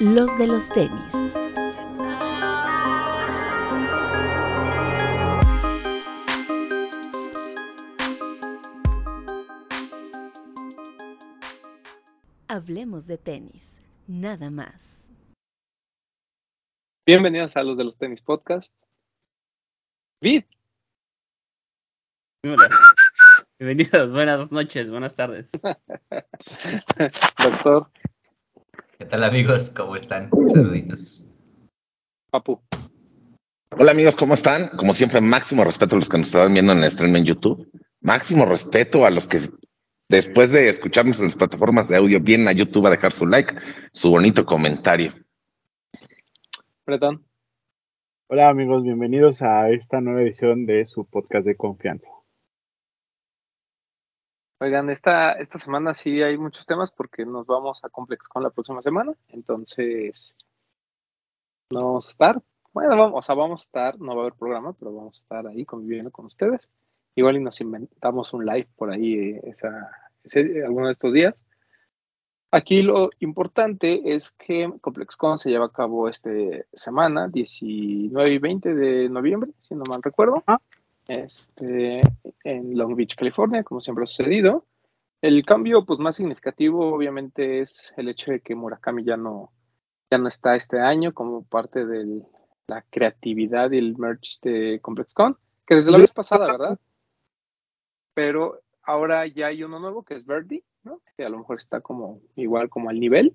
los 0.00 0.38
de 0.38 0.46
los 0.46 0.68
tenis. 0.68 1.12
Hablemos 12.46 13.06
de 13.06 13.18
tenis, 13.18 13.80
nada 14.06 14.50
más. 14.50 15.04
Bienvenidos 17.04 17.56
a 17.56 17.64
los 17.64 17.76
de 17.76 17.84
los 17.84 17.98
tenis 17.98 18.20
podcast. 18.20 18.72
Vid. 20.20 20.44
Hola. 22.44 22.70
Bienvenidos, 23.58 24.12
buenas 24.12 24.52
noches, 24.52 24.88
buenas 24.88 25.16
tardes. 25.16 25.50
Doctor 27.38 27.90
¿Qué 28.98 29.06
tal 29.06 29.22
amigos? 29.22 29.70
¿Cómo 29.70 29.94
están? 29.94 30.28
Saluditos. 30.48 31.24
Papu. 32.32 32.60
Hola 33.78 33.92
amigos, 33.92 34.16
¿cómo 34.16 34.34
están? 34.34 34.70
Como 34.76 34.92
siempre, 34.92 35.20
máximo 35.20 35.62
respeto 35.62 35.94
a 35.94 36.00
los 36.00 36.08
que 36.08 36.18
nos 36.18 36.26
están 36.26 36.52
viendo 36.52 36.72
en 36.72 36.82
el 36.82 36.90
stream 36.90 37.14
en 37.14 37.24
YouTube. 37.24 37.70
Máximo 38.00 38.44
respeto 38.44 39.06
a 39.06 39.10
los 39.10 39.28
que 39.28 39.38
después 40.08 40.50
de 40.50 40.68
escucharnos 40.68 41.20
en 41.20 41.26
las 41.26 41.36
plataformas 41.36 41.88
de 41.88 41.96
audio 41.96 42.18
vienen 42.18 42.48
a 42.48 42.52
YouTube 42.52 42.88
a 42.88 42.90
dejar 42.90 43.12
su 43.12 43.24
like, 43.24 43.54
su 43.92 44.10
bonito 44.10 44.44
comentario. 44.44 45.14
Bretón. 46.84 47.24
Hola 48.26 48.48
amigos, 48.48 48.82
bienvenidos 48.82 49.42
a 49.42 49.70
esta 49.70 50.00
nueva 50.00 50.22
edición 50.22 50.66
de 50.66 50.84
su 50.86 51.04
podcast 51.04 51.46
de 51.46 51.56
confianza. 51.56 52.08
Oigan, 54.60 54.90
esta, 54.90 55.32
esta 55.32 55.58
semana 55.58 55.94
sí 55.94 56.20
hay 56.20 56.36
muchos 56.36 56.66
temas 56.66 56.90
porque 56.90 57.24
nos 57.24 57.46
vamos 57.46 57.84
a 57.84 57.88
ComplexCon 57.88 58.42
la 58.42 58.50
próxima 58.50 58.82
semana. 58.82 59.12
Entonces, 59.28 60.34
no 61.70 61.98
estar. 61.98 62.42
Bueno, 62.72 62.96
vamos, 62.96 63.18
o 63.18 63.22
sea, 63.22 63.36
vamos 63.36 63.60
a 63.60 63.64
estar, 63.64 64.00
no 64.00 64.16
va 64.16 64.22
a 64.22 64.26
haber 64.26 64.34
programa, 64.34 64.72
pero 64.72 64.92
vamos 64.92 65.18
a 65.18 65.22
estar 65.22 65.46
ahí 65.46 65.64
conviviendo 65.64 66.10
con 66.10 66.26
ustedes. 66.26 66.68
Igual 67.14 67.36
y 67.36 67.40
nos 67.40 67.60
inventamos 67.60 68.32
un 68.32 68.46
live 68.46 68.68
por 68.76 68.90
ahí 68.90 69.14
eh, 69.14 69.40
esa, 69.44 69.90
ese, 70.24 70.64
alguno 70.64 70.86
de 70.86 70.92
estos 70.92 71.12
días. 71.12 71.40
Aquí 72.50 72.82
lo 72.82 73.10
importante 73.20 74.14
es 74.14 74.32
que 74.32 74.72
ComplexCon 74.80 75.38
se 75.38 75.50
lleva 75.50 75.66
a 75.66 75.72
cabo 75.72 76.08
esta 76.08 76.30
semana, 76.72 77.28
19 77.28 78.32
y 78.32 78.38
20 78.38 78.74
de 78.74 79.08
noviembre, 79.08 79.52
si 79.58 79.76
no 79.76 79.84
mal 79.88 80.02
recuerdo. 80.02 80.42
Ah. 80.46 80.58
Este, 81.08 82.02
en 82.44 82.76
Long 82.76 82.94
Beach, 82.94 83.16
California, 83.16 83.64
como 83.64 83.80
siempre 83.80 84.04
ha 84.04 84.06
sucedido. 84.06 84.66
El 85.22 85.44
cambio 85.44 85.84
pues, 85.84 85.98
más 85.98 86.16
significativo, 86.16 86.94
obviamente, 86.94 87.60
es 87.60 87.92
el 87.96 88.08
hecho 88.08 88.30
de 88.30 88.40
que 88.40 88.54
Murakami 88.54 89.04
ya 89.04 89.16
no, 89.16 89.50
ya 90.10 90.18
no 90.18 90.28
está 90.28 90.54
este 90.54 90.78
año 90.78 91.12
como 91.12 91.44
parte 91.44 91.86
de 91.86 92.22
la 92.68 92.82
creatividad 92.90 93.70
y 93.72 93.78
el 93.78 93.96
merch 93.96 94.40
de 94.42 94.78
ComplexCon, 94.82 95.36
que 95.66 95.74
desde 95.74 95.90
la 95.90 95.98
vez 95.98 96.12
pasada, 96.12 96.46
¿verdad? 96.46 96.78
Pero 98.14 98.60
ahora 98.82 99.26
ya 99.26 99.46
hay 99.46 99.64
uno 99.64 99.80
nuevo 99.80 100.02
que 100.02 100.14
es 100.14 100.26
Verdi, 100.26 100.62
¿no? 100.82 101.00
Que 101.16 101.24
a 101.24 101.30
lo 101.30 101.38
mejor 101.38 101.56
está 101.56 101.80
como 101.80 102.20
igual 102.36 102.68
como 102.68 102.90
al 102.90 103.00
nivel. 103.00 103.34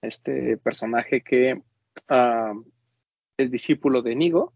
Este 0.00 0.56
personaje 0.56 1.22
que 1.22 1.62
ah, 2.08 2.54
es 3.36 3.50
discípulo 3.50 4.00
de 4.00 4.14
Nigo 4.14 4.54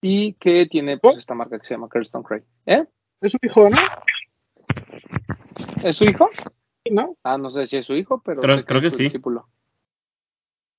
y 0.00 0.34
que 0.34 0.66
tiene 0.66 0.98
pues 0.98 1.16
esta 1.16 1.34
marca 1.34 1.58
que 1.58 1.66
se 1.66 1.74
llama 1.74 1.88
Kirsten 1.92 2.22
Cray. 2.22 2.42
¿Eh? 2.66 2.84
Es 3.20 3.32
su 3.32 3.38
hijo, 3.42 3.68
¿no? 3.68 3.76
¿Es 5.82 5.96
su 5.96 6.04
hijo? 6.04 6.28
¿No? 6.90 7.16
Ah, 7.22 7.36
no 7.38 7.50
sé 7.50 7.66
si 7.66 7.76
es 7.76 7.86
su 7.86 7.94
hijo, 7.94 8.22
pero 8.24 8.40
Creo- 8.40 8.56
sé 8.58 8.64
creo 8.64 8.78
es 8.80 8.84
que 8.86 8.90
su 8.90 8.96
sí. 8.98 9.02
discípulo. 9.04 9.48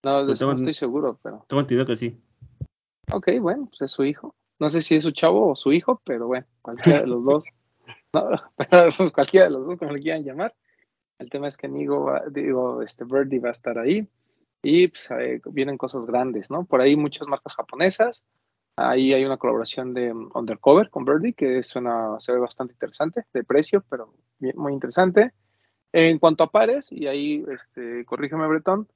No, 0.04 0.26
Pues 0.26 0.40
no 0.42 0.54
estoy 0.54 0.74
seguro, 0.74 1.20
pero 1.22 1.46
Tengo 1.48 1.60
entendido 1.62 1.86
que 1.86 1.96
sí. 1.98 2.22
ok, 3.12 3.28
bueno, 3.42 3.66
pues 3.68 3.82
es 3.82 3.92
su 3.92 4.04
hijo. 4.06 4.34
No 4.60 4.70
sé 4.70 4.82
si 4.82 4.96
es 4.96 5.04
su 5.04 5.12
chavo 5.12 5.50
o 5.52 5.56
su 5.56 5.72
hijo, 5.74 6.02
pero 6.06 6.28
bueno, 6.28 6.46
cualquiera 6.62 7.02
de 7.02 7.08
los 7.08 7.24
dos. 7.24 7.44
No, 8.12 8.28
pero 8.58 8.90
pues 8.98 9.12
cualquiera 9.12 9.46
de 9.46 9.52
los 9.52 9.68
dos, 9.68 9.78
como 9.78 9.92
le 9.92 10.00
quieran 10.02 10.24
llamar. 10.24 10.56
El 11.20 11.30
tema 11.30 11.48
es 11.48 11.58
que 11.58 11.68
Nigo, 11.68 12.06
va- 12.06 12.24
digo, 12.32 12.82
este 12.82 13.04
Birdie 13.06 13.40
va 13.40 13.50
a 13.50 13.52
estar 13.52 13.78
ahí 13.78 14.08
y 14.64 14.88
pues 14.88 15.12
eh, 15.12 15.40
vienen 15.52 15.78
cosas 15.78 16.06
grandes, 16.08 16.50
¿no? 16.50 16.66
Por 16.66 16.82
ahí 16.82 16.96
muchas 16.96 17.28
marcas 17.28 17.54
japonesas. 17.56 18.24
Ahí 18.88 19.14
hay 19.14 19.26
una 19.26 19.38
colaboración 19.38 19.94
de 19.94 20.12
um, 20.12 20.30
Undercover 20.34 20.90
con 20.90 21.06
Birdie 21.06 21.34
que 21.34 21.64
suena, 21.64 22.16
se 22.20 22.32
ve 22.32 22.40
bastante 22.40 22.74
interesante, 22.74 23.26
de 23.34 23.44
precio, 23.44 23.84
pero 23.90 24.14
muy 24.56 24.74
interesante. 24.74 25.34
En 25.92 26.20
cuanto 26.20 26.44
a 26.44 26.52
pares, 26.52 26.92
y 26.92 27.08
ahí 27.08 27.44
este, 27.50 28.06
corrígeme 28.06 28.48
Bretón, 28.48 28.88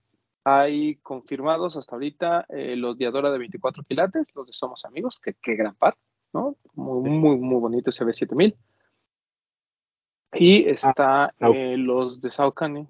hay 0.43 0.95
confirmados 0.97 1.75
hasta 1.77 1.95
ahorita 1.95 2.45
eh, 2.49 2.75
los 2.75 2.97
Diadora 2.97 3.31
de 3.31 3.39
24 3.39 3.83
quilates, 3.83 4.27
los 4.35 4.45
de 4.45 4.53
Somos 4.53 4.85
Amigos, 4.85 5.19
que, 5.19 5.33
que 5.33 5.55
gran 5.55 5.75
par, 5.75 5.95
¿no? 6.33 6.55
Muy, 6.75 7.09
muy, 7.09 7.37
muy 7.37 7.59
bonito 7.59 7.89
ese 7.89 8.05
B7000. 8.05 8.55
Y 10.33 10.67
está 10.69 11.33
Sau- 11.39 11.53
eh, 11.53 11.77
los 11.77 12.19
de 12.19 12.31
Saucony, 12.31 12.87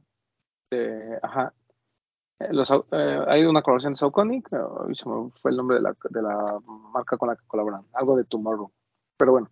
de, 0.72 1.20
ajá, 1.22 1.54
los, 2.52 2.70
Sau- 2.70 2.86
eh, 2.92 3.24
hay 3.28 3.46
una 3.46 3.62
colaboración 3.62 3.94
de 3.94 3.98
me 5.10 5.32
fue 5.42 5.52
el 5.52 5.58
nombre 5.58 5.78
de 5.78 5.84
la, 5.84 5.96
de 6.10 6.22
la 6.22 6.60
marca 6.92 7.18
con 7.18 7.30
la 7.30 7.36
que 7.36 7.46
colaboran, 7.48 7.86
algo 7.94 8.16
de 8.18 8.26
Tomorrow. 8.26 8.72
Pero 9.18 9.32
bueno, 9.34 9.50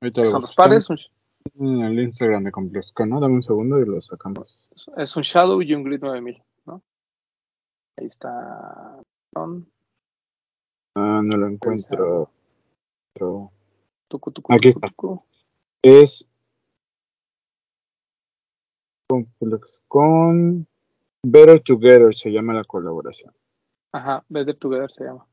Ahorita 0.00 0.20
lo 0.22 0.26
son 0.30 0.40
los 0.42 0.54
pares, 0.54 0.88
un- 0.90 0.98
En 1.54 1.80
el 1.82 2.00
Instagram 2.00 2.44
de 2.44 2.52
ComplexCon, 2.52 3.08
¿no? 3.08 3.20
Dame 3.20 3.34
un 3.34 3.42
segundo 3.42 3.78
y 3.80 3.84
lo 3.84 4.00
sacamos. 4.00 4.68
es 4.96 5.16
un 5.16 5.22
Shadow 5.22 5.60
y 5.60 5.74
un 5.74 5.82
Grid 5.84 6.00
9000, 6.00 6.42
¿no? 6.66 6.82
Ahí 7.98 8.06
está. 8.06 9.00
son 9.34 9.68
Ah, 10.94 11.20
no 11.22 11.36
lo 11.36 11.48
encuentro. 11.48 12.30
Pero 13.14 13.50
tucu, 14.08 14.30
tucu, 14.30 14.52
Aquí 14.54 14.72
tucu, 14.72 14.86
está. 14.86 15.24
Es 15.82 16.26
ComplexCon 19.10 20.66
Better 21.24 21.60
Together 21.60 22.14
se 22.14 22.30
llama 22.30 22.52
la 22.52 22.64
colaboración, 22.64 23.32
Ajá, 23.92 24.24
Better 24.28 24.56
Together 24.56 24.90
se 24.90 25.04
llama. 25.04 25.26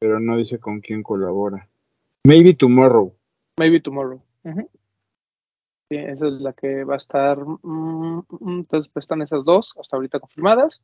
pero 0.00 0.18
no 0.20 0.36
dice 0.36 0.58
con 0.58 0.80
quién 0.80 1.02
colabora. 1.02 1.68
Maybe 2.24 2.54
Tomorrow. 2.54 3.14
Maybe 3.58 3.80
Tomorrow. 3.80 4.22
Sí, 5.90 5.96
esa 5.96 6.26
es 6.26 6.32
la 6.34 6.52
que 6.52 6.84
va 6.84 6.94
a 6.94 6.96
estar. 6.98 7.38
mm, 7.38 8.18
mm, 8.28 8.58
entonces, 8.60 8.90
pues, 8.92 9.04
están 9.04 9.22
esas 9.22 9.44
dos 9.44 9.74
hasta 9.80 9.96
ahorita 9.96 10.20
confirmadas. 10.20 10.82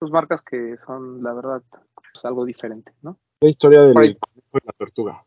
Dos 0.00 0.10
marcas 0.10 0.42
que 0.42 0.76
son, 0.78 1.22
la 1.22 1.34
verdad, 1.34 1.62
pues, 1.94 2.24
algo 2.24 2.44
diferente, 2.44 2.92
¿no? 3.02 3.18
La 3.40 3.48
historia 3.50 3.82
del 3.82 3.94
de 3.94 4.16
la 4.64 4.72
tortuga. 4.78 5.24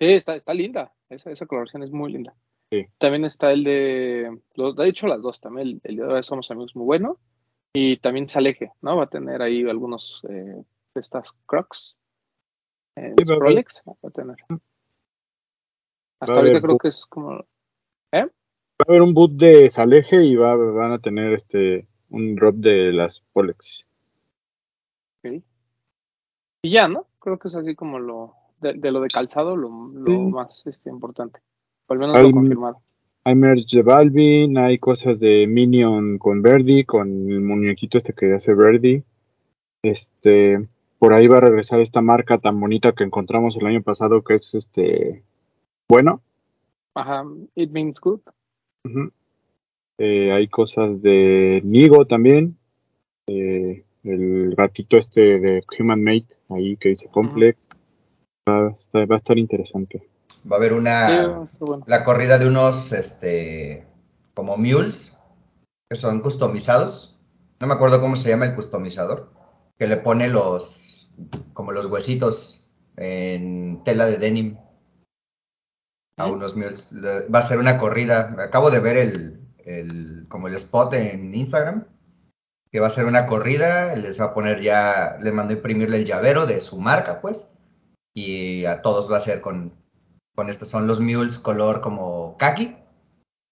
Sí, 0.00 0.06
está, 0.06 0.36
está 0.36 0.54
linda. 0.54 0.92
Esa, 1.10 1.30
esa 1.32 1.46
colaboración 1.46 1.82
es 1.82 1.90
muy 1.90 2.12
linda. 2.12 2.34
Sí. 2.70 2.86
También 2.98 3.24
está 3.24 3.52
el 3.52 3.62
de. 3.64 4.40
los- 4.54 4.74
De 4.76 4.88
hecho, 4.88 5.06
las 5.06 5.20
dos 5.20 5.40
también. 5.40 5.80
El, 5.84 5.98
el 6.00 6.08
de 6.08 6.22
Somos 6.22 6.50
Amigos 6.50 6.74
muy 6.74 6.84
bueno. 6.86 7.18
Y 7.76 7.96
también 7.96 8.28
Saleje, 8.28 8.70
¿no? 8.82 8.96
Va 8.96 9.04
a 9.04 9.08
tener 9.08 9.42
ahí 9.42 9.68
algunos 9.68 10.22
eh, 10.28 10.32
de 10.94 11.00
estas 11.00 11.32
Crocs. 11.46 11.96
Eh, 12.96 13.14
Sí, 13.18 13.24
Rolex. 13.24 13.82
Va 13.86 13.94
a 14.08 14.10
tener. 14.10 14.36
Hasta 16.20 16.34
ahorita 16.38 16.60
creo 16.62 16.78
que 16.78 16.88
es 16.88 17.04
como. 17.06 17.44
Va 18.12 18.86
a 18.88 18.88
haber 18.88 19.02
un 19.02 19.12
boot 19.14 19.32
de 19.32 19.68
Saleje 19.70 20.22
y 20.24 20.36
va, 20.36 20.54
van 20.56 20.92
a 20.92 20.98
tener 21.00 21.32
este 21.32 21.88
un 22.10 22.36
drop 22.36 22.56
de 22.56 22.92
las 22.92 23.20
Polex. 23.32 23.84
ok. 25.24 25.42
Y 26.62 26.70
ya, 26.70 26.86
¿no? 26.88 27.06
Creo 27.18 27.38
que 27.38 27.48
es 27.48 27.56
así 27.56 27.74
como 27.74 27.98
lo. 27.98 28.34
De, 28.60 28.74
de 28.74 28.92
lo 28.92 29.00
de 29.00 29.08
calzado, 29.08 29.56
lo, 29.56 29.68
lo 29.92 30.06
Sí. 30.06 30.16
más 30.16 30.66
este, 30.66 30.90
importante. 30.90 31.40
O 31.86 31.92
al 31.92 31.98
menos 31.98 32.22
lo 32.22 32.30
confirmado. 32.30 32.80
Hay 33.26 33.34
merch 33.34 33.70
de 33.72 33.82
Balvin, 33.82 34.58
hay 34.58 34.78
cosas 34.78 35.18
de 35.18 35.46
Minion 35.46 36.18
con 36.18 36.42
Verdi, 36.42 36.84
con 36.84 37.08
el 37.30 37.40
muñequito 37.40 37.96
este 37.96 38.12
que 38.12 38.34
hace 38.34 38.52
Verdi. 38.52 39.02
Este, 39.82 40.66
por 40.98 41.14
ahí 41.14 41.26
va 41.26 41.38
a 41.38 41.42
regresar 41.42 41.80
esta 41.80 42.02
marca 42.02 42.38
tan 42.38 42.60
bonita 42.60 42.92
que 42.92 43.04
encontramos 43.04 43.56
el 43.56 43.66
año 43.66 43.82
pasado 43.82 44.22
que 44.22 44.34
es 44.34 44.54
este, 44.54 45.22
bueno. 45.88 46.22
Ajá. 46.94 47.24
It 47.54 47.70
means 47.70 47.98
good. 47.98 48.20
Eh, 49.98 50.30
hay 50.32 50.48
cosas 50.48 51.00
de 51.00 51.62
Nigo 51.64 52.06
también. 52.06 52.58
eh, 53.26 53.84
el 54.02 54.54
gatito 54.54 54.98
este 54.98 55.40
de 55.40 55.64
Human 55.78 56.02
Mate, 56.02 56.26
ahí 56.50 56.76
que 56.76 56.90
dice 56.90 57.08
Complex. 57.08 57.70
Va, 58.46 58.68
va 58.68 59.14
a 59.14 59.16
estar 59.16 59.38
interesante. 59.38 60.06
Va 60.50 60.56
a 60.56 60.58
haber 60.58 60.72
una. 60.74 61.48
bueno. 61.58 61.84
La 61.86 62.04
corrida 62.04 62.38
de 62.38 62.46
unos, 62.48 62.92
este. 62.92 63.86
Como 64.34 64.56
mules. 64.56 65.16
Que 65.90 65.96
son 65.96 66.20
customizados. 66.20 67.18
No 67.60 67.66
me 67.66 67.74
acuerdo 67.74 68.00
cómo 68.00 68.16
se 68.16 68.28
llama 68.30 68.46
el 68.46 68.54
customizador. 68.54 69.30
Que 69.78 69.86
le 69.86 69.96
pone 69.96 70.28
los. 70.28 71.10
Como 71.52 71.72
los 71.72 71.86
huesitos. 71.86 72.70
En 72.96 73.82
tela 73.84 74.06
de 74.06 74.18
denim. 74.18 74.56
A 76.18 76.26
unos 76.26 76.54
mules. 76.56 76.92
Le- 76.92 77.26
Va 77.28 77.38
a 77.40 77.42
ser 77.42 77.58
una 77.58 77.78
corrida. 77.78 78.36
Acabo 78.38 78.70
de 78.70 78.80
ver 78.80 78.96
el. 78.96 79.40
el 79.58 80.26
como 80.28 80.48
el 80.48 80.54
spot 80.56 80.94
en 80.94 81.34
Instagram. 81.34 81.86
que 82.70 82.80
va 82.80 82.88
a 82.88 82.90
ser 82.90 83.04
una 83.06 83.26
corrida, 83.26 83.94
les 83.94 84.20
va 84.20 84.24
a 84.26 84.34
poner 84.34 84.60
ya, 84.60 85.16
le 85.20 85.30
mandó 85.30 85.52
imprimirle 85.54 85.98
el 85.98 86.04
llavero 86.06 86.44
de 86.44 86.60
su 86.60 86.80
marca, 86.80 87.20
pues, 87.20 87.52
y 88.12 88.64
a 88.64 88.82
todos 88.82 89.08
va 89.08 89.18
a 89.18 89.20
ser 89.20 89.40
con, 89.40 89.72
con 90.34 90.48
estos, 90.48 90.68
son 90.68 90.86
los 90.86 91.00
mules 91.00 91.38
color 91.38 91.80
como 91.80 92.36
kaki, 92.38 92.76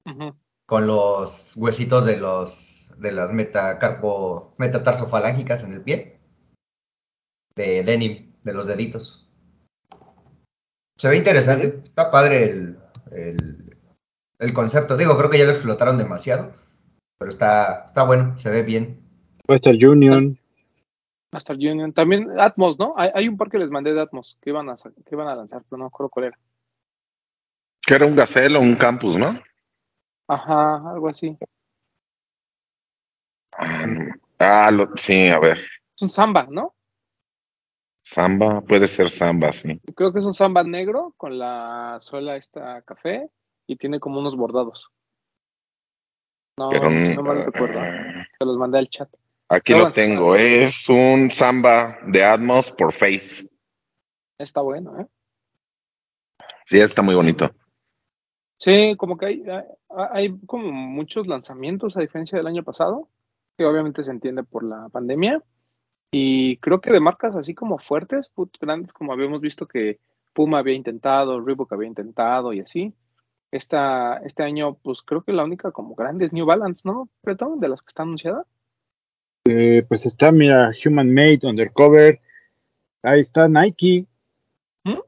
Ujú. 0.05 0.35
con 0.67 0.87
los 0.87 1.57
huesitos 1.57 2.05
de 2.05 2.17
los, 2.17 2.93
de 2.99 3.13
las 3.13 3.33
metacarpo, 3.33 4.55
metatarsofalángicas 4.59 5.65
en 5.65 5.73
el 5.73 5.83
pie, 5.83 6.21
de 7.55 7.83
denim, 7.83 8.33
de 8.43 8.53
los 8.53 8.67
deditos. 8.67 9.29
Se 10.97 11.09
ve 11.09 11.17
interesante, 11.17 11.83
está 11.85 12.11
padre 12.11 12.45
el, 12.45 12.79
el, 13.11 13.77
el 14.39 14.53
concepto, 14.53 14.97
digo, 14.97 15.17
creo 15.17 15.31
que 15.31 15.39
ya 15.39 15.45
lo 15.45 15.51
explotaron 15.51 15.99
demasiado, 15.99 16.53
pero 17.19 17.31
está, 17.31 17.85
está 17.87 18.05
bueno, 18.05 18.39
se 18.39 18.51
ve 18.51 18.63
bien. 18.63 19.01
Estar 19.49 19.75
Union. 19.75 20.39
Hasta 21.33 21.53
el 21.53 21.59
Union. 21.59 21.93
También 21.93 22.39
Atmos, 22.39 22.79
¿no? 22.79 22.95
Hay, 22.97 23.11
hay 23.15 23.29
un 23.29 23.37
par 23.37 23.51
que 23.51 23.59
les 23.59 23.71
mandé 23.71 23.93
de 23.93 24.01
Atmos 24.01 24.39
que 24.41 24.51
iban 24.51 24.69
a, 24.69 24.77
que 24.77 25.15
iban 25.15 25.29
a 25.29 25.35
lanzar, 25.35 25.63
pero 25.69 25.79
no 25.79 25.85
me 25.85 25.89
acuerdo 25.89 26.11
cuál 26.11 26.27
era. 26.27 26.39
Que 27.87 27.95
era 27.95 28.07
un 28.07 28.15
Gazelle 28.17 28.57
o 28.57 28.61
un 28.61 28.77
campus, 28.77 29.17
¿no? 29.17 29.41
Ajá, 30.29 30.77
algo 30.91 31.09
así. 31.09 31.37
Ah, 34.39 34.71
lo- 34.71 34.97
sí, 34.97 35.29
a 35.29 35.39
ver. 35.39 35.59
Es 35.59 36.03
un 36.03 36.11
samba, 36.11 36.47
¿no? 36.49 36.75
Samba, 38.05 38.61
puede 38.63 38.87
ser 38.87 39.11
samba, 39.11 39.53
sí. 39.53 39.81
Creo 39.95 40.13
que 40.13 40.19
es 40.19 40.25
un 40.25 40.35
samba 40.35 40.65
negro 40.65 41.15
con 41.17 41.39
la 41.39 41.99
suela 42.01 42.37
esta 42.37 42.83
café 42.83 43.31
y 43.67 43.77
tiene 43.77 44.01
como 44.01 44.21
unos 44.21 44.37
bordados. 44.37 44.89
No, 46.59 46.69
Pero 46.71 46.91
no 46.91 47.23
mal 47.23 47.39
eh, 47.39 47.45
recuerdo. 47.47 47.81
Te 48.39 48.47
los 48.47 48.57
mandé 48.59 48.79
al 48.79 48.89
chat. 48.89 49.09
aquí 49.49 49.75
lo 49.75 49.93
tengo. 49.93 50.35
Es 50.37 50.89
un 50.89 51.31
samba 51.31 51.99
de 52.07 52.25
Atmos 52.25 52.71
por 52.73 52.93
Face. 52.93 53.49
Está 54.39 54.61
bueno, 54.61 54.99
¿eh? 55.01 55.07
Sí, 56.67 56.81
está 56.81 57.03
muy 57.03 57.15
bonito. 57.15 57.51
Sí, 58.63 58.95
como 58.97 59.17
que 59.17 59.27
hay, 59.27 59.43
hay, 59.51 59.65
hay 60.13 60.39
como 60.47 60.71
muchos 60.71 61.27
lanzamientos 61.27 61.97
a 61.97 62.01
diferencia 62.01 62.39
del 62.39 62.47
año 62.47 62.63
pasado, 62.63 63.09
que 63.59 63.65
obviamente 63.65 64.05
se 64.05 64.13
entiende 64.13 64.45
por 64.45 64.63
la 64.63 64.89
pandemia. 64.89 65.43
Y 66.13 66.59
creo 66.59 66.81
que 66.81 66.93
de 66.93 67.01
marcas 67.01 67.35
así 67.35 67.55
como 67.55 67.79
fuertes, 67.79 68.31
grandes, 68.61 68.93
como 68.93 69.13
habíamos 69.13 69.41
visto 69.41 69.67
que 69.67 69.99
Puma 70.33 70.61
había 70.61 70.75
intentado, 70.75 71.41
Reebok 71.41 71.73
había 71.73 71.89
intentado 71.89 72.53
y 72.53 72.61
así. 72.61 72.95
Esta, 73.51 74.19
este 74.19 74.45
año, 74.45 74.75
pues 74.75 75.03
creo 75.03 75.25
que 75.25 75.33
la 75.33 75.43
única 75.43 75.73
como 75.73 75.97
grande 75.97 76.27
es 76.27 76.33
New 76.33 76.47
Balance, 76.47 76.83
¿no? 76.85 77.09
Pretón, 77.21 77.59
de 77.59 77.69
las 77.69 77.83
que 77.83 77.89
está 77.89 78.05
anunciada. 78.05 78.47
Eh, 79.45 79.85
pues 79.89 80.07
está, 80.07 80.31
mira, 80.31 80.71
Human 80.87 81.13
Made, 81.13 81.41
Undercover. 81.43 82.21
Ahí 83.03 83.19
está 83.19 83.49
Nike. 83.49 84.07
¿Mm? 84.85 85.01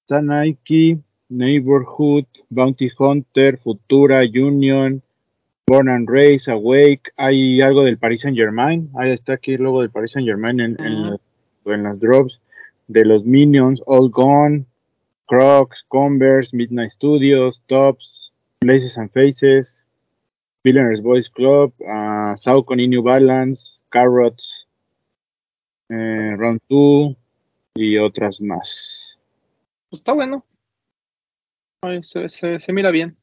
Está 0.00 0.20
Nike, 0.22 0.98
Neighborhood, 1.28 2.26
Bounty 2.50 2.90
Hunter, 2.98 3.58
Futura, 3.58 4.22
Union, 4.24 5.02
Born 5.66 5.88
and 5.88 6.08
Raised, 6.08 6.48
Awake. 6.48 7.10
Hay 7.16 7.60
algo 7.60 7.84
del 7.84 7.98
Paris 7.98 8.22
Saint 8.22 8.36
Germain. 8.36 8.90
Ahí 8.96 9.10
está 9.10 9.34
aquí 9.34 9.54
el 9.54 9.62
logo 9.62 9.82
del 9.82 9.90
Paris 9.90 10.12
Saint 10.12 10.26
Germain 10.26 10.60
en, 10.60 10.76
las, 10.78 11.20
en 11.66 11.82
las 11.82 12.00
drops. 12.00 12.40
De 12.86 13.04
los 13.04 13.24
Minions, 13.24 13.82
All 13.86 14.10
Gone, 14.10 14.64
Crocs, 15.26 15.84
Converse, 15.88 16.56
Midnight 16.56 16.90
Studios, 16.90 17.60
Tops, 17.66 18.32
Places 18.60 18.96
and 18.96 19.10
Faces, 19.12 19.82
Billionaires 20.64 21.02
Boys 21.02 21.28
Club, 21.28 21.72
uh, 21.80 22.34
Saucony 22.36 22.88
New 22.88 23.02
Balance, 23.02 23.72
Carrots, 23.90 24.66
eh, 25.90 26.34
Round 26.36 26.60
2 26.68 27.16
y 27.74 27.98
otras 27.98 28.40
más. 28.40 29.16
Pues 29.90 30.00
está 30.00 30.12
bueno. 30.12 30.44
Ay, 31.82 32.02
se, 32.02 32.28
se, 32.28 32.58
se 32.60 32.72
mira 32.72 32.90
bien, 32.90 33.16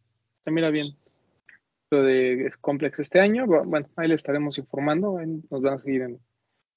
se 0.43 0.51
mira 0.51 0.69
bien. 0.69 0.87
Lo 1.91 2.03
de 2.03 2.51
Complex 2.61 2.99
este 2.99 3.19
año, 3.19 3.45
bu- 3.45 3.65
bueno, 3.65 3.87
ahí 3.97 4.07
le 4.07 4.15
estaremos 4.15 4.57
informando, 4.57 5.17
ahí 5.17 5.27
nos 5.49 5.61
van 5.61 5.73
a 5.75 5.79
seguir 5.79 6.01
en... 6.03 6.19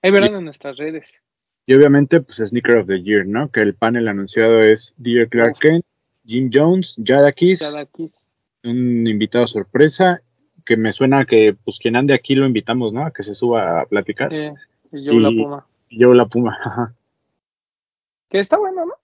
Ahí 0.02 0.10
verán 0.10 0.34
en 0.34 0.44
nuestras 0.44 0.76
redes. 0.76 1.22
Y 1.66 1.74
obviamente, 1.74 2.20
pues 2.20 2.38
Sneaker 2.38 2.78
of 2.78 2.86
the 2.86 3.02
Year, 3.02 3.26
¿no? 3.26 3.50
Que 3.50 3.62
el 3.62 3.74
panel 3.74 4.08
anunciado 4.08 4.60
es 4.60 4.94
Dear 4.96 5.28
Clark. 5.28 5.58
Kent, 5.60 5.84
Jim 6.24 6.50
Jones, 6.52 6.96
Jada 7.04 7.32
Kiss, 7.32 7.60
un 8.64 9.06
invitado 9.06 9.46
sorpresa, 9.46 10.20
que 10.64 10.76
me 10.76 10.92
suena 10.92 11.24
que 11.26 11.56
pues 11.64 11.78
quien 11.78 11.96
ande 11.96 12.14
aquí 12.14 12.34
lo 12.34 12.46
invitamos, 12.46 12.92
¿no? 12.92 13.04
A 13.04 13.12
que 13.12 13.22
se 13.22 13.34
suba 13.34 13.80
a 13.80 13.86
platicar. 13.86 14.32
Eh, 14.32 14.52
y 14.92 15.04
yo 15.04 15.12
la 15.14 15.28
Puma. 15.30 15.66
Y 15.88 16.00
yo 16.00 16.12
la 16.12 16.26
Puma. 16.26 16.58
ajá. 16.64 16.94
Que 18.30 18.40
está 18.40 18.58
bueno, 18.58 18.84
¿no? 18.84 18.94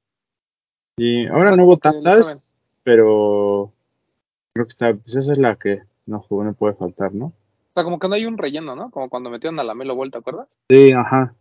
Y 0.97 1.27
ahora 1.27 1.57
no 1.57 1.65
hubo 1.65 1.77
tantas. 1.79 2.53
Pero 2.85 3.73
creo 4.53 4.67
que 4.67 4.71
está, 4.71 4.95
pues 4.95 5.17
esa 5.17 5.33
es 5.33 5.39
la 5.39 5.57
que 5.57 5.83
no, 6.07 6.25
no 6.31 6.55
puede 6.55 6.75
faltar, 6.75 7.13
¿no? 7.13 7.27
O 7.27 7.73
sea, 7.75 7.83
como 7.83 7.99
que 7.99 8.09
no 8.09 8.15
hay 8.15 8.27
un 8.27 8.39
relleno, 8.39 8.77
¿no? 8.77 8.91
Como 8.91 9.09
cuando 9.09 9.31
metieron 9.31 9.59
a 9.59 9.65
la 9.65 9.75
Melo 9.75 9.97
Vuelta, 9.97 10.19
¿te 10.19 10.31
acuerdas? 10.31 10.49
Sí, 10.69 10.93
ajá. 10.93 11.35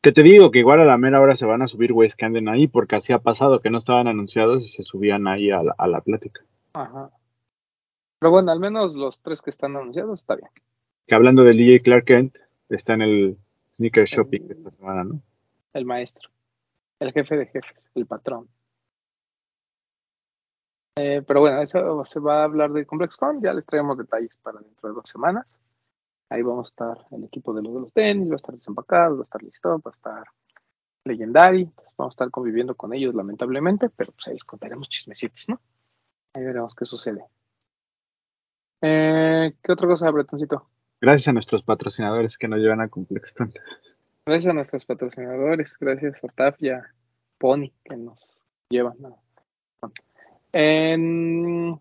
Que 0.00 0.12
te 0.12 0.22
digo 0.22 0.50
que 0.50 0.60
igual 0.60 0.80
a 0.80 0.84
la 0.84 0.96
mera 0.96 1.20
hora 1.20 1.34
se 1.34 1.46
van 1.46 1.62
a 1.62 1.66
subir 1.66 1.92
güeyes 1.92 2.14
que 2.14 2.24
anden 2.24 2.48
ahí, 2.48 2.68
porque 2.68 2.96
así 2.96 3.12
ha 3.12 3.18
pasado 3.18 3.60
que 3.60 3.70
no 3.70 3.78
estaban 3.78 4.06
anunciados 4.06 4.62
y 4.64 4.68
se 4.68 4.82
subían 4.82 5.26
ahí 5.26 5.50
a 5.50 5.62
la, 5.62 5.74
a 5.76 5.86
la 5.86 6.00
plática. 6.00 6.42
Ajá. 6.74 7.10
Pero 8.18 8.30
bueno, 8.30 8.52
al 8.52 8.60
menos 8.60 8.94
los 8.94 9.20
tres 9.20 9.42
que 9.42 9.50
están 9.50 9.76
anunciados 9.76 10.20
está 10.20 10.36
bien. 10.36 10.48
Que 11.06 11.14
hablando 11.14 11.42
del 11.42 11.56
DJ 11.56 11.82
Clark 11.82 12.04
Kent, 12.04 12.36
está 12.68 12.94
en 12.94 13.02
el 13.02 13.38
sneaker 13.76 14.06
shopping 14.06 14.42
esta 14.48 14.70
semana, 14.70 15.04
¿no? 15.04 15.20
El 15.72 15.84
maestro. 15.84 16.30
El 17.00 17.12
jefe 17.12 17.36
de 17.36 17.46
jefes, 17.46 17.90
el 17.94 18.06
patrón. 18.06 18.48
Eh, 20.96 21.22
pero 21.26 21.40
bueno, 21.40 21.60
eso 21.60 22.04
se 22.04 22.20
va 22.20 22.42
a 22.42 22.44
hablar 22.44 22.72
de 22.72 22.86
ComplexCon, 22.86 23.42
ya 23.42 23.52
les 23.52 23.66
traemos 23.66 23.98
detalles 23.98 24.36
para 24.36 24.60
dentro 24.60 24.88
de 24.88 24.94
dos 24.94 25.08
semanas. 25.08 25.58
Ahí 26.30 26.42
vamos 26.42 26.68
a 26.68 26.70
estar 26.70 27.06
el 27.10 27.24
equipo 27.24 27.52
de 27.52 27.62
los 27.62 27.74
de 27.74 27.80
los 27.80 27.92
tenis, 27.92 28.28
va 28.28 28.34
a 28.34 28.36
estar 28.36 28.54
desempacado, 28.54 29.16
va 29.16 29.22
a 29.22 29.24
estar 29.24 29.42
listo, 29.42 29.68
va 29.70 29.82
a 29.86 29.90
estar 29.90 30.24
Legendary, 31.04 31.62
entonces 31.62 31.94
vamos 31.98 32.12
a 32.12 32.14
estar 32.14 32.30
conviviendo 32.30 32.74
con 32.74 32.94
ellos 32.94 33.14
lamentablemente, 33.14 33.90
pero 33.90 34.12
pues 34.12 34.28
ahí 34.28 34.34
les 34.34 34.44
contaremos 34.44 34.88
chismecitos, 34.88 35.48
¿no? 35.48 35.60
Ahí 36.34 36.44
veremos 36.44 36.74
qué 36.74 36.86
sucede. 36.86 37.24
Eh, 38.80 39.54
¿Qué 39.62 39.72
otra 39.72 39.88
cosa, 39.88 40.10
Bretoncito? 40.10 40.68
Gracias 41.00 41.28
a 41.28 41.32
nuestros 41.32 41.62
patrocinadores 41.62 42.38
que 42.38 42.48
nos 42.48 42.60
llevan 42.60 42.80
a 42.80 42.88
ComplexCon. 42.88 43.52
Gracias 44.26 44.50
a 44.50 44.54
nuestros 44.54 44.86
patrocinadores, 44.86 45.76
gracias 45.78 46.24
a 46.24 46.28
TAF 46.28 46.62
y 46.62 46.70
a 46.70 46.82
Pony 47.38 47.72
que 47.84 47.96
nos 47.96 48.30
llevan. 48.70 48.94
¿no? 48.98 49.23
En 50.54 51.74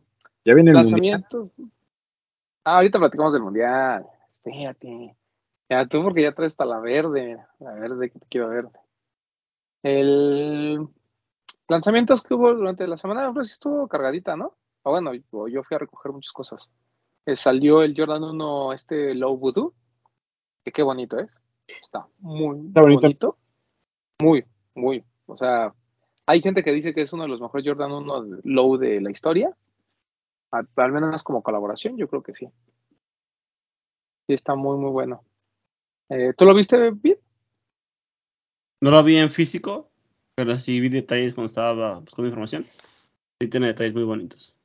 Ya 0.46 0.54
viene 0.54 0.72
el 0.72 0.78
mundial. 0.78 0.86
lanzamientos. 0.86 1.50
Ah, 2.66 2.78
ahorita 2.78 3.00
platicamos 3.00 3.34
del 3.34 3.42
mundial. 3.44 4.06
Espérate. 4.32 5.16
Ya 5.70 5.86
tú, 5.88 6.04
porque 6.04 6.22
ya 6.24 6.34
traes 6.34 6.54
hasta 6.54 6.66
la 6.66 6.80
verde. 6.80 7.38
La 7.60 7.74
verde 7.74 8.10
que 8.10 8.20
te 8.20 8.26
quiero 8.28 8.50
verde. 8.50 8.72
El 9.84 10.88
lanzamientos 11.68 12.22
que 12.22 12.34
hubo 12.34 12.54
durante 12.54 12.86
la 12.88 12.98
semana, 12.98 13.32
pues 13.34 13.52
estuvo 13.52 13.88
cargadita, 13.88 14.36
¿no? 14.36 14.54
O 14.84 14.92
bueno, 14.92 15.14
yo 15.14 15.48
yo 15.48 15.64
fui 15.64 15.76
a 15.76 15.80
recoger 15.80 16.12
muchas 16.12 16.32
cosas. 16.34 16.70
Eh, 17.26 17.36
salió 17.36 17.82
el 17.84 17.94
Jordan 17.98 18.24
1, 18.24 18.74
este 18.74 19.16
Low 19.16 19.38
Voodoo. 19.38 19.74
Que 20.64 20.72
qué 20.72 20.84
bonito 20.84 21.20
es. 21.20 21.30
Está 21.68 22.06
muy 22.20 22.68
Está 22.68 22.82
bonito. 22.82 23.02
bonito. 23.02 23.38
Muy, 24.22 24.46
muy. 24.76 25.04
O 25.26 25.38
sea, 25.38 25.74
hay 26.26 26.42
gente 26.42 26.64
que 26.64 26.72
dice 26.72 26.94
que 26.94 27.02
es 27.02 27.14
uno 27.14 27.24
de 27.24 27.30
los 27.30 27.42
mejores 27.42 27.66
Jordan 27.68 27.92
1 27.92 28.22
de- 28.24 28.42
Low 28.44 28.78
de 28.78 29.02
la 29.02 29.12
historia. 29.12 29.56
A- 30.52 30.64
Al 30.76 30.92
menos 30.92 31.24
como 31.24 31.42
colaboración, 31.44 31.98
yo 31.98 32.08
creo 32.08 32.22
que 32.24 32.36
sí. 32.36 32.48
Sí, 34.28 34.34
está 34.34 34.56
muy, 34.56 34.78
muy 34.78 34.92
bueno. 34.92 35.24
Eh, 36.10 36.34
¿Tú 36.38 36.46
lo 36.46 36.54
viste 36.54 36.92
bien? 36.92 37.18
No 38.82 38.92
lo 38.92 39.04
vi 39.04 39.18
en 39.18 39.32
físico, 39.32 39.90
pero 40.36 40.58
sí 40.58 40.80
vi 40.80 40.90
detalles 40.90 41.34
cuando 41.34 41.48
estaba 41.48 42.00
buscando 42.00 42.28
información. 42.28 42.66
Sí 43.42 43.48
tiene 43.50 43.68
detalles 43.68 43.94
muy 43.94 44.04
bonitos. 44.04 44.56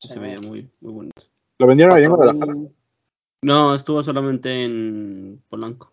Sí, 0.00 0.08
se 0.08 0.18
veía 0.18 0.36
muy, 0.46 0.68
muy 0.80 0.92
bonito. 0.92 1.22
Lo 1.58 1.66
vendieron 1.66 1.94
ahí 1.96 2.04
en 2.04 2.10
Guadalajara. 2.10 2.52
4,000 2.52 2.74
No, 3.42 3.74
estuvo 3.74 4.02
solamente 4.02 4.64
en 4.64 5.42
Polanco. 5.48 5.92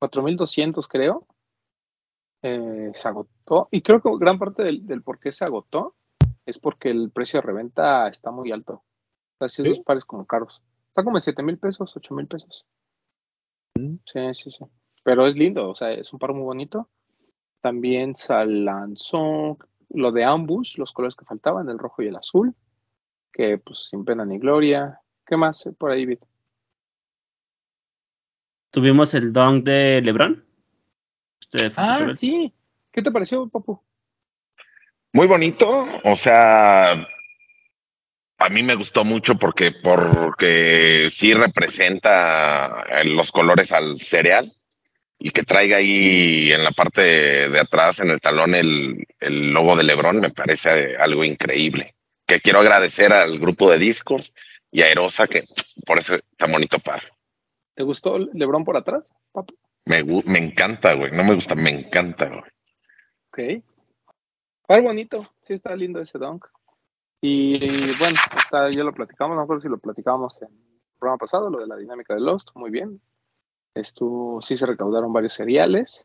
4.200 0.00 0.86
creo. 0.88 1.26
Eh, 2.42 2.90
se 2.94 3.08
agotó. 3.08 3.68
Y 3.70 3.82
creo 3.82 4.00
que 4.00 4.10
gran 4.18 4.38
parte 4.38 4.62
del, 4.62 4.86
del 4.86 5.02
por 5.02 5.18
qué 5.18 5.32
se 5.32 5.44
agotó 5.44 5.94
es 6.46 6.58
porque 6.58 6.90
el 6.90 7.10
precio 7.10 7.40
de 7.40 7.46
reventa 7.46 8.08
está 8.08 8.30
muy 8.30 8.52
alto. 8.52 8.84
O 9.38 9.38
sea, 9.38 9.48
¿Sí? 9.48 9.62
esos 9.68 9.84
pares 9.84 10.04
como 10.04 10.26
caros. 10.26 10.62
Está 10.88 11.04
como 11.04 11.18
en 11.18 11.22
7 11.22 11.42
mil 11.42 11.58
pesos, 11.58 11.96
8 11.96 12.14
mil 12.14 12.26
pesos. 12.26 12.64
Mm. 13.74 13.96
Sí, 14.04 14.34
sí, 14.34 14.50
sí. 14.50 14.64
Pero 15.04 15.26
es 15.26 15.36
lindo, 15.36 15.68
o 15.68 15.74
sea, 15.74 15.92
es 15.92 16.12
un 16.12 16.18
par 16.18 16.32
muy 16.32 16.42
bonito. 16.44 16.88
También 17.60 18.14
se 18.14 18.34
lanzó 18.46 19.58
lo 19.90 20.12
de 20.12 20.24
Ambush, 20.24 20.78
los 20.78 20.92
colores 20.92 21.16
que 21.16 21.24
faltaban, 21.24 21.68
el 21.68 21.78
rojo 21.78 22.02
y 22.02 22.08
el 22.08 22.16
azul. 22.16 22.54
Que 23.32 23.58
pues 23.58 23.88
sin 23.90 24.04
pena 24.04 24.24
ni 24.24 24.38
gloria. 24.38 25.00
¿Qué 25.26 25.36
más 25.36 25.68
por 25.78 25.90
ahí, 25.90 26.06
Vit? 26.06 26.20
tuvimos 28.70 29.14
el 29.14 29.32
dunk 29.32 29.64
de 29.64 30.00
LeBron. 30.02 30.44
Este, 31.52 31.72
Ah, 31.76 32.08
sí. 32.16 32.52
¿Qué 32.92 33.02
te 33.02 33.10
pareció, 33.10 33.48
Papu? 33.48 33.80
Muy 35.12 35.26
bonito, 35.26 35.86
o 36.04 36.14
sea, 36.16 36.92
a 36.92 38.48
mí 38.50 38.62
me 38.62 38.74
gustó 38.74 39.04
mucho 39.04 39.36
porque, 39.36 39.72
porque 39.72 41.08
sí 41.10 41.32
representa 41.32 42.84
eh, 42.90 43.04
los 43.04 43.32
colores 43.32 43.72
al 43.72 44.00
cereal 44.00 44.52
y 45.18 45.30
que 45.30 45.42
traiga 45.42 45.78
ahí 45.78 46.52
en 46.52 46.62
la 46.62 46.70
parte 46.72 47.02
de 47.48 47.60
atrás, 47.60 48.00
en 48.00 48.10
el 48.10 48.20
talón, 48.20 48.54
el, 48.54 49.06
el 49.18 49.52
logo 49.52 49.74
de 49.76 49.82
Lebron, 49.82 50.20
me 50.20 50.30
parece 50.30 50.96
algo 50.96 51.24
increíble. 51.24 51.94
Que 52.26 52.40
quiero 52.40 52.60
agradecer 52.60 53.12
al 53.12 53.38
grupo 53.38 53.70
de 53.70 53.78
Discord 53.78 54.26
y 54.70 54.82
a 54.82 54.90
Erosa 54.90 55.26
que 55.26 55.48
por 55.86 55.98
ese 55.98 56.22
tan 56.36 56.52
bonito 56.52 56.78
par. 56.78 57.02
¿Te 57.74 57.82
gustó 57.82 58.18
LeBron 58.18 58.64
por 58.64 58.76
atrás, 58.76 59.10
Papu? 59.32 59.54
Me, 59.88 60.04
me 60.04 60.38
encanta, 60.38 60.92
güey. 60.94 61.10
No 61.12 61.24
me 61.24 61.34
gusta, 61.34 61.54
me 61.54 61.70
encanta, 61.70 62.28
güey. 62.28 62.42
Ok. 63.32 63.64
Está 64.68 64.80
bonito, 64.82 65.22
sí 65.46 65.54
está 65.54 65.74
lindo 65.74 66.00
ese 66.00 66.18
dunk. 66.18 66.44
Y, 67.22 67.58
bueno, 67.98 68.18
está, 68.36 68.70
ya 68.70 68.84
lo 68.84 68.92
platicamos, 68.92 69.34
no 69.34 69.40
me 69.40 69.44
acuerdo 69.44 69.62
si 69.62 69.68
lo 69.68 69.78
platicábamos 69.78 70.40
en 70.42 70.48
el 70.48 70.98
programa 70.98 71.18
pasado, 71.18 71.48
lo 71.48 71.58
de 71.58 71.66
la 71.66 71.76
dinámica 71.76 72.14
de 72.14 72.20
Lost, 72.20 72.50
muy 72.54 72.70
bien. 72.70 73.00
Estuvo, 73.74 74.42
sí 74.42 74.56
se 74.56 74.66
recaudaron 74.66 75.12
varios 75.12 75.32
cereales. 75.32 76.04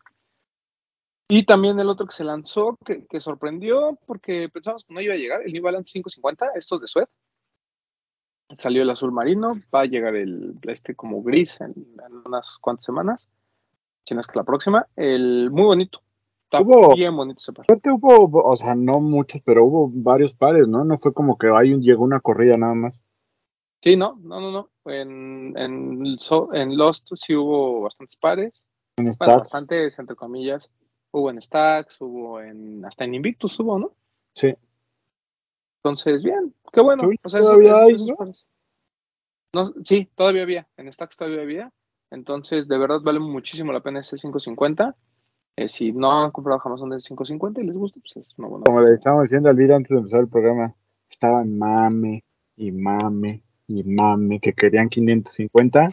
Y 1.28 1.46
también 1.46 1.78
el 1.80 1.90
otro 1.90 2.08
que 2.08 2.16
se 2.16 2.24
lanzó, 2.24 2.78
que, 2.86 3.06
que 3.06 3.20
sorprendió 3.20 4.00
porque 4.06 4.48
pensamos 4.48 4.86
que 4.86 4.94
no 4.94 5.02
iba 5.02 5.14
a 5.14 5.18
llegar, 5.18 5.42
el 5.42 5.52
New 5.52 5.64
Balance 5.64 5.92
550, 5.92 6.52
estos 6.56 6.80
de 6.80 6.88
Sued. 6.88 7.08
Salió 8.56 8.84
el 8.84 8.90
azul 8.90 9.12
marino, 9.12 9.56
va 9.76 9.82
a 9.82 9.86
llegar 9.86 10.16
el 10.16 10.58
este 10.64 10.96
como 10.96 11.22
gris 11.22 11.60
en 11.60 11.74
unas 12.26 12.58
cuantas 12.60 12.86
semanas, 12.86 13.28
si 14.06 14.14
no 14.14 14.22
es 14.22 14.28
que 14.28 14.38
la 14.40 14.44
próxima. 14.44 14.88
El 14.96 15.50
muy 15.52 15.64
bonito, 15.64 16.02
está 16.46 16.62
Hubo- 16.62 16.96
bien 16.96 17.16
bonito 17.16 17.40
ese 17.40 17.54
par. 17.54 17.66
Aparte 17.66 17.92
hubo, 17.92 18.42
o 18.42 18.56
sea, 18.56 18.76
no 18.76 19.00
muchos, 19.00 19.42
pero 19.46 19.66
hubo 19.66 19.90
varios 19.94 20.34
pares, 20.34 20.68
¿no? 20.68 20.84
No 20.84 20.98
fue 20.98 21.14
como 21.14 21.38
que 21.38 21.48
ahí 21.56 21.76
llegó 21.80 22.04
una 22.04 22.20
corrida 22.20 22.54
nada 22.58 22.74
más. 22.74 23.02
Sí, 23.82 23.96
no, 23.98 24.18
no, 24.22 24.40
no, 24.40 24.52
no. 24.52 24.70
En, 24.86 25.58
en, 25.58 26.78
Lost 26.78 27.10
sí 27.16 27.36
hubo 27.36 27.82
bastantes 27.82 28.16
pares. 28.18 28.54
En 28.98 29.06
Bueno, 29.06 29.14
stats. 29.14 29.38
bastantes, 29.40 30.00
entre 30.00 30.16
comillas. 30.16 30.70
Hubo 31.12 31.30
en 31.30 31.42
Stacks, 31.42 32.00
hubo 32.02 32.40
en. 32.42 32.84
Hasta 32.86 33.04
en 33.04 33.14
Invictus 33.16 33.60
hubo, 33.60 33.78
¿no? 33.78 33.92
Sí. 34.36 34.56
Entonces, 35.84 36.24
bien, 36.24 36.54
qué 36.72 36.82
bueno. 36.82 37.10
Sí, 37.10 37.18
O 37.24 37.30
sea, 37.30 37.42
todavía 37.42 37.76
hay, 37.78 38.06
¿no? 38.06 38.16
pares. 38.16 38.46
No, 39.54 39.66
sí, 39.84 40.10
todavía 40.16 40.44
había. 40.44 40.68
En 40.78 40.92
Stacks 40.92 41.18
todavía 41.18 41.42
había. 41.42 41.72
Entonces, 42.14 42.68
de 42.68 42.78
verdad 42.78 43.02
vale 43.02 43.20
muchísimo 43.20 43.74
la 43.74 43.82
pena 43.82 44.00
ese 44.00 44.18
550. 44.18 44.96
Eh, 45.56 45.68
si 45.68 45.92
no 45.92 46.24
han 46.24 46.32
comprado 46.32 46.60
jamás 46.60 46.80
un 46.82 46.92
de 46.92 46.98
550 46.98 47.62
y 47.62 47.66
les 47.66 47.76
gusta, 47.76 48.00
pues 48.00 48.28
es 48.28 48.38
una 48.38 48.48
buena. 48.48 48.66
Como 48.66 48.82
le 48.82 48.94
estábamos 48.94 49.24
diciendo 49.24 49.50
al 49.50 49.56
video 49.56 49.76
antes 49.76 49.90
de 49.90 49.98
empezar 49.98 50.20
el 50.20 50.28
programa, 50.28 50.76
estaban 51.10 51.58
mame 51.58 52.24
y 52.56 52.72
mame 52.72 53.42
y 53.68 53.84
mame 53.84 54.40
que 54.40 54.54
querían 54.54 54.90
550. 54.90 55.88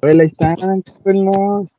Pues 0.00 0.18
ahí 0.18 0.26
están, 0.26 0.56
cómprenlos. 0.56 1.72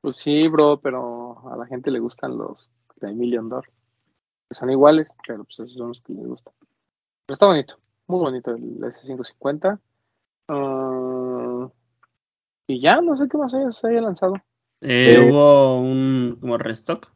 Pues 0.00 0.16
sí, 0.16 0.48
bro, 0.48 0.80
pero 0.80 1.48
a 1.52 1.56
la 1.56 1.66
gente 1.66 1.92
le 1.92 2.00
gustan 2.00 2.36
los 2.36 2.72
de 3.00 3.12
Million 3.12 3.48
Dollar. 3.48 3.70
Que 4.48 4.54
son 4.56 4.68
iguales, 4.68 5.16
pero 5.26 5.44
pues 5.44 5.60
esos 5.60 5.74
son 5.74 5.88
los 5.88 6.00
que 6.00 6.12
les 6.12 6.26
gustan. 6.26 6.52
Pero 7.26 7.34
está 7.34 7.46
bonito, 7.46 7.76
muy 8.08 8.18
bonito 8.18 8.50
el 8.50 8.80
S550. 8.80 9.78
Ah, 10.48 11.49
y 12.72 12.80
ya, 12.80 13.00
no 13.00 13.14
sé 13.16 13.28
qué 13.28 13.36
más 13.38 13.52
haya, 13.54 13.70
se 13.72 13.88
haya 13.88 14.00
lanzado. 14.00 14.34
Eh, 14.80 15.14
Eh, 15.14 15.30
hubo 15.30 15.80
un 15.80 16.38
como 16.40 16.56
restock 16.58 17.08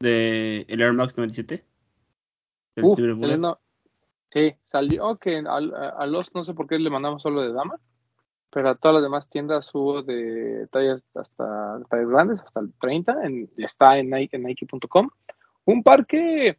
de 0.00 0.64
el 0.68 0.80
Air 0.80 0.92
Max 0.94 1.16
97. 1.16 1.64
El 2.76 2.84
Uf, 2.84 2.96
Silver 2.96 3.14
Bullet. 3.14 3.34
el 3.34 3.40
no- 3.40 3.58
sí, 4.30 4.54
salió 4.66 5.16
que 5.18 5.38
al- 5.38 5.74
a, 5.74 5.88
a 5.90 6.06
los 6.06 6.34
no 6.34 6.44
sé 6.44 6.54
por 6.54 6.66
qué 6.66 6.78
le 6.78 6.88
mandamos 6.90 7.22
solo 7.22 7.42
de 7.42 7.52
dama, 7.52 7.78
pero 8.50 8.70
a 8.70 8.74
todas 8.74 8.94
las 8.94 9.02
demás 9.02 9.28
tiendas 9.28 9.74
hubo 9.74 10.02
de 10.02 10.66
tallas 10.72 11.04
hasta 11.14 11.80
tallas 11.90 12.08
grandes, 12.08 12.40
hasta 12.40 12.60
el 12.60 12.72
30, 12.80 13.24
en, 13.24 13.50
está 13.58 13.98
en 13.98 14.10
Nike, 14.10 14.36
en 14.36 14.44
Nike.com. 14.44 15.10
Un 15.66 15.82
par 15.82 16.06
que 16.06 16.58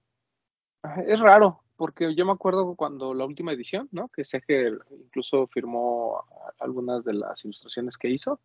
ah, 0.84 1.02
es 1.08 1.20
raro, 1.20 1.62
porque 1.82 2.14
yo 2.14 2.28
me 2.28 2.32
acuerdo 2.32 2.76
cuando 2.76 3.16
la 3.16 3.26
última 3.26 3.54
edición, 3.54 3.90
¿no? 3.92 4.08
Que 4.10 4.24
Seger 4.24 4.82
incluso 4.92 5.48
firmó 5.48 6.24
algunas 6.60 7.04
de 7.04 7.14
las 7.16 7.44
ilustraciones 7.44 7.98
que 7.98 8.08
hizo. 8.08 8.40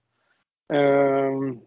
Em, 0.70 1.60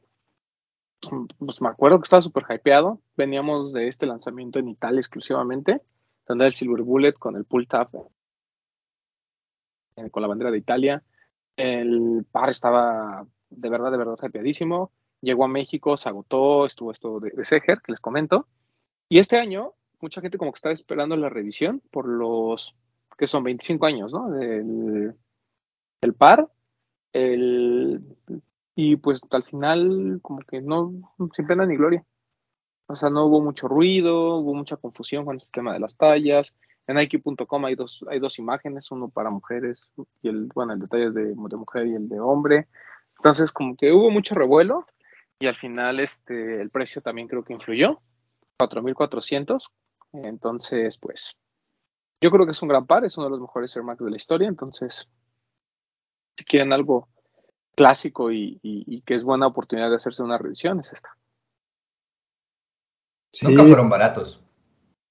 pues 1.37 1.61
me 1.61 1.69
acuerdo 1.69 1.99
que 1.99 2.05
estaba 2.05 2.23
súper 2.23 2.45
hypeado. 2.49 2.99
Veníamos 3.15 3.71
de 3.71 3.87
este 3.87 4.07
lanzamiento 4.07 4.57
en 4.57 4.69
Italia 4.69 4.99
exclusivamente, 4.99 5.79
donde 6.27 6.47
el 6.47 6.55
Silver 6.55 6.81
Bullet 6.81 7.13
con 7.13 7.35
el 7.35 7.45
pull 7.45 7.67
tab 7.67 7.89
eh, 9.95 10.09
con 10.09 10.23
la 10.23 10.27
bandera 10.27 10.49
de 10.49 10.57
Italia. 10.57 11.03
El 11.55 12.25
par 12.31 12.49
estaba 12.49 13.27
de 13.51 13.69
verdad, 13.69 13.91
de 13.91 13.97
verdad 13.97 14.17
hypeadísimo. 14.23 14.91
Llegó 15.21 15.45
a 15.45 15.47
México, 15.47 15.97
se 15.97 16.09
agotó, 16.09 16.65
estuvo 16.65 16.91
esto 16.91 17.19
de, 17.19 17.29
de 17.29 17.45
Seger, 17.45 17.79
que 17.83 17.91
les 17.91 18.01
comento. 18.01 18.47
Y 19.07 19.19
este 19.19 19.37
año, 19.37 19.75
mucha 20.01 20.21
gente 20.21 20.37
como 20.37 20.51
que 20.51 20.57
estaba 20.57 20.73
esperando 20.73 21.15
la 21.15 21.29
reedición 21.29 21.81
por 21.91 22.07
los 22.07 22.75
que 23.17 23.27
son 23.27 23.43
25 23.43 23.85
años, 23.85 24.13
¿no? 24.13 24.29
Del, 24.29 25.13
par. 26.17 26.49
El, 27.11 28.01
y 28.75 28.95
pues 28.95 29.21
al 29.31 29.43
final, 29.43 30.19
como 30.21 30.39
que 30.39 30.61
no, 30.61 30.93
sin 31.35 31.45
pena 31.45 31.65
ni 31.65 31.75
gloria. 31.75 32.05
O 32.87 32.95
sea, 32.95 33.09
no 33.09 33.25
hubo 33.25 33.41
mucho 33.41 33.67
ruido, 33.67 34.37
hubo 34.37 34.53
mucha 34.53 34.77
confusión 34.77 35.25
con 35.25 35.37
este 35.37 35.51
tema 35.51 35.73
de 35.73 35.79
las 35.79 35.97
tallas. 35.97 36.55
En 36.87 36.95
Nike.com 36.95 37.65
hay 37.65 37.75
dos, 37.75 38.03
hay 38.09 38.19
dos 38.19 38.39
imágenes, 38.39 38.89
uno 38.89 39.09
para 39.09 39.29
mujeres 39.29 39.91
y 40.23 40.29
el, 40.29 40.49
bueno, 40.55 40.73
el 40.73 40.79
detalle 40.79 41.07
es 41.07 41.13
de, 41.13 41.25
de 41.25 41.35
mujer 41.35 41.87
y 41.87 41.95
el 41.95 42.09
de 42.09 42.19
hombre. 42.19 42.67
Entonces, 43.17 43.51
como 43.51 43.75
que 43.75 43.91
hubo 43.91 44.09
mucho 44.09 44.33
revuelo 44.33 44.87
y 45.39 45.47
al 45.47 45.55
final 45.55 45.99
este, 45.99 46.61
el 46.61 46.69
precio 46.69 47.01
también 47.01 47.27
creo 47.27 47.43
que 47.43 47.53
influyó, 47.53 48.01
4.400. 48.59 49.69
Entonces, 50.13 50.97
pues, 50.97 51.35
yo 52.21 52.31
creo 52.31 52.45
que 52.45 52.51
es 52.51 52.61
un 52.61 52.69
gran 52.69 52.85
par, 52.85 53.05
es 53.05 53.17
uno 53.17 53.25
de 53.27 53.31
los 53.31 53.41
mejores 53.41 53.75
Air 53.75 53.83
Max 53.83 54.03
de 54.03 54.11
la 54.11 54.17
historia. 54.17 54.47
Entonces, 54.47 55.07
si 56.37 56.45
quieren 56.45 56.73
algo 56.73 57.07
clásico 57.75 58.31
y, 58.31 58.59
y, 58.61 58.83
y 58.87 59.01
que 59.01 59.15
es 59.15 59.23
buena 59.23 59.47
oportunidad 59.47 59.89
de 59.89 59.95
hacerse 59.95 60.23
una 60.23 60.37
revisión, 60.37 60.79
es 60.79 60.93
esta. 60.93 61.09
Sí, 63.31 63.45
Nunca 63.45 63.63
fueron 63.63 63.89
baratos. 63.89 64.43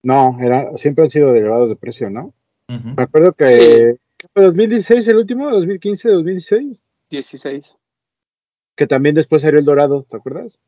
No, 0.03 0.39
era, 0.41 0.77
siempre 0.77 1.05
han 1.05 1.11
sido 1.11 1.33
derivados 1.33 1.69
de 1.69 1.77
precio, 1.77 2.11
¿no? 2.11 2.35
Me 2.69 3.03
acuerdo 3.03 3.33
que 3.33 3.99
¿qué 4.19 4.29
fue 4.35 4.45
2016 4.45 5.09
el 5.09 5.17
último, 5.17 5.51
2015, 5.51 6.11
2016, 6.11 6.79
16. 7.09 7.77
que 8.77 8.87
también 8.87 9.15
después 9.15 9.41
salió 9.41 9.59
el 9.59 9.65
dorado, 9.65 10.03
¿te 10.03 10.19
acuerdas? 10.19 10.59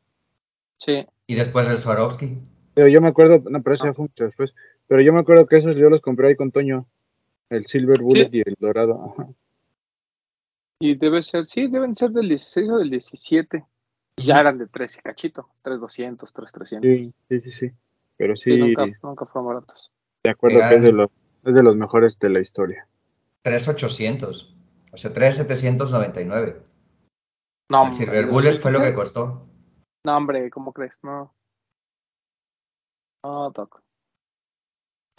Sí, 0.77 1.05
Y 1.27 1.35
después 1.35 1.67
el 1.67 1.77
Swarovski. 1.77 2.39
Pero 2.73 2.87
yo 2.87 3.01
me 3.01 3.09
acuerdo, 3.09 3.41
no, 3.49 3.61
pero 3.61 3.73
eso 3.75 3.83
Ah. 3.85 3.87
ya 3.89 3.93
fue 3.93 4.03
mucho 4.05 4.23
después. 4.25 4.53
Pero 4.87 5.01
yo 5.01 5.13
me 5.13 5.19
acuerdo 5.19 5.45
que 5.45 5.57
esos 5.57 5.75
yo 5.75 5.89
los 5.89 6.01
compré 6.01 6.29
ahí 6.29 6.35
con 6.35 6.51
Toño, 6.51 6.85
el 7.49 7.65
Silver 7.65 8.01
Bullet 8.01 8.29
y 8.31 8.41
el 8.45 8.55
dorado. 8.59 9.13
Ajá. 9.17 9.29
y 10.83 10.95
debe 10.95 11.21
ser, 11.21 11.45
sí, 11.45 11.67
deben 11.67 11.95
ser 11.95 12.09
del 12.09 12.27
16 12.27 12.69
o 12.71 12.77
del 12.79 12.89
17. 12.89 13.63
Y 14.17 14.23
ya 14.25 14.35
eran 14.37 14.57
de 14.57 14.65
3 14.67 14.97
y 14.97 15.01
cachito, 15.01 15.47
3200, 15.61 16.33
3300. 16.33 16.89
Sí, 16.89 17.13
sí, 17.29 17.39
sí, 17.39 17.51
sí. 17.51 17.71
Pero 18.17 18.35
sí, 18.35 18.51
Sí, 18.51 18.57
nunca, 18.57 18.85
nunca 19.03 19.25
fueron 19.27 19.47
baratos. 19.53 19.91
de 20.23 20.29
acuerdo 20.31 20.59
que 20.67 20.75
es 20.75 20.81
de, 20.83 20.91
los, 20.91 21.09
es 21.45 21.53
de 21.55 21.61
los 21.63 21.75
mejores 21.75 22.17
de 22.19 22.29
la 22.29 22.39
historia. 22.39 22.87
3,800. 23.43 24.55
O 24.93 24.97
sea, 24.97 25.13
3,799. 25.13 26.57
No, 27.69 27.87
El 27.87 27.93
Silver 27.93 28.15
¿el 28.15 28.25
Bullet 28.25 28.57
fue 28.57 28.71
lo 28.71 28.79
que 28.79 28.91
2015? 28.91 28.95
costó. 28.95 29.47
No, 30.03 30.17
hombre, 30.17 30.49
¿cómo 30.49 30.73
crees? 30.73 30.93
No. 31.03 31.31
No, 33.23 33.51
toco. 33.51 33.81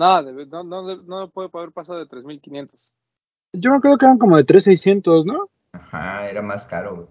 No, 0.00 0.22
debe- 0.22 0.46
no, 0.46 0.62
no, 0.64 0.82
debe- 0.84 1.04
no 1.04 1.30
puede 1.30 1.50
haber 1.52 1.72
pasado 1.72 1.98
de 1.98 2.06
3500. 2.06 2.92
Yo 3.54 3.70
me 3.70 3.76
acuerdo 3.76 3.98
que 3.98 4.06
eran 4.06 4.18
como 4.18 4.36
de 4.36 4.44
3,600, 4.44 5.26
¿no? 5.26 5.48
Ajá, 5.72 6.28
era 6.28 6.42
más 6.42 6.66
caro. 6.66 6.94
güey. 6.96 7.08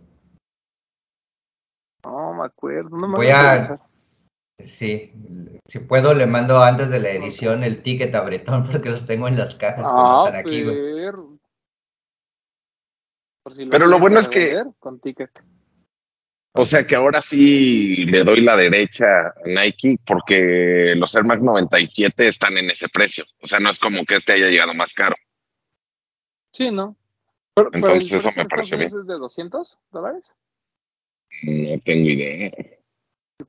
No 2.03 2.33
me 2.33 2.45
acuerdo. 2.45 2.89
No 2.97 3.07
me 3.07 3.15
Voy 3.15 3.27
a-. 3.27 3.79
Sí, 4.59 5.11
si 5.65 5.79
puedo 5.79 6.13
le 6.13 6.27
mando 6.27 6.61
antes 6.61 6.91
de 6.91 6.99
la 6.99 7.09
edición 7.11 7.63
el 7.63 7.81
ticket 7.81 8.13
a 8.13 8.21
Bretón 8.21 8.63
porque 8.71 8.89
los 8.89 9.07
tengo 9.07 9.27
en 9.27 9.37
las 9.37 9.55
cajas 9.55 9.87
como 9.87 10.05
Ah, 10.05 10.23
están 10.25 10.39
aquí, 10.39 10.63
güey. 10.63 11.11
Por 13.43 13.55
si 13.55 13.65
Pero 13.65 13.87
lo 13.87 13.99
bueno 13.99 14.19
es 14.19 14.27
que- 14.27 14.39
revender, 14.51 14.73
Con 14.79 14.99
ticket. 14.99 15.31
O 16.53 16.65
sea 16.65 16.85
que 16.85 16.95
ahora 16.95 17.21
sí 17.21 18.05
le 18.07 18.23
doy 18.23 18.41
la 18.41 18.57
derecha 18.57 19.05
a 19.27 19.33
Nike 19.45 19.97
porque 20.05 20.93
los 20.97 21.15
Air 21.15 21.23
Max 21.23 21.41
97 21.41 22.27
están 22.27 22.57
en 22.57 22.69
ese 22.69 22.89
precio. 22.89 23.23
O 23.41 23.47
sea, 23.47 23.59
no 23.59 23.69
es 23.69 23.79
como 23.79 24.05
que 24.05 24.15
este 24.15 24.33
haya 24.33 24.49
llegado 24.49 24.73
más 24.73 24.93
caro. 24.93 25.15
Sí, 26.51 26.69
¿no? 26.69 26.97
Pero, 27.53 27.69
Entonces, 27.73 28.11
eso 28.11 28.31
me 28.35 28.41
en 28.41 28.47
pareció 28.47 28.75
Estados 28.75 28.93
Unidos 28.93 29.01
es 29.01 29.07
de 29.07 29.17
200 29.17 29.77
dólares. 29.91 30.33
No 31.43 31.79
tengo 31.85 32.09
idea. 32.09 32.51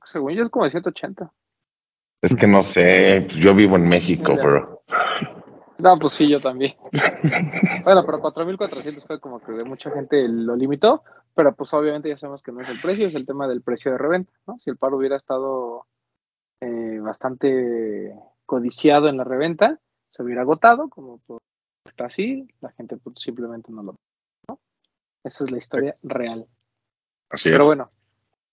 Según 0.05 0.33
yo 0.33 0.43
es 0.43 0.49
como 0.49 0.65
de 0.65 0.71
180. 0.71 1.31
Es 2.21 2.35
que 2.35 2.47
no 2.47 2.63
sé, 2.63 3.27
yo 3.27 3.53
vivo 3.53 3.75
en 3.75 3.89
México, 3.89 4.31
Mira. 4.31 4.43
bro. 4.43 4.81
No, 5.79 5.97
pues 5.97 6.13
sí, 6.13 6.29
yo 6.29 6.39
también. 6.39 6.75
bueno, 7.83 8.03
pero 8.05 8.19
4.400 8.19 9.05
fue 9.05 9.19
como 9.19 9.39
que 9.39 9.51
de 9.53 9.63
mucha 9.63 9.89
gente 9.89 10.27
lo 10.27 10.55
limitó, 10.55 11.03
pero 11.33 11.55
pues 11.55 11.73
obviamente 11.73 12.09
ya 12.09 12.17
sabemos 12.17 12.43
que 12.43 12.51
no 12.51 12.61
es 12.61 12.69
el 12.69 12.79
precio, 12.79 13.07
es 13.07 13.15
el 13.15 13.25
tema 13.25 13.47
del 13.47 13.61
precio 13.61 13.91
de 13.91 13.97
reventa, 13.97 14.31
¿no? 14.47 14.59
Si 14.59 14.69
el 14.69 14.77
par 14.77 14.93
hubiera 14.93 15.15
estado 15.15 15.87
eh, 16.61 16.99
bastante 16.99 18.13
codiciado 18.45 19.07
en 19.07 19.17
la 19.17 19.23
reventa, 19.23 19.79
se 20.09 20.23
hubiera 20.23 20.41
agotado, 20.41 20.89
como 20.89 21.19
pues, 21.25 21.41
está 21.85 22.05
así, 22.05 22.47
la 22.61 22.71
gente 22.71 22.97
pues, 22.97 23.15
simplemente 23.19 23.71
no 23.71 23.83
lo 23.83 23.95
¿no? 24.47 24.59
Esa 25.23 25.43
es 25.43 25.51
la 25.51 25.57
historia 25.57 25.97
real. 26.03 26.47
Así 27.29 27.49
es. 27.49 27.53
Pero 27.53 27.65
bueno, 27.65 27.89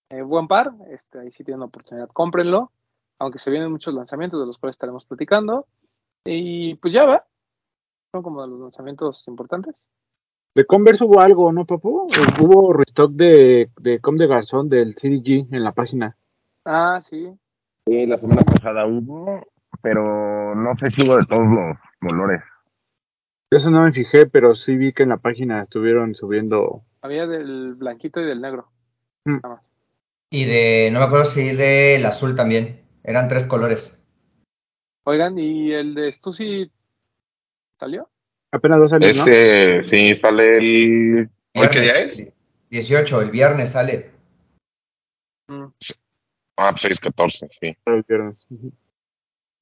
eh, 0.09 0.23
buen 0.23 0.47
par, 0.47 0.73
este, 0.89 1.19
ahí 1.19 1.31
sí 1.31 1.43
tienen 1.43 1.61
oportunidad, 1.61 2.09
cómprenlo, 2.09 2.71
aunque 3.19 3.39
se 3.39 3.51
vienen 3.51 3.71
muchos 3.71 3.93
lanzamientos 3.93 4.39
de 4.39 4.47
los 4.47 4.57
cuales 4.57 4.73
estaremos 4.73 5.05
platicando. 5.05 5.67
Y 6.25 6.75
pues 6.75 6.93
ya 6.93 7.05
va, 7.05 7.25
son 8.11 8.23
como 8.23 8.41
de 8.41 8.47
los 8.49 8.59
lanzamientos 8.59 9.27
importantes. 9.27 9.83
De 10.53 10.65
Converse 10.65 11.05
hubo 11.05 11.21
algo, 11.21 11.51
¿no, 11.51 11.65
papu? 11.65 12.07
Hubo 12.41 12.73
restock 12.73 13.11
de, 13.13 13.71
de 13.79 13.99
Com 13.99 14.17
de 14.17 14.27
Garzón 14.27 14.67
del 14.69 14.95
CDG 14.95 15.47
en 15.53 15.63
la 15.63 15.71
página. 15.71 16.17
Ah, 16.65 16.99
sí, 17.01 17.33
Sí, 17.85 18.05
la 18.05 18.17
semana 18.19 18.41
pasada 18.43 18.85
hubo, 18.85 19.47
pero 19.81 20.53
no 20.53 20.77
sé 20.77 20.91
si 20.91 21.01
hubo 21.01 21.17
de 21.17 21.25
todos 21.25 21.47
los 21.47 21.77
colores. 21.99 22.41
Eso 23.49 23.71
no 23.71 23.83
me 23.83 23.91
fijé, 23.91 24.27
pero 24.27 24.53
sí 24.55 24.77
vi 24.77 24.93
que 24.93 25.03
en 25.03 25.09
la 25.09 25.17
página 25.17 25.61
estuvieron 25.61 26.13
subiendo. 26.15 26.83
había 27.01 27.25
del 27.25 27.75
blanquito 27.75 28.21
y 28.21 28.25
del 28.25 28.39
negro. 28.39 28.69
Mm. 29.25 29.39
Nada 29.41 29.55
más. 29.55 29.63
Y 30.29 30.45
de, 30.45 30.89
no 30.93 30.99
me 30.99 31.05
acuerdo 31.05 31.25
si 31.25 31.53
del 31.55 32.05
azul 32.05 32.35
también. 32.35 32.81
Eran 33.03 33.27
tres 33.27 33.47
colores. 33.47 34.00
Oigan, 35.03 35.37
¿y 35.39 35.73
el 35.73 35.95
de 35.95 36.13
Stussy 36.13 36.67
salió? 37.79 38.09
Apenas 38.51 38.79
dos 38.79 38.93
años, 38.93 39.17
¿no? 39.17 39.23
Este, 39.23 39.83
sí, 39.85 40.17
sale 40.17 40.57
el... 40.57 41.29
¿Hoy 41.55 41.67
qué 41.71 41.79
día 41.81 41.99
es? 41.99 42.17
Viernes, 42.17 42.33
18, 42.69 43.21
el 43.21 43.31
viernes 43.31 43.71
sale. 43.71 44.11
Mm. 45.47 45.65
Ah, 46.57 46.69
pues 46.71 46.81
6, 46.81 46.99
14, 46.99 47.47
sí. 47.59 47.77
El 47.85 48.03
viernes. 48.07 48.45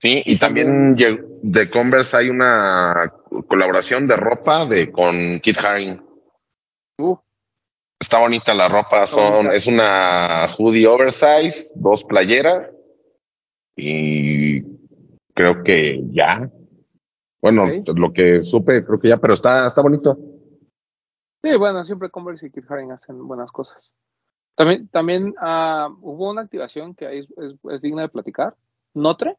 Sí, 0.02 0.24
y 0.26 0.40
también 0.40 0.96
de 0.96 1.70
Converse 1.70 2.18
hay 2.18 2.30
una 2.30 3.14
colaboración 3.48 4.08
de 4.08 4.16
ropa 4.16 4.66
de 4.66 4.92
con 4.92 5.40
Kit 5.40 5.58
Haring. 5.58 6.02
Uh, 6.98 7.18
Está 8.00 8.20
bonita 8.20 8.54
la 8.54 8.70
ropa, 8.70 9.06
son, 9.06 9.34
bonita. 9.34 9.56
es 9.56 9.68
una 9.68 10.56
hoodie 10.56 10.88
oversize, 10.88 11.70
dos 11.76 12.06
playeras 12.06 12.70
y 13.76 14.79
creo 15.40 15.64
que 15.64 16.02
ya. 16.12 16.52
Bueno, 17.42 17.66
lo 17.96 18.12
que 18.12 18.42
supe, 18.42 18.84
creo 18.84 19.00
que 19.00 19.08
ya, 19.08 19.18
pero 19.18 19.34
está, 19.36 19.66
está 19.66 19.82
bonito. 19.82 20.18
sí, 21.42 21.56
bueno, 21.58 21.86
siempre 21.86 22.10
Converse 22.10 22.48
y 22.48 22.52
Kid 22.52 22.66
Haring 22.70 22.92
hacen 22.92 23.26
buenas 23.26 23.50
cosas. 23.54 23.94
También, 24.56 24.90
también 24.90 25.34
ah, 25.40 25.88
hubo 26.02 26.30
una 26.30 26.42
activación 26.42 26.94
que 26.94 27.08
ahí 27.08 27.20
es, 27.20 27.28
es- 27.38 27.56
es 27.72 27.82
digna 27.82 28.02
de 28.02 28.10
platicar. 28.10 28.58
Notre, 28.94 29.38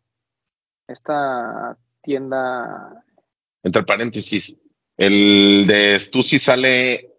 esta 0.89 1.77
tienda 2.03 3.05
Entre 3.63 3.83
paréntesis, 3.83 4.57
el 4.97 5.67
de 5.67 5.99
Stussy 6.01 6.39
sale 6.39 7.11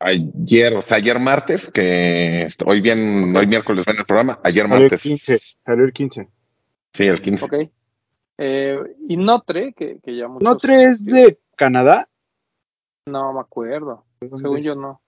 ayer, 0.00 0.74
o 0.76 0.82
sea, 0.82 0.96
ayer 0.96 1.20
martes, 1.20 1.70
que 1.70 2.48
hoy 2.66 2.80
bien, 2.80 3.36
hoy 3.36 3.46
miércoles 3.46 3.84
ven 3.86 3.98
el 3.98 4.04
programa, 4.04 4.40
ayer 4.42 4.64
Salió 4.64 4.74
el 4.74 4.80
martes. 4.82 5.02
15. 5.02 5.38
Salió 5.64 5.84
el 5.84 5.92
15. 5.92 6.28
Sí, 6.92 7.04
el 7.06 7.20
15. 7.22 7.44
Ok. 7.44 7.54
Eh, 8.38 8.96
y 9.08 9.16
Notre, 9.16 9.72
que, 9.74 10.00
que 10.00 10.16
ya 10.16 10.28
muchos... 10.28 10.42
¿No 10.42 10.56
tres 10.56 11.04
de 11.04 11.40
Canadá? 11.56 12.08
No 13.06 13.32
me 13.32 13.40
acuerdo. 13.40 14.04
¿Dónde 14.20 14.38
Según 14.38 14.58
es? 14.58 14.64
yo 14.64 14.74
no. 14.74 15.00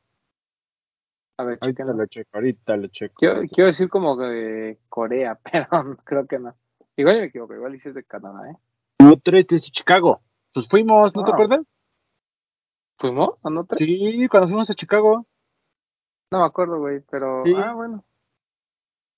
A 1.39 1.45
ver, 1.45 1.59
Ahorita 1.61 1.85
lo 1.85 2.07
checo, 2.07 2.31
ahorita 2.35 2.77
lo 2.77 2.89
checo. 2.89 3.15
Quiero, 3.17 3.43
quiero 3.49 3.67
decir 3.67 3.89
como 3.89 4.17
de 4.17 4.79
Corea, 4.89 5.39
pero 5.53 5.69
creo 6.05 6.27
que 6.27 6.39
no. 6.39 6.55
Igual 6.97 7.21
me 7.21 7.27
equivoco, 7.27 7.55
igual 7.55 7.73
dices 7.73 7.95
de 7.95 8.05
Canadá, 8.05 8.51
¿eh? 8.51 8.57
No 9.01 9.19
tres 9.23 9.47
de 9.49 9.59
Chicago. 9.59 10.23
Pues 10.53 10.67
fuimos, 10.67 11.15
¿no 11.15 11.25
te 11.25 11.33
acuerdas? 11.33 11.61
¿Fuimos 12.99 13.31
a 13.43 13.51
Notre? 13.51 13.85
Sí, 13.85 14.27
cuando 14.31 14.49
fuimos 14.49 14.71
a 14.71 14.75
Chicago. 14.75 15.27
No 16.31 16.39
me 16.41 16.47
acuerdo, 16.47 16.79
güey, 16.79 17.01
pero... 17.11 17.45
Sí. 17.45 17.53
Ah, 17.55 17.75
bueno. 17.75 18.03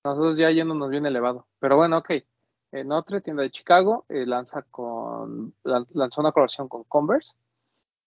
Nosotros 0.04 0.36
ya 0.36 0.50
yéndonos 0.50 0.90
bien 0.90 1.06
elevado. 1.06 1.46
Pero 1.60 1.76
bueno, 1.76 1.98
ok. 1.98 2.10
Eh, 2.72 2.84
Notre, 2.84 3.20
tienda 3.20 3.42
de 3.42 3.50
Chicago, 3.50 4.04
eh, 4.08 4.26
lanza 4.26 4.62
con... 4.62 5.54
lan- 5.64 5.86
lanzó 5.94 6.20
una 6.20 6.32
colaboración 6.32 6.68
con 6.68 6.84
Converse. 6.84 7.32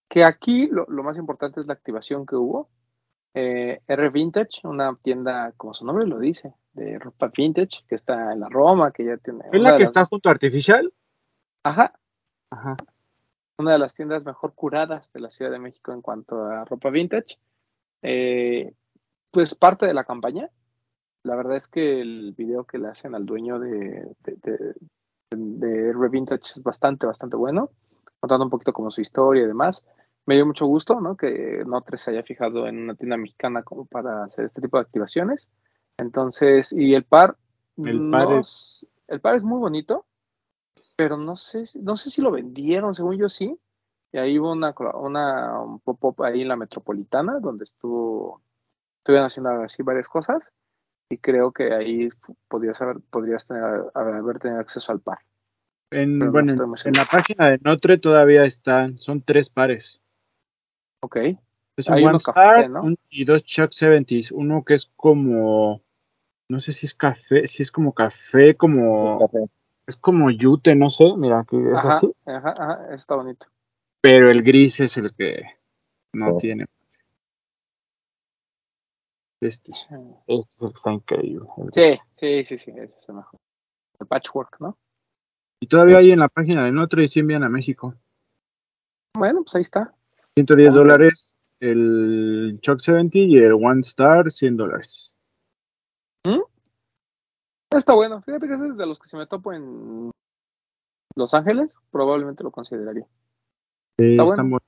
Que 0.08 0.24
aquí 0.24 0.66
lo, 0.66 0.84
lo 0.88 1.02
más 1.02 1.16
importante 1.16 1.60
es 1.60 1.66
la 1.66 1.72
activación 1.72 2.26
que 2.26 2.36
hubo. 2.36 2.68
Eh, 3.34 3.80
R 3.86 4.10
Vintage, 4.10 4.60
una 4.64 4.94
tienda, 5.02 5.52
como 5.56 5.72
su 5.72 5.86
nombre 5.86 6.06
lo 6.06 6.18
dice, 6.18 6.54
de 6.74 6.98
ropa 6.98 7.30
vintage, 7.34 7.82
que 7.88 7.94
está 7.94 8.32
en 8.32 8.40
la 8.40 8.48
Roma, 8.50 8.92
que 8.92 9.06
ya 9.06 9.16
tiene... 9.16 9.40
¿Es 9.50 9.60
la 9.60 9.70
que 9.72 9.80
las- 9.80 9.88
está 9.88 10.04
junto 10.04 10.28
a 10.28 10.32
Artificial? 10.32 10.92
Ajá, 11.64 11.94
Ajá. 12.50 12.76
una 13.56 13.72
de 13.72 13.78
las 13.78 13.94
tiendas 13.94 14.24
mejor 14.26 14.54
curadas 14.54 15.12
de 15.12 15.20
la 15.20 15.30
Ciudad 15.30 15.50
de 15.50 15.58
México 15.58 15.92
en 15.92 16.02
cuanto 16.02 16.44
a 16.44 16.64
ropa 16.66 16.90
vintage. 16.90 17.38
Eh, 18.02 18.74
pues 19.30 19.54
parte 19.54 19.86
de 19.86 19.94
la 19.94 20.04
campaña. 20.04 20.50
La 21.24 21.36
verdad 21.36 21.56
es 21.56 21.68
que 21.68 22.00
el 22.00 22.32
video 22.36 22.64
que 22.64 22.78
le 22.78 22.88
hacen 22.88 23.14
al 23.14 23.24
dueño 23.24 23.58
de, 23.58 24.14
de, 24.20 24.36
de, 24.42 24.74
de 25.30 25.88
R 25.90 26.08
Vintage 26.08 26.42
es 26.56 26.62
bastante, 26.62 27.06
bastante 27.06 27.36
bueno, 27.36 27.70
contando 28.18 28.44
un 28.44 28.50
poquito 28.50 28.72
como 28.72 28.90
su 28.90 29.00
historia 29.00 29.44
y 29.44 29.46
demás. 29.46 29.84
Me 30.26 30.34
dio 30.34 30.46
mucho 30.46 30.66
gusto, 30.66 31.00
¿no? 31.00 31.16
Que 31.16 31.62
Notre 31.66 31.96
se 31.98 32.10
haya 32.10 32.22
fijado 32.22 32.66
en 32.66 32.78
una 32.78 32.94
tienda 32.94 33.16
mexicana 33.16 33.62
como 33.62 33.86
para 33.86 34.24
hacer 34.24 34.44
este 34.44 34.60
tipo 34.60 34.76
de 34.76 34.82
activaciones. 34.82 35.48
Entonces, 35.98 36.72
y 36.72 36.94
el 36.94 37.04
par, 37.04 37.36
El 37.76 38.00
no 38.00 38.10
par 38.10 38.42
el 39.08 39.20
par 39.20 39.36
es 39.36 39.42
muy 39.42 39.58
bonito, 39.58 40.06
pero 40.96 41.16
no 41.16 41.36
sé, 41.36 41.66
si- 41.66 41.80
no 41.80 41.96
sé 41.96 42.10
si 42.10 42.22
lo 42.22 42.30
vendieron, 42.30 42.94
según 42.94 43.16
yo 43.16 43.28
sí. 43.28 43.58
Y 44.12 44.18
ahí 44.18 44.38
hubo 44.38 44.52
una, 44.52 44.74
una 44.94 45.60
un 45.60 45.80
pop-up 45.80 46.22
ahí 46.22 46.42
en 46.42 46.48
la 46.48 46.56
metropolitana, 46.56 47.38
donde 47.40 47.64
estuvo, 47.64 48.42
estuvieron 48.98 49.26
haciendo 49.26 49.50
así 49.62 49.82
varias 49.82 50.08
cosas. 50.08 50.52
Y 51.12 51.18
creo 51.18 51.52
que 51.52 51.74
ahí 51.74 52.08
podrías 52.48 52.80
haber, 52.80 52.96
podrías 53.10 53.46
tener, 53.46 53.62
haber, 53.92 54.38
tenido 54.38 54.60
acceso 54.60 54.92
al 54.92 55.00
par. 55.00 55.18
En, 55.90 56.18
Pero 56.18 56.32
bueno, 56.32 56.52
en 56.52 56.92
la 56.94 57.04
página 57.04 57.50
de 57.50 57.58
Notre 57.62 57.98
todavía 57.98 58.44
están, 58.46 58.96
son 58.96 59.20
tres 59.20 59.50
pares. 59.50 60.00
Ok. 61.02 61.16
Es 61.76 61.86
un 61.88 61.94
Hay 61.94 62.04
One 62.06 62.18
café, 62.24 62.66
¿no? 62.70 62.82
un- 62.84 62.98
y 63.10 63.26
dos 63.26 63.44
Chuck 63.44 63.72
70s. 63.72 64.32
Uno 64.32 64.64
que 64.64 64.72
es 64.72 64.90
como, 64.96 65.82
no 66.48 66.60
sé 66.60 66.72
si 66.72 66.86
es 66.86 66.94
café, 66.94 67.46
si 67.46 67.60
es 67.62 67.70
como 67.70 67.92
café, 67.92 68.54
como, 68.54 69.28
es 69.86 69.96
como 69.96 70.30
yute, 70.30 70.74
no 70.74 70.88
sé, 70.88 71.04
mira, 71.18 71.44
que 71.46 71.58
es 71.58 71.74
Ajá, 71.78 71.96
así. 71.98 72.10
ajá, 72.24 72.54
ajá, 72.58 72.94
está 72.94 73.16
bonito. 73.16 73.48
Pero 74.00 74.30
el 74.30 74.42
gris 74.42 74.80
es 74.80 74.96
el 74.96 75.14
que 75.14 75.42
no 76.14 76.36
Oh. 76.36 76.38
tiene. 76.38 76.64
Este, 79.42 79.72
este 79.72 79.86
es 80.28 80.62
el 80.62 80.68
que 80.70 80.76
está 80.76 80.92
increíble. 80.92 81.46
Sí, 81.72 81.98
sí, 82.18 82.44
sí, 82.44 82.58
sí, 82.58 82.70
ese 82.70 82.84
es 82.98 83.08
el 83.08 83.16
mejor. 83.16 83.40
El 83.98 84.06
patchwork, 84.06 84.60
¿no? 84.60 84.78
Y 85.60 85.66
todavía 85.66 85.98
hay 85.98 86.12
en 86.12 86.20
la 86.20 86.28
página 86.28 86.64
de 86.64 86.72
Notre 86.72 87.04
y 87.04 87.08
sí 87.08 87.20
envían 87.20 87.42
a 87.42 87.48
México. 87.48 87.94
Bueno, 89.16 89.42
pues 89.42 89.54
ahí 89.56 89.62
está. 89.62 89.94
110 90.36 90.68
Hombre. 90.68 90.80
dólares 90.82 91.36
el 91.60 92.58
Chuck 92.60 92.78
70 92.80 93.18
y 93.18 93.36
el 93.36 93.52
One 93.54 93.80
Star 93.80 94.30
100 94.30 94.56
dólares. 94.56 95.14
Está 97.74 97.94
bueno. 97.94 98.20
Fíjate 98.22 98.46
que 98.48 98.54
ese 98.54 98.68
es 98.68 98.76
de 98.76 98.86
los 98.86 99.00
que 99.00 99.08
se 99.08 99.16
me 99.16 99.26
topo 99.26 99.52
en 99.52 100.10
Los 101.16 101.32
Ángeles, 101.34 101.74
probablemente 101.90 102.44
lo 102.44 102.50
consideraría. 102.50 103.06
Sí, 103.98 104.12
Está 104.12 104.22
bueno. 104.24 104.58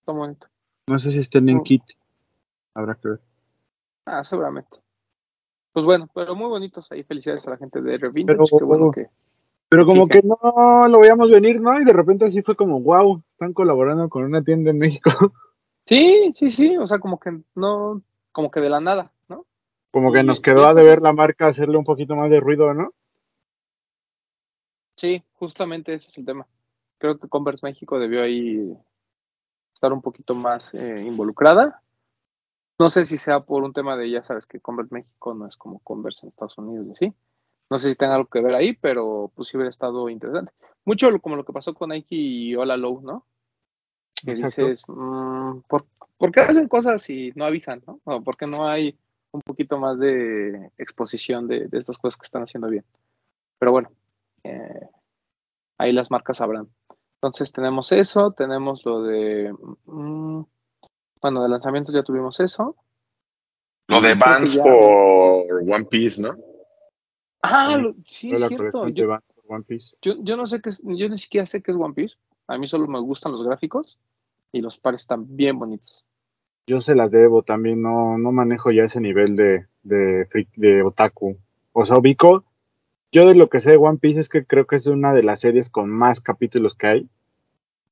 Está 0.00 0.12
bonito. 0.12 0.46
No 0.88 0.98
sé 0.98 1.10
si 1.10 1.18
estén 1.20 1.48
en 1.48 1.58
Mm. 1.58 1.62
kit. 1.62 1.82
Habrá 2.74 2.94
que 2.96 3.08
ver. 3.08 3.20
Ah, 4.06 4.24
seguramente. 4.24 4.78
Pues 5.72 5.84
bueno, 5.84 6.08
pero 6.14 6.34
muy 6.34 6.48
bonitos 6.48 6.90
ahí. 6.92 7.04
Felicidades 7.04 7.46
a 7.46 7.50
la 7.50 7.56
gente 7.58 7.80
de 7.80 7.94
R 7.94 8.08
Vintage. 8.10 8.38
Pero- 8.38 8.58
Qué 8.58 8.64
bueno 8.64 8.90
que. 8.90 9.06
Pero 9.68 9.86
como 9.86 10.06
Fija. 10.08 10.20
que 10.20 10.26
no 10.26 10.88
lo 10.88 10.98
veíamos 10.98 11.30
venir, 11.30 11.60
¿no? 11.60 11.80
Y 11.80 11.84
de 11.84 11.92
repente 11.92 12.24
así 12.24 12.42
fue 12.42 12.56
como, 12.56 12.80
wow, 12.80 13.22
están 13.30 13.52
colaborando 13.52 14.08
con 14.08 14.24
una 14.24 14.42
tienda 14.42 14.70
en 14.70 14.78
México. 14.78 15.10
Sí, 15.86 16.30
sí, 16.34 16.50
sí. 16.52 16.76
O 16.76 16.86
sea, 16.86 17.00
como 17.00 17.18
que 17.18 17.40
no. 17.56 18.00
Como 18.30 18.50
que 18.50 18.60
de 18.60 18.68
la 18.70 18.80
nada, 18.80 19.10
¿no? 19.28 19.44
Como 19.90 20.12
que 20.12 20.22
nos 20.22 20.38
quedó 20.40 20.66
a 20.68 20.74
deber 20.74 21.00
la 21.02 21.12
marca 21.12 21.48
hacerle 21.48 21.78
un 21.78 21.84
poquito 21.84 22.14
más 22.14 22.30
de 22.30 22.38
ruido, 22.38 22.72
¿no? 22.74 22.92
Sí, 24.96 25.24
justamente 25.32 25.94
ese 25.94 26.08
es 26.08 26.18
el 26.18 26.26
tema. 26.26 26.46
Creo 26.98 27.18
que 27.18 27.28
Converse 27.28 27.66
México 27.66 27.98
debió 27.98 28.22
ahí 28.22 28.72
estar 29.74 29.92
un 29.92 30.02
poquito 30.02 30.34
más 30.34 30.74
eh, 30.74 30.96
involucrada. 31.04 31.82
No 32.80 32.88
sé 32.88 33.04
si 33.04 33.18
sea 33.18 33.40
por 33.40 33.62
un 33.62 33.74
tema 33.74 33.94
de, 33.94 34.10
ya 34.10 34.24
sabes, 34.24 34.46
que 34.46 34.58
Convert 34.58 34.90
México 34.90 35.34
no 35.34 35.46
es 35.46 35.54
como 35.58 35.80
Converse 35.80 36.24
en 36.24 36.30
Estados 36.30 36.56
Unidos 36.56 36.86
y 36.86 36.92
así. 36.92 37.14
No 37.68 37.76
sé 37.76 37.90
si 37.90 37.94
tenga 37.94 38.14
algo 38.14 38.30
que 38.30 38.40
ver 38.40 38.54
ahí, 38.54 38.72
pero 38.72 39.30
pues 39.34 39.48
sí 39.48 39.58
hubiera 39.58 39.68
estado 39.68 40.08
interesante. 40.08 40.50
Mucho 40.86 41.10
como 41.20 41.36
lo 41.36 41.44
que 41.44 41.52
pasó 41.52 41.74
con 41.74 41.90
Nike 41.90 42.16
y 42.16 42.56
Hola 42.56 42.78
Low, 42.78 43.02
¿no? 43.02 43.26
Que 44.24 44.30
Exacto. 44.30 44.66
dices, 44.66 44.82
mm, 44.88 45.58
¿por, 45.68 45.84
por 46.16 46.32
qué 46.32 46.40
hacen 46.40 46.68
cosas 46.68 47.10
y 47.10 47.32
no 47.34 47.44
avisan, 47.44 47.82
no? 47.86 48.00
O 48.04 48.22
¿Por 48.22 48.38
qué 48.38 48.46
no 48.46 48.66
hay 48.66 48.98
un 49.30 49.42
poquito 49.42 49.78
más 49.78 49.98
de 49.98 50.70
exposición 50.78 51.48
de, 51.48 51.68
de 51.68 51.78
estas 51.78 51.98
cosas 51.98 52.18
que 52.18 52.24
están 52.24 52.44
haciendo 52.44 52.70
bien? 52.70 52.86
Pero 53.58 53.72
bueno, 53.72 53.90
eh, 54.42 54.88
ahí 55.76 55.92
las 55.92 56.10
marcas 56.10 56.38
sabrán. 56.38 56.70
Entonces 57.16 57.52
tenemos 57.52 57.92
eso, 57.92 58.32
tenemos 58.32 58.86
lo 58.86 59.02
de, 59.02 59.54
mm, 59.84 60.44
bueno, 61.20 61.42
de 61.42 61.48
lanzamientos 61.48 61.94
ya 61.94 62.02
tuvimos 62.02 62.38
eso. 62.40 62.76
Lo 63.88 64.00
de 64.00 64.14
Vans 64.14 64.52
ya- 64.54 64.62
por 64.62 65.46
One 65.68 65.84
Piece, 65.90 66.22
¿no? 66.22 66.30
Ah, 67.42 67.74
Sí, 67.76 67.82
lo- 67.82 67.94
sí, 68.06 68.30
Toda 68.30 68.46
es 68.46 68.48
cierto. 68.48 68.88
Yo, 68.88 69.02
de 69.02 69.06
Vans 69.06 69.24
por 69.34 69.44
One 69.56 69.64
Piece. 69.64 69.96
yo, 70.02 70.14
yo 70.20 70.36
no 70.36 70.46
sé 70.46 70.60
qué 70.60 70.70
es, 70.70 70.82
yo 70.84 71.08
ni 71.08 71.18
siquiera 71.18 71.46
sé 71.46 71.62
qué 71.62 71.72
es 71.72 71.76
One 71.76 71.94
Piece. 71.94 72.14
A 72.46 72.58
mí 72.58 72.66
solo 72.66 72.86
me 72.86 73.00
gustan 73.00 73.32
los 73.32 73.42
gráficos 73.44 73.98
y 74.52 74.60
los 74.60 74.78
pares 74.78 75.02
están 75.02 75.36
bien 75.36 75.58
bonitos. 75.58 76.04
Yo 76.66 76.80
se 76.80 76.94
las 76.94 77.10
debo 77.10 77.42
también, 77.42 77.82
no, 77.82 78.16
no 78.18 78.32
manejo 78.32 78.70
ya 78.70 78.84
ese 78.84 79.00
nivel 79.00 79.34
de, 79.34 79.66
de, 79.82 80.28
freak- 80.28 80.54
de 80.54 80.82
otaku. 80.82 81.36
O 81.72 81.84
sea, 81.84 81.98
ubico, 81.98 82.44
yo 83.12 83.26
de 83.26 83.34
lo 83.34 83.48
que 83.48 83.60
sé 83.60 83.70
de 83.70 83.76
One 83.76 83.98
Piece 83.98 84.20
es 84.20 84.28
que 84.28 84.44
creo 84.44 84.66
que 84.66 84.76
es 84.76 84.86
una 84.86 85.12
de 85.12 85.22
las 85.24 85.40
series 85.40 85.68
con 85.70 85.90
más 85.90 86.20
capítulos 86.20 86.74
que 86.76 86.86
hay. 86.86 87.08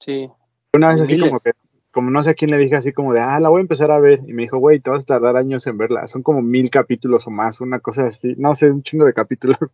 Sí, 0.00 0.28
Una 0.74 0.90
vez 0.92 1.00
así 1.00 1.12
miles. 1.12 1.30
como 1.30 1.40
que, 1.40 1.52
como 1.98 2.12
no 2.12 2.22
sé 2.22 2.30
a 2.30 2.34
quién 2.34 2.52
le 2.52 2.58
dije 2.58 2.76
así 2.76 2.92
como 2.92 3.12
de, 3.12 3.20
ah, 3.20 3.40
la 3.40 3.48
voy 3.48 3.58
a 3.58 3.62
empezar 3.62 3.90
a 3.90 3.98
ver. 3.98 4.20
Y 4.24 4.32
me 4.32 4.42
dijo, 4.42 4.58
güey, 4.58 4.78
te 4.78 4.88
vas 4.88 5.02
a 5.02 5.06
tardar 5.06 5.36
años 5.36 5.66
en 5.66 5.76
verla. 5.76 6.06
Son 6.06 6.22
como 6.22 6.42
mil 6.42 6.70
capítulos 6.70 7.26
o 7.26 7.30
más, 7.30 7.60
una 7.60 7.80
cosa 7.80 8.06
así. 8.06 8.34
No 8.36 8.54
sé, 8.54 8.66
un 8.66 8.84
chingo 8.84 9.04
de 9.04 9.12
capítulos. 9.12 9.58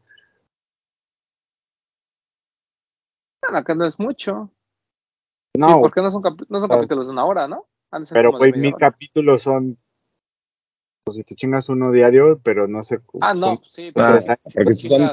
bueno, 3.42 3.58
acá 3.58 3.74
no 3.74 3.84
es 3.84 3.98
mucho. 3.98 4.50
No, 5.54 5.68
sí, 5.68 5.74
porque 5.82 6.00
no 6.00 6.10
son, 6.10 6.22
no 6.48 6.60
son 6.60 6.70
capítulos 6.70 7.08
de 7.08 7.12
una 7.12 7.26
hora, 7.26 7.46
¿no? 7.46 7.66
Pero 8.10 8.32
güey, 8.32 8.52
mil 8.52 8.72
hora. 8.72 8.90
capítulos 8.90 9.42
son, 9.42 9.76
pues 11.04 11.18
si 11.18 11.24
te 11.24 11.34
chingas 11.34 11.68
uno 11.68 11.92
diario, 11.92 12.40
pero 12.42 12.66
no 12.68 12.82
sé. 12.82 13.00
Ah, 13.20 13.36
son- 13.36 13.56
no, 13.56 13.60
sí, 13.70 13.92
pero 13.94 14.18
son, 14.72 15.10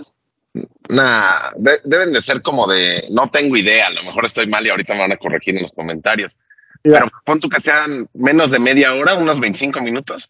nah, 0.89 1.51
de- 1.57 1.81
deben 1.83 2.13
de 2.13 2.21
ser 2.21 2.41
como 2.41 2.67
de, 2.67 3.09
no 3.11 3.29
tengo 3.29 3.57
idea, 3.57 3.87
a 3.87 3.91
lo 3.91 4.03
mejor 4.03 4.23
estoy 4.23 4.47
mal 4.47 4.65
y 4.65 4.69
ahorita 4.69 4.93
me 4.93 5.01
van 5.01 5.11
a 5.11 5.17
corregir 5.17 5.57
en 5.57 5.63
los 5.63 5.73
comentarios. 5.73 6.39
Mira. 6.83 6.99
Pero 6.99 7.11
pon 7.25 7.39
tú 7.39 7.49
que 7.49 7.59
sean 7.59 8.07
menos 8.13 8.51
de 8.51 8.59
media 8.59 8.93
hora, 8.95 9.15
unos 9.15 9.39
25 9.39 9.81
minutos. 9.81 10.29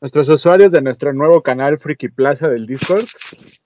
Nuestros 0.00 0.28
usuarios 0.28 0.72
de 0.72 0.82
nuestro 0.82 1.12
nuevo 1.12 1.42
canal 1.42 1.78
Friki 1.78 2.08
Plaza 2.08 2.48
del 2.48 2.66
Discord, 2.66 3.04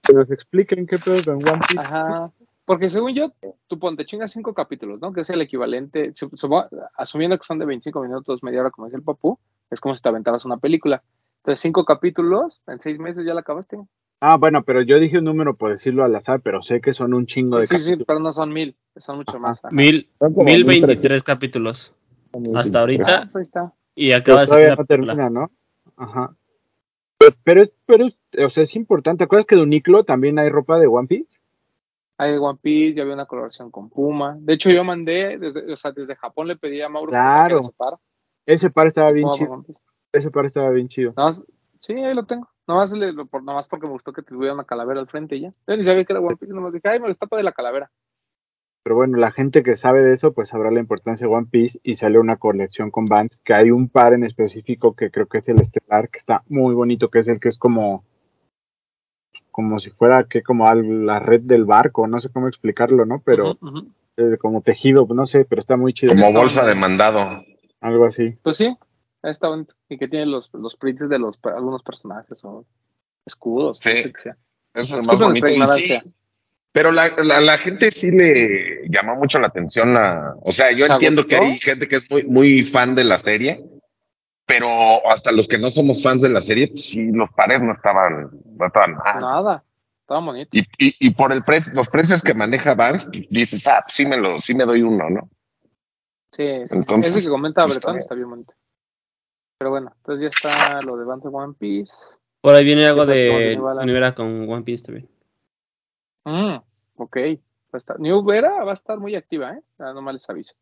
que 0.03 0.13
nos 0.13 0.31
expliquen 0.31 0.87
qué 0.87 0.97
pedo 0.99 1.23
con 1.25 1.37
One 1.49 1.61
Piece. 1.67 1.81
Ajá. 1.81 2.31
Porque 2.67 2.91
según 2.91 3.15
yo, 3.15 3.33
tú 3.69 3.79
ponte 3.79 4.05
chingas 4.05 4.33
cinco 4.33 4.53
capítulos, 4.53 5.01
¿no? 5.01 5.13
Que 5.13 5.21
es 5.23 5.31
el 5.31 5.41
equivalente, 5.41 6.13
asumiendo 6.97 7.39
que 7.39 7.45
son 7.45 7.59
de 7.59 7.65
25 7.65 8.03
minutos, 8.03 8.43
media 8.43 8.61
hora, 8.61 8.71
como 8.71 8.87
dice 8.87 8.97
el 8.97 9.03
Papu, 9.03 9.39
es 9.71 9.81
como 9.81 9.97
si 9.97 10.03
te 10.03 10.09
aventaras 10.09 10.45
una 10.45 10.59
película. 10.59 11.03
Entonces, 11.39 11.61
cinco 11.61 11.85
capítulos, 11.85 12.61
en 12.67 12.81
seis 12.81 12.99
meses 12.99 13.25
ya 13.25 13.35
la 13.35 13.41
acabaste. 13.41 13.79
Ah, 14.21 14.37
bueno, 14.37 14.63
pero 14.65 14.83
yo 14.83 14.99
dije 14.99 15.19
un 15.19 15.25
número 15.25 15.55
por 15.57 15.71
decirlo 15.71 16.03
al 16.05 16.15
azar, 16.17 16.41
pero 16.41 16.61
sé 16.61 16.81
que 16.81 16.93
son 16.93 17.15
un 17.15 17.27
chingo 17.27 17.59
de 17.59 17.67
Sí, 17.67 17.75
sí, 17.79 17.85
capítulos. 17.85 18.07
pero 18.09 18.19
no 18.19 18.33
son 18.33 18.53
mil, 18.53 18.77
son 18.97 19.19
mucho 19.19 19.39
más. 19.39 19.59
ajá. 19.65 19.69
Mil, 19.73 20.11
mil 20.21 20.65
1300. 20.65 20.67
veintitrés 20.67 21.23
capítulos 21.23 21.95
hasta 22.55 22.81
ahorita 22.81 23.05
Ah, 23.23 23.29
pues 23.33 23.49
está. 23.49 23.73
y 23.95 24.13
acaba 24.13 24.43
de 24.43 24.47
salir 24.47 24.69
no 24.71 24.77
película. 24.77 25.15
termina, 25.15 25.31
¿no? 25.31 25.51
Ajá. 25.97 26.35
Pero, 27.45 27.63
pero, 27.87 28.07
o 28.45 28.49
sea, 28.49 28.63
es 28.63 28.77
importante. 28.77 29.19
¿Te 29.19 29.25
acuerdas 29.25 29.47
que 29.47 29.57
de 29.57 29.63
Uniqlo 29.63 30.05
también 30.05 30.39
hay 30.39 30.49
ropa 30.51 30.79
de 30.79 30.87
One 30.87 31.09
Piece? 31.09 31.39
Hay 32.19 32.37
One 32.37 32.59
Piece, 32.61 32.95
ya 32.95 33.03
había 33.03 33.15
una 33.15 33.27
colaboración 33.27 33.71
con 33.71 33.89
Puma. 33.89 34.37
De 34.39 34.55
hecho, 34.55 34.71
yo 34.71 34.85
mandé, 34.85 35.39
desde, 35.39 35.73
o 35.73 35.77
sea, 35.77 35.93
desde 35.93 36.15
Japón 36.17 36.49
le 36.49 36.57
pedí 36.57 36.81
a 36.83 36.89
Mauro 36.89 37.11
Claro. 37.11 37.61
ese 37.61 37.73
par. 37.73 37.95
Ese 38.45 38.71
par 38.71 38.87
estaba 38.87 39.11
bien 39.13 39.29
chido. 39.31 39.65
Ese 40.13 40.31
par 40.31 40.45
estaba 40.47 40.71
bien 40.71 40.89
chido. 40.89 41.13
Más- 41.17 41.41
sí, 41.81 41.95
ahí 41.95 42.15
lo 42.15 42.25
tengo. 42.25 42.49
Nomás, 42.67 42.93
le- 42.93 43.13
lo- 43.13 43.27
por, 43.27 43.43
nomás 43.43 43.67
porque 43.69 43.87
me 43.87 43.93
gustó 43.93 44.13
que 44.13 44.23
tuviera 44.23 44.55
una 44.55 44.65
calavera 44.65 45.01
al 45.01 45.07
frente 45.09 45.37
y 45.37 45.43
ya. 45.43 45.53
Yo 45.67 45.77
ni 45.77 45.85
sabía 45.85 46.05
que 46.05 46.13
era 46.13 46.21
One 46.21 46.37
Piece, 46.37 46.53
nomás 46.53 46.73
dije, 46.73 46.89
ay, 46.89 47.01
me 47.01 47.09
lo 47.09 47.15
tapa 47.15 47.37
de 47.37 47.43
la 47.43 47.53
calavera. 47.53 47.91
Pero 48.87 48.95
bueno, 48.95 49.19
la 49.19 49.33
gente 49.33 49.65
que 49.65 49.75
sabe 49.75 50.01
de 50.05 50.13
eso, 50.13 50.33
pues 50.33 50.51
sabrá 50.51 50.71
la 50.71 50.79
importancia 50.79 51.27
de 51.27 51.35
One 51.35 51.49
Piece 51.51 51.81
y 51.83 51.97
sale 51.97 52.21
una 52.21 52.37
colección 52.37 52.93
con 52.93 53.07
Vans, 53.07 53.37
que 53.43 53.53
hay 53.53 53.73
un 53.73 53.89
par 53.89 54.13
en 54.13 54.23
específico 54.23 54.95
que 54.95 55.11
creo 55.11 55.27
que 55.27 55.39
es 55.39 55.49
el 55.49 55.61
estelar, 55.61 56.09
que 56.09 56.21
está 56.21 56.45
muy 56.49 56.73
bonito, 56.73 57.09
que 57.11 57.19
es 57.19 57.27
el 57.27 57.41
que 57.41 57.49
es 57.49 57.59
como 57.59 58.05
como 59.51 59.81
si 59.81 59.91
fuera 59.91 60.23
que 60.31 60.45
como 60.45 60.69
al- 60.69 61.05
la 61.05 61.19
red 61.19 61.41
del 61.41 61.65
barco, 61.65 62.07
no 62.07 62.21
sé 62.21 62.29
cómo 62.31 62.47
explicarlo, 62.47 63.05
¿no? 63.07 63.21
Pero 63.25 63.59
eh, 64.19 64.37
como 64.41 64.61
tejido, 64.61 65.05
no 65.13 65.27
sé, 65.27 65.45
pero 65.47 65.59
está 65.59 65.77
muy 65.77 65.93
chido. 65.93 66.13
Como 66.13 66.27
Está 66.27 66.39
bolsa 66.39 66.65
de 66.65 66.75
mandado. 66.77 67.43
Algo 67.81 68.05
así. 68.05 68.39
Pues 68.45 68.57
sí, 68.57 68.73
está 69.25 69.49
bonito. 69.49 69.75
Y 69.89 69.99
que 69.99 70.07
tiene 70.07 70.27
los, 70.27 70.49
los 70.55 70.77
prints 70.77 71.09
de 71.09 71.19
los 71.19 71.41
algunos 71.43 71.83
personajes 71.83 72.39
o 72.45 72.65
escudos, 73.27 73.81
Sí. 73.81 73.91
no 73.97 74.03
sé 74.03 74.13
qué 74.13 74.21
sea. 74.21 74.37
Eso 74.75 75.01
es 75.01 75.07
más 75.09 75.19
bonito. 75.19 75.49
Y 75.49 75.61
sí. 75.83 75.99
Pero 76.77 76.93
la, 76.93 77.09
la, 77.25 77.41
la 77.41 77.57
gente 77.57 77.91
sí 77.91 78.11
le 78.11 78.87
llamó 78.91 79.17
mucho 79.17 79.39
la 79.39 79.47
atención 79.47 79.95
la, 79.95 80.35
o 80.43 80.53
sea, 80.53 80.73
yo 80.73 80.85
¿Se 80.85 80.93
entiendo 80.93 81.27
que 81.27 81.37
hay 81.37 81.59
gente 81.59 81.89
que 81.89 81.97
es 81.97 82.11
muy, 82.11 82.25
muy 82.25 82.63
fan 82.65 82.95
de 82.95 83.05
la 83.05 83.17
serie, 83.17 83.65
pero 84.45 84.69
hasta 85.11 85.33
los 85.33 85.49
que 85.49 85.57
no 85.57 85.71
somos 85.71 86.03
fans 86.03 86.21
de 86.21 86.29
la 86.29 86.43
serie, 86.43 86.69
pues 86.69 86.89
sí, 86.89 87.13
los 87.13 87.31
pares 87.31 87.63
no 87.63 87.73
estaban, 87.73 88.29
no 88.59 88.67
estaban 88.67 88.95
mal. 88.95 89.19
Nada, 89.23 89.65
estaba 90.03 90.21
bonito. 90.21 90.51
Y, 90.53 90.67
y, 90.77 90.95
y 90.99 91.11
por 91.15 91.33
el 91.33 91.45
precio, 91.45 91.73
los 91.73 91.89
precios 91.89 92.21
que 92.21 92.35
maneja 92.35 92.75
Vans, 92.75 93.09
dices, 93.31 93.67
ah, 93.67 93.81
pues 93.83 93.95
sí 93.95 94.05
me 94.05 94.19
lo, 94.19 94.43
sí 94.43 94.55
me 94.55 94.67
doy 94.67 94.83
uno, 94.83 95.09
¿no? 95.09 95.31
Sí, 96.33 96.45
sí. 96.69 96.75
Entonces, 96.75 97.17
Ese 97.17 97.25
que 97.25 97.31
comenta 97.31 97.63
pues, 97.63 97.77
Bretón 97.77 97.97
está 97.97 98.01
está 98.01 98.15
bien 98.17 98.29
bonito. 98.29 98.53
Pero 99.57 99.71
bueno, 99.71 99.93
entonces 99.97 100.25
ya 100.25 100.29
está 100.29 100.83
lo 100.83 100.99
de 100.99 101.07
Vans 101.07 101.23
de 101.23 101.31
One 101.33 101.55
Piece. 101.59 101.95
Por 102.43 102.55
ahí 102.55 102.67
viene 102.67 102.87
algo 102.87 103.07
de 103.07 103.55
New 103.55 103.65
Balance. 103.65 103.87
New 103.87 103.97
Era 103.97 104.15
con 104.15 104.47
One 104.47 104.63
Piece 104.63 104.85
también. 104.85 105.09
Mm, 106.27 106.57
ok. 106.97 107.17
Va 107.73 107.75
a 107.75 107.79
estar- 107.79 107.99
New 108.01 108.23
Vera 108.25 108.65
va 108.65 108.73
a 108.73 108.75
estar 108.75 108.99
muy 108.99 109.15
activa, 109.15 109.53
¿eh? 109.55 109.63
Ah, 109.79 109.93
nomás 109.93 110.15
les 110.15 110.29
aviso. 110.29 110.55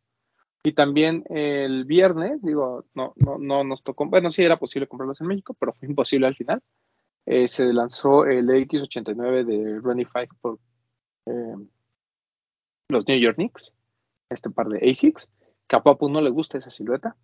Y 0.63 0.73
también 0.73 1.25
el 1.31 1.85
viernes, 1.85 2.41
digo, 2.43 2.85
no, 2.95 3.13
no, 3.17 3.39
no 3.39 3.65
nos 3.65 3.83
tocó, 3.83 4.07
bueno, 4.07 4.31
sí 4.31 4.43
era 4.43 4.59
posible 4.59 4.87
comprarlos 4.87 5.21
en 5.21 5.27
México, 5.27 5.55
pero 5.59 5.73
fue 5.73 5.89
imposible 5.89 6.27
al 6.27 6.37
final. 6.37 6.63
Eh, 7.27 7.49
se 7.49 7.65
lanzó 7.73 8.27
el 8.27 8.49
X89 8.51 9.45
de 9.45 9.81
Ronnie 9.81 10.07
Five 10.07 10.29
por 10.41 10.59
eh, 11.27 11.55
los 12.91 13.07
New 13.09 13.19
York 13.19 13.37
Knicks, 13.37 13.73
este 14.31 14.51
par 14.51 14.69
de 14.69 14.91
ASICs, 14.91 15.29
que 15.67 15.77
a 15.77 15.83
Papu 15.83 16.09
no 16.11 16.21
le 16.21 16.31
gusta 16.31 16.59
esa 16.59 16.71
silueta, 16.71 17.17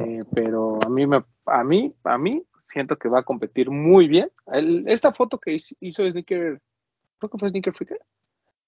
Eh, 0.00 0.20
pero 0.34 0.78
a 0.82 0.88
mí, 0.88 1.06
me, 1.06 1.22
a 1.44 1.62
mí, 1.64 1.94
a 2.04 2.16
mí 2.16 2.42
siento 2.66 2.96
que 2.96 3.10
va 3.10 3.20
a 3.20 3.24
competir 3.24 3.70
muy 3.70 4.08
bien. 4.08 4.30
El- 4.46 4.88
esta 4.88 5.12
foto 5.12 5.38
que 5.38 5.58
hizo 5.80 6.10
Sneaker, 6.10 6.62
creo 7.22 7.30
que 7.30 7.38
fue 7.38 7.48
Sneaker 7.50 7.72
Freaker, 7.74 8.00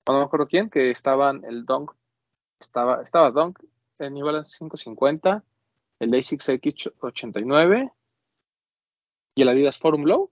o 0.07 0.13
no 0.13 0.19
me 0.21 0.25
acuerdo 0.25 0.47
quién, 0.47 0.71
que 0.71 0.91
estaban 0.91 1.45
el 1.45 1.65
Dunk, 1.67 1.91
estaba, 2.61 3.03
estaba 3.03 3.31
Dunk, 3.31 3.59
el 3.99 4.13
New 4.15 4.25
Balance 4.27 4.57
550, 4.59 5.43
el 6.01 6.15
ASICS 6.15 6.49
X89 6.51 7.91
y 9.37 9.43
el 9.43 9.49
Adidas 9.49 9.79
Forum 9.79 10.05
Low. 10.05 10.31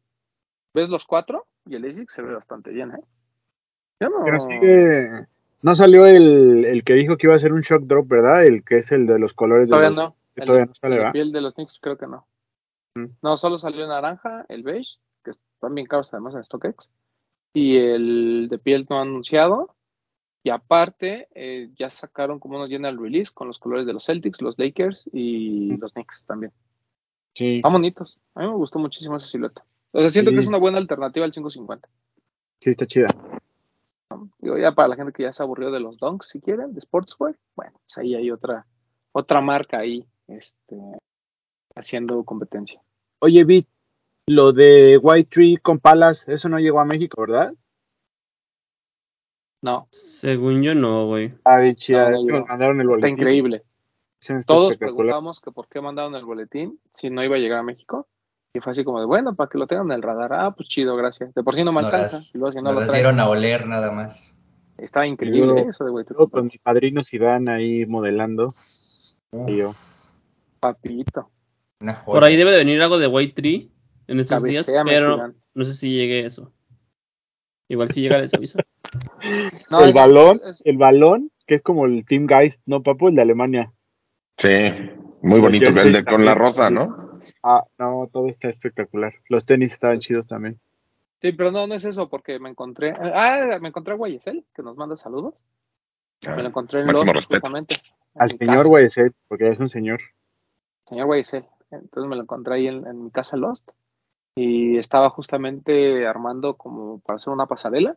¿Ves 0.75 0.89
los 0.89 1.05
cuatro? 1.05 1.47
Y 1.67 1.77
el 1.77 1.85
ASICS 1.89 2.13
se 2.15 2.23
ve 2.23 2.35
bastante 2.35 2.71
bien, 2.71 2.93
¿eh? 2.93 3.01
No... 4.01 4.25
Pero 4.25 4.41
sigue. 4.41 5.27
No 5.63 5.75
salió 5.77 6.07
el, 6.07 6.65
el 6.65 6.83
que 6.83 6.95
dijo 6.95 7.17
que 7.17 7.29
iba 7.29 7.37
a 7.37 7.39
ser 7.39 7.53
un 7.53 7.61
shock 7.61 7.83
drop, 7.85 8.09
¿verdad? 8.09 8.45
El 8.45 8.65
que 8.65 8.79
es 8.79 8.91
el 8.91 9.07
de 9.07 9.19
los 9.21 9.33
colores 9.33 9.69
de 9.69 9.73
Todavía 9.77 9.91
los- 9.91 10.05
no. 10.11 10.17
que 10.35 10.41
El, 10.41 10.47
todavía 10.47 10.65
de- 10.65 10.69
no 10.69 10.75
sale, 10.75 10.97
el 10.97 11.03
de 11.05 11.11
piel 11.13 11.33
de 11.33 11.41
los 11.41 11.55
Knicks 11.55 11.79
creo 11.81 11.97
que 11.97 12.07
no. 12.09 12.27
Mm. 12.97 13.07
No, 13.23 13.37
solo 13.37 13.59
salió 13.59 13.87
naranja, 13.87 14.45
el 14.49 14.65
beige, 14.65 14.99
que 15.23 15.31
están 15.31 15.75
bien 15.75 15.87
caros 15.87 16.13
además 16.13 16.35
en 16.35 16.43
StockX. 16.43 16.89
Y 17.55 17.77
el 17.77 18.49
de 18.51 18.59
piel 18.59 18.87
no 18.89 19.01
anunciado. 19.01 19.75
Y 20.45 20.51
aparte, 20.51 21.29
eh, 21.35 21.71
ya 21.79 21.89
sacaron 21.91 22.41
como 22.41 22.57
unos 22.57 22.69
general 22.69 22.99
release 22.99 23.31
con 23.33 23.47
los 23.47 23.59
colores 23.59 23.87
de 23.87 23.93
los 23.93 24.05
Celtics, 24.07 24.43
los 24.43 24.59
Lakers 24.59 25.09
y 25.13 25.73
Mm. 25.73 25.81
los 25.81 25.93
Knicks 25.93 26.25
también. 26.27 26.53
Sí. 27.35 27.57
Están 27.57 27.73
bonitos. 27.73 28.19
A 28.35 28.41
mí 28.41 28.47
me 28.49 28.55
gustó 28.55 28.79
muchísimo 28.79 29.17
esa 29.17 29.27
silueta. 29.27 29.65
O 29.93 30.01
sea, 30.01 30.11
siento 30.11 30.31
Sí. 30.31 30.37
que 30.37 30.41
es 30.41 30.47
una 30.49 30.59
buena 30.59 30.79
alternativa 30.79 31.25
al 31.25 31.33
550. 31.33 31.89
Sí, 32.61 32.71
está 32.71 32.87
chida. 32.87 33.09
Digo, 34.39 34.59
ya 34.59 34.73
para 34.73 34.89
la 34.89 34.97
gente 34.97 35.13
que 35.13 35.23
ya 35.23 35.33
se 35.33 35.43
aburrió 35.43 35.71
de 35.71 35.81
los 35.81 35.97
Dunks, 35.99 36.29
si 36.29 36.41
quieren, 36.41 36.75
de 36.75 36.81
Sportswear, 36.81 37.37
bueno, 37.57 37.73
pues 37.85 37.99
ahí 37.99 38.15
hay 38.15 38.31
otra, 38.31 38.67
otra 39.13 39.41
marca 39.41 39.79
ahí, 39.79 40.07
este, 40.29 40.77
haciendo 41.75 42.23
competencia. 42.25 42.81
Oye, 43.21 43.45
Bit, 43.45 43.69
lo 44.27 44.53
de 44.53 44.99
White 44.99 45.29
Tree 45.31 45.57
con 45.57 45.79
palas, 45.79 46.25
eso 46.29 46.49
no 46.49 46.59
llegó 46.59 46.81
a 46.81 46.85
México, 46.85 47.21
¿verdad? 47.21 47.53
No, 49.63 49.87
Según 49.91 50.63
yo 50.63 50.75
no, 50.75 51.07
güey. 51.07 51.35
Ah. 51.45 51.61
No, 51.61 52.47
mandaron 52.47 52.81
el 52.81 52.91
está 52.91 53.09
increíble. 53.09 53.63
está 54.21 54.43
Todos 54.45 54.77
preguntamos 54.77 55.41
que 55.41 55.53
por 55.53 55.69
qué 55.69 55.81
mandaron 55.81 56.17
el 56.17 56.25
boletín 56.25 56.81
si 56.95 57.11
no 57.11 57.23
iba 57.23 57.37
a 57.37 57.39
llegar 57.39 57.61
a 57.61 57.63
México. 57.63 58.09
Y 58.55 58.61
fue 58.61 58.73
así 58.73 58.85
como 58.85 59.01
de, 59.01 59.07
bueno, 59.07 59.35
para 59.35 59.49
que 59.49 59.59
lo 59.59 59.67
tengan 59.67 59.87
en 59.87 59.93
el 59.93 60.03
radar. 60.03 60.33
Ah, 60.35 60.51
pues 60.51 60.69
chido, 60.69 60.97
gracias. 60.97 61.33
De 61.33 61.43
por 61.43 61.55
sí 61.55 61.65
no 61.65 61.73
me 61.73 61.81
No 61.81 61.87
alcanza. 61.87 62.19
las, 62.19 62.35
y 62.35 62.39
luego 62.39 62.53
si 62.53 62.59
no 62.59 62.65
no 62.65 62.73
lo 62.73 62.81
las 62.81 62.89
traen. 62.89 63.03
dieron 63.05 63.21
a 63.21 63.29
oler 63.29 63.67
nada 63.67 63.93
más. 63.93 64.37
Estaba 64.79 65.07
increíble 65.07 65.67
eso 65.71 65.85
de 65.85 65.91
güey. 65.91 66.05
Luego 66.09 66.29
con 66.29 66.47
mi 66.47 66.59
padrino 66.59 67.03
Zidane 67.05 67.51
ahí 67.51 67.87
modelando. 67.87 68.49
Uf, 68.49 69.49
Y 69.49 69.59
yo. 69.59 69.71
Papito. 70.61 71.31
Una 71.81 71.95
joya. 71.95 72.15
Por 72.15 72.25
ahí 72.25 72.37
debe 72.37 72.51
de 72.51 72.59
venir 72.59 72.83
algo 72.83 72.99
de 72.99 73.07
White 73.07 73.35
Tree 73.41 73.72
en 74.13 74.21
estos 74.21 74.43
días, 74.45 74.71
pero 74.85 75.33
no 75.55 75.65
sé 75.65 75.75
si 75.75 75.91
llegue 75.93 76.25
eso. 76.27 76.53
Igual 77.69 77.89
si 77.91 78.03
llega 78.03 78.19
les 78.19 78.33
aviso. 78.35 78.59
No, 79.71 79.81
el 79.81 79.89
es- 79.89 79.95
balón, 79.95 80.41
es- 80.45 80.63
el 80.67 80.77
balón, 80.77 81.31
que 81.47 81.55
es 81.55 81.63
como 81.63 81.87
el 81.87 82.05
Team 82.05 82.27
Geist, 82.29 82.61
¿no, 82.67 82.83
papu? 82.83 83.09
El 83.09 83.15
de 83.15 83.23
Alemania. 83.23 83.73
Sí, 84.37 84.51
muy 85.23 85.41
bonito. 85.41 85.67
El 85.67 85.93
de 85.93 86.05
con 86.05 86.25
la 86.25 86.35
rosa, 86.35 86.69
¿no? 86.71 86.95
Ah, 87.43 87.63
no, 87.79 88.09
todo 88.13 88.29
está 88.29 88.49
espectacular. 88.49 89.15
Los 89.29 89.47
tenis 89.47 89.73
estaban 89.73 90.01
chidos 90.01 90.27
también. 90.27 90.61
Sí, 91.23 91.33
pero 91.33 91.51
no, 91.53 91.67
no 91.67 91.75
es 91.75 91.85
eso, 91.85 92.09
porque 92.09 92.39
me 92.39 92.51
encontré. 92.51 92.91
Ah, 92.93 93.59
me 93.61 93.69
encontré 93.69 93.95
a 93.95 93.97
Guayesel, 93.97 94.45
que 94.55 94.63
nos 94.63 94.77
manda 94.77 94.97
saludos. 94.97 95.35
Ah, 96.27 96.35
Me 96.37 96.43
lo 96.43 96.49
encontré 96.49 96.81
en 96.81 96.89
respeto. 96.89 97.23
justamente. 97.29 97.77
Al 98.17 98.31
en 98.33 98.39
señor. 98.39 98.67
Guayesel, 98.69 99.13
porque 99.29 99.49
es 99.49 99.59
un 99.61 99.69
señor. 99.69 100.01
señor 100.87 101.07
Guayesel. 101.07 101.47
Entonces 101.71 102.11
me 102.11 102.17
lo 102.17 102.23
encontré 102.23 102.55
ahí 102.57 102.67
en, 102.67 102.87
en 102.87 103.05
mi 103.05 103.11
casa 103.11 103.37
Lost. 103.37 103.71
Y 104.35 104.79
estaba 104.79 105.11
justamente 105.11 106.07
armando 106.07 106.57
como 106.57 107.01
para 107.01 107.17
hacer 107.17 107.33
una 107.33 107.47
pasarela. 107.47 107.97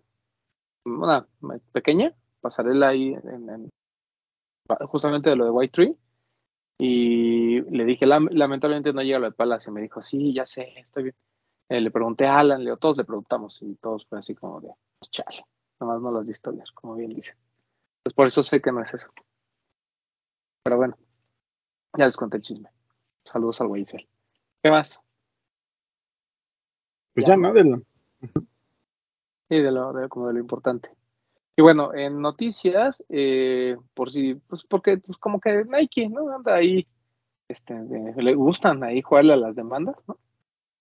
Una 0.85 1.27
pequeña 1.71 2.13
pasarela 2.41 2.89
ahí 2.89 3.13
en, 3.13 3.49
en- 3.49 3.69
justamente 4.87 5.29
de 5.29 5.35
lo 5.35 5.45
de 5.45 5.51
White 5.51 5.71
Tree. 5.73 5.95
Y 6.77 7.61
le 7.61 7.85
dije, 7.85 8.05
"Lam- 8.05 8.29
lamentablemente 8.31 8.91
no 8.93 9.01
llega 9.01 9.19
lo 9.19 9.27
de 9.27 9.31
Palace. 9.35 9.69
Y 9.69 9.73
me 9.73 9.81
dijo, 9.81 10.01
sí, 10.01 10.33
ya 10.33 10.45
sé, 10.45 10.73
estoy 10.77 11.03
bien. 11.03 11.15
Eh, 11.69 11.81
le 11.81 11.91
pregunté 11.91 12.27
a 12.27 12.39
Alan, 12.39 12.63
Leo, 12.63 12.77
todos 12.77 12.97
le 12.97 13.05
preguntamos. 13.05 13.61
Y 13.61 13.75
todos 13.75 14.05
fue 14.07 14.19
así 14.19 14.35
como 14.35 14.61
de, 14.61 14.69
pues 14.99 15.09
chale, 15.11 15.45
nomás 15.79 16.01
no 16.01 16.23
visto 16.23 16.51
leer, 16.51 16.67
como 16.73 16.95
bien 16.95 17.11
dice. 17.13 17.35
Pues 18.03 18.13
por 18.13 18.27
eso 18.27 18.43
sé 18.43 18.61
que 18.61 18.71
no 18.71 18.81
es 18.81 18.93
eso. 18.93 19.11
Pero 20.63 20.77
bueno, 20.77 20.97
ya 21.97 22.05
les 22.05 22.17
conté 22.17 22.37
el 22.37 22.43
chisme. 22.43 22.69
Saludos 23.23 23.61
al 23.61 23.67
Guayesel. 23.67 24.07
¿Qué 24.61 24.69
más? 24.71 25.01
Pues 27.15 27.25
Ya. 27.25 27.33
ya, 27.33 27.37
¿no? 27.37 27.53
De 27.53 27.63
lo- 27.63 27.81
Sí, 29.49 29.57
de 29.61 29.71
lo, 29.71 29.93
de- 29.93 30.09
como 30.09 30.27
de 30.27 30.33
lo 30.33 30.39
importante. 30.39 30.89
Y 31.55 31.61
bueno, 31.61 31.93
en 31.93 32.19
noticias, 32.21 33.03
eh, 33.09 33.77
por 33.93 34.11
si, 34.11 34.35
pues 34.35 34.63
porque, 34.65 34.97
pues 34.97 35.17
como 35.17 35.39
que 35.39 35.63
Nike, 35.65 36.09
¿no? 36.09 36.29
Anda 36.35 36.55
ahí, 36.55 36.85
este, 37.47 37.73
le 38.17 38.33
gustan 38.35 38.83
ahí 38.83 39.01
jugarle 39.01 39.33
a 39.33 39.37
las 39.37 39.55
demandas, 39.55 39.95
¿no? 40.07 40.17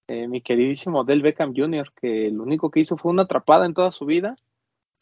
Eh, 0.09 0.27
mi 0.29 0.41
queridísimo 0.43 1.05
Del 1.05 1.23
Beckham 1.23 1.55
Jr., 1.57 1.93
que 1.95 2.31
lo 2.31 2.43
único 2.43 2.71
que 2.71 2.81
hizo 2.81 2.97
fue 2.97 3.13
una 3.13 3.23
atrapada 3.23 3.65
en 3.67 3.75
toda 3.75 3.93
su 3.93 4.05
vida, 4.05 4.35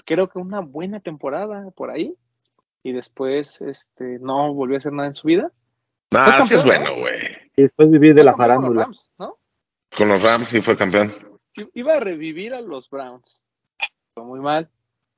creo 0.05 0.29
que 0.29 0.39
una 0.39 0.61
buena 0.61 1.01
temporada 1.01 1.71
por 1.71 1.91
ahí, 1.91 2.15
y 2.83 2.93
después, 2.93 3.61
este, 3.63 4.19
no 4.19 4.53
volvió 4.53 4.77
a 4.77 4.79
hacer 4.79 4.93
nada 4.93 5.09
en 5.09 5.15
su 5.15 5.27
vida. 5.29 5.51
Ah, 6.15 6.45
sí 6.47 6.55
es 6.55 6.65
bueno, 6.65 6.97
güey. 6.99 7.15
Y 7.57 7.63
después 7.63 7.91
vivir 7.91 8.15
de 8.15 8.25
la 8.25 8.37
farándula. 8.37 8.83
Rams, 8.85 9.11
¿no? 9.19 9.39
Con 9.97 10.09
los 10.09 10.23
Rams 10.23 10.49
sí 10.49 10.61
fue 10.61 10.77
campeón. 10.77 11.15
Iba 11.75 11.95
a 11.95 12.01
revivir 12.01 12.55
a 12.55 12.61
los 12.61 12.89
Browns. 12.89 13.41
Fue 14.15 14.25
muy 14.25 14.41
mal. 14.41 14.69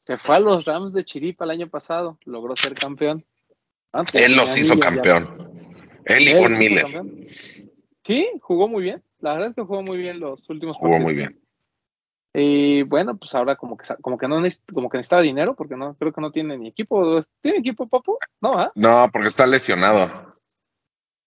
Se 0.05 0.19
fue 0.19 0.37
a 0.37 0.41
los 0.41 0.65
Rams 0.65 0.93
de 0.93 1.05
Chiripa 1.05 1.45
el 1.45 1.53
año 1.53 1.69
pasado. 1.69 2.19
Logró 2.25 2.57
ser 2.57 2.75
campeón. 2.75 3.25
Él 4.13 4.37
los 4.37 4.57
hizo 4.57 4.73
anillo 4.73 4.75
ya. 4.75 4.81
campeón. 4.81 5.29
Él 6.05 6.29
y 6.29 6.31
hizo 6.33 6.49
Miller. 6.51 6.83
campeón. 6.83 7.23
Sí, 8.05 8.29
jugó 8.41 8.69
muy 8.69 8.83
bien. 8.83 8.97
La 9.21 9.33
verdad 9.35 9.49
es 9.51 9.55
que 9.55 9.63
jugó 9.63 9.83
muy 9.83 9.99
bien 10.03 10.21
los 10.21 10.49
últimos 10.51 10.77
Jugó 10.77 10.95
partidos. 10.95 11.05
muy 11.05 11.15
bien. 11.15 11.31
Y 12.37 12.83
bueno, 12.83 13.17
pues 13.17 13.33
ahora 13.37 13.55
como 13.55 13.77
que 13.77 13.85
como 14.03 14.19
que 14.19 14.27
no 14.27 14.43
como 14.73 14.91
que 14.91 14.99
necesitaba 14.99 15.23
dinero 15.23 15.55
porque 15.55 15.77
no 15.77 15.95
creo 15.95 16.13
que 16.13 16.21
no 16.21 16.33
tiene 16.33 16.59
ni 16.59 16.69
equipo. 16.69 17.21
¿Tiene 17.41 17.59
equipo, 17.59 17.87
papu? 17.87 18.19
No, 18.41 18.51
¿ah? 18.51 18.73
No, 18.75 19.09
porque 19.13 19.29
está 19.29 19.47
lesionado. 19.47 20.11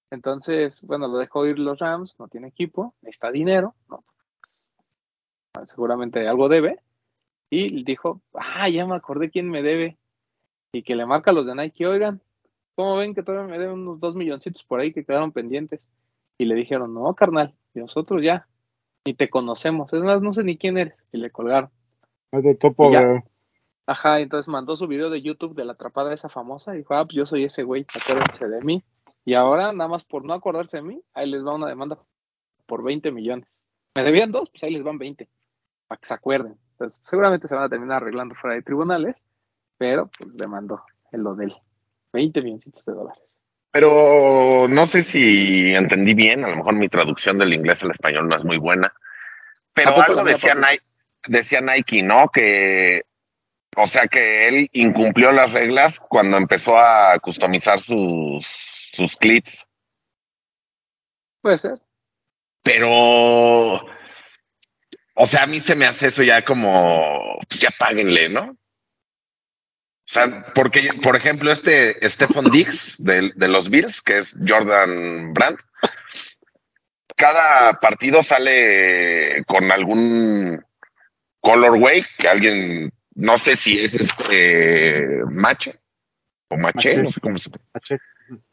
Entonces, 0.10 0.82
bueno, 0.84 1.08
lo 1.08 1.18
dejó 1.18 1.46
ir 1.46 1.60
los 1.60 1.80
Rams, 1.80 2.18
no 2.20 2.28
tiene 2.28 2.48
equipo, 2.48 2.94
necesita 3.02 3.32
dinero, 3.32 3.76
¿no? 3.90 4.04
seguramente 5.66 6.28
algo 6.28 6.50
debe, 6.50 6.80
y 7.50 7.84
dijo, 7.84 8.22
ah, 8.34 8.70
ya 8.70 8.86
me 8.86 8.96
acordé 8.96 9.30
quién 9.32 9.50
me 9.50 9.64
debe, 9.64 9.98
y 10.72 10.84
que 10.84 10.96
le 10.96 11.06
marca 11.06 11.32
a 11.32 11.34
los 11.34 11.46
de 11.46 11.56
Nike, 11.56 11.88
oigan, 11.88 12.22
¿cómo 12.76 12.98
ven 12.98 13.16
que 13.16 13.24
todavía 13.24 13.50
me 13.50 13.60
deben 13.60 13.80
unos 13.80 14.00
dos 14.00 14.16
milloncitos 14.16 14.64
por 14.64 14.80
ahí 14.80 14.94
que 14.94 15.04
quedaron 15.04 15.32
pendientes? 15.32 15.88
Y 16.38 16.46
le 16.46 16.56
dijeron, 16.56 16.94
no, 16.94 17.14
carnal, 17.16 17.56
y 17.74 17.80
nosotros 17.80 18.22
ya, 18.22 18.48
ni 19.06 19.14
te 19.14 19.30
conocemos, 19.30 19.92
es 19.94 20.04
más, 20.04 20.22
no 20.22 20.34
sé 20.34 20.44
ni 20.44 20.58
quién 20.58 20.78
eres, 20.78 20.96
y 21.12 21.18
le 21.18 21.32
colgaron. 21.32 21.72
Es 22.32 22.44
de 22.44 22.56
topo. 22.56 22.92
Ajá, 23.88 24.20
entonces 24.20 24.50
mandó 24.50 24.76
su 24.76 24.86
video 24.86 25.10
de 25.10 25.22
YouTube 25.22 25.56
de 25.56 25.64
la 25.64 25.72
atrapada 25.72 26.14
esa 26.14 26.28
famosa 26.28 26.76
y 26.76 26.80
dijo, 26.80 26.94
ah, 26.94 27.06
pues 27.06 27.16
yo 27.16 27.26
soy 27.26 27.46
ese 27.46 27.64
güey, 27.64 27.86
acuérdense 27.96 28.48
de 28.50 28.62
mí. 28.62 28.84
Y 29.28 29.34
ahora, 29.34 29.74
nada 29.74 29.90
más 29.90 30.06
por 30.06 30.24
no 30.24 30.34
acordarse 30.34 30.78
de 30.78 30.84
mí, 30.84 31.02
ahí 31.14 31.30
les 31.30 31.46
va 31.46 31.56
una 31.56 31.68
demanda 31.68 32.00
por 32.66 32.82
20 32.82 33.12
millones. 33.12 33.46
Me 33.96 34.04
debían 34.04 34.32
dos, 34.32 34.50
pues 34.50 34.64
ahí 34.64 34.72
les 34.72 34.86
van 34.86 34.98
20, 34.98 35.28
para 35.86 36.00
que 36.00 36.08
se 36.08 36.14
acuerden. 36.14 36.58
Entonces, 36.72 37.02
seguramente 37.04 37.50
se 37.50 37.56
van 37.56 37.66
a 37.66 37.70
terminar 37.70 37.98
arreglando 37.98 38.36
fuera 38.36 38.56
de 38.56 38.62
tribunales, 38.62 39.22
pero 39.78 40.10
pues 40.18 40.32
demandó 40.38 40.82
en 41.12 41.24
lo 41.26 41.36
del 41.36 41.54
20 42.14 42.42
millones 42.42 42.86
de 42.86 42.94
dólares. 42.94 43.22
Pero 43.72 44.66
no 44.70 44.88
sé 44.88 45.04
si 45.04 45.76
entendí 45.76 46.14
bien, 46.14 46.46
a 46.46 46.48
lo 46.48 46.56
mejor 46.56 46.76
mi 46.76 46.88
traducción 46.88 47.38
del 47.38 47.54
inglés 47.54 47.84
al 47.84 47.92
español 47.92 48.30
no 48.30 48.36
es 48.38 48.46
muy 48.46 48.58
buena. 48.58 48.90
Pero 49.76 50.02
algo 50.04 50.24
decía. 50.24 50.56
Nike, 50.56 50.84
decía 51.28 51.60
Nike, 51.60 52.02
¿no? 52.02 52.30
Que, 52.30 53.02
o 53.76 53.88
sea, 53.88 54.08
que 54.08 54.48
él 54.48 54.70
incumplió 54.72 55.34
las 55.34 55.52
reglas 55.52 56.00
cuando 56.00 56.38
empezó 56.38 56.78
a 56.78 57.20
customizar 57.20 57.82
sus, 57.82 58.67
sus 58.98 59.16
clips. 59.16 59.66
Puede 61.42 61.58
ser. 61.58 61.80
Pero, 62.64 63.76
o 65.14 65.26
sea, 65.26 65.44
a 65.44 65.48
mí 65.48 65.62
se 65.62 65.76
me 65.76 65.86
hace 65.86 66.08
eso 66.08 66.24
ya 66.24 66.44
como, 66.44 67.38
pues 67.48 67.62
ya 67.62 67.70
páguenle, 67.78 68.30
¿no? 68.30 68.42
O 68.50 70.10
sea, 70.10 70.44
porque, 70.54 70.90
por 71.04 71.16
ejemplo, 71.16 71.52
este 71.52 71.98
Stephen 72.10 72.46
Diggs 72.46 72.96
de, 72.98 73.32
de 73.36 73.48
los 73.48 73.70
Bills, 73.70 74.02
que 74.02 74.20
es 74.20 74.34
Jordan 74.46 75.34
Brandt, 75.34 75.60
cada 77.16 77.80
partido 77.80 78.24
sale 78.24 79.44
con 79.46 79.72
algún 79.72 80.64
colorway 81.42 82.06
que 82.18 82.30
alguien, 82.30 82.92
no 83.16 83.38
sé 83.38 83.56
si 83.58 83.80
es 83.80 83.96
este 83.96 85.24
mache 85.30 85.80
o 86.50 86.58
maché, 86.58 86.90
Maché. 86.90 87.04
no 87.04 87.12
sé 87.12 87.20
cómo 87.20 87.38
se 87.38 87.50
H. 87.74 87.98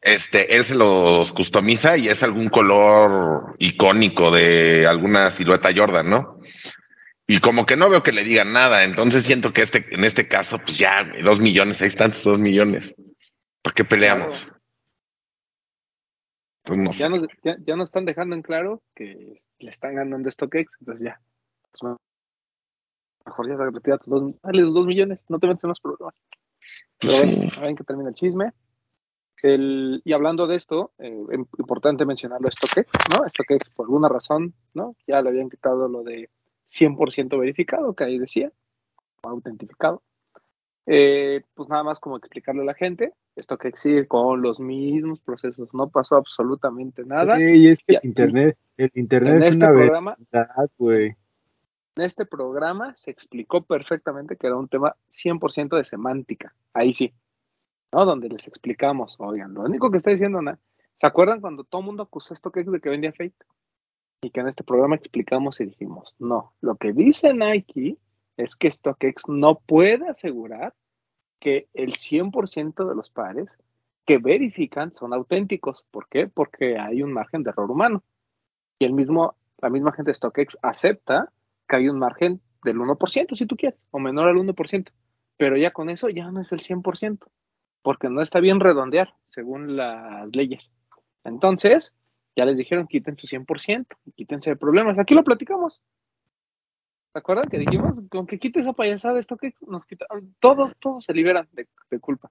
este, 0.01 0.57
él 0.57 0.65
se 0.65 0.75
los 0.75 1.33
customiza 1.33 1.97
y 1.97 2.09
es 2.09 2.23
algún 2.23 2.49
color 2.49 3.55
icónico 3.59 4.31
de 4.31 4.87
alguna 4.87 5.31
silueta 5.31 5.71
Jordan, 5.75 6.11
¿no? 6.11 6.29
Y 7.27 7.41
como 7.41 7.65
que 7.65 7.77
no 7.77 7.89
veo 7.89 8.03
que 8.03 8.13
le 8.13 8.23
digan 8.23 8.53
nada, 8.53 8.85
entonces 8.85 9.25
siento 9.25 9.53
que 9.53 9.63
este, 9.63 9.87
en 9.95 10.05
este 10.05 10.29
caso, 10.29 10.59
pues 10.59 10.77
ya, 10.77 11.05
dos 11.23 11.41
millones, 11.41 11.81
ahí 11.81 11.89
están 11.89 12.13
dos 12.23 12.39
millones. 12.39 12.95
¿Por 13.63 13.73
qué 13.73 13.85
peleamos? 13.85 14.39
Claro. 14.39 14.55
Pues 16.65 16.79
no 16.79 16.93
sé. 16.93 16.99
Ya 17.01 17.09
nos, 17.09 17.23
ya, 17.43 17.57
ya 17.67 17.77
nos 17.77 17.89
están 17.89 18.05
dejando 18.05 18.35
en 18.35 18.43
claro 18.43 18.83
que 18.95 19.43
le 19.59 19.71
están 19.71 19.95
ganando 19.95 20.31
StockX, 20.31 20.77
entonces 20.81 21.05
ya. 21.05 21.21
Pues, 21.73 21.97
mejor 23.27 23.49
ya 23.49 23.57
se 23.57 23.71
retira 23.71 23.99
tus 23.99 24.09
dos, 24.09 24.35
dale 24.43 24.63
los 24.63 24.75
dos 24.75 24.87
millones, 24.87 25.25
no 25.29 25.39
te 25.39 25.47
metes 25.47 25.65
en 25.65 25.69
los 25.69 25.81
problemas. 25.81 26.15
Pero 27.01 27.13
Pues 27.13 27.27
bueno, 27.27 27.51
sí. 27.51 27.59
a 27.59 27.63
ver 27.63 27.75
que 27.75 27.85
termina 27.85 28.09
el 28.11 28.15
chisme. 28.15 28.53
El, 29.44 30.00
y 30.07 30.12
hablando 30.14 30.46
de 30.46 30.57
esto, 30.57 30.92
eh, 30.98 31.11
im- 31.11 31.46
importante 31.59 32.07
mencionarlo 32.07 32.50
StockX, 32.50 32.90
¿no? 33.11 33.28
StockX 33.28 33.68
por 33.70 33.85
alguna 33.87 34.09
razón, 34.09 34.54
¿no? 34.72 34.96
Ya 35.07 35.20
le 35.20 35.28
habían 35.28 35.50
quitado 35.50 35.87
lo 35.87 36.02
de 36.02 36.30
100% 36.66 37.38
verificado, 37.38 37.92
que 37.94 38.04
ahí 38.04 38.18
decía, 38.18 38.50
o 39.22 39.28
autentificado. 39.28 40.02
Eh, 40.87 41.42
pues 41.54 41.68
nada 41.68 41.83
más 41.83 42.00
como 42.00 42.16
explicarle 42.16 42.62
a 42.62 42.66
la 42.66 42.74
gente, 42.74 43.12
StockX 43.38 43.80
sigue 43.80 44.07
con 44.09 44.40
los 44.40 44.61
mismos 44.61 45.20
procesos, 45.20 45.72
no 45.74 45.88
pasó 45.90 46.16
absolutamente 46.16 47.04
nada. 47.04 47.38
Y 47.40 47.68
es 47.68 47.78
que 47.87 47.94
el 47.96 48.00
internet, 48.02 48.57
el 48.78 48.90
internet 48.94 49.35
En 49.35 49.42
es 49.42 49.48
este 49.48 49.64
una 49.64 49.72
programa, 49.72 50.16
verdad, 50.30 50.70
güey. 50.78 51.16
en 51.96 52.02
este 52.04 52.24
programa 52.26 52.94
se 52.96 53.11
explicó 53.11 53.62
perfectamente 53.62 54.37
que 54.37 54.46
era 54.46 54.57
un 54.57 54.68
tema 54.68 54.94
100% 55.11 55.76
de 55.76 55.85
semántica. 55.85 56.54
Ahí 56.72 56.92
sí. 56.94 57.12
¿No? 57.94 58.04
Donde 58.04 58.28
les 58.28 58.48
explicamos, 58.48 59.14
oigan, 59.20 59.54
lo 59.54 59.62
único 59.62 59.88
que 59.88 59.98
está 59.98 60.11
diciendo, 60.11 60.42
na- 60.42 60.59
¿se 60.96 61.07
acuerdan 61.07 61.40
cuando 61.40 61.62
todo 61.62 61.80
el 61.80 61.87
mundo 61.87 62.02
acusó 62.02 62.35
a 62.35 62.37
StockX 62.37 62.72
de 62.72 62.80
que 62.80 62.88
vendía 62.88 63.12
fake? 63.12 63.46
Y 64.22 64.30
que 64.30 64.40
en 64.40 64.48
este 64.48 64.64
programa 64.64 64.96
explicamos 64.96 65.61
y 65.61 65.66
dijimos, 65.66 66.16
no, 66.18 66.54
lo 66.61 66.74
que 66.74 66.92
dice 66.92 67.33
Nike 67.33 67.96
es 68.37 68.57
que 68.57 68.68
StockX 68.68 69.28
no 69.28 69.61
puede 69.61 70.09
asegurar 70.09 70.74
que 71.38 71.68
el 71.72 71.92
100% 71.92 72.88
de 72.88 72.96
los 72.96 73.11
pares 73.11 73.57
que 74.04 74.18
verifican 74.18 74.92
son 74.92 75.12
auténticos. 75.14 75.87
¿Por 75.92 76.09
qué? 76.09 76.26
Porque 76.26 76.76
hay 76.76 77.00
un 77.00 77.12
margen 77.12 77.44
de 77.44 77.50
error 77.50 77.70
humano. 77.70 78.02
Y 78.80 78.87
el 78.87 78.92
mismo, 78.92 79.37
la 79.59 79.70
misma 79.70 79.92
gente 79.92 80.11
de 80.11 80.14
StockX 80.14 80.59
acepta 80.62 81.33
que 81.68 81.76
hay 81.76 81.88
un 81.88 82.00
margen 82.00 82.40
del 82.64 82.78
1%, 82.78 83.37
si 83.37 83.46
tú 83.46 83.57
quieres, 83.57 83.78
o 83.92 84.00
menor 84.00 84.28
al 84.28 84.37
1%. 84.37 84.90
Pero 85.37 85.57
ya 85.57 85.70
con 85.70 85.90
eso 85.90 86.09
ya 86.09 86.33
no 86.33 86.40
es 86.40 86.50
el 86.50 86.59
100%, 86.61 87.28
porque 87.85 88.09
no 88.09 88.23
está 88.23 88.40
bien 88.40 88.61
redondear 88.61 89.14
según 89.27 89.77
las 89.77 90.35
leyes. 90.35 90.73
Entonces, 91.23 91.94
ya 92.35 92.47
les 92.47 92.57
dijeron 92.57 92.88
quiten 92.88 93.16
su 93.16 93.27
100%, 93.27 93.87
quítense 94.16 94.51
de 94.51 94.57
problemas. 94.57 94.99
Aquí 94.99 95.14
lo 95.14 95.23
platicamos. 95.23 95.83
¿Se 97.12 97.18
acuerdan 97.18 97.49
que 97.49 97.59
dijimos? 97.59 98.01
Con 98.09 98.27
que 98.27 98.38
quite 98.38 98.61
esa 98.61 98.73
payasada, 98.73 99.20
esto 99.20 99.37
que 99.37 99.53
nos 99.68 99.85
quita, 99.85 100.07
todos, 100.40 100.75
todos 100.81 101.05
se 101.05 101.12
liberan 101.12 101.47
de, 101.53 101.68
culpa. 102.01 102.31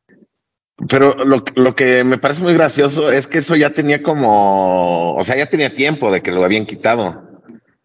Pero 0.90 1.14
lo, 1.14 1.44
lo, 1.56 1.76
que 1.76 2.04
me 2.04 2.18
parece 2.18 2.42
muy 2.42 2.54
gracioso 2.56 3.12
es 3.12 3.28
que 3.28 3.38
eso 3.38 3.56
ya 3.56 3.70
tenía 3.70 4.02
como, 4.02 5.16
o 5.16 5.24
sea, 5.24 5.38
ya 5.38 5.50
tenía 5.50 5.76
tiempo 5.76 6.12
de 6.12 6.24
que 6.24 6.32
lo 6.32 6.44
habían 6.44 6.66
quitado. 6.66 7.30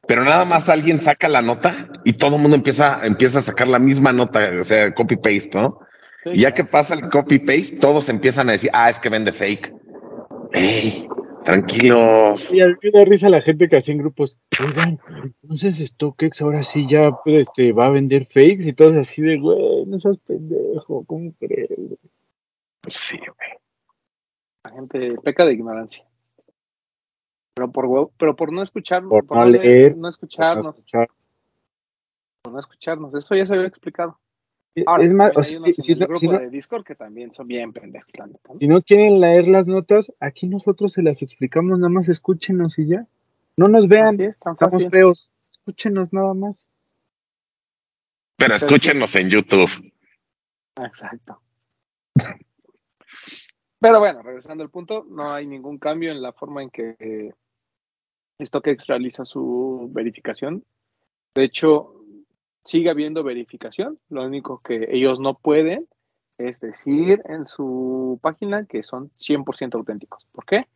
Pero 0.08 0.24
nada 0.24 0.46
más 0.46 0.70
alguien 0.70 1.02
saca 1.02 1.28
la 1.28 1.42
nota 1.42 1.86
y 2.02 2.14
todo 2.14 2.36
el 2.36 2.42
mundo 2.42 2.56
empieza, 2.56 3.06
empieza 3.06 3.40
a 3.40 3.42
sacar 3.42 3.68
la 3.68 3.78
misma 3.78 4.10
nota, 4.14 4.50
o 4.58 4.64
sea, 4.64 4.94
copy-paste, 4.94 5.50
¿no? 5.52 5.80
Sí, 6.24 6.30
y 6.30 6.40
ya 6.40 6.52
que 6.52 6.64
pasa 6.64 6.94
el 6.94 7.08
copy-paste, 7.08 7.78
todos 7.80 8.08
empiezan 8.08 8.48
a 8.48 8.52
decir, 8.52 8.70
ah, 8.72 8.90
es 8.90 8.98
que 8.98 9.08
vende 9.08 9.32
fake. 9.32 9.72
¡Ey! 10.52 11.08
Tranquilos. 11.44 12.52
Y 12.52 12.60
a 12.60 12.66
mí 12.66 12.74
me 12.82 12.90
da 12.90 13.04
risa 13.04 13.28
la 13.30 13.40
gente 13.40 13.68
que 13.68 13.76
hacía 13.76 13.94
en 13.94 14.00
grupos. 14.00 14.36
Oigan, 14.62 14.98
entonces 15.42 15.76
StockX 15.78 16.42
ahora 16.42 16.62
sí 16.62 16.86
ya 16.86 17.00
este, 17.24 17.72
va 17.72 17.86
a 17.86 17.90
vender 17.90 18.26
fakes 18.26 18.68
y 18.68 18.74
todos 18.74 18.96
así 18.96 19.22
de, 19.22 19.38
güey, 19.38 19.86
no 19.86 19.98
seas 19.98 20.18
pendejo, 20.18 21.04
¿cómo 21.06 21.32
crees? 21.38 21.70
Sí, 22.88 23.16
güey. 23.16 23.58
La 24.64 24.72
gente 24.72 25.14
peca 25.22 25.44
de 25.44 25.54
ignorancia. 25.54 26.04
Pero 27.54 27.72
por, 27.72 28.10
pero 28.18 28.36
por 28.36 28.52
no 28.52 28.62
escuchar, 28.62 29.02
por, 29.04 29.24
no, 29.34 29.44
leer, 29.46 29.96
no 29.96 30.08
escucharnos, 30.08 30.66
por 30.66 30.74
no 30.74 30.78
escuchar. 30.78 31.08
por 32.42 32.52
no 32.52 32.60
escucharnos. 32.60 33.14
Eso 33.14 33.34
ya 33.34 33.46
se 33.46 33.54
había 33.54 33.68
explicado. 33.68 34.18
Es 34.80 34.88
Ahora, 34.88 35.04
más, 35.14 35.32
también 35.32 35.36
o 35.36 35.38
hay 35.38 35.44
sea, 35.44 35.58
unos 35.58 35.76
si, 35.76 35.82
si 35.82 35.92
en 35.92 35.96
el 35.96 36.00
no, 36.00 36.06
grupo 36.06 36.20
si 36.20 36.26
no- 36.28 36.38
de 36.38 36.50
Discord 36.50 36.84
que 36.84 36.94
también 36.94 37.32
son 37.32 37.46
bien 37.48 37.72
pendejos, 37.72 38.10
si 38.58 38.66
no 38.68 38.82
quieren 38.82 39.20
leer 39.20 39.48
las 39.48 39.68
notas, 39.68 40.12
aquí 40.20 40.46
nosotros 40.48 40.92
se 40.92 41.02
las 41.02 41.22
explicamos, 41.22 41.78
nada 41.78 41.88
más 41.90 42.08
escúchenos 42.08 42.78
y 42.78 42.86
ya. 42.88 43.06
No 43.56 43.66
nos 43.68 43.88
vean, 43.88 44.20
es, 44.20 44.30
estamos 44.30 44.58
fácil. 44.58 44.90
feos. 44.90 45.30
Escúchenos 45.50 46.12
nada 46.12 46.32
más. 46.34 46.68
Pero 48.36 48.54
escúchenos 48.54 49.14
en 49.16 49.30
YouTube. 49.30 49.70
Exacto. 50.80 51.40
Pero 53.80 54.00
bueno, 54.00 54.22
regresando 54.22 54.64
al 54.64 54.70
punto, 54.70 55.04
no 55.08 55.32
hay 55.32 55.46
ningún 55.46 55.78
cambio 55.78 56.10
en 56.10 56.20
la 56.20 56.32
forma 56.32 56.62
en 56.62 56.70
que 56.70 56.96
eh, 56.98 57.32
StockX 58.44 58.86
realiza 58.86 59.24
su 59.24 59.88
verificación. 59.92 60.64
De 61.34 61.44
hecho, 61.44 61.97
sigue 62.68 62.90
habiendo 62.90 63.24
verificación. 63.24 63.98
Lo 64.10 64.24
único 64.24 64.60
que 64.60 64.88
ellos 64.90 65.20
no 65.20 65.34
pueden 65.34 65.88
es 66.36 66.60
decir 66.60 67.22
en 67.24 67.46
su 67.46 68.20
página 68.22 68.66
que 68.66 68.82
son 68.82 69.10
100% 69.16 69.74
auténticos. 69.74 70.26
¿Por 70.32 70.44
qué? 70.44 70.66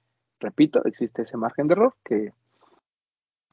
Repito, 0.40 0.82
existe 0.86 1.22
ese 1.22 1.36
margen 1.36 1.68
de 1.68 1.74
error 1.74 1.94
que 2.02 2.32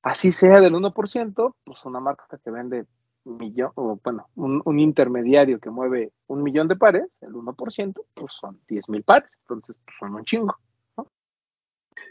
así 0.02 0.32
sea 0.32 0.62
del 0.62 0.74
1%, 0.74 1.56
pues 1.66 1.86
una 1.86 2.00
marca 2.00 2.26
que 2.42 2.50
vende 2.50 2.86
millón, 3.26 3.72
o 3.76 4.00
bueno, 4.02 4.30
un, 4.36 4.62
un 4.64 4.80
intermediario 4.80 5.60
que 5.60 5.70
mueve 5.70 6.14
un 6.28 6.42
millón 6.42 6.70
de 6.70 6.78
pares, 6.78 7.10
el 7.20 7.34
1%, 7.34 7.94
pues 8.14 8.34
son 8.34 8.60
10 8.70 8.88
mil 8.88 9.04
pares, 9.04 9.30
entonces 9.42 9.76
pues 9.84 9.98
son 10.00 10.16
un 10.16 10.24
chingo. 10.24 10.56
¿no? 10.98 11.08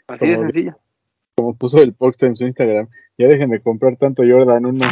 Así 0.09 0.29
de 0.29 0.37
sencillo. 0.37 0.77
Como 1.35 1.57
puso 1.57 1.79
el 1.79 1.95
post 1.95 2.23
en 2.25 2.35
su 2.35 2.45
Instagram, 2.45 2.89
ya 3.17 3.29
dejen 3.29 3.49
de 3.49 3.63
comprar 3.63 3.97
tanto 3.97 4.23
Jordan 4.27 4.67
1. 4.67 4.85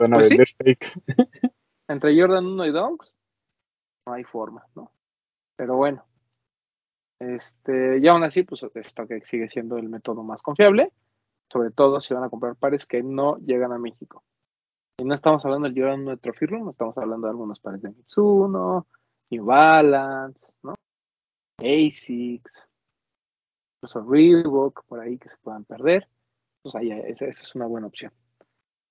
Van 0.00 0.14
a 0.14 0.16
Pues 0.16 0.28
sí. 0.28 0.36
vender 0.36 0.48
fake. 0.56 1.02
Entre 1.88 2.18
Jordan 2.18 2.46
1 2.46 2.66
y 2.66 2.72
Dunks, 2.72 3.16
no 4.06 4.14
hay 4.14 4.24
forma, 4.24 4.64
¿no? 4.74 4.92
Pero 5.56 5.76
bueno. 5.76 6.06
Este, 7.18 7.98
y 7.98 8.08
aún 8.08 8.22
así, 8.22 8.44
pues 8.44 8.64
esto 8.74 9.06
que 9.06 9.22
sigue 9.24 9.46
siendo 9.46 9.76
el 9.76 9.90
método 9.90 10.22
más 10.22 10.40
confiable, 10.40 10.90
sobre 11.52 11.70
todo 11.70 12.00
si 12.00 12.14
van 12.14 12.24
a 12.24 12.30
comprar 12.30 12.56
pares 12.56 12.86
que 12.86 13.02
no 13.02 13.36
llegan 13.38 13.72
a 13.72 13.78
México. 13.78 14.24
Y 14.98 15.04
no 15.04 15.14
estamos 15.14 15.44
hablando 15.44 15.68
del 15.68 15.78
Jordan 15.78 16.00
1 16.00 16.10
de 16.12 16.16
Trophy 16.16 16.46
Room, 16.46 16.70
estamos 16.70 16.96
hablando 16.96 17.26
de 17.26 17.32
algunos 17.32 17.60
pares 17.60 17.82
de 17.82 17.90
Mitsuno, 17.90 18.86
New 19.28 19.44
Balance, 19.44 20.54
¿no? 20.62 20.74
Asics, 21.58 22.68
incluso 23.76 24.10
Reebok, 24.10 24.84
por 24.86 25.00
ahí 25.00 25.18
que 25.18 25.28
se 25.28 25.36
puedan 25.42 25.64
perder. 25.64 26.08
Pues 26.62 26.74
ahí, 26.74 26.90
esa, 26.90 27.26
esa 27.26 27.42
es 27.42 27.54
una 27.54 27.66
buena 27.66 27.88
opción. 27.88 28.12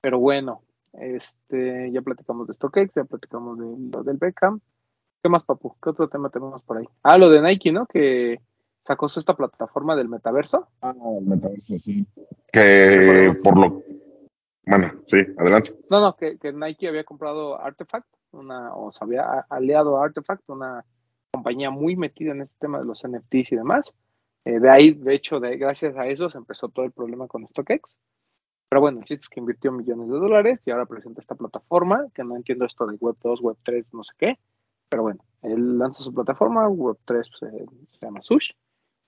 Pero 0.01 0.19
bueno, 0.19 0.63
este, 0.93 1.91
ya 1.91 2.01
platicamos 2.01 2.47
de 2.47 2.53
StockX, 2.53 2.93
ya 2.95 3.03
platicamos 3.05 3.57
de 3.59 3.65
lo 3.97 4.03
del 4.03 4.17
Beckham. 4.17 4.59
¿Qué 5.21 5.29
más, 5.29 5.43
Papu? 5.43 5.75
¿Qué 5.81 5.89
otro 5.89 6.07
tema 6.07 6.29
tenemos 6.29 6.61
por 6.63 6.77
ahí? 6.77 6.85
Ah, 7.03 7.17
lo 7.17 7.29
de 7.29 7.41
Nike, 7.41 7.71
¿no? 7.71 7.85
Que 7.85 8.39
sacó 8.83 9.09
su 9.09 9.19
esta 9.19 9.35
plataforma 9.35 9.95
del 9.95 10.07
metaverso. 10.09 10.67
Ah, 10.81 10.95
el 11.19 11.25
metaverso, 11.25 11.77
sí. 11.77 12.05
Que 12.51 13.33
por 13.43 13.57
lo. 13.57 13.81
Bueno, 14.65 14.91
sí, 15.07 15.17
adelante. 15.37 15.75
No, 15.89 15.99
no, 15.99 16.15
que, 16.15 16.37
que 16.37 16.53
Nike 16.53 16.87
había 16.87 17.03
comprado 17.03 17.59
Artefact, 17.59 18.07
una, 18.31 18.73
o 18.75 18.91
se 18.91 19.03
había 19.03 19.23
a- 19.23 19.45
aliado 19.49 19.97
a 19.97 20.05
Artefact, 20.05 20.47
una 20.49 20.85
compañía 21.31 21.69
muy 21.69 21.95
metida 21.95 22.31
en 22.31 22.41
este 22.41 22.57
tema 22.59 22.79
de 22.79 22.85
los 22.85 23.03
NFTs 23.05 23.51
y 23.51 23.55
demás. 23.55 23.93
Eh, 24.45 24.59
de 24.59 24.69
ahí, 24.69 24.93
de 24.93 25.15
hecho, 25.15 25.39
de, 25.39 25.57
gracias 25.57 25.97
a 25.97 26.07
eso 26.07 26.29
se 26.29 26.37
empezó 26.37 26.69
todo 26.69 26.85
el 26.85 26.91
problema 26.91 27.27
con 27.27 27.45
StockX. 27.47 27.81
Pero 28.69 28.81
bueno, 28.81 28.99
el 28.99 29.05
chiste 29.05 29.23
es 29.23 29.29
que 29.29 29.39
invirtió 29.39 29.71
millones 29.71 30.09
de 30.09 30.19
dólares 30.19 30.59
y 30.63 30.71
ahora 30.71 30.85
presenta 30.85 31.21
esta 31.21 31.33
plataforma, 31.33 32.05
que 32.13 32.23
no 32.23 32.35
entiendo 32.35 32.65
esto 32.65 32.85
de 32.85 32.95
Web 32.97 33.17
2, 33.23 33.41
Web 33.41 33.57
3, 33.63 33.85
no 33.93 34.03
sé 34.03 34.13
qué. 34.17 34.39
Pero 34.89 35.03
bueno, 35.03 35.23
él 35.41 35.79
lanza 35.79 36.03
su 36.03 36.13
plataforma, 36.13 36.67
Web 36.67 36.97
3 37.05 37.29
pues, 37.39 37.53
eh, 37.53 37.65
se 37.91 38.05
llama 38.05 38.21
Sush. 38.21 38.51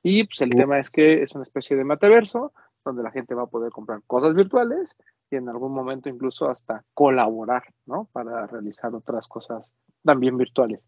Y 0.01 0.23
pues 0.23 0.41
el 0.41 0.55
Uh. 0.55 0.57
tema 0.57 0.79
es 0.79 0.89
que 0.89 1.21
es 1.21 1.33
una 1.35 1.43
especie 1.43 1.77
de 1.77 1.83
metaverso 1.83 2.53
donde 2.83 3.03
la 3.03 3.11
gente 3.11 3.35
va 3.35 3.43
a 3.43 3.47
poder 3.47 3.71
comprar 3.71 4.01
cosas 4.07 4.33
virtuales 4.33 4.97
y 5.29 5.35
en 5.35 5.47
algún 5.47 5.73
momento 5.73 6.09
incluso 6.09 6.49
hasta 6.49 6.83
colaborar, 6.95 7.63
¿no? 7.85 8.09
Para 8.11 8.47
realizar 8.47 8.95
otras 8.95 9.27
cosas 9.27 9.71
también 10.03 10.37
virtuales, 10.37 10.87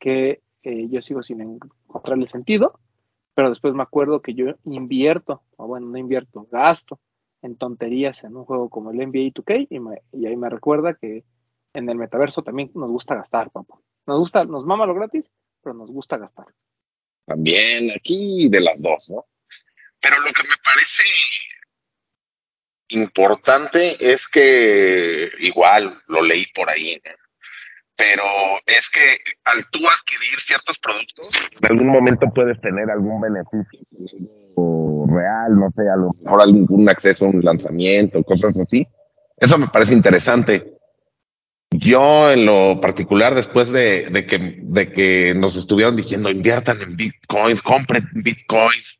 que 0.00 0.42
eh, 0.64 0.88
yo 0.88 1.00
sigo 1.02 1.22
sin 1.22 1.40
encontrarle 1.40 2.26
sentido, 2.26 2.80
pero 3.34 3.50
después 3.50 3.74
me 3.74 3.84
acuerdo 3.84 4.20
que 4.20 4.34
yo 4.34 4.46
invierto, 4.64 5.42
o 5.56 5.68
bueno, 5.68 5.86
no 5.86 5.96
invierto, 5.96 6.48
gasto 6.50 6.98
en 7.42 7.56
tonterías 7.56 8.24
en 8.24 8.36
un 8.36 8.44
juego 8.44 8.68
como 8.68 8.90
el 8.90 8.98
NBA 8.98 9.32
2K 9.32 9.66
y, 9.70 9.80
me- 9.80 10.02
y 10.12 10.26
ahí 10.26 10.36
me 10.36 10.48
recuerda 10.50 10.94
que 10.94 11.24
en 11.74 11.88
el 11.88 11.96
metaverso 11.96 12.42
también 12.42 12.70
nos 12.74 12.90
gusta 12.90 13.14
gastar, 13.14 13.50
papá. 13.50 13.76
Nos 14.06 14.18
gusta, 14.18 14.44
nos 14.44 14.64
mama 14.64 14.86
lo 14.86 14.94
gratis, 14.94 15.30
pero 15.62 15.74
nos 15.74 15.90
gusta 15.90 16.16
gastar. 16.16 16.46
También 17.26 17.90
aquí 17.90 18.48
de 18.48 18.60
las 18.60 18.82
dos, 18.82 19.10
¿no? 19.10 19.26
Pero 20.00 20.16
lo 20.20 20.32
que 20.32 20.42
me 20.44 20.54
parece 20.64 21.02
importante 22.88 24.12
es 24.12 24.26
que 24.28 25.30
igual 25.40 26.00
lo 26.06 26.22
leí 26.22 26.46
por 26.54 26.70
ahí, 26.70 27.00
¿no? 27.04 27.12
pero 27.96 28.22
es 28.64 28.88
que 28.90 29.18
al 29.44 29.58
tú 29.72 29.80
adquirir 29.88 30.40
ciertos 30.40 30.78
productos, 30.78 31.30
en 31.60 31.70
algún 31.72 31.88
momento 31.88 32.26
puedes 32.32 32.60
tener 32.60 32.88
algún 32.90 33.20
beneficio 33.20 33.88
real, 35.18 35.50
no 35.58 35.70
sé, 35.76 35.82
a 35.88 35.96
lo 35.96 36.10
mejor 36.22 36.40
algún 36.42 36.88
acceso 36.88 37.24
a 37.24 37.28
un 37.28 37.40
lanzamiento, 37.44 38.22
cosas 38.22 38.58
así. 38.60 38.86
Eso 39.36 39.58
me 39.58 39.68
parece 39.68 39.94
interesante. 39.94 40.74
Yo 41.70 42.30
en 42.30 42.46
lo 42.46 42.80
particular, 42.80 43.34
después 43.34 43.70
de, 43.70 44.08
de 44.10 44.26
que, 44.26 44.38
de 44.62 44.90
que 44.90 45.34
nos 45.34 45.54
estuvieron 45.56 45.96
diciendo 45.96 46.30
inviertan 46.30 46.80
en 46.80 46.96
bitcoins, 46.96 47.60
compren 47.62 48.04
bitcoins, 48.24 48.98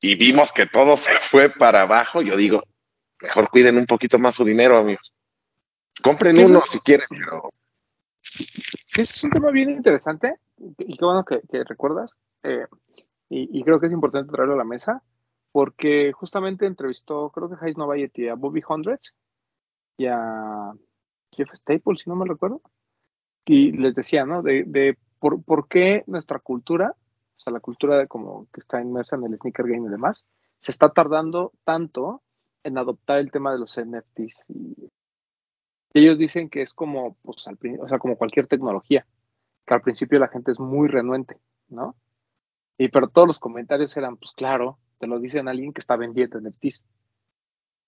y 0.00 0.14
vimos 0.16 0.52
que 0.52 0.66
todo 0.66 0.96
se 0.96 1.12
fue 1.30 1.50
para 1.50 1.82
abajo, 1.82 2.20
yo 2.22 2.36
digo, 2.36 2.62
mejor 3.22 3.48
cuiden 3.48 3.76
un 3.78 3.86
poquito 3.86 4.18
más 4.18 4.34
su 4.34 4.44
dinero, 4.44 4.76
amigos. 4.76 5.12
Compren 6.02 6.36
Sí, 6.36 6.42
uno 6.44 6.62
si 6.70 6.78
quieren, 6.80 7.06
pero 7.08 7.50
es 8.96 9.24
un 9.24 9.30
tema 9.30 9.50
bien 9.50 9.70
interesante 9.70 10.34
y 10.78 10.96
qué 10.96 11.04
bueno 11.04 11.24
que, 11.24 11.40
que 11.50 11.64
recuerdas. 11.64 12.10
eh, 12.42 12.66
y, 13.30 13.58
y 13.58 13.62
creo 13.62 13.78
que 13.78 13.86
es 13.86 13.92
importante 13.92 14.32
traerlo 14.32 14.54
a 14.54 14.58
la 14.58 14.64
mesa 14.64 15.02
porque 15.52 16.12
justamente 16.12 16.66
entrevistó, 16.66 17.30
creo 17.30 17.48
que 17.48 17.56
Hayes 17.60 17.76
Novayeti 17.76 18.28
a 18.28 18.34
Bobby 18.34 18.62
Hundreds 18.66 19.14
y 19.96 20.06
a 20.06 20.72
Jeff 21.32 21.50
Staples, 21.54 22.02
si 22.02 22.10
no 22.10 22.16
me 22.16 22.26
recuerdo. 22.26 22.62
Y 23.44 23.72
les 23.72 23.94
decía, 23.94 24.26
¿no? 24.26 24.42
De, 24.42 24.64
de 24.64 24.98
por, 25.18 25.42
por 25.42 25.68
qué 25.68 26.04
nuestra 26.06 26.38
cultura, 26.38 26.94
o 26.94 27.38
sea, 27.38 27.52
la 27.52 27.60
cultura 27.60 27.96
de 27.96 28.06
como 28.06 28.46
que 28.52 28.60
está 28.60 28.80
inmersa 28.80 29.16
en 29.16 29.24
el 29.24 29.38
sneaker 29.38 29.66
game 29.66 29.88
y 29.88 29.90
demás, 29.90 30.24
se 30.58 30.70
está 30.70 30.90
tardando 30.90 31.52
tanto 31.64 32.22
en 32.64 32.78
adoptar 32.78 33.18
el 33.18 33.30
tema 33.30 33.52
de 33.52 33.58
los 33.58 33.78
NFTs. 33.78 34.44
Y, 34.48 34.90
ellos 35.94 36.18
dicen 36.18 36.50
que 36.50 36.62
es 36.62 36.74
como, 36.74 37.16
pues, 37.22 37.48
al, 37.48 37.58
o 37.80 37.88
sea, 37.88 37.98
como 37.98 38.16
cualquier 38.16 38.46
tecnología, 38.46 39.06
que 39.66 39.74
al 39.74 39.80
principio 39.80 40.18
la 40.18 40.28
gente 40.28 40.52
es 40.52 40.60
muy 40.60 40.86
renuente, 40.86 41.40
¿no? 41.68 41.96
Y 42.76 42.88
pero 42.88 43.08
todos 43.08 43.26
los 43.26 43.40
comentarios 43.40 43.96
eran, 43.96 44.16
pues 44.16 44.32
claro, 44.32 44.78
te 44.98 45.06
lo 45.06 45.18
dicen 45.18 45.48
alguien 45.48 45.72
que 45.72 45.80
está 45.80 45.96
vendiendo 45.96 46.40
NFTs. 46.40 46.84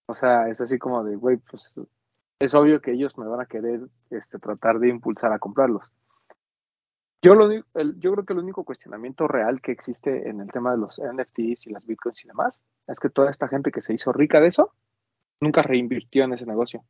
O 0.07 0.15
sea, 0.15 0.49
es 0.49 0.61
así 0.61 0.79
como 0.79 1.05
de, 1.05 1.17
güey, 1.17 1.37
pues 1.37 1.75
es 2.41 2.55
obvio 2.55 2.81
que 2.81 2.93
ellos 2.93 3.19
me 3.19 3.27
van 3.27 3.41
a 3.41 3.47
querer 3.47 3.81
este, 4.11 4.39
tratar 4.39 4.79
de 4.79 4.89
impulsar 4.89 5.33
a 5.33 5.39
comprarlos. 5.39 5.91
Yo, 7.23 7.35
lo, 7.35 7.51
el, 7.51 8.01
yo 8.01 8.13
creo 8.13 8.25
que 8.25 8.33
el 8.33 8.39
único 8.39 8.65
cuestionamiento 8.65 9.29
real 9.29 9.61
que 9.61 9.73
existe 9.73 10.29
en 10.29 10.41
el 10.41 10.51
tema 10.51 10.73
de 10.73 10.79
los 10.79 10.99
NFTs 10.99 11.67
y 11.67 11.71
las 11.71 11.87
bitcoins 11.87 12.25
y 12.25 12.29
demás 12.29 12.59
es 12.87 12.99
que 12.99 13.11
toda 13.11 13.31
esta 13.31 13.47
gente 13.47 13.71
que 13.71 13.83
se 13.83 13.93
hizo 13.93 14.11
rica 14.13 14.41
de 14.41 14.49
eso 14.49 14.73
nunca 15.41 15.63
reinvirtió 15.63 16.25
en 16.25 16.33
ese 16.33 16.47
negocio. 16.47 16.83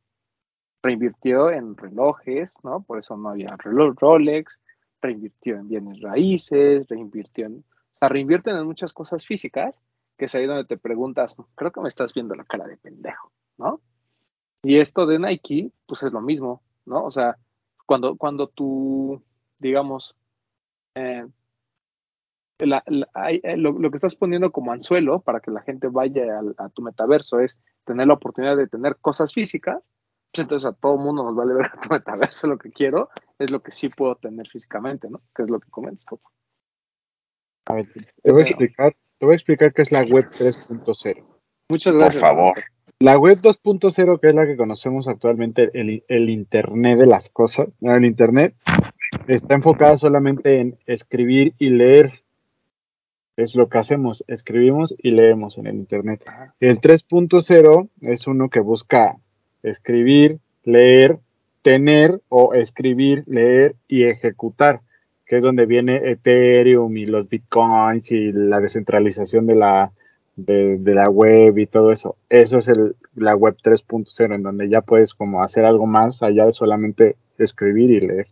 Reinvirtió 0.81 1.51
en 1.51 1.75
relojes, 1.75 2.53
¿no? 2.63 2.81
Por 2.81 2.99
eso 2.99 3.17
no 3.17 3.29
había 3.29 3.55
reloj 3.57 3.95
Rolex, 3.99 4.61
reinvirtió 5.01 5.57
en 5.57 5.67
bienes 5.67 5.99
raíces, 6.01 6.87
reinvirtió 6.87 7.47
en. 7.47 7.57
O 7.57 7.97
sea, 7.99 8.09
reinvierten 8.09 8.55
en 8.55 8.65
muchas 8.65 8.93
cosas 8.93 9.25
físicas, 9.25 9.79
que 10.21 10.25
es 10.25 10.35
ahí 10.35 10.45
donde 10.45 10.65
te 10.65 10.77
preguntas, 10.77 11.35
creo 11.55 11.71
que 11.71 11.81
me 11.81 11.87
estás 11.87 12.13
viendo 12.13 12.35
la 12.35 12.43
cara 12.43 12.67
de 12.67 12.77
pendejo, 12.77 13.31
¿no? 13.57 13.81
Y 14.61 14.77
esto 14.77 15.07
de 15.07 15.17
Nike, 15.17 15.71
pues 15.87 16.03
es 16.03 16.13
lo 16.13 16.21
mismo, 16.21 16.61
¿no? 16.85 17.03
O 17.05 17.09
sea, 17.09 17.39
cuando, 17.87 18.15
cuando 18.17 18.47
tú, 18.47 19.23
digamos, 19.57 20.15
eh, 20.93 21.25
eh, 22.59 23.57
lo, 23.57 23.71
lo, 23.71 23.89
que 23.89 23.95
estás 23.95 24.15
poniendo 24.15 24.51
como 24.51 24.71
anzuelo 24.71 25.21
para 25.21 25.39
que 25.39 25.49
la 25.49 25.63
gente 25.63 25.87
vaya 25.87 26.21
a, 26.37 26.65
a, 26.65 26.69
tu 26.69 26.83
metaverso 26.83 27.39
es 27.39 27.59
tener 27.83 28.05
la 28.05 28.13
oportunidad 28.13 28.55
de 28.55 28.67
tener 28.67 28.97
cosas 28.97 29.33
físicas, 29.33 29.81
pues 30.31 30.45
entonces 30.45 30.69
a 30.69 30.73
todo 30.73 30.97
mundo 30.97 31.23
nos 31.23 31.35
vale 31.35 31.53
ver 31.55 31.65
a 31.65 31.79
tu 31.79 31.89
metaverso 31.89 32.45
lo 32.45 32.59
que 32.59 32.69
quiero, 32.69 33.09
es 33.39 33.49
lo 33.49 33.63
que 33.63 33.71
sí 33.71 33.89
puedo 33.89 34.13
tener 34.17 34.47
físicamente, 34.47 35.09
¿no? 35.09 35.23
Que 35.35 35.41
es 35.41 35.49
lo 35.49 35.59
que 35.59 35.71
comentas. 35.71 36.05
A 37.71 37.75
ver, 37.75 37.87
te 38.21 38.31
voy 38.31 38.41
a 38.41 38.45
explicar, 38.45 38.91
te 39.17 39.25
voy 39.25 39.33
a 39.33 39.35
explicar 39.35 39.73
qué 39.73 39.83
es 39.83 39.93
la 39.93 40.03
web 40.03 40.27
3.0. 40.37 41.23
Muchas 41.69 41.93
gracias. 41.93 42.15
Por 42.15 42.21
favor. 42.21 42.63
La 42.99 43.17
web 43.17 43.39
2.0, 43.39 44.19
que 44.19 44.27
es 44.27 44.35
la 44.35 44.45
que 44.45 44.57
conocemos 44.57 45.07
actualmente, 45.07 45.71
el, 45.73 46.03
el 46.09 46.29
Internet 46.29 46.99
de 46.99 47.05
las 47.05 47.29
cosas, 47.29 47.69
el 47.79 48.03
Internet, 48.03 48.55
está 49.27 49.55
enfocada 49.55 49.95
solamente 49.95 50.59
en 50.59 50.77
escribir 50.85 51.53
y 51.59 51.69
leer. 51.69 52.11
Es 53.37 53.55
lo 53.55 53.69
que 53.69 53.77
hacemos, 53.77 54.25
escribimos 54.27 54.93
y 54.97 55.11
leemos 55.11 55.57
en 55.57 55.67
el 55.67 55.75
Internet. 55.75 56.25
El 56.59 56.81
3.0 56.81 57.89
es 58.01 58.27
uno 58.27 58.49
que 58.49 58.59
busca 58.59 59.15
escribir, 59.63 60.39
leer, 60.65 61.19
tener 61.61 62.19
o 62.27 62.53
escribir, 62.53 63.23
leer 63.27 63.75
y 63.87 64.03
ejecutar, 64.03 64.81
que 65.31 65.37
es 65.37 65.43
donde 65.43 65.65
viene 65.65 66.11
Ethereum 66.11 66.97
y 66.97 67.05
los 67.05 67.29
bitcoins 67.29 68.11
y 68.11 68.33
la 68.33 68.59
descentralización 68.59 69.47
de 69.47 69.55
la, 69.55 69.93
de, 70.35 70.77
de 70.77 70.93
la 70.93 71.05
web 71.05 71.57
y 71.57 71.67
todo 71.67 71.93
eso. 71.93 72.17
Eso 72.27 72.57
es 72.57 72.67
el, 72.67 72.97
la 73.15 73.33
web 73.37 73.55
3.0, 73.63 74.35
en 74.35 74.43
donde 74.43 74.67
ya 74.67 74.81
puedes 74.81 75.13
como 75.13 75.41
hacer 75.41 75.63
algo 75.63 75.85
más 75.87 76.21
allá 76.21 76.47
de 76.47 76.51
solamente 76.51 77.15
escribir 77.37 77.91
y 77.91 77.99
leer. 78.01 78.27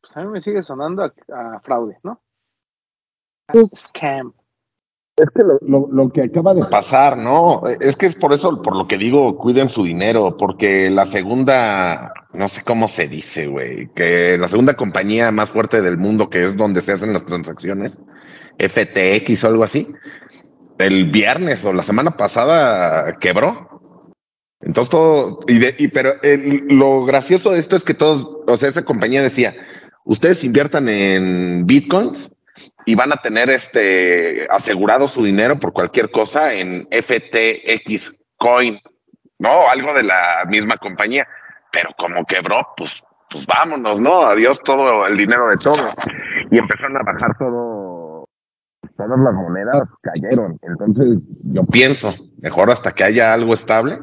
Pues 0.00 0.16
a 0.16 0.22
mí 0.22 0.28
me 0.28 0.40
sigue 0.40 0.62
sonando 0.62 1.02
a, 1.02 1.12
a 1.56 1.60
fraude, 1.60 1.98
¿no? 2.02 2.22
A 3.48 3.52
scam. 3.76 4.32
Es 5.20 5.28
que 5.34 5.42
lo, 5.42 5.88
lo, 5.90 6.08
que 6.10 6.22
acaba 6.22 6.54
de 6.54 6.64
pasar, 6.64 7.18
¿no? 7.18 7.62
Es 7.80 7.94
que 7.96 8.06
es 8.06 8.14
por 8.14 8.32
eso, 8.32 8.62
por 8.62 8.74
lo 8.74 8.88
que 8.88 8.96
digo, 8.96 9.36
cuiden 9.36 9.68
su 9.68 9.84
dinero, 9.84 10.36
porque 10.38 10.88
la 10.88 11.04
segunda, 11.06 12.12
no 12.32 12.48
sé 12.48 12.62
cómo 12.64 12.88
se 12.88 13.06
dice, 13.06 13.46
güey, 13.46 13.88
que 13.94 14.38
la 14.38 14.48
segunda 14.48 14.74
compañía 14.74 15.30
más 15.30 15.50
fuerte 15.50 15.82
del 15.82 15.98
mundo, 15.98 16.30
que 16.30 16.44
es 16.44 16.56
donde 16.56 16.80
se 16.80 16.92
hacen 16.92 17.12
las 17.12 17.26
transacciones, 17.26 17.98
FTX 18.58 19.44
o 19.44 19.48
algo 19.48 19.64
así, 19.64 19.88
el 20.78 21.10
viernes 21.10 21.62
o 21.66 21.72
la 21.74 21.82
semana 21.82 22.16
pasada 22.16 23.18
quebró. 23.18 23.82
Entonces 24.62 24.90
todo, 24.90 25.40
y, 25.48 25.58
de, 25.58 25.74
y 25.78 25.88
pero 25.88 26.14
lo 26.68 27.04
gracioso 27.04 27.50
de 27.50 27.60
esto 27.60 27.76
es 27.76 27.84
que 27.84 27.94
todos, 27.94 28.26
o 28.46 28.56
sea, 28.56 28.70
esa 28.70 28.84
compañía 28.86 29.22
decía, 29.22 29.54
ustedes 30.04 30.44
inviertan 30.44 30.88
en 30.88 31.66
bitcoins 31.66 32.30
y 32.86 32.94
van 32.94 33.12
a 33.12 33.16
tener 33.16 33.50
este 33.50 34.46
asegurado 34.50 35.08
su 35.08 35.24
dinero 35.24 35.58
por 35.58 35.72
cualquier 35.72 36.10
cosa 36.10 36.54
en 36.54 36.88
FTX 36.90 38.18
Coin, 38.36 38.80
¿no? 39.38 39.68
Algo 39.70 39.94
de 39.94 40.02
la 40.02 40.44
misma 40.48 40.76
compañía. 40.76 41.26
Pero 41.72 41.90
como 41.96 42.24
quebró, 42.24 42.66
pues, 42.76 43.02
pues 43.28 43.46
vámonos, 43.46 44.00
¿no? 44.00 44.22
Adiós 44.22 44.58
todo 44.64 45.06
el 45.06 45.16
dinero 45.16 45.48
de 45.48 45.56
todo. 45.58 45.94
Y 46.50 46.58
empezaron 46.58 46.96
a 46.96 47.02
bajar 47.02 47.36
todo, 47.38 48.28
todas 48.96 49.18
las 49.18 49.34
monedas 49.34 49.88
cayeron. 50.02 50.58
Entonces, 50.62 51.18
yo 51.44 51.64
pienso, 51.64 52.14
mejor 52.38 52.70
hasta 52.70 52.92
que 52.92 53.04
haya 53.04 53.32
algo 53.32 53.54
estable, 53.54 54.00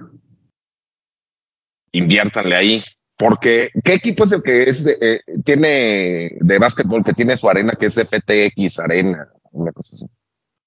inviértanle 1.91 2.55
ahí. 2.55 2.83
Porque, 3.17 3.71
¿qué 3.83 3.93
equipo 3.93 4.25
es 4.25 4.31
el 4.31 4.43
que 4.43 4.63
es 4.69 4.83
de, 4.83 4.97
eh, 5.01 5.21
tiene 5.43 6.37
de 6.39 6.59
básquetbol 6.59 7.03
que 7.03 7.13
tiene 7.13 7.35
su 7.35 7.49
arena, 7.49 7.73
que 7.73 7.87
es 7.87 7.95
FTX 7.95 8.79
Arena? 8.79 9.27
Una 9.51 9.71
cosa 9.71 9.95
así. 9.95 10.05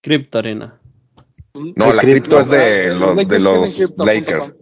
Crypto 0.03 0.38
Arena. 0.38 0.80
No, 1.55 1.92
la 1.92 2.03
cripto 2.03 2.40
es 2.40 2.48
de 2.48 2.94
los, 2.94 3.28
de 3.28 3.38
los 3.38 3.96
Lakers. 3.98 4.55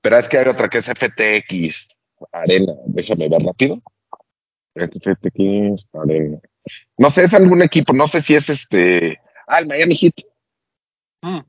Pero 0.00 0.18
es 0.18 0.28
que 0.28 0.38
hay 0.38 0.48
otra 0.48 0.68
que 0.68 0.78
es 0.78 0.86
FTX 0.86 1.88
Arena. 2.32 2.72
Déjame 2.86 3.28
ver 3.28 3.42
rápido. 3.42 3.82
FTX 4.74 5.86
Arena. 5.92 6.38
No 6.98 7.10
sé, 7.10 7.24
es 7.24 7.34
algún 7.34 7.62
equipo, 7.62 7.92
no 7.92 8.06
sé 8.06 8.22
si 8.22 8.34
es 8.34 8.48
este. 8.48 9.18
Ah, 9.46 9.58
el 9.58 9.66
Miami 9.66 9.96
Heat. 9.96 10.14
Mm. 11.22 11.40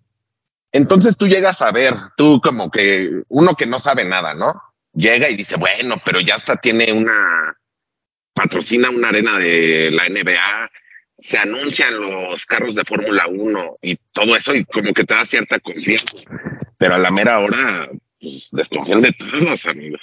Entonces 0.72 1.16
tú 1.16 1.28
llegas 1.28 1.62
a 1.62 1.72
ver, 1.72 1.94
tú 2.18 2.42
como 2.42 2.70
que 2.70 3.24
uno 3.30 3.56
que 3.56 3.66
no 3.66 3.80
sabe 3.80 4.04
nada, 4.04 4.34
¿no? 4.34 4.54
Llega 4.96 5.30
y 5.30 5.36
dice, 5.36 5.56
bueno, 5.58 6.02
pero 6.04 6.20
ya 6.20 6.36
hasta 6.36 6.56
tiene 6.58 6.92
una, 6.92 7.56
patrocina 8.34 8.90
una 8.90 9.10
arena 9.10 9.38
de 9.40 9.92
la 9.92 10.10
NBA, 10.10 10.72
se 11.20 11.38
anuncian 11.38 12.00
los 12.00 12.46
carros 12.46 12.76
de 12.76 12.84
Fórmula 12.84 13.26
1 13.28 13.78
y 13.82 13.96
todo 14.12 14.36
eso 14.36 14.54
y 14.54 14.66
como 14.66 14.94
que 14.94 15.06
te 15.06 15.14
da 15.14 15.26
cierta 15.26 15.60
confianza. 15.60 16.06
Pero 16.78 16.96
a 16.96 17.00
la 17.00 17.10
mera 17.10 17.40
hora, 17.40 17.90
pues 18.20 18.50
desconfían 18.52 19.02
de 19.02 19.14
todos, 19.14 19.66
amigos. 19.66 20.02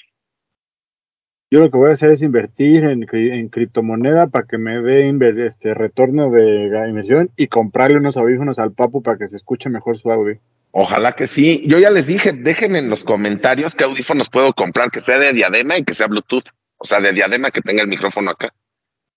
Yo 1.50 1.60
lo 1.60 1.70
que 1.70 1.76
voy 1.76 1.90
a 1.90 1.92
hacer 1.92 2.12
es 2.12 2.22
invertir 2.22 2.84
en, 2.84 3.06
en 3.12 3.48
criptomoneda 3.50 4.28
para 4.28 4.46
que 4.46 4.56
me 4.56 4.80
dé 4.80 5.46
este 5.46 5.74
retorno 5.74 6.30
de 6.30 6.88
inversión 6.88 7.30
y 7.36 7.48
comprarle 7.48 7.98
unos 7.98 8.16
audífonos 8.16 8.58
al 8.58 8.72
papu 8.72 9.02
para 9.02 9.18
que 9.18 9.28
se 9.28 9.36
escuche 9.36 9.68
mejor 9.68 9.98
su 9.98 10.10
audio. 10.10 10.40
Ojalá 10.72 11.12
que 11.12 11.28
sí. 11.28 11.62
Yo 11.66 11.78
ya 11.78 11.90
les 11.90 12.06
dije, 12.06 12.32
dejen 12.32 12.76
en 12.76 12.88
los 12.88 13.04
comentarios 13.04 13.74
qué 13.74 13.84
audífonos 13.84 14.28
puedo 14.30 14.52
comprar, 14.54 14.90
que 14.90 15.02
sea 15.02 15.18
de 15.18 15.32
diadema 15.32 15.76
y 15.78 15.84
que 15.84 15.94
sea 15.94 16.06
Bluetooth. 16.06 16.48
O 16.78 16.86
sea, 16.86 17.00
de 17.00 17.12
diadema 17.12 17.50
que 17.50 17.60
tenga 17.60 17.82
el 17.82 17.88
micrófono 17.88 18.30
acá. 18.30 18.52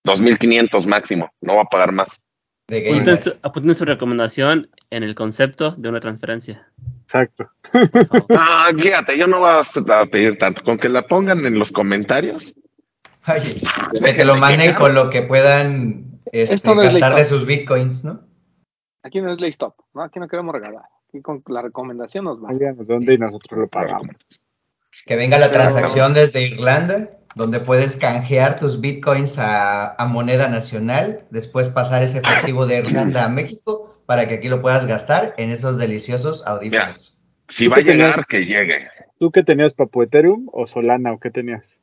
2500 0.03 0.85
máximo, 0.85 1.31
no 1.41 1.55
va 1.55 1.63
a 1.63 1.65
pagar 1.65 1.91
más. 1.91 2.21
Apunten 2.67 3.21
su, 3.21 3.33
apunten 3.41 3.75
su 3.75 3.85
recomendación 3.85 4.69
en 4.89 5.03
el 5.03 5.15
concepto 5.15 5.71
de 5.71 5.89
una 5.89 5.99
transferencia. 5.99 6.67
Exacto. 7.03 7.49
Ah, 8.29 8.71
fíjate, 8.75 9.17
yo 9.17 9.27
no 9.27 9.39
voy 9.39 9.49
a 9.49 10.05
pedir 10.05 10.37
tanto. 10.37 10.63
Con 10.63 10.77
que 10.77 10.89
la 10.89 11.03
pongan 11.03 11.45
en 11.45 11.59
los 11.59 11.71
comentarios. 11.71 12.53
Oye, 13.27 13.61
que, 14.03 14.15
que 14.15 14.25
lo 14.25 14.35
manden 14.35 14.73
con 14.73 14.93
lo 14.93 15.09
que 15.09 15.21
puedan 15.21 16.21
este, 16.31 16.67
no 16.67 16.75
gastar 16.75 17.15
de 17.15 17.23
sus 17.23 17.45
bitcoins, 17.45 18.03
¿no? 18.03 18.21
Aquí 19.03 19.21
no 19.21 19.33
es 19.33 19.39
ley 19.39 19.49
stop, 19.49 19.75
¿no? 19.93 20.03
Aquí 20.03 20.19
no 20.19 20.27
queremos 20.27 20.53
regalar. 20.53 20.83
Aquí 21.15 21.21
con 21.21 21.41
la 21.47 21.61
recomendación 21.61 22.25
nos 22.25 22.43
va. 22.43 22.49
dónde 22.85 23.13
y 23.13 23.17
nosotros 23.17 23.57
lo 23.57 23.67
pagamos. 23.69 24.17
Que 25.05 25.15
venga 25.15 25.37
la 25.37 25.49
transacción 25.49 26.13
desde 26.13 26.41
Irlanda, 26.41 27.09
donde 27.35 27.61
puedes 27.61 27.95
canjear 27.95 28.59
tus 28.59 28.81
bitcoins 28.81 29.39
a, 29.39 29.95
a, 29.95 30.05
moneda 30.07 30.49
nacional, 30.49 31.25
después 31.29 31.69
pasar 31.69 32.03
ese 32.03 32.17
efectivo 32.17 32.65
de 32.65 32.79
Irlanda 32.79 33.23
a 33.23 33.29
México 33.29 33.97
para 34.05 34.27
que 34.27 34.35
aquí 34.35 34.49
lo 34.49 34.61
puedas 34.61 34.87
gastar 34.87 35.33
en 35.37 35.51
esos 35.51 35.77
deliciosos 35.77 36.45
audífonos. 36.45 37.23
Si 37.47 37.67
va 37.69 37.77
a 37.77 37.79
llegar, 37.79 38.11
tenías, 38.11 38.27
que 38.27 38.39
llegue. 38.45 38.87
¿Tú 39.17 39.31
qué 39.31 39.43
tenías, 39.43 39.73
Papu? 39.73 40.01
¿Ethereum 40.01 40.49
o 40.51 40.65
Solana 40.65 41.13
o 41.13 41.19
qué 41.19 41.31
tenías? 41.31 41.77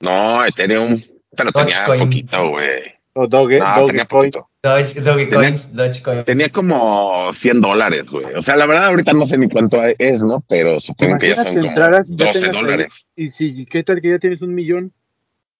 No, 0.00 0.42
Ethereum, 0.46 1.02
pero 1.36 1.52
tenía 1.52 1.84
poquito, 1.84 2.48
güey. 2.48 2.99
O 3.12 3.26
Doge, 3.26 3.58
no, 3.58 3.74
Doge 3.74 3.86
tenía 3.86 4.04
poquito. 4.04 4.48
Doge, 4.62 5.00
Doge 5.00 5.26
tenía, 5.26 5.48
Coins, 5.48 5.74
Doge 5.74 6.02
Coins. 6.02 6.24
Tenía 6.24 6.48
como 6.50 7.32
100 7.34 7.60
dólares, 7.60 8.08
güey. 8.08 8.24
O 8.36 8.42
sea, 8.42 8.56
la 8.56 8.66
verdad 8.66 8.86
ahorita 8.86 9.12
no 9.12 9.26
sé 9.26 9.36
ni 9.36 9.48
cuánto 9.48 9.78
es, 9.98 10.22
¿no? 10.22 10.44
Pero 10.48 10.78
supongo 10.78 11.18
que 11.18 11.30
ya 11.30 11.36
son 11.36 11.44
que 11.46 11.54
como 11.54 11.68
entraras, 11.68 12.08
12 12.16 12.48
dólares. 12.48 13.06
Y 13.16 13.30
si, 13.30 13.66
¿qué 13.66 13.82
tal 13.82 14.00
que 14.00 14.10
ya 14.10 14.18
tienes 14.18 14.42
un 14.42 14.54
millón? 14.54 14.92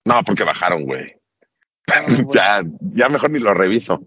No, 0.05 0.23
porque 0.25 0.45
bajaron, 0.45 0.85
güey. 0.85 1.17
ya, 2.33 2.63
ya 2.95 3.09
mejor 3.09 3.31
ni 3.31 3.41
lo 3.41 3.53
reviso. 3.53 4.01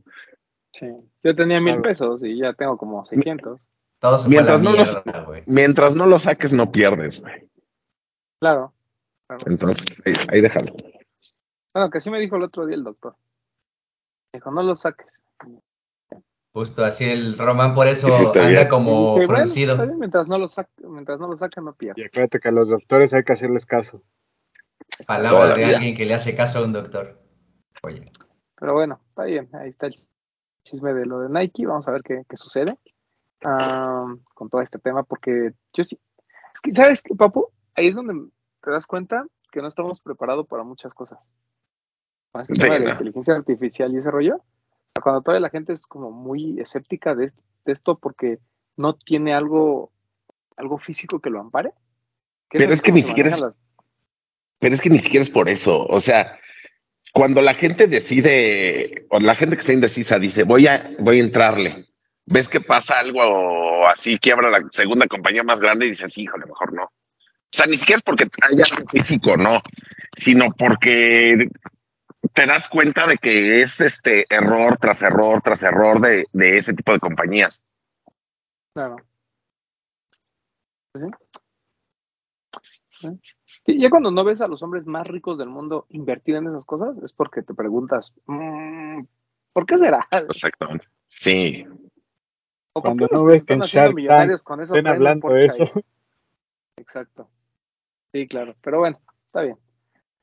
Sí. 0.72 0.88
Yo 1.24 1.36
tenía 1.36 1.60
mil 1.60 1.82
pesos 1.82 2.24
y 2.24 2.38
ya 2.38 2.54
tengo 2.54 2.78
como 2.78 3.06
600. 3.06 3.60
Todos 4.00 4.28
mientras, 4.28 4.62
no 4.62 4.72
mierda, 4.72 5.04
lo, 5.06 5.34
mientras 5.46 5.96
no 5.96 6.06
lo 6.06 6.20
saques, 6.20 6.52
no 6.52 6.72
pierdes, 6.72 7.22
güey. 7.22 7.50
Claro, 8.40 8.74
claro. 9.28 9.44
Entonces, 9.48 10.02
ahí, 10.06 10.14
ahí 10.30 10.42
déjalo. 10.42 10.74
Bueno, 11.74 11.90
que 11.90 12.02
sí 12.02 12.12
me 12.12 12.20
dijo 12.20 12.36
el 12.36 12.44
otro 12.44 12.66
día 12.66 12.76
el 12.76 12.84
doctor. 12.84 13.16
Dijo, 14.34 14.52
no 14.52 14.64
lo 14.64 14.76
saques. 14.76 15.24
Justo 16.54 16.84
así 16.86 17.06
el 17.06 17.38
Román 17.38 17.74
por 17.74 17.88
eso 17.88 18.08
Sí, 18.08 18.14
sí, 18.14 18.40
anda 18.40 18.48
bien. 18.48 18.68
como 18.68 19.14
bueno, 19.14 19.44
bien, 19.54 20.00
mientras 20.00 20.28
no 20.28 20.38
lo 20.38 20.48
saque, 20.48 20.70
mientras 20.88 21.20
no 21.20 21.28
lo 21.28 21.38
saque, 21.38 21.62
no 21.62 21.74
pierde. 21.74 22.02
Y 22.02 22.06
acuérdate 22.06 22.40
que 22.40 22.50
a 22.50 22.52
los 22.52 22.70
doctores 22.70 23.14
hay 23.14 23.24
que 23.24 23.34
hacerles 23.34 23.66
caso. 23.66 24.04
Palabra 25.08 25.56
de 25.56 25.66
alguien 25.66 25.98
que 25.98 26.06
le 26.06 26.14
hace 26.14 26.36
caso 26.36 26.60
a 26.60 26.66
un 26.66 26.74
doctor. 26.74 27.20
Oye, 27.84 28.06
Pero 28.56 28.74
bueno, 28.74 29.00
está 29.10 29.24
bien, 29.24 29.50
ahí 29.54 29.70
está 29.70 29.88
el 29.88 29.96
chisme 30.64 30.94
de 30.94 31.06
lo 31.06 31.20
de 31.20 31.30
Nike, 31.30 31.66
vamos 31.66 31.88
a 31.88 31.92
ver 31.92 32.02
qué, 32.04 32.24
qué 32.30 32.38
sucede 32.38 32.78
con 34.34 34.50
todo 34.50 34.62
este 34.62 34.80
tema, 34.80 35.04
porque 35.04 35.52
yo 35.74 35.84
sí, 35.84 36.00
es 36.54 36.62
que, 36.62 36.74
¿sabes 36.74 37.02
qué, 37.02 37.16
Papu? 37.16 37.50
Ahí 37.76 37.88
es 37.90 37.96
donde 37.96 38.30
te 38.62 38.72
das 38.72 38.88
cuenta 38.88 39.26
que 39.52 39.62
no 39.62 39.68
estamos 39.68 40.00
preparados 40.02 40.48
para 40.48 40.64
muchas 40.64 40.94
cosas. 40.94 41.20
Con 42.34 42.42
este 42.42 42.56
Sí, 42.56 42.62
tema 42.62 42.74
de 42.74 42.80
la 42.80 42.86
no. 42.86 42.92
inteligencia 42.94 43.36
artificial 43.36 43.94
y 43.94 43.98
ese 43.98 44.10
rollo, 44.10 44.38
o 44.98 45.02
cuando 45.02 45.22
todavía 45.22 45.42
la 45.42 45.50
gente 45.52 45.72
es 45.72 45.82
como 45.82 46.10
muy 46.12 46.60
escéptica 46.60 47.14
de, 47.14 47.26
est- 47.26 47.38
de 47.64 47.72
esto 47.72 47.98
porque 48.00 48.40
no 48.76 48.96
tiene 48.96 49.36
algo, 49.36 49.92
algo 50.58 50.80
físico 50.80 51.20
que 51.20 51.30
lo 51.30 51.40
ampare. 51.40 51.70
Pero 52.50 52.74
es 52.74 52.82
que 52.82 52.92
ni 52.92 53.04
siquiera 53.04 53.30
es- 53.30 53.40
las- 53.40 53.56
Pero 54.60 54.74
es 54.74 54.82
que 54.82 54.90
ni 54.90 54.98
siquiera 55.00 55.24
es 55.24 55.30
por 55.30 55.48
eso. 55.48 55.86
O 55.86 56.02
sea, 56.02 56.40
cuando 57.14 57.40
la 57.42 57.54
gente 57.54 57.86
decide, 57.86 59.06
o 59.12 59.20
la 59.20 59.36
gente 59.36 59.56
que 59.56 59.62
está 59.62 59.74
indecisa 59.74 60.18
dice, 60.18 60.44
voy 60.44 60.66
a, 60.66 60.92
voy 61.00 61.20
a 61.20 61.24
entrarle, 61.24 61.86
ves 62.26 62.50
que 62.50 62.62
pasa 62.62 62.98
algo 63.00 63.88
así, 63.90 64.18
quiebra 64.18 64.50
la 64.50 64.60
segunda 64.72 65.06
compañía 65.06 65.44
más 65.44 65.60
grande 65.60 65.86
y 65.86 65.92
dices, 65.92 66.18
híjole, 66.18 66.48
mejor 66.48 66.74
no. 66.74 66.84
O 66.86 67.56
sea, 67.56 67.68
ni 67.68 67.78
siquiera 67.78 67.98
es 68.00 68.04
porque 68.04 68.28
haya 68.42 68.64
algo 68.76 68.90
físico, 68.90 69.38
no, 69.38 69.62
sino 70.18 70.52
porque 70.58 71.48
te 72.32 72.46
das 72.46 72.70
cuenta 72.70 73.08
de 73.08 73.18
que 73.18 73.62
es 73.62 73.80
este 73.82 74.26
error 74.30 74.78
tras 74.78 75.02
error 75.02 75.42
tras 75.42 75.64
error 75.64 76.00
de, 76.00 76.26
de 76.32 76.58
ese 76.58 76.74
tipo 76.74 76.94
de 76.94 77.00
compañías. 77.00 77.62
Claro. 78.74 78.96
Pues 80.92 81.06
Sí. 82.88 83.10
Sí, 83.66 83.80
ya 83.82 83.90
cuando 83.90 84.12
no 84.12 84.24
ves 84.24 84.42
a 84.42 84.48
los 84.48 84.62
hombres 84.64 84.86
más 84.86 85.08
ricos 85.08 85.38
del 85.38 85.50
mundo 85.50 85.86
invertir 85.90 86.36
en 86.36 86.48
esas 86.48 86.66
cosas, 86.66 86.98
es 87.04 87.12
porque 87.12 87.42
te 87.42 87.54
preguntas, 87.54 88.14
mm, 88.26 89.02
¿por 89.52 89.66
qué 89.66 89.78
será? 89.78 90.08
Exactamente. 90.12 90.88
Sí. 91.08 91.66
¿O 92.74 92.82
por 92.82 92.84
Cuando 92.84 93.08
qué 93.08 93.14
no 93.14 93.22
los 93.24 93.32
ves 93.32 93.46
que 93.46 93.54
en 93.54 93.62
haciendo 93.62 93.88
Shark 93.88 93.96
millonarios 93.96 94.44
con 94.44 94.62
eso 94.62 94.76
Estén 94.76 94.88
hablando 94.88 95.30
de 95.30 95.46
eso. 95.46 95.64
Exacto. 96.78 97.30
Sí, 98.12 98.28
claro. 98.28 98.54
Pero 98.62 98.80
bueno, 98.80 99.00
está 99.28 99.42
bien. 99.42 99.58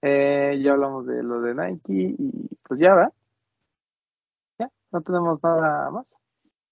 Eh, 0.03 0.61
ya 0.62 0.72
hablamos 0.72 1.07
de 1.07 1.22
lo 1.22 1.40
de 1.42 1.55
Nike 1.55 2.14
y 2.18 2.48
pues 2.66 2.80
ya 2.80 2.94
va. 2.94 3.12
Ya, 4.59 4.70
no 4.92 5.01
tenemos 5.03 5.42
nada 5.42 5.90
más. 5.90 6.07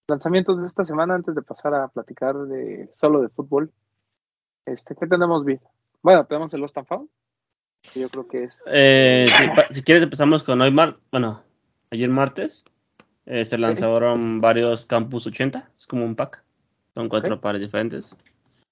Lanzamientos 0.09 0.61
de 0.61 0.67
esta 0.67 0.85
semana 0.85 1.15
antes 1.15 1.35
de 1.35 1.43
pasar 1.43 1.75
a 1.75 1.89
platicar 1.89 2.35
de 2.35 2.89
solo 2.95 3.21
de 3.21 3.29
fútbol. 3.29 3.71
Este, 4.65 4.95
¿qué 4.95 5.07
tenemos 5.07 5.45
bien? 5.45 5.61
Bueno, 6.03 6.25
tenemos 6.27 6.53
el 6.55 6.61
Lost 6.61 6.79
and 6.79 6.87
Found. 6.87 7.09
que 7.93 8.01
yo 8.01 8.09
creo 8.09 8.27
que 8.27 8.45
es 8.45 8.63
Eh, 8.67 9.27
si, 9.29 9.75
si 9.75 9.83
quieres 9.83 10.03
empezamos 10.03 10.43
con 10.43 10.61
hoy, 10.61 10.71
mar 10.71 10.97
bueno, 11.11 11.43
ayer 11.91 12.09
martes 12.09 12.65
eh, 13.31 13.45
se 13.45 13.59
lanzaron 13.59 14.41
varios 14.41 14.87
Campus 14.87 15.27
80, 15.27 15.71
es 15.77 15.87
como 15.87 16.03
un 16.03 16.17
pack, 16.17 16.43
son 16.95 17.11
cuatro 17.11 17.39
pares 17.39 17.61
diferentes. 17.61 18.17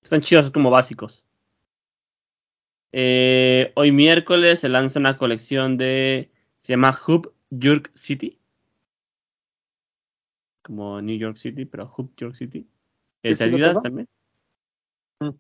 Están 0.02 0.22
chidos, 0.22 0.46
son 0.46 0.52
como 0.52 0.70
básicos. 0.70 1.26
Eh, 2.92 3.72
hoy 3.74 3.92
miércoles 3.92 4.60
se 4.60 4.68
lanza 4.68 4.98
una 4.98 5.16
colección 5.18 5.76
de, 5.76 6.30
se 6.58 6.72
llama 6.72 6.98
Hub 7.06 7.32
York 7.50 7.90
City, 7.94 8.38
como 10.62 11.00
New 11.00 11.16
York 11.16 11.36
City, 11.36 11.64
pero 11.64 11.92
Hub 11.96 12.12
York 12.16 12.34
City. 12.34 12.62
¿Sí, 12.62 12.68
Es 13.22 13.38
de 13.38 13.44
sí 13.44 13.50
lo 13.50 13.56
Adidas 13.56 13.72
tengo? 13.72 13.82
también. 13.82 14.08
Mm. 15.20 15.30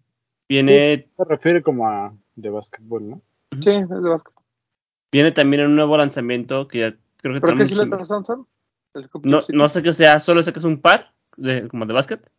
Viene 0.48 1.08
Se 1.16 1.24
refiere 1.24 1.62
como 1.62 1.88
a 1.88 2.14
de 2.36 2.50
básquetbol, 2.50 3.10
¿no? 3.10 3.22
Sí, 3.60 3.70
es 3.70 3.88
de 3.88 4.00
básquet. 4.00 4.34
Viene 5.10 5.32
también 5.32 5.62
en 5.62 5.68
un 5.70 5.76
nuevo 5.76 5.96
lanzamiento 5.96 6.68
que 6.68 6.78
ya 6.78 6.96
creo 7.16 7.34
que 7.34 7.40
¿Pero 7.40 7.56
qué 7.56 9.08
Cup 9.08 9.26
no, 9.26 9.42
no 9.48 9.68
sé 9.68 9.82
qué 9.82 9.92
sea, 9.92 10.20
solo 10.20 10.42
sé 10.42 10.52
que 10.52 10.58
es 10.58 10.64
un 10.64 10.80
par 10.80 11.12
de, 11.36 11.68
como 11.68 11.86
de 11.86 11.94
básquet 11.94 12.30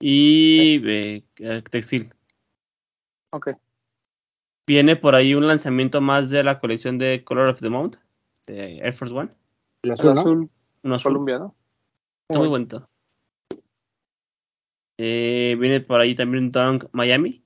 y 0.00 0.82
eh, 0.86 1.62
textil. 1.70 2.12
Ok. 3.30 3.50
Viene 4.70 4.94
por 4.94 5.16
ahí 5.16 5.34
un 5.34 5.48
lanzamiento 5.48 6.00
más 6.00 6.30
de 6.30 6.44
la 6.44 6.60
colección 6.60 6.96
de 6.96 7.24
Color 7.24 7.48
of 7.50 7.58
the 7.60 7.68
Mount 7.68 7.96
de 8.46 8.78
Air 8.78 8.92
Force 8.92 9.12
One, 9.12 9.28
El 9.82 9.90
El 9.90 9.92
azul, 9.94 10.04
¿no? 10.14 10.20
azul, 10.20 10.50
un 10.84 10.92
azul, 10.92 11.12
Columbia, 11.12 11.38
¿no? 11.40 11.56
está 12.28 12.38
muy 12.38 12.46
bonito. 12.46 12.88
Eh, 14.96 15.56
viene 15.58 15.80
por 15.80 15.98
ahí 16.00 16.14
también 16.14 16.44
un 16.44 16.50
Dunk 16.52 16.84
Miami, 16.92 17.42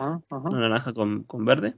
Ah, 0.00 0.20
ajá. 0.28 0.48
una 0.48 0.58
naranja 0.58 0.92
con, 0.92 1.22
con 1.22 1.44
verde. 1.44 1.76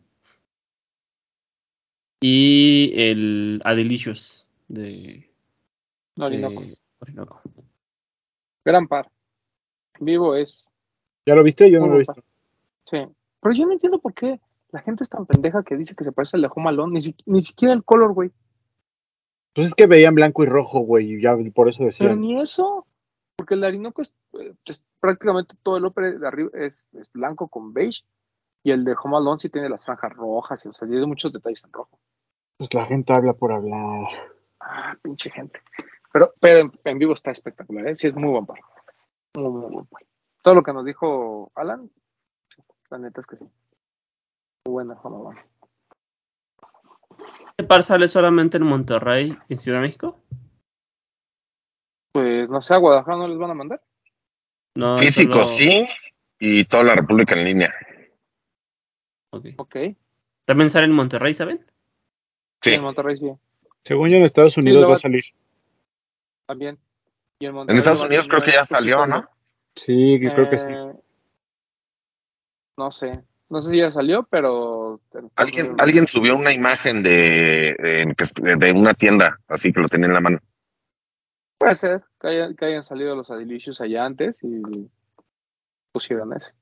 Y 2.23 2.95
el 2.97 3.61
Adelicious 3.67 4.49
de, 4.69 5.31
No, 6.17 6.25
Orinoco. 6.25 6.63
de 6.63 6.75
Orinoco. 7.01 7.43
Gran 8.65 8.89
par. 8.89 9.11
Vivo 10.01 10.35
es. 10.37 10.65
¿Ya 11.27 11.35
lo 11.35 11.43
viste? 11.45 11.71
Yo 11.71 11.81
no 11.81 11.89
lo 11.89 11.97
he 11.97 11.99
visto. 11.99 12.15
par. 12.15 12.25
Sí. 12.87 13.15
Pero 13.41 13.55
yo 13.55 13.67
no 13.67 13.73
entiendo 13.73 13.99
por 13.99 14.15
qué 14.15 14.41
la 14.71 14.81
gente 14.81 15.03
es 15.03 15.11
tan 15.11 15.27
pendeja 15.27 15.63
que 15.63 15.77
dice 15.77 15.95
que 15.95 16.05
se 16.05 16.13
parece 16.13 16.37
al 16.37 16.43
de 16.43 16.51
Home 16.55 16.69
Alone. 16.69 16.93
Ni, 16.95 17.01
si- 17.01 17.17
ni 17.27 17.43
siquiera 17.43 17.75
el 17.75 17.85
color, 17.85 18.13
güey. 18.13 18.31
Pues 19.55 19.69
es 19.69 19.75
que 19.75 19.87
veían 19.87 20.15
blanco 20.15 20.43
y 20.45 20.47
rojo, 20.47 20.81
güey, 20.81 21.15
y 21.15 21.21
ya 21.23 21.37
por 21.55 21.69
eso 21.69 21.79
Pero 21.79 21.87
decían. 21.87 22.21
ni 22.21 22.41
eso. 22.41 22.87
Porque 23.37 23.55
el 23.55 23.63
de 23.63 23.67
Orinoco 23.69 24.03
es, 24.03 24.13
es 24.67 24.85
prácticamente 25.01 25.55
todo 25.63 25.79
el 25.79 25.85
Opera 25.87 26.13
de 26.13 26.27
arriba 26.27 26.51
es, 26.55 26.87
es 26.93 27.11
blanco 27.13 27.49
con 27.49 27.73
beige. 27.73 28.03
Y 28.63 28.71
el 28.73 28.85
de 28.85 28.95
Home 29.03 29.17
Alone 29.17 29.39
sí 29.41 29.49
tiene 29.49 29.71
las 29.71 29.85
franjas 29.85 30.13
rojas 30.13 30.65
y 30.65 30.69
o 30.69 30.73
sea, 30.75 30.87
tiene 30.87 31.07
muchos 31.07 31.33
detalles 31.33 31.65
en 31.65 31.73
rojo. 31.73 31.99
Pues 32.59 32.73
la 32.75 32.85
gente 32.85 33.13
habla 33.15 33.33
por 33.33 33.53
hablar. 33.53 34.07
Ah, 34.61 34.95
pinche 35.03 35.31
gente. 35.31 35.59
Pero, 36.13 36.35
pero 36.39 36.59
en, 36.61 36.73
en 36.85 36.99
vivo 36.99 37.15
está 37.15 37.31
espectacular, 37.31 37.89
¿eh? 37.89 37.97
Sí, 37.97 38.09
es 38.09 38.15
muy 38.15 38.29
buen 38.31 38.45
par. 38.45 38.61
Muy, 39.35 39.51
muy 39.51 39.71
buen 39.73 39.87
par. 39.87 40.03
Todo 40.43 40.55
lo 40.57 40.63
que 40.63 40.75
nos 40.75 40.85
dijo 40.85 41.51
Alan, 41.55 41.91
la 42.91 42.99
neta 42.99 43.21
es 43.21 43.27
que 43.27 43.37
sí. 43.37 43.45
Muy 44.67 44.73
buena, 44.73 44.99
Alone. 45.03 45.41
¿Este 47.51 47.65
par 47.65 47.83
sale 47.83 48.09
solamente 48.09 48.57
en 48.57 48.65
Monterrey 48.65 49.37
y 49.49 49.53
en 49.55 49.59
Ciudad 49.59 49.79
de 49.79 49.83
México? 49.83 50.21
Pues 52.13 52.49
no 52.49 52.61
sé, 52.61 52.75
a 52.75 52.79
Guadalajara 52.79 53.19
no 53.19 53.29
les 53.29 53.39
van 53.39 53.51
a 53.51 53.55
mandar. 53.55 53.83
No, 54.75 54.99
Físico, 54.99 55.35
solo- 55.35 55.49
sí. 55.49 55.87
Y 56.39 56.65
toda 56.65 56.85
la 56.85 56.95
República 56.97 57.35
en 57.35 57.45
línea. 57.45 57.75
Ok. 59.33 59.47
Ok. 59.59 59.77
También 60.47 60.71
sale 60.71 60.87
en 60.87 60.93
Monterrey, 60.93 61.35
¿saben? 61.35 61.65
Sí. 62.63 62.75
En 62.75 62.83
Monterrey 62.83 63.17
sí, 63.17 63.31
Según 63.85 64.11
yo 64.11 64.17
en 64.17 64.25
Estados 64.25 64.57
Unidos 64.57 64.85
va 64.85 64.89
va- 64.89 64.95
a 64.95 64.99
salir. 64.99 65.25
también. 66.47 66.79
Y 67.39 67.47
en, 67.47 67.57
Estados 67.71 68.03
Unidos 68.03 68.27
creo 68.29 68.43
que 68.43 68.53
ya 68.53 68.65
salió, 68.67 69.07
¿no? 69.07 69.29
Sí, 69.77 70.19
creo 70.21 70.51
que 70.51 70.59
sí. 70.59 70.67
No 72.81 72.91
sé. 72.91 73.11
No 73.51 73.61
sé 73.61 73.73
si 73.73 73.77
ya 73.77 73.91
salió, 73.91 74.23
pero. 74.31 75.03
Alguien, 75.37 75.67
alguien 75.79 76.07
subió 76.07 76.35
una 76.35 76.51
imagen 76.51 77.03
de, 77.03 77.77
de, 77.79 78.57
de 78.57 78.73
una 78.73 78.95
tienda, 78.95 79.39
así 79.49 79.71
que 79.71 79.81
lo 79.81 79.89
tenía 79.89 80.07
en 80.07 80.15
la 80.15 80.21
mano. 80.23 80.39
Puede 81.59 81.75
ser 81.75 82.03
que 82.19 82.29
hayan, 82.29 82.57
que 82.57 82.65
hayan 82.65 82.83
salido 82.83 83.15
los 83.15 83.31
Adilicious 83.31 83.83
allá 83.83 84.07
antes 84.07 84.39
y 84.43 84.63
pusieron 85.93 86.33
ese. 86.33 86.53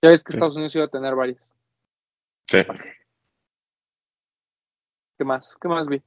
Ya 0.00 0.08
ves 0.08 0.24
que 0.24 0.32
Sí. 0.32 0.38
Estados 0.38 0.56
Unidos 0.56 0.74
iba 0.74 0.86
a 0.86 0.88
tener 0.88 1.14
varios. 1.14 1.38
Sí. 2.46 2.60
¿Qué 5.18 5.24
más? 5.26 5.54
¿Qué 5.60 5.68
más 5.68 5.86
vi? 5.86 6.00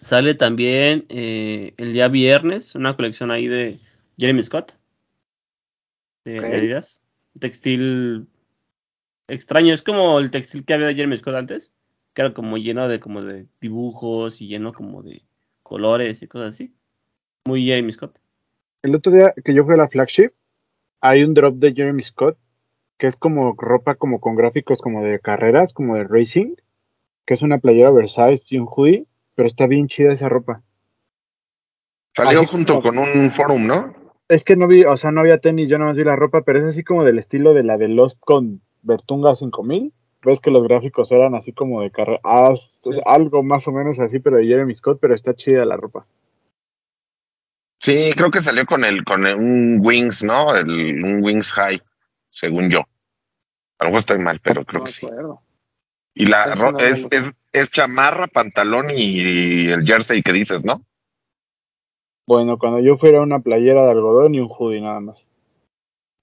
Sale 0.00 0.34
también 0.34 1.04
eh, 1.10 1.74
el 1.76 1.92
día 1.92 2.08
viernes 2.08 2.74
una 2.74 2.96
colección 2.96 3.30
ahí 3.30 3.48
de 3.48 3.80
Jeremy 4.16 4.42
Scott 4.42 4.72
de, 6.24 6.32
de 6.32 6.38
Ok. 6.38 6.44
Adidas. 6.54 7.02
Textil 7.38 8.26
extraño, 9.32 9.72
es 9.74 9.82
como 9.82 10.18
el 10.18 10.30
textil 10.30 10.64
que 10.64 10.74
había 10.74 10.86
de 10.88 10.94
Jeremy 10.94 11.16
Scott 11.16 11.34
antes, 11.34 11.72
que 12.14 12.22
era 12.22 12.34
como 12.34 12.56
lleno 12.58 12.88
de 12.88 13.00
como 13.00 13.22
de 13.22 13.46
dibujos 13.60 14.40
y 14.40 14.48
lleno 14.48 14.72
como 14.72 15.02
de 15.02 15.22
colores 15.62 16.22
y 16.22 16.26
cosas 16.28 16.54
así. 16.54 16.74
Muy 17.46 17.64
Jeremy 17.64 17.92
Scott. 17.92 18.18
El 18.82 18.94
otro 18.94 19.12
día 19.12 19.32
que 19.44 19.54
yo 19.54 19.64
fui 19.64 19.74
a 19.74 19.78
la 19.78 19.88
flagship, 19.88 20.30
hay 21.00 21.22
un 21.24 21.34
drop 21.34 21.56
de 21.56 21.72
Jeremy 21.72 22.02
Scott 22.02 22.36
que 22.98 23.06
es 23.06 23.16
como 23.16 23.54
ropa 23.56 23.94
como 23.94 24.20
con 24.20 24.36
gráficos 24.36 24.78
como 24.82 25.02
de 25.02 25.20
carreras, 25.20 25.72
como 25.72 25.96
de 25.96 26.04
racing, 26.04 26.54
que 27.24 27.34
es 27.34 27.40
una 27.42 27.58
playera 27.58 27.90
oversized 27.90 28.42
y 28.50 28.58
un 28.58 28.66
hoodie, 28.70 29.06
pero 29.34 29.46
está 29.46 29.66
bien 29.66 29.88
chida 29.88 30.12
esa 30.12 30.28
ropa. 30.28 30.62
Salió 32.14 32.40
Así 32.40 32.48
junto 32.50 32.82
como- 32.82 32.88
con 32.90 32.98
un 32.98 33.30
forum, 33.32 33.66
¿no? 33.66 33.92
Es 34.28 34.44
que 34.44 34.54
no 34.56 34.66
vi, 34.68 34.84
o 34.84 34.96
sea, 34.96 35.10
no 35.12 35.20
había 35.20 35.38
tenis, 35.38 35.68
yo 35.68 35.78
no 35.78 35.92
vi 35.94 36.04
la 36.04 36.14
ropa, 36.16 36.42
pero 36.42 36.58
es 36.58 36.64
así 36.66 36.84
como 36.84 37.02
del 37.04 37.18
estilo 37.18 37.54
de 37.54 37.62
la 37.62 37.78
de 37.78 37.88
Lost 37.88 38.18
con 38.20 38.60
Bertunga 38.82 39.34
5000, 39.34 39.92
ves 40.22 40.40
que 40.40 40.50
los 40.50 40.62
gráficos 40.64 41.10
eran 41.12 41.34
así 41.34 41.52
como 41.52 41.82
de 41.82 41.90
carrera, 41.90 42.20
ah, 42.24 42.54
Sí. 42.56 42.90
algo 43.06 43.42
más 43.42 43.66
o 43.68 43.72
menos 43.72 43.98
así, 43.98 44.18
pero 44.18 44.36
de 44.36 44.46
Jeremy 44.46 44.74
Scott, 44.74 44.98
pero 45.00 45.14
está 45.14 45.34
chida 45.34 45.64
la 45.64 45.76
ropa. 45.76 46.06
Sí, 47.80 48.12
creo 48.14 48.30
que 48.30 48.42
salió 48.42 48.66
con 48.66 48.84
el, 48.84 49.04
con 49.04 49.26
el- 49.26 49.36
un 49.36 49.80
Wings, 49.82 50.22
¿no? 50.22 50.54
El, 50.54 51.02
un 51.02 51.24
Wings 51.24 51.52
High, 51.52 51.82
según 52.30 52.68
yo. 52.68 52.80
A 53.78 53.84
lo 53.84 53.86
mejor 53.86 53.98
estoy 54.00 54.18
mal, 54.18 54.38
pero 54.42 54.64
creo 54.64 54.80
No 54.80 54.84
que 54.86 54.92
sí. 54.92 55.06
acuerdo. 55.06 55.40
Y 56.12 56.26
la 56.26 56.54
no, 56.54 56.78
es, 56.78 57.06
es, 57.10 57.32
es 57.52 57.70
chamarra, 57.70 58.26
pantalón 58.26 58.90
y 58.90 59.70
el 59.70 59.86
jersey 59.86 60.22
que 60.22 60.32
dices, 60.32 60.62
¿no? 60.64 60.84
Bueno, 62.26 62.58
cuando 62.58 62.80
yo 62.80 62.96
fuera 62.98 63.22
una 63.22 63.40
playera 63.40 63.82
de 63.84 63.92
algodón 63.92 64.34
y 64.34 64.40
un 64.40 64.48
hoodie 64.50 64.80
nada 64.80 65.00
más. 65.00 65.24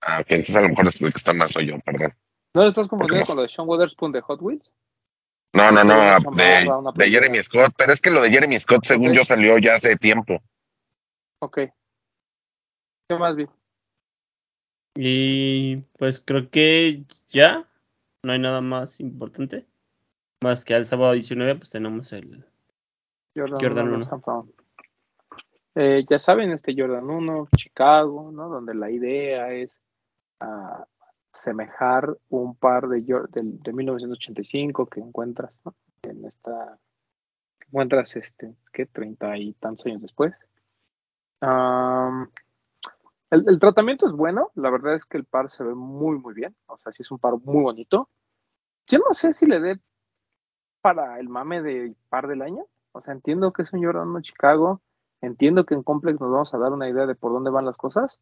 Ah, 0.01 0.19
ok, 0.21 0.27
entonces 0.29 0.55
a 0.55 0.61
lo 0.61 0.69
mejor 0.69 0.87
es 0.87 0.99
que 0.99 1.07
está 1.07 1.33
mal 1.33 1.49
soy 1.49 1.67
yo, 1.67 1.77
perdón. 1.79 2.11
¿No 2.57 2.63
lo 2.63 2.69
estás 2.69 2.87
confundiendo 2.87 3.21
no 3.21 3.27
con 3.27 3.35
lo 3.35 3.41
de 3.43 3.49
Sean 3.49 3.69
Weatherspoon 3.69 4.11
de 4.11 4.21
Hot 4.21 4.41
Wheels? 4.41 4.71
No, 5.53 5.71
no, 5.71 5.83
no, 5.83 6.91
de. 6.95 7.11
Jeremy 7.11 7.43
Scott, 7.43 7.71
pero 7.77 7.93
es 7.93 8.01
que 8.01 8.09
lo 8.09 8.19
de 8.19 8.31
Jeremy 8.31 8.59
Scott, 8.59 8.83
según 8.83 9.13
yo, 9.13 9.23
salió 9.23 9.59
ya 9.59 9.75
hace 9.75 9.95
tiempo. 9.95 10.41
Ok. 11.39 11.59
¿Qué 13.07 13.15
más 13.15 13.35
vi? 13.35 13.45
Y 14.95 15.75
pues 15.99 16.19
creo 16.19 16.49
que 16.49 17.03
ya 17.29 17.69
no 18.23 18.31
hay 18.31 18.39
nada 18.39 18.61
más 18.61 18.99
importante. 19.01 19.67
Más 20.41 20.65
que 20.65 20.73
al 20.73 20.85
sábado 20.85 21.13
19 21.13 21.57
pues 21.57 21.69
tenemos 21.69 22.11
el... 22.11 22.43
Jordan, 23.35 23.59
Jordan 23.61 23.85
1 23.85 23.89
uno. 23.89 23.97
Lost 23.99 24.13
and 24.13 24.23
Found. 24.23 24.53
Eh, 25.75 26.05
ya 26.09 26.17
saben, 26.17 26.51
este 26.51 26.73
Jordan 26.75 27.07
1, 27.07 27.49
Chicago, 27.55 28.31
¿no? 28.31 28.49
Donde 28.49 28.73
la 28.73 28.89
idea 28.89 29.53
es 29.53 29.69
ah, 30.39 30.87
semejar 31.37 32.17
un 32.29 32.55
par 32.55 32.87
de, 32.87 33.01
del- 33.31 33.59
de 33.61 33.73
1985 33.73 34.87
que 34.87 34.99
encuentras, 34.99 35.51
¿no? 35.65 35.75
En 36.03 36.25
esta, 36.25 36.77
que 37.59 37.67
encuentras, 37.67 38.15
este, 38.15 38.55
¿qué? 38.73 38.85
Treinta 38.87 39.37
y 39.37 39.53
tantos 39.53 39.85
años 39.87 40.01
después. 40.01 40.33
El 43.29 43.59
tratamiento 43.59 44.07
es 44.07 44.13
bueno, 44.13 44.51
la 44.55 44.69
verdad 44.69 44.95
es 44.95 45.05
que 45.05 45.17
el 45.17 45.25
par 45.25 45.49
se 45.49 45.63
ve 45.63 45.75
muy, 45.75 46.17
muy 46.17 46.33
bien, 46.33 46.55
o 46.67 46.77
sea, 46.77 46.91
sí 46.93 47.03
es 47.03 47.11
un 47.11 47.19
par 47.19 47.33
muy 47.43 47.61
bonito. 47.63 48.09
Yo 48.87 48.99
no 48.99 49.13
sé 49.13 49.33
si 49.33 49.45
le 49.45 49.59
dé 49.59 49.79
para 50.81 51.19
el 51.19 51.27
mame 51.27 51.61
de 51.61 51.93
par 52.09 52.27
del 52.27 52.41
año, 52.41 52.65
o 52.93 53.01
sea, 53.01 53.13
entiendo 53.13 53.51
que 53.51 53.63
es 53.63 53.73
un 53.73 53.83
Jordan 53.83 54.07
1 54.09 54.21
Chicago, 54.21 54.81
entiendo 55.21 55.65
que 55.65 55.73
en 55.73 55.83
Complex 55.83 56.19
nos 56.21 56.31
vamos 56.31 56.53
a 56.53 56.57
dar 56.57 56.71
una 56.71 56.89
idea 56.89 57.05
de 57.05 57.15
por 57.15 57.33
dónde 57.33 57.51
van 57.51 57.65
las 57.65 57.77
cosas, 57.77 58.19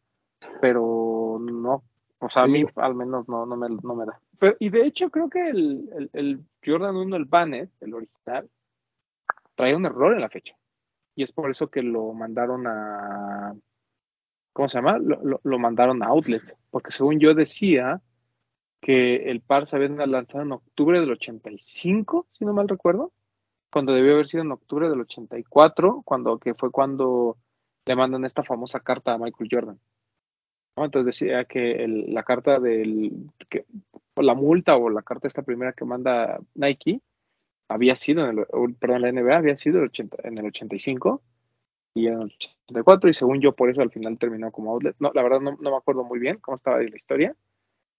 pero 0.60 1.38
no, 1.40 1.84
o 2.18 2.28
sea, 2.30 2.42
a 2.42 2.46
mí 2.46 2.64
al 2.76 2.94
menos 2.94 3.28
no, 3.28 3.46
no, 3.46 3.56
me, 3.56 3.68
no 3.68 3.94
me 3.94 4.06
da. 4.06 4.20
Pero, 4.38 4.56
y 4.58 4.68
de 4.70 4.86
hecho 4.86 5.10
creo 5.10 5.28
que 5.28 5.48
el, 5.48 5.88
el, 5.96 6.10
el 6.12 6.40
Jordan 6.64 6.96
1, 6.96 7.16
el 7.16 7.24
Banner, 7.24 7.68
el 7.80 7.94
original, 7.94 8.48
trae 9.54 9.74
un 9.74 9.86
error 9.86 10.14
en 10.14 10.20
la 10.20 10.28
fecha. 10.28 10.56
Y 11.14 11.22
es 11.22 11.32
por 11.32 11.50
eso 11.50 11.68
que 11.68 11.82
lo 11.82 12.12
mandaron 12.12 12.66
a, 12.66 13.54
¿cómo 14.52 14.68
se 14.68 14.78
llama? 14.78 14.98
Lo, 14.98 15.22
lo, 15.22 15.40
lo 15.42 15.58
mandaron 15.58 16.02
a 16.02 16.06
Outlets, 16.06 16.54
porque 16.70 16.92
según 16.92 17.18
yo 17.18 17.34
decía 17.34 18.00
que 18.80 19.30
el 19.30 19.40
par 19.40 19.66
se 19.66 19.76
había 19.76 19.88
lanzado 20.06 20.44
en 20.44 20.52
octubre 20.52 21.00
del 21.00 21.10
85, 21.10 22.26
si 22.32 22.44
no 22.44 22.52
mal 22.52 22.68
recuerdo, 22.68 23.12
cuando 23.70 23.92
debió 23.92 24.14
haber 24.14 24.28
sido 24.28 24.42
en 24.42 24.52
octubre 24.52 24.88
del 24.88 25.00
84, 25.00 26.02
cuando, 26.04 26.38
que 26.38 26.54
fue 26.54 26.70
cuando 26.70 27.36
le 27.84 27.96
mandan 27.96 28.24
esta 28.24 28.42
famosa 28.42 28.80
carta 28.80 29.12
a 29.12 29.18
Michael 29.18 29.48
Jordan. 29.50 29.80
Entonces 30.76 31.06
decía 31.06 31.44
que 31.44 31.84
el- 31.84 32.12
la 32.14 32.22
carta 32.22 32.60
del, 32.60 33.12
que, 33.48 33.64
la 34.16 34.34
multa 34.34 34.76
o 34.76 34.90
la 34.90 35.02
carta 35.02 35.28
esta 35.28 35.42
primera 35.42 35.72
que 35.72 35.84
manda 35.84 36.38
Nike 36.54 37.00
había 37.68 37.96
sido, 37.96 38.28
en 38.28 38.38
el, 38.38 38.74
perdón, 38.76 39.02
la 39.02 39.08
NBA 39.08 39.36
había 39.38 39.56
sido 39.56 39.78
el 39.80 39.86
80 39.86 40.16
en 40.24 40.38
el 40.38 40.46
85 40.46 41.22
y 41.94 42.08
en 42.08 42.14
el 42.14 42.22
84 42.24 43.10
y 43.10 43.14
según 43.14 43.40
yo 43.40 43.52
por 43.52 43.70
eso 43.70 43.82
al 43.82 43.90
final 43.90 44.18
terminó 44.18 44.52
como 44.52 44.72
outlet. 44.72 44.96
No, 45.00 45.10
la 45.14 45.22
verdad 45.22 45.40
no, 45.40 45.56
me 45.56 45.76
acuerdo 45.76 46.04
muy 46.04 46.18
bien 46.18 46.38
cómo 46.38 46.56
estaba 46.56 46.78
ahí 46.78 46.88
la 46.88 46.96
historia, 46.96 47.36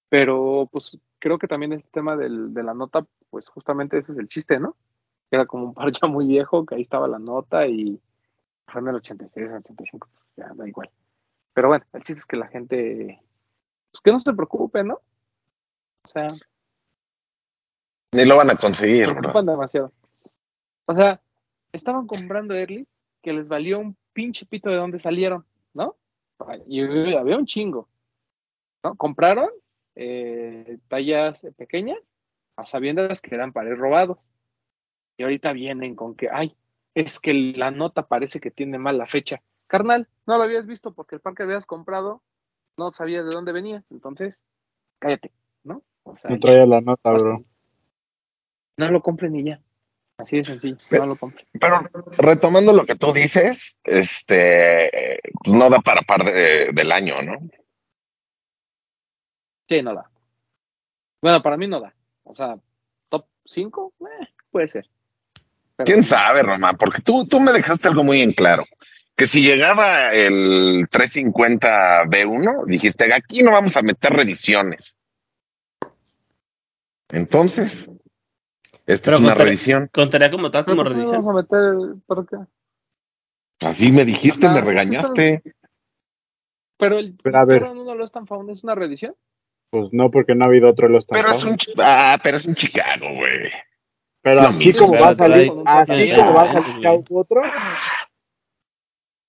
pero 0.09 0.69
pues 0.71 0.97
creo 1.19 1.37
que 1.39 1.47
también 1.47 1.73
el 1.73 1.83
tema 1.85 2.15
del, 2.17 2.53
de 2.53 2.63
la 2.63 2.73
nota, 2.73 3.05
pues 3.29 3.47
justamente 3.49 3.97
ese 3.97 4.13
es 4.13 4.17
el 4.17 4.27
chiste, 4.27 4.59
¿no? 4.59 4.75
Era 5.31 5.45
como 5.45 5.65
un 5.65 5.73
par 5.73 5.91
ya 5.91 6.07
muy 6.07 6.27
viejo, 6.27 6.65
que 6.65 6.75
ahí 6.75 6.81
estaba 6.81 7.07
la 7.07 7.19
nota 7.19 7.67
y 7.67 7.99
fue 8.67 8.81
en 8.81 8.87
el 8.89 8.95
86, 8.95 9.45
en 9.47 9.51
el 9.53 9.57
85, 9.59 10.07
pues, 10.13 10.25
ya 10.37 10.53
da 10.55 10.67
igual. 10.67 10.89
Pero 11.57 11.69
bueno, 11.69 11.83
el 11.91 12.03
chiste 12.03 12.19
es 12.19 12.25
que 12.27 12.37
la 12.37 12.47
gente, 12.49 13.19
pues 13.91 14.01
que 14.03 14.11
no 14.11 14.19
se 14.19 14.31
preocupe, 14.31 14.83
¿no? 14.83 15.01
O 16.03 16.07
sea, 16.07 16.27
Ni 18.13 18.25
lo 18.25 18.37
van 18.37 18.51
a 18.51 18.55
conseguir, 18.55 19.07
se 19.07 19.13
bro. 19.13 19.41
demasiado. 19.41 19.91
O 20.85 20.93
sea, 20.93 21.19
estaban 21.71 22.05
comprando 22.05 22.53
Early 22.53 22.87
que 23.23 23.33
les 23.33 23.49
valió 23.49 23.79
un 23.79 23.97
pinche 24.13 24.45
pito 24.45 24.69
de 24.69 24.75
dónde 24.75 24.99
salieron, 24.99 25.47
¿no? 25.73 25.95
Y 26.67 27.15
había 27.15 27.37
un 27.39 27.47
chingo, 27.47 27.89
¿no? 28.83 28.93
Compraron 28.93 29.49
eh, 29.95 30.77
tallas 30.87 31.43
pequeñas 31.57 31.97
a 32.55 32.67
sabiendas 32.67 33.19
que 33.19 33.33
eran 33.33 33.51
pares 33.51 33.79
robados. 33.79 34.19
Y 35.17 35.23
ahorita 35.23 35.53
vienen 35.53 35.95
con 35.95 36.13
que, 36.13 36.29
ay, 36.31 36.55
es 36.93 37.19
que 37.19 37.33
la 37.33 37.71
nota 37.71 38.07
parece 38.07 38.39
que 38.39 38.51
tiene 38.51 38.77
mal 38.77 38.99
la 38.99 39.07
fecha. 39.07 39.41
Carnal, 39.67 40.07
no 40.25 40.37
lo 40.37 40.43
habías 40.43 40.65
visto 40.65 40.93
porque 40.93 41.15
el 41.15 41.21
par 41.21 41.33
que 41.35 41.43
habías 41.43 41.65
comprado 41.65 42.21
no 42.77 42.91
sabías 42.93 43.25
de 43.25 43.33
dónde 43.33 43.51
venía. 43.51 43.83
Entonces, 43.89 44.41
cállate, 44.99 45.31
¿no? 45.63 45.83
O 46.03 46.15
sea, 46.15 46.31
No 46.31 46.39
traía 46.39 46.65
la 46.65 46.81
nota, 46.81 47.11
bro. 47.11 47.43
No 48.77 48.91
lo 48.91 49.01
compren 49.01 49.35
y 49.35 49.43
ya. 49.43 49.61
Así 50.17 50.37
de 50.37 50.43
sencillo, 50.45 50.77
Pero- 50.89 51.03
no 51.03 51.09
lo 51.11 51.15
compren. 51.15 51.45
Pero 51.59 51.79
retomando 52.17 52.73
lo 52.73 52.85
que 52.85 52.95
tú 52.95 53.11
dices, 53.13 53.77
este, 53.83 55.19
no 55.47 55.69
da 55.69 55.79
para 55.79 56.01
par 56.01 56.23
de- 56.23 56.71
del 56.73 56.91
año, 56.91 57.21
¿no? 57.21 57.37
Sí, 59.69 59.81
no 59.81 59.93
da. 59.93 60.09
Bueno, 61.21 61.41
para 61.43 61.57
mí 61.57 61.67
no 61.67 61.81
da. 61.81 61.93
O 62.23 62.33
sea, 62.33 62.57
top 63.09 63.25
5, 63.45 63.93
puede 64.49 64.67
ser. 64.67 64.89
Pero- 65.75 65.85
¿Quién 65.85 66.03
sabe, 66.03 66.41
Román? 66.41 66.77
Porque 66.77 67.01
tú, 67.01 67.25
tú 67.27 67.39
me 67.39 67.51
dejaste 67.51 67.87
algo 67.87 68.03
muy 68.03 68.21
en 68.21 68.33
claro. 68.33 68.63
Que 69.17 69.25
si 69.27 69.41
llegaba 69.41 70.13
el 70.13 70.87
350 70.91 72.03
B1, 72.05 72.65
dijiste, 72.67 73.11
aquí 73.11 73.41
no 73.41 73.51
vamos 73.51 73.75
a 73.75 73.81
meter 73.81 74.13
revisiones. 74.13 74.95
Entonces, 77.09 77.89
esta 78.85 79.05
Pero 79.05 79.17
es 79.17 79.21
una 79.21 79.29
contar- 79.31 79.45
reedición. 79.45 79.89
Contaría 79.91 80.29
como 80.31 80.51
tal 80.51 80.65
¿Pero 80.65 80.77
como 80.77 80.89
no 80.89 80.95
redición. 80.95 81.25
vamos 81.25 81.31
a 81.33 81.41
meter? 81.41 81.95
¿Por 82.05 82.27
qué? 82.27 82.37
Así 83.65 83.91
me 83.91 84.05
dijiste, 84.05 84.45
Ajá, 84.45 84.55
me 84.55 84.61
regañaste. 84.61 85.41
Pero 86.77 86.99
el 86.99 87.17
Pero 87.23 87.39
a 87.39 87.45
ver. 87.45 87.61
Jordan 87.61 87.79
1 87.79 87.95
Lost 87.95 88.15
and 88.17 88.27
Found 88.27 88.49
es 88.51 88.63
una 88.63 88.75
reedición. 88.75 89.15
Pues 89.71 89.91
no, 89.93 90.11
porque 90.11 90.35
no 90.35 90.45
ha 90.45 90.47
habido 90.47 90.69
otro 90.69 90.87
Lost 90.89 91.11
and 91.11 91.19
Pero 91.21 91.31
es 91.33 91.43
un, 91.43 91.57
ah, 91.79 92.19
pero 92.21 92.37
es 92.37 92.45
un 92.45 92.53
Chicago, 92.55 93.07
güey. 93.15 93.49
Pero 94.21 94.41
así 94.41 94.73
como 94.73 94.93
va 94.99 95.09
a 95.09 95.15
salir, 95.15 95.51
así 95.65 96.11
como 96.15 96.33
va 96.33 96.43
a 96.43 96.53
salir 96.53 96.87
otro. 97.09 97.41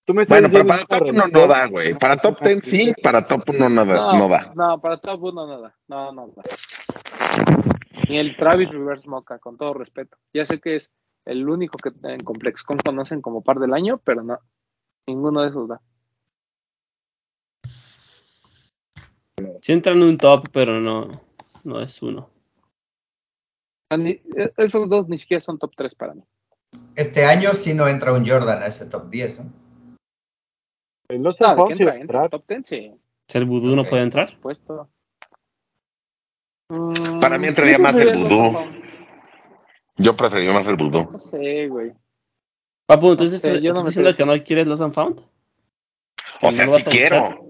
Tú 0.08 0.14
me 0.14 0.22
estás 0.22 0.40
Bueno, 0.40 0.48
pero 0.50 0.66
para 0.66 0.86
top 0.86 1.08
1 1.10 1.28
no 1.28 1.46
da, 1.46 1.66
güey. 1.66 1.92
Para 1.98 2.16
top 2.16 2.38
una 2.40 2.48
10 2.48 2.64
sí, 2.64 2.94
para 3.02 3.26
top 3.26 3.42
1 3.50 3.68
no 3.68 3.84
da. 3.84 3.94
No, 3.94 4.12
No 4.14 4.28
da. 4.30 4.52
no, 4.56 4.80
para 4.80 4.96
Top 4.96 5.22
1 5.22 5.46
no 5.46 5.60
da. 5.60 5.76
No, 5.86 6.12
no 6.12 6.28
da. 6.28 6.42
Ni 8.08 8.16
el 8.16 8.34
Travis 8.38 8.70
Reverse 8.70 9.06
Mocha, 9.06 9.38
con 9.38 9.58
todo 9.58 9.74
respeto. 9.74 10.16
Ya 10.32 10.46
sé 10.46 10.60
que 10.62 10.76
es 10.76 10.90
el 11.26 11.46
único 11.46 11.76
que 11.76 11.90
en 12.08 12.20
ComplexCon 12.24 12.78
conocen 12.78 13.20
como 13.20 13.42
par 13.42 13.58
del 13.58 13.74
año, 13.74 14.00
pero 14.02 14.22
no. 14.22 14.38
Ninguno 15.06 15.42
de 15.42 15.50
esos 15.50 15.68
da. 15.68 15.78
Sí 19.60 19.72
entra 19.72 19.92
en 19.92 20.02
un 20.02 20.16
top, 20.16 20.48
pero 20.54 20.80
no, 20.80 21.06
no 21.64 21.80
es 21.82 22.00
uno. 22.00 22.30
Ni- 23.94 24.22
eh, 24.38 24.54
esos 24.56 24.88
dos 24.88 25.06
ni 25.10 25.18
siquiera 25.18 25.42
son 25.42 25.58
top 25.58 25.72
3 25.76 25.94
para 25.94 26.14
mí. 26.14 26.22
Este 26.96 27.26
año 27.26 27.52
sí 27.52 27.74
no 27.74 27.86
entra 27.88 28.14
un 28.14 28.26
Jordan 28.26 28.62
a 28.62 28.66
ese 28.68 28.86
top 28.86 29.10
10, 29.10 29.44
¿no? 29.44 29.57
El 31.08 31.22
Lost 31.22 31.40
No, 31.40 31.46
and 31.48 31.56
¿de 31.56 31.56
qué 31.56 31.62
Found 31.62 31.76
sí 31.76 31.84
va 31.84 31.90
entra? 31.96 32.20
a 32.20 32.24
entrar. 32.24 32.30
top 32.30 32.44
10, 32.48 32.66
sí. 32.66 32.92
El 33.34 33.44
vudú 33.46 33.74
no 33.76 33.82
puede 33.84 34.02
Por 34.02 34.06
entrar. 34.06 34.30
supuesto. 34.30 34.88
Mm, 36.68 37.20
Para 37.20 37.38
mí 37.38 37.46
entraría 37.46 37.78
más 37.78 37.94
el 37.96 38.16
vudú. 38.16 38.52
Lost. 38.52 38.72
Yo 39.98 40.16
preferiría 40.16 40.52
más 40.52 40.66
el 40.66 40.76
vudú. 40.76 41.04
No 41.04 41.10
sé, 41.10 41.68
güey. 41.68 41.92
Papu, 42.86 43.10
entonces 43.12 43.40
sé, 43.40 43.60
yo 43.60 43.72
no 43.72 43.80
estás 43.80 43.84
me 43.84 43.88
diciendo 43.90 44.10
sé. 44.10 44.16
que 44.16 44.26
no 44.26 44.44
quieres 44.44 44.66
Lost 44.66 44.82
and 44.82 44.94
Found. 44.94 45.20
¿Que 46.40 46.46
O 46.46 46.52
sea, 46.52 46.66
no 46.66 46.74
sí 46.78 46.84
quiero. 46.84 47.44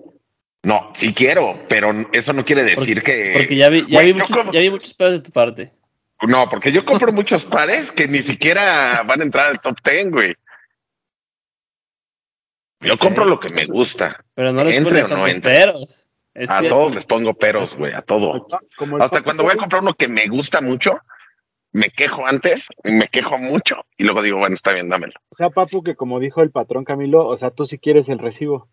No, 0.65 0.91
sí 0.95 1.15
quiero, 1.15 1.61
pero 1.69 1.91
eso 2.13 2.33
no 2.33 2.45
quiere 2.45 2.65
decir 2.65 3.03
que. 3.03 3.33
Porque 3.35 3.57
ya 3.57 3.69
vi, 3.69 3.83
ya 3.87 3.99
Güey, 4.01 4.07
vi 4.07 4.13
yo 4.13 4.19
muchos, 4.19 4.37
como- 4.37 4.53
ya 4.53 4.61
vi 4.61 4.71
muchos 4.71 4.95
pedos 4.95 5.13
de 5.13 5.21
tu 5.21 5.31
parte. 5.31 5.73
No, 6.27 6.49
porque 6.49 6.73
yo 6.73 6.85
compro 6.85 7.13
muchos 7.13 7.45
pares 7.45 7.93
que 7.93 8.09
ni 8.09 8.23
siquiera 8.23 9.05
van 9.07 9.21
a 9.21 9.25
entrar 9.25 9.47
al 9.47 9.61
top 9.61 9.77
10, 9.85 10.11
güey. 10.11 10.35
Yo 12.81 12.97
compro 12.99 13.25
lo 13.25 13.41
que 13.41 13.49
me 13.51 13.67
gusta. 13.67 14.25
Pero 14.35 14.53
no 14.53 14.63
les 14.65 14.77
Entre 14.77 15.03
pones 15.03 15.11
o 15.13 15.17
no 15.37 15.43
peros. 15.43 16.07
Es 16.35 16.49
A 16.49 16.61
cierto. 16.61 16.77
todos 16.79 16.95
les 16.95 17.05
pongo 17.05 17.35
peros, 17.35 17.75
güey, 17.77 17.93
a 17.93 18.03
todo. 18.03 18.47
Como 18.77 18.99
Hasta 18.99 19.23
cuando 19.23 19.43
voy 19.43 19.53
a 19.53 19.57
comprar 19.57 19.83
uno 19.83 19.95
que 19.95 20.07
me 20.07 20.29
gusta 20.29 20.61
mucho, 20.61 20.99
me 21.73 21.91
quejo 21.91 22.25
antes, 22.27 22.67
me 22.85 23.09
quejo 23.09 23.37
mucho 23.39 23.85
y 23.97 24.05
luego 24.05 24.23
digo, 24.23 24.39
bueno, 24.39 24.55
está 24.55 24.73
bien, 24.73 24.89
dámelo. 24.89 25.15
O 25.31 25.35
sea, 25.35 25.51
Papu, 25.51 25.83
que 25.83 25.97
como 25.97 26.21
dijo 26.21 26.41
el 26.41 26.53
patrón 26.53 26.85
Camilo, 26.85 27.27
o 27.27 27.37
sea, 27.37 27.51
tú 27.51 27.67
sí 27.67 27.79
quieres 27.79 28.09
el 28.09 28.21
recibo. 28.21 28.69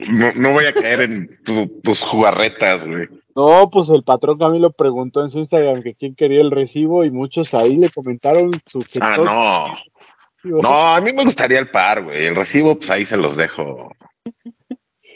No, 0.00 0.32
no 0.36 0.52
voy 0.52 0.66
a 0.66 0.72
caer 0.72 1.00
en 1.02 1.28
tu- 1.44 1.80
tus 1.82 2.00
jugarretas, 2.00 2.84
güey. 2.86 3.08
No, 3.34 3.68
pues 3.70 3.88
el 3.90 4.04
patrón 4.04 4.38
Camilo 4.38 4.70
preguntó 4.72 5.22
en 5.22 5.30
su 5.30 5.38
Instagram 5.38 5.82
que 5.82 5.94
quién 5.96 6.14
quería 6.14 6.40
el 6.40 6.52
recibo 6.52 7.04
y 7.04 7.10
muchos 7.10 7.52
ahí 7.54 7.76
le 7.76 7.90
comentaron 7.90 8.52
su 8.66 8.78
que 8.80 9.00
Ah, 9.02 9.16
no. 9.16 9.97
No, 10.44 10.94
a 10.94 11.00
mí 11.00 11.12
me 11.12 11.24
gustaría 11.24 11.58
el 11.58 11.70
par, 11.70 12.04
güey. 12.04 12.26
El 12.26 12.34
recibo, 12.36 12.76
pues 12.78 12.90
ahí 12.90 13.04
se 13.06 13.16
los 13.16 13.36
dejo. 13.36 13.92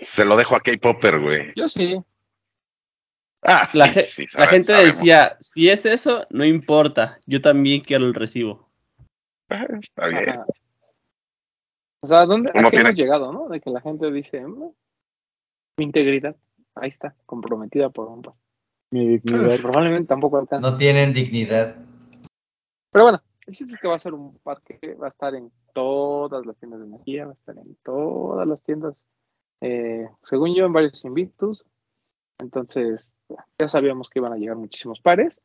Se 0.01 0.25
lo 0.25 0.37
dejo 0.37 0.57
a 0.57 0.61
K-Popper, 0.61 1.21
güey. 1.21 1.49
Yo 1.55 1.69
sí. 1.69 1.97
Ah, 3.43 3.69
La, 3.73 3.87
sí, 3.89 3.93
ge- 3.95 4.03
sí, 4.05 4.23
la 4.35 4.45
sabe- 4.45 4.47
gente 4.57 4.73
sabemos. 4.73 4.97
decía, 4.97 5.37
si 5.41 5.69
es 5.69 5.87
eso, 5.87 6.27
no 6.31 6.45
importa, 6.45 7.19
yo 7.27 7.41
también 7.41 7.81
quiero 7.83 8.05
el 8.07 8.15
recibo. 8.15 8.69
Ah, 9.49 9.67
Está 9.81 10.09
bien. 10.09 10.29
Ajá. 10.31 10.45
O 12.05 12.09
sea, 12.09 12.27
¿dónde 12.27 12.51
Uno 12.55 12.67
así 12.69 12.77
tiene- 12.77 12.91
hemos 12.91 12.99
llegado, 13.01 13.33
no? 13.33 13.49
De 13.49 13.61
que 13.61 13.71
la 13.71 13.81
gente 13.81 14.11
dice, 14.11 14.41
"Mm, 14.45 14.71
mi 15.79 15.85
integridad, 15.85 16.37
ahí 16.75 16.89
está, 16.89 17.15
comprometida 17.27 17.91
por 17.91 18.09
un 18.09 18.23
par. 18.23 18.35
Mi 18.91 19.07
dignidad. 19.19 19.59
Probablemente 19.61 20.09
tampoco 20.09 20.39
alcanza. 20.39 20.69
No 20.71 20.77
tienen 20.77 21.13
dignidad. 21.13 21.77
Pero 22.91 23.05
bueno, 23.05 23.23
el 23.47 23.55
chiste 23.55 23.75
es 23.75 23.81
que 23.81 23.89
va 23.89 23.97
a 23.97 24.01
ser 24.01 24.15
un 24.15 24.39
par 24.39 24.63
que 24.63 24.95
va 24.95 25.07
a 25.07 25.11
estar 25.11 25.35
en 25.35 25.51
todas 25.73 26.47
las 26.47 26.57
tiendas 26.57 26.81
de 26.81 26.87
energía, 26.87 27.27
va 27.27 27.33
a 27.33 27.35
estar 27.35 27.59
en 27.59 27.77
todas 27.83 28.47
las 28.47 28.63
tiendas, 28.63 29.03
eh, 29.61 30.09
según 30.25 30.55
yo, 30.55 30.67
en 30.67 30.73
varios 30.73 31.05
Invictus. 31.05 31.65
Entonces, 32.39 33.11
ya 33.59 33.69
sabíamos 33.69 34.11
que 34.11 34.19
iban 34.19 34.33
a 34.33 34.37
llegar 34.37 34.57
muchísimos 34.57 35.01
pares. 35.01 35.41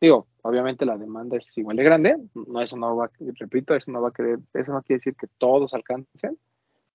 Digo, 0.00 0.26
obviamente 0.42 0.84
la 0.84 0.98
demanda 0.98 1.36
es 1.36 1.56
igual 1.56 1.76
de 1.76 1.84
grande, 1.84 2.16
no 2.34 2.60
eso 2.60 2.76
no 2.76 2.96
va, 2.96 3.10
repito, 3.18 3.74
eso 3.74 3.90
no 3.90 4.02
va 4.02 4.08
a 4.08 4.12
querer, 4.12 4.38
eso 4.52 4.72
no 4.72 4.82
quiere 4.82 4.98
decir 4.98 5.16
que 5.16 5.26
todos 5.38 5.72
alcancen, 5.72 6.38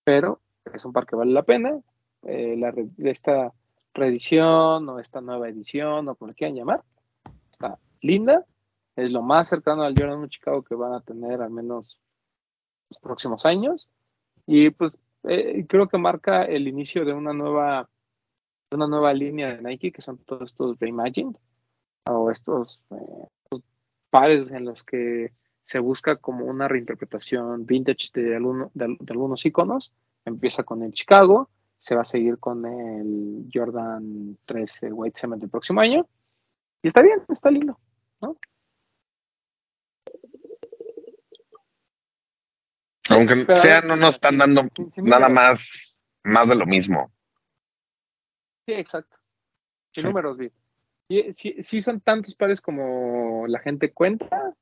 pero 0.03 0.39
es 0.71 0.85
un 0.85 0.93
par 0.93 1.07
que 1.07 1.15
vale 1.15 1.31
la 1.31 1.43
pena. 1.43 1.79
Eh, 2.23 2.55
la, 2.57 2.71
esta 2.99 3.51
reedición 3.93 4.87
o 4.87 4.99
esta 4.99 5.21
nueva 5.21 5.49
edición 5.49 6.07
o 6.07 6.15
como 6.15 6.29
le 6.29 6.35
quieran 6.35 6.55
llamar, 6.55 6.83
está 7.49 7.79
linda, 8.01 8.45
es 9.03 9.11
lo 9.11 9.21
más 9.21 9.47
cercano 9.47 9.83
al 9.83 9.93
Jordan 9.97 10.19
1 10.19 10.27
Chicago 10.27 10.63
que 10.63 10.75
van 10.75 10.93
a 10.93 11.01
tener 11.01 11.41
al 11.41 11.51
menos 11.51 11.99
los 12.89 12.99
próximos 12.99 13.45
años. 13.45 13.87
Y 14.45 14.69
pues 14.71 14.93
eh, 15.23 15.65
creo 15.67 15.87
que 15.87 15.97
marca 15.97 16.43
el 16.43 16.67
inicio 16.67 17.05
de 17.05 17.13
una 17.13 17.33
nueva 17.33 17.89
una 18.73 18.87
nueva 18.87 19.13
línea 19.13 19.53
de 19.55 19.61
Nike 19.61 19.91
que 19.91 20.01
son 20.01 20.17
todos 20.19 20.51
estos 20.51 20.79
reimagined 20.79 21.35
o 22.09 22.31
estos 22.31 22.81
eh, 22.91 23.59
pares 24.09 24.49
en 24.51 24.65
los 24.65 24.83
que 24.83 25.33
se 25.65 25.79
busca 25.79 26.15
como 26.15 26.45
una 26.45 26.67
reinterpretación 26.67 27.65
vintage 27.65 28.09
de, 28.13 28.35
alguno- 28.37 28.71
de, 28.73 28.97
algunos 29.09 29.45
iconos. 29.45 29.93
Empieza 30.25 30.63
con 30.63 30.83
el 30.83 30.93
Chicago 30.93 31.49
se 31.81 31.95
va 31.95 32.01
a 32.01 32.05
seguir 32.05 32.37
con 32.37 32.63
el 32.65 33.49
Jordan 33.51 34.37
13 34.45 34.93
White 34.93 35.19
Cement 35.19 35.41
del 35.41 35.49
próximo 35.49 35.81
año. 35.81 36.07
Y 36.83 36.87
está 36.87 37.01
bien, 37.01 37.21
está 37.27 37.49
lindo 37.49 37.77
Aunque 43.15 43.45
Pero- 43.45 43.61
sea, 43.61 43.81
no 43.81 43.95
nos 43.95 44.15
están 44.15 44.37
dando 44.37 44.63
Sí, 44.75 44.85
sí, 44.91 45.01
nada 45.01 45.29
más, 45.29 46.01
más 46.23 46.47
de 46.49 46.55
lo 46.55 46.65
mismo. 46.65 47.11
Sí, 48.65 48.73
exacto. 48.73 49.17
¿Qué 49.91 50.01
Sí. 50.01 50.07
números 50.07 50.37
vi? 50.37 50.49
¿Sí, 51.09 51.33
sí, 51.33 51.55
sí 51.63 51.81
son 51.81 51.99
tantos 52.01 52.35
pares 52.35 52.61
como 52.61 53.45
la 53.47 53.59
gente 53.59 53.91
cuenta? 53.91 54.53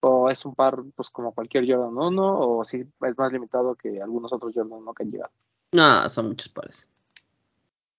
¿O 0.00 0.28
es 0.28 0.44
un 0.44 0.54
par 0.54 0.82
pues 0.94 1.08
como 1.08 1.32
cualquier 1.32 1.64
Jordan 1.66 1.96
1? 1.96 2.38
¿O 2.58 2.64
sí 2.64 2.84
es 3.00 3.16
más 3.18 3.32
limitado 3.32 3.74
que 3.74 4.02
algunos 4.02 4.32
otros 4.32 4.52
Jordan 4.54 4.72
1 4.80 4.92
que 4.94 5.02
han 5.04 5.10
llegado? 5.10 5.32
No, 5.72 6.08
son 6.10 6.28
muchos 6.28 6.48
pares. 6.50 6.88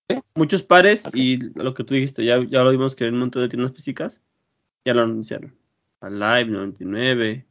¿Sí? 0.08 0.20
Muchos 0.36 0.62
pares 0.62 1.02
y 1.12 1.38
lo 1.58 1.74
que 1.74 1.82
tú 1.82 1.94
dijiste, 1.94 2.24
ya, 2.24 2.38
ya 2.48 2.62
lo 2.62 2.70
vimos 2.70 2.94
que 2.94 3.06
en 3.06 3.14
un 3.14 3.20
montón 3.20 3.42
de 3.42 3.48
tiendas 3.48 3.72
físicas 3.72 4.22
ya 4.84 4.94
lo 4.94 5.02
anunciaron. 5.02 5.58
Alive 6.00 6.44
99, 6.50 7.44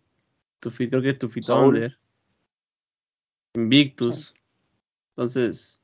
Tufi, 0.61 0.87
creo 0.89 1.01
que 1.01 1.13
Tufi 1.15 1.43
Soul. 1.43 1.97
Invictus. 3.55 4.33
Entonces, 5.15 5.81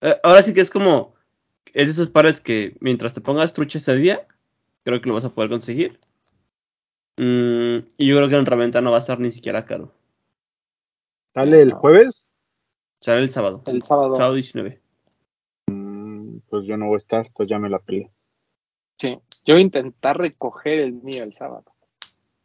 eh, 0.00 0.16
ahora 0.22 0.42
sí 0.42 0.54
que 0.54 0.60
es 0.60 0.70
como, 0.70 1.14
es 1.72 1.86
de 1.86 1.92
esos 1.92 2.10
pares 2.10 2.40
que 2.40 2.76
mientras 2.80 3.12
te 3.12 3.20
pongas 3.20 3.52
trucha 3.52 3.78
ese 3.78 3.96
día, 3.96 4.26
creo 4.84 5.00
que 5.00 5.08
lo 5.08 5.14
vas 5.14 5.24
a 5.24 5.34
poder 5.34 5.50
conseguir. 5.50 5.98
Mm, 7.16 7.86
y 7.96 8.06
yo 8.06 8.16
creo 8.16 8.28
que 8.28 8.36
en 8.36 8.46
reventa 8.46 8.80
no 8.80 8.90
va 8.90 8.96
a 8.96 9.00
estar 9.00 9.18
ni 9.20 9.30
siquiera 9.30 9.64
caro. 9.64 9.92
¿Sale 11.34 11.60
el 11.60 11.72
jueves? 11.72 12.28
Será 13.00 13.18
el 13.18 13.30
sábado. 13.30 13.62
El 13.66 13.82
sábado. 13.82 14.14
Sábado 14.14 14.34
19. 14.34 14.80
Mm, 15.66 16.38
Pues 16.48 16.66
yo 16.66 16.76
no 16.76 16.86
voy 16.86 16.94
a 16.94 16.98
estar, 16.98 17.30
pues 17.34 17.48
ya 17.48 17.58
me 17.58 17.68
la 17.68 17.78
peleé. 17.78 18.10
Sí. 18.98 19.18
Yo 19.44 19.54
voy 19.54 19.62
a 19.62 19.64
intentar 19.64 20.18
recoger 20.18 20.80
el 20.80 20.92
mío 20.94 21.24
el 21.24 21.32
sábado. 21.32 21.64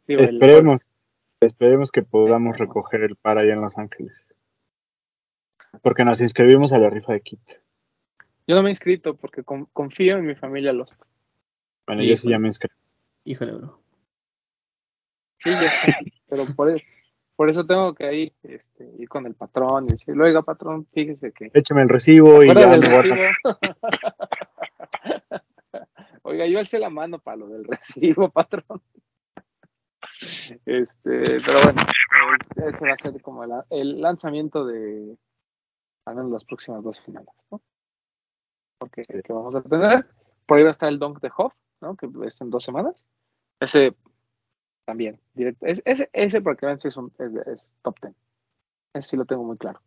Digo, 0.06 0.22
Esperemos. 0.22 0.90
Esperemos 1.40 1.92
que 1.92 2.02
podamos 2.02 2.58
recoger 2.58 3.02
el 3.02 3.14
par 3.14 3.38
allá 3.38 3.52
en 3.52 3.60
Los 3.60 3.78
Ángeles. 3.78 4.34
Porque 5.82 6.04
nos 6.04 6.20
inscribimos 6.20 6.72
a 6.72 6.78
la 6.78 6.90
rifa 6.90 7.12
de 7.12 7.20
kit. 7.20 7.40
Yo 8.46 8.56
no 8.56 8.62
me 8.62 8.68
he 8.70 8.72
inscrito 8.72 9.14
porque 9.16 9.42
con- 9.44 9.66
confío 9.66 10.16
en 10.16 10.26
mi 10.26 10.34
familia 10.34 10.72
los. 10.72 10.88
Bueno, 11.86 12.02
yo 12.02 12.16
sí 12.16 12.28
ya 12.28 12.38
me 12.38 12.48
inscribí. 12.48 12.74
Híjole, 13.24 13.52
bro. 13.52 13.80
Sí, 15.38 15.50
ya 15.50 15.70
sé. 15.70 15.92
pero 16.28 16.46
por 16.56 16.70
eso, 16.70 16.84
por 17.36 17.48
eso 17.50 17.64
tengo 17.66 17.94
que 17.94 18.12
ir, 18.14 18.32
este, 18.42 18.90
ir 18.98 19.08
con 19.08 19.26
el 19.26 19.34
patrón 19.34 19.84
y 19.84 19.88
decirle, 19.92 20.24
oiga, 20.24 20.42
patrón, 20.42 20.86
fíjese 20.92 21.30
que 21.32 21.50
Échame 21.54 21.82
el 21.82 21.88
recibo 21.88 22.42
y 22.42 22.48
ya 22.48 22.54
me 22.54 22.78
voy 22.78 22.86
a 22.86 23.02
recibo. 23.02 23.16
Oiga, 26.22 26.46
yo 26.46 26.58
alcé 26.58 26.78
la 26.78 26.90
mano 26.90 27.18
para 27.18 27.36
lo 27.38 27.48
del 27.48 27.64
recibo, 27.64 28.28
patrón. 28.32 28.82
Este, 30.66 31.36
pero 31.46 31.60
bueno, 31.64 31.82
ese 32.68 32.86
va 32.86 32.92
a 32.92 32.96
ser 32.96 33.20
como 33.22 33.44
el, 33.44 33.50
el 33.70 34.00
lanzamiento 34.00 34.66
de 34.66 35.16
al 36.08 36.16
menos 36.16 36.30
las 36.32 36.44
próximas 36.44 36.82
dos 36.82 37.00
finales, 37.00 37.28
¿no? 37.50 37.60
Porque 38.78 39.02
que 39.02 39.32
vamos 39.32 39.54
a 39.54 39.62
tener. 39.62 40.06
Por 40.46 40.56
ahí 40.58 40.62
va 40.64 40.70
a 40.70 40.72
estar 40.72 40.88
el 40.88 40.98
Dunk 40.98 41.20
de 41.20 41.30
Hoff, 41.36 41.52
¿no? 41.80 41.96
Que 41.96 42.08
es 42.26 42.40
en 42.40 42.50
dos 42.50 42.64
semanas. 42.64 43.04
Ese 43.60 43.94
también, 44.84 45.20
directo. 45.34 45.66
Es- 45.66 45.82
ese, 45.84 46.08
ese 46.12 46.42
si 46.78 46.88
es, 46.88 46.96
un, 46.96 47.12
es, 47.18 47.46
es 47.46 47.70
top 47.82 48.00
ten. 48.00 48.14
Ese 48.94 49.10
sí 49.10 49.16
lo 49.16 49.26
tengo 49.26 49.44
muy 49.44 49.58
claro. 49.58 49.80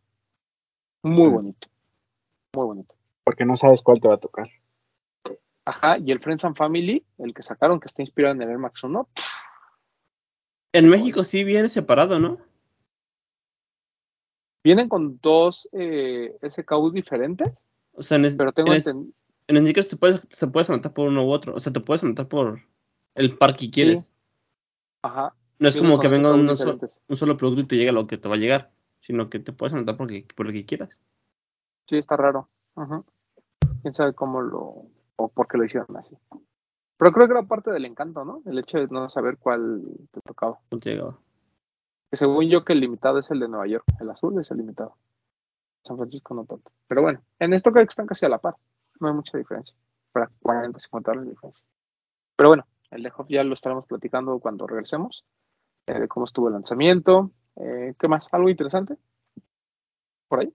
Muy 1.04 1.30
bonito. 1.30 1.68
Muy 2.56 2.66
bonito. 2.66 2.94
porque 3.24 3.46
no 3.46 3.56
sabes 3.56 3.82
cuál 3.82 4.00
te 4.02 4.08
va 4.08 4.16
a 4.16 4.20
tocar. 4.20 4.50
Ajá, 5.66 5.98
y 5.98 6.12
el 6.12 6.20
Friends 6.20 6.44
and 6.44 6.56
Family, 6.58 7.06
el 7.18 7.34
que 7.34 7.44
sacaron 7.44 7.80
que 7.80 7.88
está 7.88 8.02
inspirado 8.02 8.36
en 8.36 8.42
el 8.42 8.50
Air 8.50 8.58
Max 8.58 8.84
1, 8.84 9.08
En 10.74 10.90
México 10.90 11.24
sí 11.24 11.44
viene 11.44 11.70
separado, 11.70 12.20
¿no? 12.20 12.38
Vienen 14.64 14.89
con 14.89 15.20
dos 15.22 15.68
eh, 15.72 16.38
SKUs 16.41 16.93
diferentes, 16.93 17.64
O 17.93 18.03
sea, 18.03 18.18
en, 18.18 18.26
es- 18.26 18.36
Pero 18.36 18.51
tengo 18.51 18.72
en, 18.72 18.78
es- 18.78 19.34
en 19.47 19.57
sneakers 19.57 19.89
te 19.89 19.97
puedes, 19.97 20.22
te 20.30 20.47
puedes 20.47 20.70
anotar 20.70 20.93
por 20.93 21.07
uno 21.09 21.24
u 21.26 21.32
otro. 21.32 21.53
O 21.55 21.59
sea, 21.59 21.74
te 21.74 21.80
puedes 21.82 22.03
anotar 22.03 22.28
por 22.28 22.62
el 23.16 23.38
par 23.38 23.55
que 23.55 23.70
quieres. 23.70 24.09
ajá. 25.01 25.34
No 25.59 25.68
es 25.68 25.76
como 25.76 25.99
que 25.99 26.07
venga 26.07 26.34
un, 26.34 26.57
so- 26.57 26.80
un 27.07 27.16
solo 27.16 27.38
producto 27.38 27.62
y 27.62 27.68
te 27.68 27.76
llegue 27.78 27.91
lo 27.91 28.07
que 28.07 28.18
te 28.18 28.28
va 28.28 28.36
a 28.36 28.39
llegar. 28.39 28.72
Sino 29.01 29.30
que 29.30 29.39
te 29.39 29.51
puedes 29.51 29.74
anotar 29.76 29.97
porque, 29.97 30.26
por 30.36 30.45
lo 30.47 30.51
que 30.53 30.66
quieras. 30.66 30.89
Sí, 31.88 31.97
está 31.97 32.16
raro. 32.18 32.47
Ajá. 32.76 33.03
Quién 33.82 33.93
sabe 33.93 34.14
cómo 34.14 34.41
lo, 34.41 34.86
o 35.18 35.28
por 35.28 35.47
qué 35.47 35.57
lo 35.57 35.66
hicieron 35.66 35.95
así. 35.97 36.16
Pero 36.97 37.12
creo 37.12 37.28
que 37.28 37.34
era 37.34 37.43
parte 37.43 37.72
del 37.72 37.86
encanto, 37.86 38.24
¿no? 38.24 38.41
El 38.45 38.59
hecho 38.59 38.78
de 38.78 38.88
no 38.88 39.09
saber 39.09 39.38
cuál 39.38 39.82
te 40.12 40.22
tocaba. 40.22 40.59
No 40.72 40.80
te 40.80 40.91
llegaba. 40.91 41.18
Que 42.12 42.18
según 42.18 42.47
yo 42.49 42.66
que 42.66 42.74
el 42.74 42.82
limitado 42.82 43.20
es 43.20 43.32
el 43.32 43.39
de 43.39 43.47
Nueva 43.47 43.68
York, 43.68 43.86
el 44.01 44.09
azul 44.09 44.39
es 44.41 44.51
el 44.51 44.57
limitado. 44.57 44.95
San 45.84 45.97
Francisco 45.97 46.36
no 46.36 46.45
tanto. 46.45 46.72
Pero 46.88 47.01
bueno, 47.01 47.22
en 47.39 47.53
esto 47.53 47.72
creo 47.72 47.86
que 47.86 47.89
están 47.89 48.05
casi 48.07 48.26
a 48.26 48.30
la 48.30 48.39
par. 48.39 48.55
No 48.99 49.07
hay 49.07 49.14
mucha 49.16 49.38
diferencia. 49.38 49.76
Para 50.12 50.30
40, 50.41 50.80
50 50.80 51.12
dólares 51.12 51.28
de 51.28 51.32
diferencia. 51.32 51.64
Pero 52.36 52.49
bueno, 52.49 52.68
el 52.91 53.03
de 53.03 53.12
Hoff 53.16 53.28
ya 53.30 53.43
lo 53.43 53.53
estaremos 53.53 53.86
platicando 53.88 54.39
cuando 54.39 54.68
regresemos. 54.68 55.26
eh, 55.88 55.99
de 55.99 56.07
cómo 56.07 56.26
estuvo 56.26 56.47
el 56.47 56.53
lanzamiento. 56.53 57.32
Eh, 57.57 57.95
¿Qué 57.99 58.07
más? 58.07 58.28
¿Algo 58.34 58.49
interesante? 58.49 58.95
¿Por 60.28 60.41
ahí? 60.41 60.53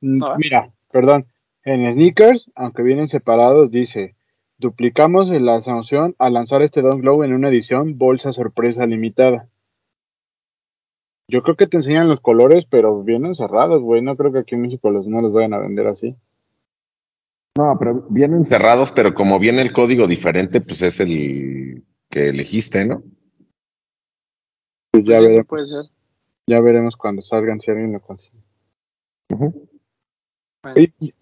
Mm, 0.00 0.18
No, 0.18 0.34
¿eh? 0.34 0.38
Mira, 0.38 0.70
perdón. 0.90 1.26
En 1.64 1.92
sneakers, 1.92 2.50
aunque 2.56 2.82
vienen 2.82 3.08
separados, 3.08 3.70
dice: 3.70 4.16
duplicamos 4.58 5.28
la 5.30 5.60
sanción 5.60 6.14
al 6.18 6.34
lanzar 6.34 6.62
este 6.62 6.82
Don 6.82 7.00
Glow 7.00 7.22
en 7.22 7.32
una 7.34 7.48
edición 7.48 7.98
bolsa 7.98 8.32
sorpresa 8.32 8.86
limitada. 8.86 9.48
Yo 11.28 11.42
creo 11.42 11.56
que 11.56 11.66
te 11.66 11.76
enseñan 11.78 12.08
los 12.08 12.20
colores, 12.20 12.66
pero 12.66 13.02
vienen 13.02 13.34
cerrados, 13.34 13.80
güey. 13.80 14.02
No 14.02 14.16
creo 14.16 14.32
que 14.32 14.40
aquí 14.40 14.54
en 14.54 14.62
México 14.62 14.90
los 14.90 15.06
no 15.06 15.20
los 15.20 15.32
vayan 15.32 15.54
a 15.54 15.58
vender 15.58 15.86
así. 15.86 16.16
No, 17.56 17.76
pero 17.78 18.06
vienen 18.08 18.44
cerrados, 18.46 18.92
pero 18.92 19.14
como 19.14 19.38
viene 19.38 19.62
el 19.62 19.72
código 19.72 20.06
diferente, 20.06 20.60
pues 20.60 20.82
es 20.82 21.00
el 21.00 21.84
que 22.10 22.28
elegiste, 22.30 22.84
¿no? 22.84 23.02
Pues 24.90 25.04
ya 25.04 25.18
Sí, 25.20 25.26
veremos, 25.26 25.46
puede 25.46 25.66
ser. 25.66 25.84
ya 26.46 26.60
veremos 26.60 26.96
cuando 26.96 27.22
salgan 27.22 27.60
si 27.60 27.70
alguien 27.70 27.92
lo 27.92 28.00
consigue. 28.00 28.42
Oye, 29.30 29.52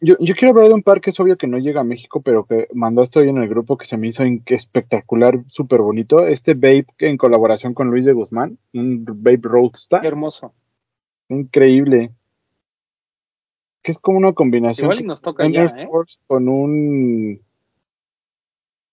Yo, 0.00 0.16
yo 0.20 0.34
quiero 0.34 0.50
hablar 0.50 0.68
de 0.68 0.74
un 0.74 0.82
par 0.82 1.00
que 1.00 1.10
es 1.10 1.18
obvio 1.20 1.38
que 1.38 1.46
no 1.46 1.56
llega 1.58 1.80
a 1.80 1.84
México, 1.84 2.20
pero 2.20 2.44
que 2.44 2.68
mandaste 2.74 3.20
hoy 3.20 3.30
en 3.30 3.38
el 3.38 3.48
grupo 3.48 3.78
que 3.78 3.86
se 3.86 3.96
me 3.96 4.08
hizo 4.08 4.22
espectacular, 4.46 5.42
súper 5.48 5.80
bonito. 5.80 6.26
Este 6.26 6.52
Vape 6.54 6.86
en 6.98 7.16
colaboración 7.16 7.72
con 7.72 7.88
Luis 7.90 8.04
de 8.04 8.12
Guzmán, 8.12 8.58
un 8.74 9.04
Vape 9.06 9.40
qué 9.40 9.48
Roadster, 9.48 10.04
hermoso. 10.04 10.52
increíble. 11.30 12.10
Que 13.82 13.92
es 13.92 13.98
como 13.98 14.18
una 14.18 14.34
combinación 14.34 14.84
Igual 14.84 15.00
y 15.00 15.04
nos 15.06 15.22
toca 15.22 15.48
ya, 15.48 15.62
Air 15.62 15.78
¿eh? 15.78 15.86
Force 15.86 16.18
con 16.26 16.46
un. 16.50 17.40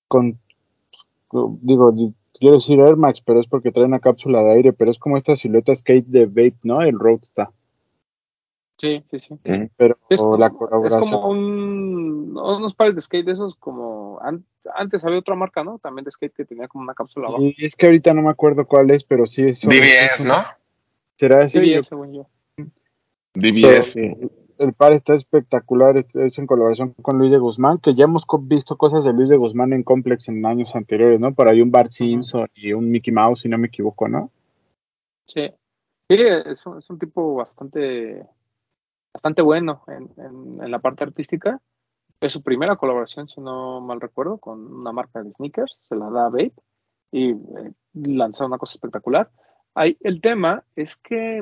con. 0.07 0.39
digo, 1.61 1.91
di- 1.91 2.13
quiero 2.39 2.55
decir 2.55 2.79
Air 2.79 2.95
Max, 2.95 3.19
pero 3.19 3.41
es 3.41 3.47
porque 3.47 3.73
trae 3.73 3.85
una 3.85 3.99
cápsula 3.99 4.41
de 4.43 4.53
aire, 4.53 4.71
pero 4.71 4.91
es 4.91 4.97
como 4.97 5.17
esta 5.17 5.35
silueta 5.35 5.75
skate 5.75 6.05
de 6.07 6.25
Vape, 6.25 6.55
¿no? 6.63 6.79
El 6.81 6.97
Roadster. 6.97 7.47
Sí, 8.80 9.03
sí, 9.07 9.19
sí. 9.19 9.36
Pero 9.75 9.97
Es 10.07 10.19
como, 10.21 10.38
la 10.38 10.47
es 10.47 10.53
colaboración. 10.53 11.01
como 11.01 11.30
un, 11.30 12.38
unos 12.38 12.75
pares 12.75 12.93
de 12.95 13.01
skate 13.01 13.25
de 13.25 13.32
esos 13.32 13.55
como 13.55 14.19
an- 14.21 14.45
antes 14.75 15.03
había 15.03 15.17
otra 15.19 15.36
marca, 15.36 15.63
¿no? 15.63 15.80
También 15.80 16.05
de 16.05 16.11
skate 16.11 16.34
que 16.36 16.45
tenía 16.45 16.67
como 16.67 16.84
una 16.84 16.93
cápsula 16.93 17.28
abajo. 17.28 17.41
Y 17.43 17.65
es 17.65 17.75
que 17.75 17.88
ahorita 17.88 18.13
no 18.13 18.21
me 18.21 18.30
acuerdo 18.30 18.67
cuál 18.67 18.91
es, 18.91 19.03
pero 19.03 19.25
sí 19.25 19.41
es. 19.43 19.61
DBS, 19.61 20.23
¿no? 20.23 20.43
¿Será 21.17 21.43
ese? 21.45 21.67
Yo- 21.67 21.82
según 21.84 22.13
yo. 22.13 22.28
DBS, 23.34 23.93
sí. 23.93 24.13
el 24.59 24.73
par 24.73 24.93
está 24.93 25.13
espectacular, 25.13 25.97
es, 25.97 26.15
es 26.15 26.38
en 26.39 26.47
colaboración 26.47 26.93
con 27.01 27.17
Luis 27.19 27.32
de 27.32 27.38
Guzmán, 27.38 27.78
que 27.80 27.93
ya 27.95 28.05
hemos 28.05 28.25
visto 28.41 28.78
cosas 28.78 29.03
de 29.03 29.13
Luis 29.13 29.30
de 29.30 29.38
Guzmán 29.38 29.73
en 29.73 29.84
Complex 29.84 30.28
en 30.30 30.45
años 30.45 30.75
anteriores, 30.75 31.19
¿no? 31.19 31.34
Por 31.34 31.47
ahí 31.47 31.61
un 31.61 31.71
Bart 31.71 31.91
Simpson 31.91 32.47
y 32.55 32.73
un 32.73 32.89
Mickey 32.89 33.13
Mouse, 33.13 33.41
si 33.41 33.49
no 33.49 33.57
me 33.57 33.67
equivoco, 33.67 34.07
¿no? 34.07 34.32
Sí. 35.25 35.49
Sí, 36.09 36.15
es 36.19 36.65
un, 36.65 36.78
es 36.80 36.89
un 36.89 36.97
tipo 36.99 37.36
bastante 37.36 38.25
bastante 39.18 39.41
bueno 39.41 39.84
en, 39.88 40.11
en, 40.24 40.63
en 40.63 40.72
la 40.72 40.78
parte 40.78 41.03
artística. 41.03 41.59
Es 42.22 42.34
su 42.34 42.43
primera 42.43 42.76
colaboración, 42.76 43.28
si 43.28 43.41
no 43.41 43.82
mal 43.82 43.99
recuerdo, 43.99 44.38
con 44.38 44.59
una 44.59 44.91
marca 44.91 45.24
de 45.24 45.32
sneakers, 45.32 45.82
se 45.89 45.95
la 45.95 46.11
da 46.11 46.30
Babe 46.30 46.53
y 47.11 47.32
eh, 47.32 47.74
lanzó 47.93 48.45
una 48.45 48.59
cosa 48.59 48.76
espectacular. 48.76 49.32
Ahí, 49.74 49.97
el 50.01 50.22
tema 50.22 50.63
es 50.76 50.97
que, 50.97 51.41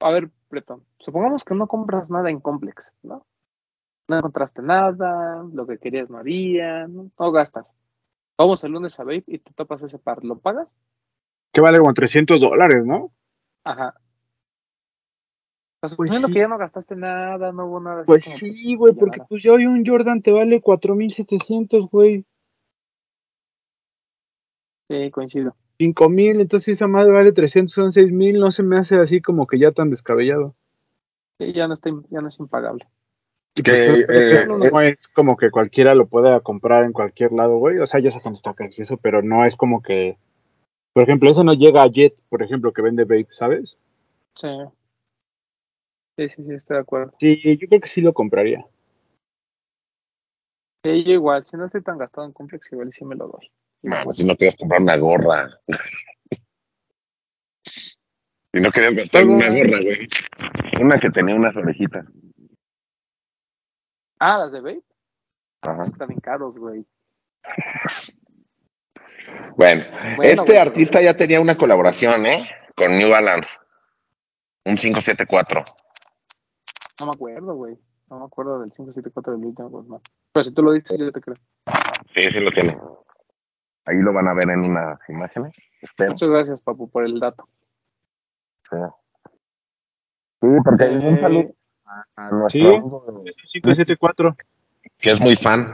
a 0.00 0.10
ver, 0.10 0.30
Breton, 0.50 0.84
supongamos 0.98 1.44
que 1.44 1.54
no 1.54 1.68
compras 1.68 2.10
nada 2.10 2.30
en 2.30 2.40
Complex, 2.40 2.92
¿no? 3.02 3.24
No 4.08 4.16
encontraste 4.16 4.62
nada, 4.62 5.44
lo 5.52 5.68
que 5.68 5.78
querías 5.78 6.10
no 6.10 6.18
había, 6.18 6.88
no, 6.88 7.12
no 7.16 7.32
gastas. 7.32 7.66
Vamos 8.36 8.64
el 8.64 8.72
lunes 8.72 8.98
a 8.98 9.04
Babe 9.04 9.22
y 9.28 9.38
te 9.38 9.52
topas 9.52 9.84
ese 9.84 10.00
par, 10.00 10.24
¿lo 10.24 10.36
pagas? 10.38 10.74
Que 11.52 11.60
vale 11.60 11.78
como 11.78 11.94
300 11.94 12.40
dólares, 12.40 12.84
¿no? 12.84 13.12
Ajá. 13.62 13.94
Pues 15.80 15.92
suponiendo 15.92 16.28
sí. 16.28 16.34
que 16.34 16.40
ya 16.40 16.48
no 16.48 16.58
gastaste 16.58 16.94
nada, 16.94 17.52
no 17.52 17.66
hubo 17.66 17.80
nada 17.80 18.02
así 18.02 18.06
Pues 18.06 18.24
sí, 18.24 18.74
güey, 18.74 18.94
porque 18.94 19.20
pues 19.28 19.42
ya 19.42 19.52
hoy 19.52 19.64
un 19.64 19.84
Jordan 19.84 20.20
te 20.20 20.30
vale 20.30 20.60
4700, 20.60 21.88
güey. 21.88 22.26
Sí, 24.90 25.10
coincido. 25.10 25.56
5000, 25.78 26.42
entonces 26.42 26.76
esa 26.76 26.86
madre 26.86 27.12
vale 27.12 27.32
300, 27.32 27.72
son 27.72 27.92
6000, 27.92 28.38
no 28.38 28.50
se 28.50 28.62
me 28.62 28.76
hace 28.76 28.96
así 28.96 29.22
como 29.22 29.46
que 29.46 29.58
ya 29.58 29.72
tan 29.72 29.88
descabellado. 29.88 30.54
Sí, 31.38 31.54
ya 31.54 31.66
no 31.66 31.74
está, 31.74 31.90
ya 32.10 32.20
no 32.20 32.28
es 32.28 32.38
impagable. 32.38 32.86
Que, 33.54 33.62
pues, 33.62 34.06
eh, 34.10 34.44
no, 34.46 34.58
no 34.58 34.80
es 34.82 35.08
como 35.14 35.36
que 35.36 35.50
cualquiera 35.50 35.94
lo 35.94 36.06
pueda 36.06 36.40
comprar 36.40 36.84
en 36.84 36.92
cualquier 36.92 37.32
lado, 37.32 37.56
güey. 37.56 37.78
O 37.78 37.86
sea, 37.86 38.00
ya 38.00 38.10
sacan 38.10 38.36
stocks 38.36 38.78
y 38.78 38.82
eso, 38.82 38.98
pero 38.98 39.22
no 39.22 39.46
es 39.46 39.56
como 39.56 39.82
que. 39.82 40.18
Por 40.92 41.04
ejemplo, 41.04 41.30
ese 41.30 41.44
no 41.44 41.54
llega 41.54 41.82
a 41.82 41.88
Jet, 41.88 42.14
por 42.28 42.42
ejemplo, 42.42 42.72
que 42.72 42.82
vende 42.82 43.04
Vape, 43.04 43.28
¿sabes? 43.30 43.76
Sí. 44.34 44.48
Sí, 46.16 46.28
sí, 46.28 46.44
sí, 46.44 46.54
estoy 46.54 46.76
de 46.76 46.80
acuerdo. 46.80 47.14
Sí, 47.18 47.40
yo 47.58 47.68
creo 47.68 47.80
que 47.80 47.88
sí 47.88 48.00
lo 48.00 48.12
compraría. 48.12 48.64
Sí, 50.84 51.04
yo 51.04 51.12
igual, 51.12 51.44
si 51.44 51.56
no 51.56 51.66
estoy 51.66 51.82
tan 51.82 51.98
gastado 51.98 52.26
en 52.26 52.32
complex, 52.32 52.72
igual 52.72 52.88
y 52.88 52.92
sí 52.92 53.04
me 53.04 53.14
lo 53.14 53.28
doy. 53.28 53.50
Mano, 53.82 54.12
si 54.12 54.24
no 54.24 54.34
querías 54.36 54.56
comprar 54.56 54.80
una 54.80 54.96
gorra. 54.96 55.60
si 57.64 58.60
no 58.60 58.70
querías 58.70 58.94
gastar 58.94 59.24
una 59.24 59.48
gorra, 59.48 59.80
güey. 59.80 60.08
Una 60.80 60.98
que 60.98 61.10
tenía 61.10 61.34
unas 61.34 61.54
orejitas. 61.56 62.06
Ah, 64.18 64.38
las 64.38 64.52
de 64.52 64.60
Vape 64.60 64.82
Ajá. 65.62 65.84
están 65.84 66.08
bien 66.08 66.20
caros, 66.20 66.58
güey. 66.58 66.84
Bueno, 69.56 69.84
Bueno, 70.16 70.42
este 70.42 70.42
güey, 70.44 70.58
artista 70.58 71.00
ya 71.00 71.16
tenía 71.16 71.40
una 71.40 71.56
colaboración, 71.56 72.26
¿eh? 72.26 72.48
Con 72.76 72.96
New 72.98 73.10
Balance. 73.10 73.50
Un 74.64 74.76
574. 74.76 75.64
No 77.00 77.06
me 77.06 77.12
acuerdo, 77.14 77.54
güey. 77.54 77.78
No 78.10 78.18
me 78.20 78.24
acuerdo 78.26 78.60
del 78.60 78.70
574 78.72 79.32
del 79.36 79.44
último 79.46 79.70
Guzmán. 79.70 80.00
Pero 80.32 80.44
si 80.44 80.52
tú 80.52 80.62
lo 80.62 80.72
dices, 80.72 80.98
yo 80.98 81.10
te 81.12 81.20
creo. 81.20 81.36
Sí, 82.14 82.22
sí 82.30 82.40
lo 82.40 82.50
tiene. 82.50 82.76
Ahí 83.86 83.96
lo 83.98 84.12
van 84.12 84.28
a 84.28 84.34
ver 84.34 84.50
en 84.50 84.60
unas 84.60 84.98
imágenes. 85.08 85.54
Espero. 85.80 86.12
Muchas 86.12 86.28
gracias, 86.28 86.60
Papu, 86.60 86.90
por 86.90 87.04
el 87.04 87.18
dato. 87.18 87.48
Sí, 88.70 88.76
Sí, 90.42 90.46
porque 90.64 90.86
Eh, 90.86 91.08
un 91.08 91.20
saludo 91.20 91.54
a, 91.84 92.04
a 92.16 92.30
nuestro 92.30 92.60
sí. 92.60 92.66
amigo 92.66 93.22
Es 93.26 93.36
un 93.36 93.42
574. 93.62 94.36
que 94.98 95.10
es 95.10 95.20
muy 95.20 95.36
fan 95.36 95.72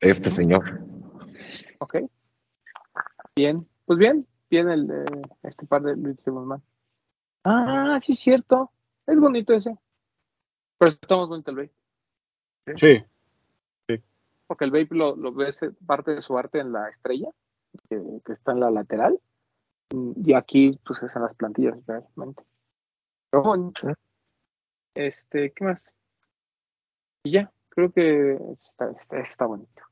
de 0.00 0.10
este 0.10 0.30
señor. 0.30 0.62
Ok. 1.80 1.96
Bien. 3.36 3.66
Pues 3.86 3.98
bien, 3.98 4.26
bien 4.50 4.68
el 4.70 4.86
de 4.86 5.04
este 5.44 5.66
par 5.66 5.82
de 5.82 5.96
Luis 5.96 6.22
de 6.24 6.30
Guzmán. 6.30 6.62
Ah, 7.44 7.98
sí, 8.00 8.14
cierto. 8.14 8.70
Es 9.06 9.18
bonito 9.18 9.52
ese. 9.54 9.76
Pero 10.78 10.90
está 10.90 11.16
más 11.16 11.28
bonito 11.28 11.50
el 11.50 11.56
Vape. 11.56 12.76
Sí. 12.76 13.04
Porque 14.46 14.64
el 14.64 14.70
Vape 14.70 14.94
lo, 14.94 15.14
lo 15.14 15.32
ves 15.32 15.60
parte 15.86 16.12
de 16.14 16.22
su 16.22 16.38
arte 16.38 16.58
en 16.58 16.72
la 16.72 16.88
estrella, 16.88 17.28
que, 17.90 18.00
que 18.24 18.32
está 18.32 18.52
en 18.52 18.60
la 18.60 18.70
lateral. 18.70 19.20
Y 19.90 20.32
aquí, 20.32 20.78
pues, 20.86 21.02
es 21.02 21.14
en 21.16 21.22
las 21.22 21.34
plantillas, 21.34 21.78
realmente. 21.86 22.42
Pero 23.30 23.42
bueno. 23.42 23.72
Este, 24.94 25.52
¿qué 25.52 25.64
más? 25.64 25.86
Y 27.24 27.32
ya, 27.32 27.52
creo 27.68 27.92
que 27.92 28.38
está, 28.64 28.90
está, 28.90 29.18
está 29.18 29.46
bonito. 29.46 29.82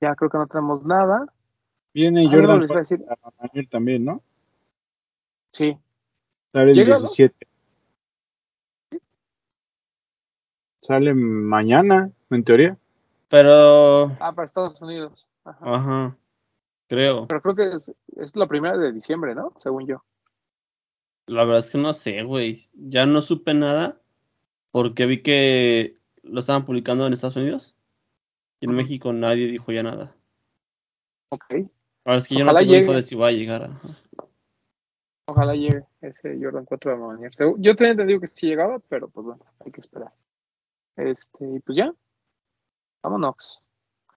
Ya 0.00 0.14
creo 0.14 0.30
que 0.30 0.38
no 0.38 0.46
tenemos 0.46 0.84
nada. 0.84 1.26
Viene 1.94 2.22
Ah, 2.22 2.24
no, 2.24 2.30
Jordan 2.30 2.70
a 2.70 2.80
decir, 2.80 3.04
a 3.08 3.30
Manuel 3.40 3.68
también, 3.68 4.04
¿no? 4.04 4.22
sí, 5.52 5.78
Sale 6.52 6.72
el 6.72 6.76
Llega, 6.76 6.94
¿no? 6.94 7.00
17. 7.02 7.46
Sale 10.84 11.14
mañana, 11.14 12.10
en 12.28 12.44
teoría. 12.44 12.76
Pero, 13.30 14.14
ah, 14.20 14.32
para 14.34 14.44
Estados 14.44 14.82
Unidos. 14.82 15.26
Ajá. 15.42 15.58
ajá, 15.62 16.18
creo. 16.88 17.26
Pero 17.26 17.40
creo 17.40 17.54
que 17.54 17.76
es, 17.76 17.90
es 18.16 18.36
la 18.36 18.46
primera 18.46 18.76
de 18.76 18.92
diciembre, 18.92 19.34
¿no? 19.34 19.54
Según 19.56 19.86
yo. 19.86 20.04
La 21.24 21.44
verdad 21.44 21.60
es 21.60 21.70
que 21.70 21.78
no 21.78 21.94
sé, 21.94 22.22
güey. 22.22 22.60
Ya 22.74 23.06
no 23.06 23.22
supe 23.22 23.54
nada 23.54 23.98
porque 24.72 25.06
vi 25.06 25.22
que 25.22 25.96
lo 26.22 26.40
estaban 26.40 26.66
publicando 26.66 27.06
en 27.06 27.14
Estados 27.14 27.36
Unidos. 27.36 27.74
Y 28.60 28.66
en. 28.66 28.74
México 28.74 29.14
nadie 29.14 29.46
dijo 29.46 29.72
ya 29.72 29.82
nada. 29.82 30.14
Ok. 31.30 31.46
Verdad 31.48 32.18
es 32.18 32.28
que 32.28 32.34
yo 32.34 32.44
no 32.44 32.54
tengo 32.54 32.74
info 32.74 32.92
de 32.92 33.02
si 33.04 33.14
va 33.14 33.28
a 33.28 33.32
llegar. 33.32 33.62
ajá. 33.62 33.88
Ojalá 35.28 35.54
llegue 35.54 35.82
ese 36.02 36.38
Jordan 36.38 36.66
4 36.66 36.90
de 36.90 36.96
mañana. 36.98 37.30
Yo 37.56 37.74
tenía 37.74 37.92
entendido 37.92 38.20
que 38.20 38.26
sí 38.26 38.48
llegaba, 38.48 38.80
pero 38.80 39.08
pues 39.08 39.24
bueno, 39.24 39.42
hay 39.64 39.72
que 39.72 39.80
esperar. 39.80 40.12
Este, 40.96 41.44
y 41.56 41.60
pues 41.60 41.76
ya. 41.78 41.92
Vámonos. 43.02 43.60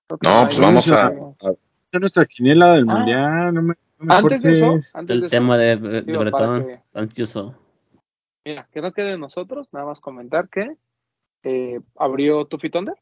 No, 0.10 0.18
pues 0.46 0.60
vamos 0.60 0.90
a, 0.92 1.08
a- 1.08 2.00
nuestra 2.00 2.26
quiniela 2.26 2.74
del 2.74 2.86
Ah. 2.90 2.96
mundial. 2.96 3.54
No 3.54 3.62
me, 3.62 3.74
no 4.00 4.06
me 4.06 4.16
Antes 4.16 4.44
de 4.44 4.52
eso, 4.52 4.78
antes 4.94 5.16
El 5.16 5.22
de 5.22 5.28
eso, 5.28 5.36
tema 5.36 5.58
de, 5.58 5.76
de 5.78 6.02
digo, 6.04 6.20
Bretón, 6.20 6.68
que- 6.68 6.80
ansioso. 7.00 7.56
Mira, 8.46 8.68
que 8.72 8.82
no 8.82 8.94
quede 8.94 9.12
de 9.12 9.18
nosotros, 9.18 9.68
nada 9.74 9.86
más 9.88 10.00
comentar 10.00 10.48
que 10.50 10.78
eh, 11.44 11.82
abrió 11.98 12.46
Tuffy 12.46 12.70
Thunder. 12.70 12.96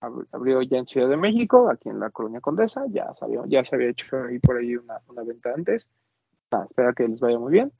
Ab- 0.00 0.26
Abrió 0.32 0.62
ya 0.62 0.78
en 0.78 0.86
Ciudad 0.86 1.08
de 1.08 1.16
México, 1.16 1.68
aquí 1.70 1.88
en 1.88 2.00
la 2.00 2.10
Colonia 2.10 2.40
Condesa. 2.40 2.84
Ya, 2.88 3.14
sabía, 3.14 3.40
ya 3.46 3.64
se 3.64 3.74
había 3.76 3.90
hecho 3.90 4.06
ahí 4.24 4.38
por 4.38 4.56
ahí 4.56 4.76
una, 4.76 5.00
una 5.08 5.22
venta 5.22 5.52
antes. 5.54 5.88
Nada, 6.50 6.64
espero 6.66 6.94
que 6.94 7.06
les 7.08 7.20
vaya 7.20 7.38
muy 7.38 7.52
bien. 7.52 7.72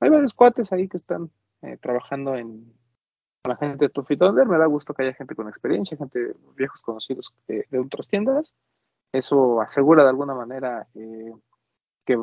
Hay 0.00 0.10
varios 0.10 0.34
cuates 0.34 0.72
ahí 0.72 0.88
que 0.88 0.96
están 0.96 1.30
eh, 1.62 1.76
trabajando 1.80 2.34
en 2.36 2.72
la 3.44 3.56
gente 3.56 3.86
de 3.86 3.88
Tuffy 3.90 4.16
Thunder. 4.16 4.46
Me 4.46 4.58
da 4.58 4.66
gusto 4.66 4.94
que 4.94 5.02
haya 5.02 5.14
gente 5.14 5.34
con 5.34 5.48
experiencia, 5.48 5.96
gente 5.96 6.34
viejos 6.56 6.80
conocidos 6.82 7.34
de, 7.46 7.66
de 7.70 7.78
otras 7.78 8.08
tiendas. 8.08 8.54
Eso 9.12 9.60
asegura 9.60 10.04
de 10.04 10.10
alguna 10.10 10.34
manera 10.34 10.88
eh, 10.94 11.32
que 12.04 12.22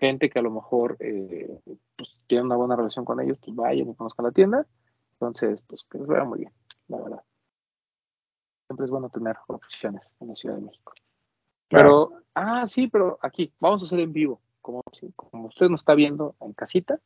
gente 0.00 0.30
que 0.30 0.38
a 0.38 0.42
lo 0.42 0.50
mejor 0.50 0.96
eh, 1.00 1.60
pues, 1.96 2.16
tiene 2.26 2.44
una 2.44 2.56
buena 2.56 2.76
relación 2.76 3.04
con 3.04 3.20
ellos, 3.20 3.38
pues 3.44 3.54
vayan 3.54 3.88
y 3.88 3.94
conozcan 3.94 4.26
la 4.26 4.32
tienda. 4.32 4.66
Entonces, 5.14 5.60
pues 5.66 5.84
que 5.90 5.98
les 5.98 6.06
vaya 6.06 6.24
muy 6.24 6.40
bien, 6.40 6.52
la 6.88 7.00
verdad. 7.00 7.22
Siempre 8.66 8.86
es 8.86 8.90
bueno 8.90 9.10
tener 9.10 9.36
opciones 9.46 10.12
en 10.20 10.28
la 10.28 10.34
Ciudad 10.34 10.56
de 10.56 10.62
México. 10.62 10.92
Claro. 11.68 12.08
Pero, 12.08 12.22
ah, 12.34 12.66
sí, 12.66 12.88
pero 12.88 13.18
aquí, 13.22 13.52
vamos 13.60 13.82
a 13.82 13.86
hacer 13.86 14.00
en 14.00 14.12
vivo, 14.12 14.40
como, 14.60 14.82
como 15.14 15.48
usted 15.48 15.68
nos 15.68 15.82
está 15.82 15.94
viendo 15.94 16.34
en 16.40 16.52
casita, 16.54 16.98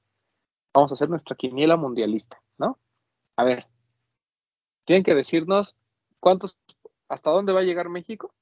vamos 0.72 0.92
a 0.92 0.94
hacer 0.94 1.10
nuestra 1.10 1.36
quiniela 1.36 1.76
mundialista, 1.76 2.40
¿no? 2.58 2.78
A 3.36 3.44
ver, 3.44 3.66
tienen 4.84 5.04
que 5.04 5.14
decirnos 5.14 5.76
cuántos, 6.20 6.56
hasta 7.08 7.30
dónde 7.30 7.52
va 7.52 7.60
a 7.60 7.64
llegar 7.64 7.88
México, 7.88 8.34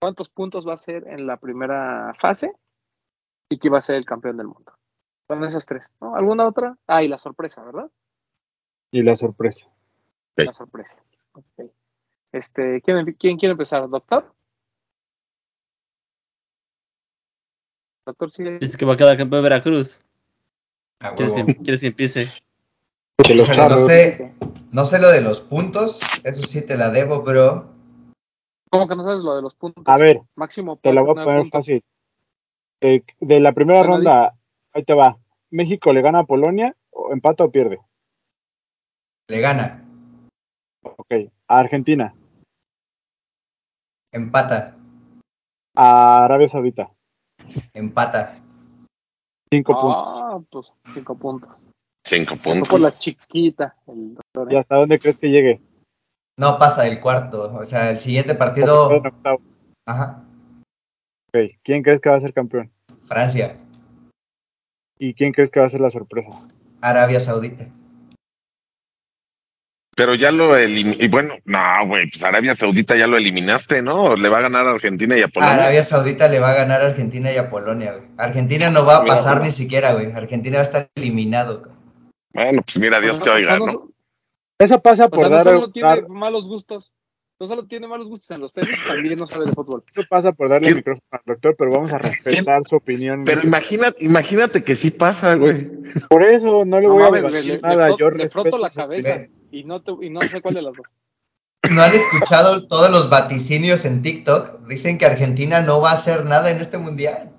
cuántos 0.00 0.28
puntos 0.28 0.66
va 0.66 0.74
a 0.74 0.78
ser 0.78 1.06
en 1.08 1.26
la 1.26 1.38
primera 1.38 2.14
fase 2.20 2.52
y 3.48 3.58
quién 3.58 3.72
va 3.72 3.78
a 3.78 3.82
ser 3.82 3.96
el 3.96 4.04
campeón 4.04 4.36
del 4.36 4.48
mundo. 4.48 4.72
Son 5.28 5.44
esas 5.44 5.64
tres, 5.64 5.92
¿no? 6.00 6.16
¿Alguna 6.16 6.46
otra? 6.46 6.76
Ah, 6.86 7.02
y 7.02 7.08
la 7.08 7.18
sorpresa, 7.18 7.62
¿verdad? 7.64 7.90
Y 8.90 9.02
la 9.02 9.14
sorpresa. 9.14 9.66
La 10.36 10.52
sorpresa. 10.52 11.02
Ok. 11.32 11.70
Este, 12.32 12.80
¿quién, 12.82 13.12
quién 13.14 13.38
quiere 13.38 13.52
empezar? 13.52 13.88
¿Doctor? 13.88 14.34
Doctor 18.06 18.30
sigue. 18.30 18.58
Dice 18.58 18.76
que 18.76 18.84
va 18.84 18.94
a 18.94 18.96
quedar 18.96 19.16
campeón 19.16 19.42
de 19.42 19.48
Veracruz. 19.48 20.00
A 21.00 21.14
¿Quieres 21.14 21.34
que, 21.34 21.56
quieres 21.56 21.80
que 21.80 21.86
empiece? 21.86 22.32
De 23.26 23.34
los 23.34 23.48
Híjole, 23.48 23.68
no 23.68 23.76
sé, 23.76 24.34
no 24.72 24.84
sé 24.84 24.98
lo 24.98 25.08
de 25.10 25.20
los 25.20 25.40
puntos, 25.40 26.00
eso 26.24 26.42
sí 26.42 26.66
te 26.66 26.76
la 26.76 26.90
debo, 26.90 27.22
bro. 27.22 27.66
¿Cómo 28.70 28.88
que 28.88 28.96
no 28.96 29.04
sabes 29.04 29.22
lo 29.22 29.36
de 29.36 29.42
los 29.42 29.54
puntos? 29.54 29.84
A 29.86 29.98
ver, 29.98 30.20
Máximo 30.36 30.76
te 30.78 30.92
la 30.92 31.02
puede 31.02 31.14
voy 31.14 31.22
a 31.22 31.24
poner 31.26 31.40
puntos. 31.42 31.60
fácil. 31.60 31.84
De, 32.80 33.04
de 33.20 33.40
la 33.40 33.52
primera 33.52 33.80
Bueno, 33.80 33.96
ronda, 33.96 34.34
ahí 34.72 34.84
te 34.84 34.94
va. 34.94 35.18
¿México 35.50 35.92
le 35.92 36.00
gana 36.02 36.20
a 36.20 36.24
Polonia? 36.24 36.74
¿O 36.90 37.12
empata 37.12 37.44
o 37.44 37.50
pierde? 37.50 37.78
Le 39.28 39.40
gana, 39.40 39.84
Ok. 40.82 41.12
A 41.48 41.58
Argentina. 41.58 42.14
empata, 44.12 44.76
A 45.76 46.24
Arabia 46.24 46.48
Saudita. 46.48 46.90
empata. 47.74 48.38
Cinco 49.52 49.72
puntos. 49.80 50.08
Ah, 50.08 50.38
pues 50.50 50.72
cinco 50.94 51.16
puntos. 51.16 51.50
Cinco 52.10 52.36
puntos. 52.36 52.68
por 52.68 52.80
la 52.80 52.98
chiquita 52.98 53.76
el 53.86 54.16
doctor. 54.16 54.52
¿Y 54.52 54.56
hasta 54.56 54.74
dónde 54.74 54.98
crees 54.98 55.18
que 55.20 55.28
llegue? 55.28 55.60
No 56.36 56.58
pasa 56.58 56.88
el 56.88 56.98
cuarto, 56.98 57.54
o 57.54 57.64
sea, 57.64 57.90
el 57.90 58.00
siguiente 58.00 58.34
partido, 58.34 58.90
ajá, 59.86 60.24
Ok. 61.28 61.52
¿Quién 61.62 61.84
crees 61.84 62.00
que 62.00 62.08
va 62.08 62.16
a 62.16 62.20
ser 62.20 62.32
campeón? 62.32 62.72
Francia, 63.04 63.56
¿Y 64.98 65.14
quién 65.14 65.32
crees 65.32 65.50
que 65.50 65.60
va 65.60 65.66
a 65.66 65.70
ser 65.70 65.80
la 65.80 65.90
sorpresa? 65.90 66.30
Arabia 66.82 67.20
Saudita. 67.20 67.66
Pero 69.96 70.14
ya 70.14 70.30
lo 70.30 70.56
eliminaste. 70.56 71.04
Y 71.04 71.08
bueno, 71.08 71.34
no, 71.44 71.86
güey, 71.86 72.10
pues 72.10 72.24
Arabia 72.24 72.56
Saudita 72.56 72.96
ya 72.96 73.06
lo 73.06 73.16
eliminaste, 73.16 73.82
¿no? 73.82 74.16
Le 74.16 74.28
va 74.28 74.38
a 74.38 74.42
ganar 74.42 74.66
a 74.66 74.72
Argentina 74.72 75.16
y 75.16 75.22
a 75.22 75.28
Polonia. 75.28 75.54
Arabia 75.54 75.82
Saudita 75.84 76.28
le 76.28 76.40
va 76.40 76.50
a 76.50 76.54
ganar 76.54 76.82
a 76.82 76.86
Argentina 76.86 77.32
y 77.32 77.36
a 77.36 77.48
Polonia, 77.48 77.92
güey. 77.92 78.08
Argentina 78.18 78.68
no 78.70 78.84
va 78.84 78.96
a 78.96 79.04
pasar 79.04 79.36
mira. 79.36 79.46
ni 79.46 79.52
siquiera, 79.52 79.92
güey. 79.92 80.12
Argentina 80.12 80.56
va 80.56 80.62
a 80.62 80.66
estar 80.66 80.90
eliminado. 80.96 81.60
güey. 81.60 81.79
Bueno, 82.32 82.62
pues 82.64 82.78
mira, 82.78 83.00
Dios 83.00 83.14
O 83.14 83.16
sea, 83.16 83.24
te 83.24 83.30
o 83.30 83.34
oiga, 83.34 83.52
sea, 83.52 83.58
¿no? 83.58 83.80
Eso 84.58 84.80
pasa 84.80 85.06
O 85.06 85.10
por 85.10 85.20
sea, 85.20 85.28
no 85.28 85.34
dar, 85.36 85.44
solo 85.44 85.70
tiene 85.72 85.88
dar- 85.88 86.08
malos 86.08 86.46
gustos, 86.46 86.92
no 87.40 87.48
solo 87.48 87.66
tiene 87.66 87.88
malos 87.88 88.08
gustos 88.08 88.30
en 88.30 88.40
los 88.40 88.52
tenis, 88.52 88.76
también 88.86 89.18
no 89.18 89.26
sabe 89.26 89.46
de 89.46 89.52
fútbol. 89.52 89.82
eso 89.88 90.02
pasa 90.08 90.32
por 90.32 90.48
darle 90.48 90.68
el 90.68 90.74
micrófono 90.76 91.06
al 91.10 91.20
doctor, 91.24 91.56
pero 91.58 91.70
vamos 91.70 91.92
a 91.92 91.98
respetar 91.98 92.62
su 92.68 92.76
opinión. 92.76 93.24
Pero 93.24 93.42
imagínate, 93.42 94.04
imagínate 94.04 94.62
que 94.62 94.76
sí 94.76 94.90
pasa, 94.90 95.34
güey. 95.36 95.66
Por 96.08 96.22
eso 96.24 96.64
no 96.64 96.78
le 96.80 96.86
No 96.88 96.94
voy 96.94 97.04
a 97.18 97.22
decir 97.22 97.60
nada. 97.62 97.88
le 97.88 97.96
Yo 97.98 98.10
le 98.10 98.28
froto 98.28 98.58
la 98.58 98.70
cabeza 98.70 99.26
y 99.50 99.64
no, 99.64 99.82
te, 99.82 99.92
y 100.02 100.10
no 100.10 100.20
sé 100.20 100.40
cuál 100.42 100.54
de 100.54 100.62
las 100.62 100.76
dos. 100.76 100.86
¿No 101.70 101.82
han 101.82 101.92
escuchado 101.94 102.66
todos 102.66 102.90
los 102.90 103.10
vaticinios 103.10 103.84
en 103.84 104.02
TikTok? 104.02 104.66
Dicen 104.66 104.98
que 104.98 105.06
Argentina 105.06 105.60
no 105.60 105.80
va 105.80 105.90
a 105.90 105.94
hacer 105.94 106.24
nada 106.24 106.50
en 106.50 106.58
este 106.60 106.78
mundial. 106.78 107.32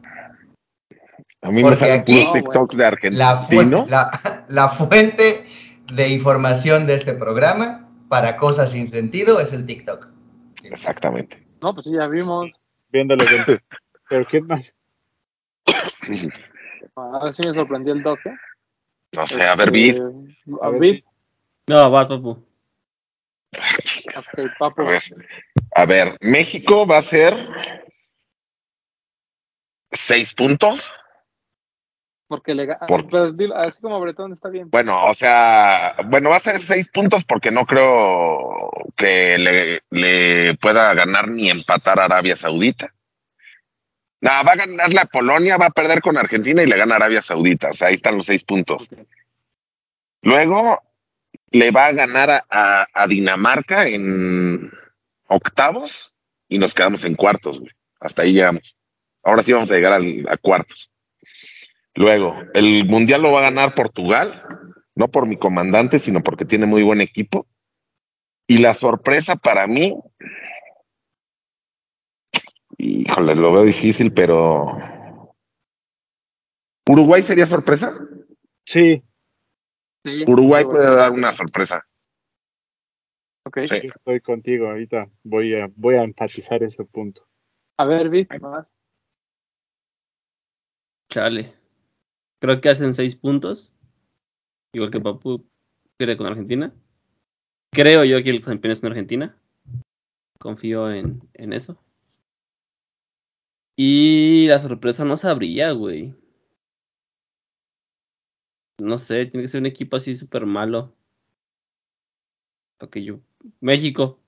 A 1.41 1.49
mí 1.49 1.55
me 1.57 1.61
Porque 1.63 1.79
salen 1.79 2.01
aquí- 2.01 2.13
puros 2.13 2.27
No, 2.27 2.33
TikToks 2.33 2.77
de 2.77 3.11
La, 3.11 3.35
fu- 3.37 3.59
argentino. 3.59 3.85
la, 3.87 4.45
la 4.47 4.69
fuente 4.69 5.45
de 5.93 6.09
información 6.09 6.85
de 6.85 6.93
este 6.95 7.13
programa 7.13 7.89
para 8.09 8.37
cosas 8.37 8.71
sin 8.71 8.87
sentido 8.87 9.39
es 9.39 9.51
el 9.53 9.65
TikTok. 9.65 10.07
Exactamente. 10.63 11.45
No, 11.61 11.73
pues 11.73 11.85
sí, 11.85 11.93
ya 11.93 12.07
vimos. 12.07 12.51
Viéndolo 12.91 13.25
bien. 13.25 13.43
Pero 14.09 14.25
¿quién 14.25 14.45
más? 14.47 14.71
A 16.95 17.23
ver 17.23 17.33
si 17.33 17.47
me 17.47 17.53
sorprendió 17.53 17.93
el 17.93 18.03
doc. 18.03 18.19
¿eh? 18.25 18.35
No 19.13 19.25
sé, 19.27 19.43
a 19.43 19.55
ver, 19.55 19.71
Vid. 19.71 19.95
Este, 19.95 20.51
A 20.61 20.67
A 20.67 20.69
ver, 20.69 20.79
Vid. 20.79 21.03
No, 21.67 21.91
va, 21.91 22.07
papu. 22.07 22.45
A 24.13 24.69
ver, 24.85 25.01
a 25.75 25.85
ver, 25.85 26.17
México 26.21 26.85
va 26.87 26.99
a 26.99 27.03
ser 27.03 27.37
seis 29.91 30.33
puntos. 30.33 30.91
Porque 32.31 32.55
le 32.55 32.65
ga- 32.65 32.85
Por- 32.87 33.35
dilo, 33.35 33.57
así 33.57 33.81
como 33.81 33.99
Bretón 33.99 34.31
está 34.31 34.47
bien. 34.47 34.69
Bueno, 34.69 35.03
o 35.03 35.13
sea, 35.13 35.97
bueno, 36.05 36.29
va 36.29 36.37
a 36.37 36.39
ser 36.39 36.61
seis 36.61 36.87
puntos 36.89 37.25
porque 37.25 37.51
no 37.51 37.65
creo 37.65 38.71
que 38.95 39.37
le, 39.37 39.81
le 39.89 40.55
pueda 40.55 40.93
ganar 40.93 41.27
ni 41.27 41.49
empatar 41.49 41.99
a 41.99 42.05
Arabia 42.05 42.37
Saudita. 42.37 42.93
No, 44.21 44.29
va 44.47 44.53
a 44.53 44.55
ganarle 44.55 45.01
a 45.01 45.05
Polonia, 45.07 45.57
va 45.57 45.65
a 45.65 45.71
perder 45.71 46.01
con 46.01 46.15
Argentina 46.17 46.63
y 46.63 46.67
le 46.67 46.77
gana 46.77 46.95
Arabia 46.95 47.21
Saudita. 47.21 47.71
O 47.71 47.73
sea, 47.73 47.89
ahí 47.89 47.95
están 47.95 48.15
los 48.15 48.25
seis 48.27 48.45
puntos. 48.45 48.87
Luego 50.21 50.81
le 51.51 51.71
va 51.71 51.87
a 51.87 51.91
ganar 51.91 52.29
a, 52.29 52.43
a- 52.49 52.87
a 52.93 53.07
Dinamarca 53.07 53.87
en 53.87 54.71
octavos 55.27 56.13
y 56.47 56.59
nos 56.59 56.73
quedamos 56.73 57.03
en 57.03 57.15
cuartos, 57.15 57.59
güey. 57.59 57.71
Hasta 57.99 58.21
ahí 58.21 58.31
llegamos. 58.31 58.81
Ahora 59.21 59.43
sí 59.43 59.51
vamos 59.51 59.69
a 59.69 59.73
llegar 59.75 59.91
al- 59.93 60.25
a 60.29 60.37
cuartos. 60.37 60.90
Luego, 61.95 62.35
el 62.53 62.85
mundial 62.85 63.21
lo 63.21 63.31
va 63.31 63.39
a 63.39 63.49
ganar 63.49 63.75
Portugal, 63.75 64.43
no 64.95 65.09
por 65.09 65.27
mi 65.27 65.37
comandante, 65.37 65.99
sino 65.99 66.21
porque 66.21 66.45
tiene 66.45 66.65
muy 66.65 66.83
buen 66.83 67.01
equipo. 67.01 67.47
Y 68.47 68.57
la 68.57 68.73
sorpresa 68.73 69.35
para 69.35 69.67
mí, 69.67 69.97
híjole, 72.77 73.35
lo 73.35 73.51
veo 73.51 73.63
difícil, 73.63 74.13
pero 74.13 74.67
Uruguay 76.87 77.23
sería 77.23 77.45
sorpresa. 77.45 77.93
Sí, 78.65 79.03
Sí, 80.03 80.23
Uruguay 80.27 80.65
puede 80.65 80.95
dar 80.95 81.11
una 81.11 81.31
sorpresa. 81.33 81.85
Ok. 83.45 83.59
Sí. 83.65 83.81
yo 83.83 83.89
estoy 83.89 84.19
contigo. 84.21 84.67
Ahorita 84.67 85.07
voy 85.23 85.55
a, 85.55 85.69
voy 85.75 85.95
a 85.95 86.03
enfatizar 86.03 86.63
ese 86.63 86.83
punto. 86.85 87.27
A 87.77 87.85
ver, 87.85 88.09
más. 88.41 88.67
Chale. 91.09 91.60
Creo 92.41 92.59
que 92.59 92.69
hacen 92.69 92.93
seis 92.95 93.15
puntos. 93.15 93.73
Igual 94.73 94.89
que 94.89 94.99
Papu 94.99 95.45
pierde 95.95 96.17
con 96.17 96.25
Argentina. 96.25 96.73
Creo 97.71 98.03
yo 98.03 98.21
que 98.23 98.31
el 98.31 98.41
campeón 98.41 98.71
es 98.71 98.81
en 98.81 98.89
Argentina. 98.89 99.37
Confío 100.39 100.91
en, 100.91 101.21
en 101.35 101.53
eso. 101.53 101.77
Y 103.77 104.47
la 104.47 104.57
sorpresa 104.57 105.05
no 105.05 105.17
sabría, 105.17 105.71
güey. 105.71 106.15
No 108.79 108.97
sé, 108.97 109.27
tiene 109.27 109.43
que 109.43 109.47
ser 109.47 109.61
un 109.61 109.67
equipo 109.67 109.97
así 109.97 110.15
súper 110.15 110.47
malo. 110.47 110.95
Que 112.89 113.03
yo. 113.03 113.19
México. 113.59 114.19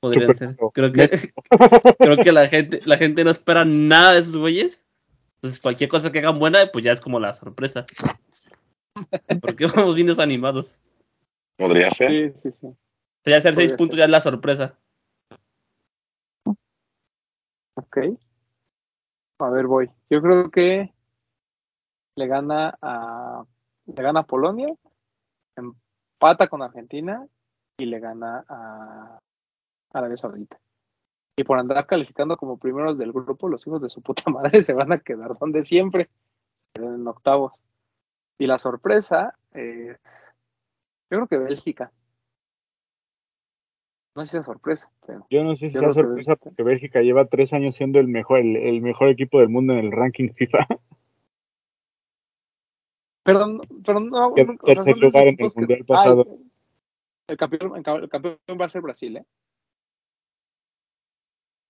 Podrían 0.00 0.34
Súper 0.34 0.36
ser. 0.36 0.56
Creo 0.72 0.92
que, 0.92 1.32
creo 1.98 2.16
que 2.16 2.32
la 2.32 2.48
gente, 2.48 2.80
la 2.86 2.96
gente 2.96 3.22
no 3.22 3.30
espera 3.30 3.66
nada 3.66 4.14
de 4.14 4.20
esos 4.20 4.38
güeyes. 4.38 4.86
Entonces 5.40 5.58
cualquier 5.58 5.88
cosa 5.88 6.12
que 6.12 6.18
hagan 6.18 6.38
buena, 6.38 6.58
pues 6.70 6.84
ya 6.84 6.92
es 6.92 7.00
como 7.00 7.18
la 7.18 7.32
sorpresa. 7.32 7.86
Porque 9.40 9.66
vamos 9.66 9.94
bien 9.94 10.06
desanimados. 10.06 10.78
Podría 11.56 11.90
ser. 11.90 12.34
Sí, 12.34 12.40
sí, 12.42 12.54
sí. 12.60 12.66
O 12.66 12.76
sea, 13.24 13.32
ya 13.32 13.36
hacer 13.38 13.54
seis 13.54 13.70
Podría 13.70 13.76
puntos 13.78 13.94
ser. 13.96 13.98
ya 14.00 14.04
es 14.04 14.10
la 14.10 14.20
sorpresa. 14.20 14.78
Ok. 17.74 17.98
A 19.38 19.48
ver, 19.48 19.66
voy. 19.66 19.90
Yo 20.10 20.20
creo 20.20 20.50
que 20.50 20.92
le 22.16 22.26
gana 22.26 22.76
a 22.82 23.44
le 23.86 24.02
gana 24.02 24.20
a 24.20 24.26
Polonia, 24.26 24.68
empata 25.56 26.48
con 26.48 26.62
Argentina 26.62 27.26
y 27.78 27.86
le 27.86 27.98
gana 27.98 28.44
a 28.46 29.18
Arabia 29.92 30.18
Saudita. 30.18 30.60
Y 31.40 31.44
por 31.44 31.58
andar 31.58 31.86
calificando 31.86 32.36
como 32.36 32.58
primeros 32.58 32.98
del 32.98 33.12
grupo, 33.12 33.48
los 33.48 33.66
hijos 33.66 33.80
de 33.80 33.88
su 33.88 34.02
puta 34.02 34.24
madre 34.30 34.62
se 34.62 34.74
van 34.74 34.92
a 34.92 34.98
quedar 34.98 35.38
donde 35.38 35.64
siempre, 35.64 36.10
en 36.74 37.06
octavos. 37.08 37.54
Y 38.38 38.46
la 38.46 38.58
sorpresa 38.58 39.38
es, 39.52 39.98
yo 41.10 41.16
creo 41.16 41.26
que 41.28 41.38
Bélgica. 41.38 41.92
No 44.14 44.22
sé 44.22 44.26
si 44.26 44.32
sea 44.32 44.42
sorpresa, 44.42 44.90
pero 45.06 45.26
Yo 45.30 45.42
no 45.42 45.54
sé 45.54 45.70
si 45.70 45.78
que 45.78 45.80
sorpresa 45.80 46.32
Bélgica- 46.32 46.36
porque 46.36 46.62
Bélgica 46.62 47.00
lleva 47.00 47.24
tres 47.24 47.54
años 47.54 47.74
siendo 47.74 48.00
el 48.00 48.08
mejor, 48.08 48.40
el, 48.40 48.56
el 48.56 48.82
mejor 48.82 49.08
equipo 49.08 49.38
del 49.38 49.48
mundo 49.48 49.72
en 49.72 49.78
el 49.78 49.92
ranking 49.92 50.28
FIFA. 50.36 50.66
Pero, 53.22 53.46
no- 53.46 53.60
pero 53.86 54.00
no, 54.00 54.28
o 54.28 54.34
sea, 54.74 54.94
lugar 54.94 55.26
en 55.26 55.36
el 55.38 55.54
que- 55.54 55.74
Ay, 55.74 55.82
pasado. 55.84 56.26
el, 57.28 57.36
campeón, 57.38 57.76
el 57.76 58.08
campeón 58.10 58.38
va 58.60 58.66
a 58.66 58.68
ser 58.68 58.82
Brasil, 58.82 59.16
¿eh? 59.16 59.24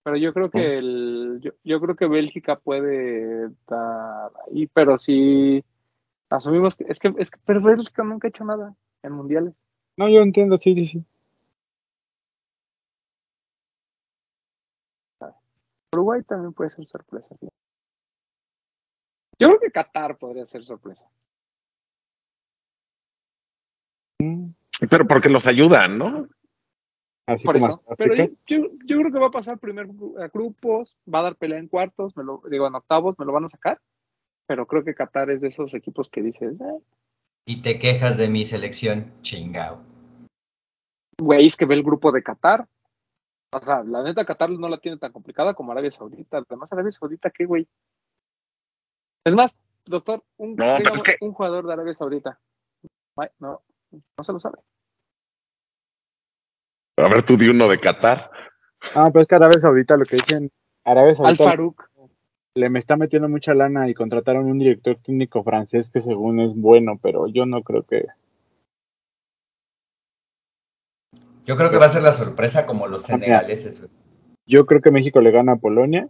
Pero 0.03 0.17
yo 0.17 0.33
creo 0.33 0.51
que 0.51 0.79
el, 0.79 1.41
yo, 1.43 1.53
yo 1.63 1.81
creo 1.81 1.95
que 1.95 2.07
Bélgica 2.07 2.57
puede 2.57 3.47
estar 3.47 4.31
ahí, 4.47 4.67
pero 4.69 4.97
si 4.97 5.63
asumimos 6.31 6.75
que 6.75 6.85
es 6.89 6.99
que 6.99 7.13
es 7.19 7.31
que 7.31 7.39
pero 7.45 7.61
Bélgica 7.61 8.03
nunca 8.03 8.27
ha 8.27 8.31
hecho 8.31 8.45
nada 8.45 8.75
en 9.03 9.13
mundiales. 9.13 9.55
No, 9.97 10.09
yo 10.09 10.23
entiendo, 10.23 10.57
sí, 10.57 10.75
sí, 10.75 10.87
sí. 10.87 11.05
Uruguay 15.93 16.23
también 16.23 16.53
puede 16.53 16.71
ser 16.71 16.87
sorpresa. 16.87 17.35
Yo 19.39 19.49
creo 19.49 19.61
que 19.61 19.71
Qatar 19.71 20.17
podría 20.19 20.47
ser 20.47 20.65
sorpresa. 20.65 21.03
Mm, 24.21 24.51
Pero 24.89 25.07
porque 25.09 25.29
los 25.29 25.47
ayudan, 25.47 25.99
¿no? 25.99 26.29
Así 27.31 27.45
Por 27.45 27.55
como 27.55 27.69
eso. 27.69 27.83
Pero 27.97 28.15
yo, 28.15 28.25
yo, 28.47 28.57
yo 28.85 28.99
creo 28.99 29.13
que 29.13 29.19
va 29.19 29.29
a 29.29 29.31
pasar 29.31 29.59
primer 29.59 29.87
gru- 29.87 30.21
a 30.23 30.29
grupos, 30.29 30.99
va 31.13 31.21
a 31.21 31.23
dar 31.23 31.37
pelea 31.37 31.59
en 31.59 31.69
cuartos, 31.69 32.17
me 32.17 32.25
lo 32.25 32.43
digo 32.51 32.67
en 32.67 32.75
octavos, 32.75 33.17
me 33.19 33.25
lo 33.25 33.33
van 33.33 33.45
a 33.45 33.49
sacar. 33.49 33.81
Pero 34.47 34.67
creo 34.67 34.83
que 34.83 34.95
Qatar 34.97 35.31
es 35.31 35.41
de 35.41 35.49
esos 35.49 35.75
equipos 35.75 36.11
que 36.11 36.23
dices, 36.23 36.61
"Eh, 36.61 36.81
Y 37.47 37.63
te 37.63 37.79
quejas 37.79 38.17
de 38.17 38.29
mi 38.29 38.45
selección, 38.45 39.13
chingao. 39.23 39.81
güey, 41.21 41.47
es 41.47 41.57
que 41.57 41.67
ve 41.67 41.75
el 41.75 41.83
grupo 41.83 42.11
de 42.13 42.23
Qatar. 42.23 42.67
O 43.53 43.61
sea, 43.61 43.83
la 43.85 44.03
neta, 44.03 44.25
Qatar 44.25 44.51
no 44.51 44.69
la 44.69 44.79
tiene 44.79 44.97
tan 44.99 45.13
complicada 45.13 45.55
como 45.55 45.73
Arabia 45.73 45.91
Saudita. 45.91 46.39
Además, 46.39 46.73
Arabia 46.73 46.93
Saudita, 46.93 47.31
¿qué, 47.31 47.45
güey? 47.47 47.69
Es 49.25 49.35
más, 49.35 49.55
doctor, 49.85 50.25
un, 50.39 50.51
No, 50.51 50.57
pero 50.57 50.79
digamos, 50.79 50.99
es 50.99 51.05
que- 51.05 51.25
un 51.25 51.33
jugador 51.33 51.67
de 51.67 51.73
Arabia 51.73 51.95
Saudita. 51.95 52.41
No, 53.39 53.61
no 54.17 54.25
se 54.25 54.33
lo 54.33 54.41
sabe. 54.41 54.59
A 57.01 57.09
ver, 57.09 57.23
tú 57.23 57.37
di 57.37 57.49
uno 57.49 57.69
de 57.69 57.81
Qatar. 57.81 58.31
Ah, 58.95 59.09
pero 59.13 59.23
es 59.23 59.29
que 59.29 59.35
Arabia 59.35 59.61
Saudita, 59.61 59.97
lo 59.97 60.05
que 60.05 60.17
dicen, 60.17 60.51
Arabia 60.85 61.11
Al 61.11 61.17
Saudita 61.17 61.45
Farouk. 61.45 61.91
le 62.55 62.71
me 62.71 62.79
está 62.79 62.97
metiendo 62.97 63.29
mucha 63.29 63.55
lana 63.55 63.89
y 63.89 63.95
contrataron 63.95 64.47
un 64.47 64.59
director 64.59 64.97
técnico 64.97 65.43
francés 65.43 65.91
que 65.91 66.01
según 66.01 66.41
es 66.41 66.55
bueno, 66.55 66.99
pero 67.03 67.27
yo 67.29 67.47
no 67.47 67.63
creo 67.63 67.85
que... 67.85 68.07
Yo 71.47 71.57
creo 71.57 71.71
que 71.71 71.79
va 71.79 71.87
a 71.87 71.91
ser 71.91 72.03
la 72.03 72.13
sorpresa 72.13 72.67
como 72.67 72.87
los 72.87 73.03
senegaleses. 73.03 73.81
güey. 73.81 73.91
Yo 74.47 74.67
creo 74.67 74.81
que 74.81 74.91
México 74.91 75.21
le 75.21 75.31
gana 75.31 75.53
a 75.53 75.57
Polonia, 75.57 76.09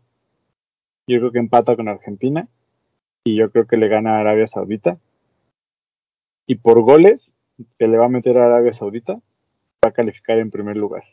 yo 1.07 1.19
creo 1.19 1.33
que 1.33 1.39
empata 1.39 1.77
con 1.77 1.89
Argentina 1.89 2.49
y 3.25 3.37
yo 3.37 3.51
creo 3.51 3.67
que 3.67 3.77
le 3.77 3.89
gana 3.89 4.17
a 4.17 4.21
Arabia 4.21 4.47
Saudita. 4.47 4.99
Y 6.47 6.57
por 6.57 6.81
goles 6.83 7.33
que 7.79 7.87
le 7.87 7.99
va 7.99 8.07
a 8.07 8.11
meter 8.11 8.39
a 8.39 8.47
Arabia 8.47 8.73
Saudita, 8.73 9.21
va 9.85 9.91
a 9.91 9.93
calificar 9.93 10.39
en 10.39 10.51
primer 10.51 10.77
lugar. 10.77 11.05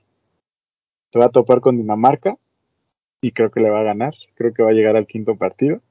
Se 1.12 1.20
va 1.20 1.26
a 1.26 1.30
topar 1.30 1.62
con 1.62 1.78
Dinamarca 1.78 2.38
y 3.22 3.32
creo 3.32 3.50
que 3.50 3.62
le 3.62 3.70
va 3.70 3.80
a 3.80 3.84
ganar. 3.84 4.14
Creo 4.36 4.54
que 4.54 4.64
va 4.64 4.70
a 4.70 4.74
llegar 4.74 4.96
al 4.96 5.08
quinto 5.08 5.36
partido. 5.36 5.82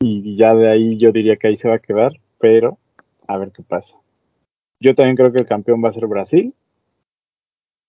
Y 0.00 0.36
ya 0.36 0.54
de 0.54 0.70
ahí 0.70 0.96
yo 0.96 1.12
diría 1.12 1.36
que 1.36 1.48
ahí 1.48 1.56
se 1.56 1.68
va 1.68 1.76
a 1.76 1.80
quedar, 1.80 2.12
pero 2.38 2.78
a 3.26 3.38
ver 3.38 3.52
qué 3.52 3.62
pasa. 3.62 3.94
Yo 4.80 4.94
también 4.94 5.16
creo 5.16 5.32
que 5.32 5.40
el 5.40 5.46
campeón 5.46 5.82
va 5.84 5.88
a 5.88 5.92
ser 5.92 6.06
Brasil. 6.06 6.54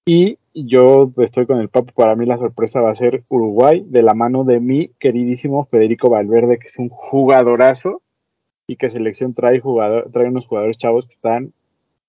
Y 0.05 0.37
yo 0.53 1.11
estoy 1.17 1.45
con 1.45 1.59
el 1.59 1.69
papo. 1.69 1.93
Para 1.93 2.15
mí 2.15 2.25
la 2.25 2.37
sorpresa 2.37 2.81
va 2.81 2.91
a 2.91 2.95
ser 2.95 3.23
Uruguay, 3.29 3.85
de 3.87 4.03
la 4.03 4.13
mano 4.13 4.43
de 4.43 4.59
mi 4.59 4.89
queridísimo 4.99 5.65
Federico 5.65 6.09
Valverde, 6.09 6.59
que 6.59 6.67
es 6.67 6.77
un 6.77 6.89
jugadorazo 6.89 8.01
y 8.67 8.75
que 8.75 8.89
selección 8.89 9.33
trae 9.33 9.59
jugador, 9.59 10.11
trae 10.11 10.27
unos 10.27 10.47
jugadores 10.47 10.77
chavos 10.77 11.05
que 11.05 11.13
están 11.13 11.53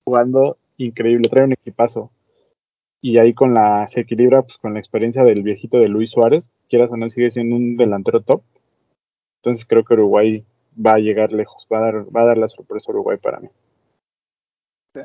jugando 0.05 0.59
increíble, 0.77 1.29
trae 1.29 1.45
un 1.45 1.53
equipazo. 1.53 2.11
Y 3.03 3.19
ahí 3.19 3.35
con 3.35 3.53
la 3.55 3.87
se 3.89 4.01
equilibra 4.01 4.43
pues 4.43 4.57
con 4.59 4.73
la 4.75 4.81
experiencia 4.81 5.23
del 5.25 5.43
viejito 5.43 5.79
de 5.79 5.89
Luis 5.89 6.11
Suárez, 6.11 6.51
quieras 6.71 6.91
o 6.91 6.97
no 6.97 7.09
sigue 7.11 7.31
siendo 7.31 7.57
un 7.57 7.77
delantero 7.77 8.21
top. 8.23 8.43
Entonces 9.43 9.67
creo 9.67 9.85
que 9.85 9.93
Uruguay 9.95 10.45
va 10.75 10.93
a 10.95 10.99
llegar 10.99 11.33
lejos, 11.33 11.67
va 11.71 11.79
a 11.79 11.81
dar, 11.83 12.17
va 12.17 12.23
a 12.23 12.27
dar 12.27 12.39
la 12.39 12.49
sorpresa 12.49 12.91
a 12.91 12.95
Uruguay 12.95 13.19
para 13.19 13.41
mí. 13.41 13.49
Va 14.97 15.03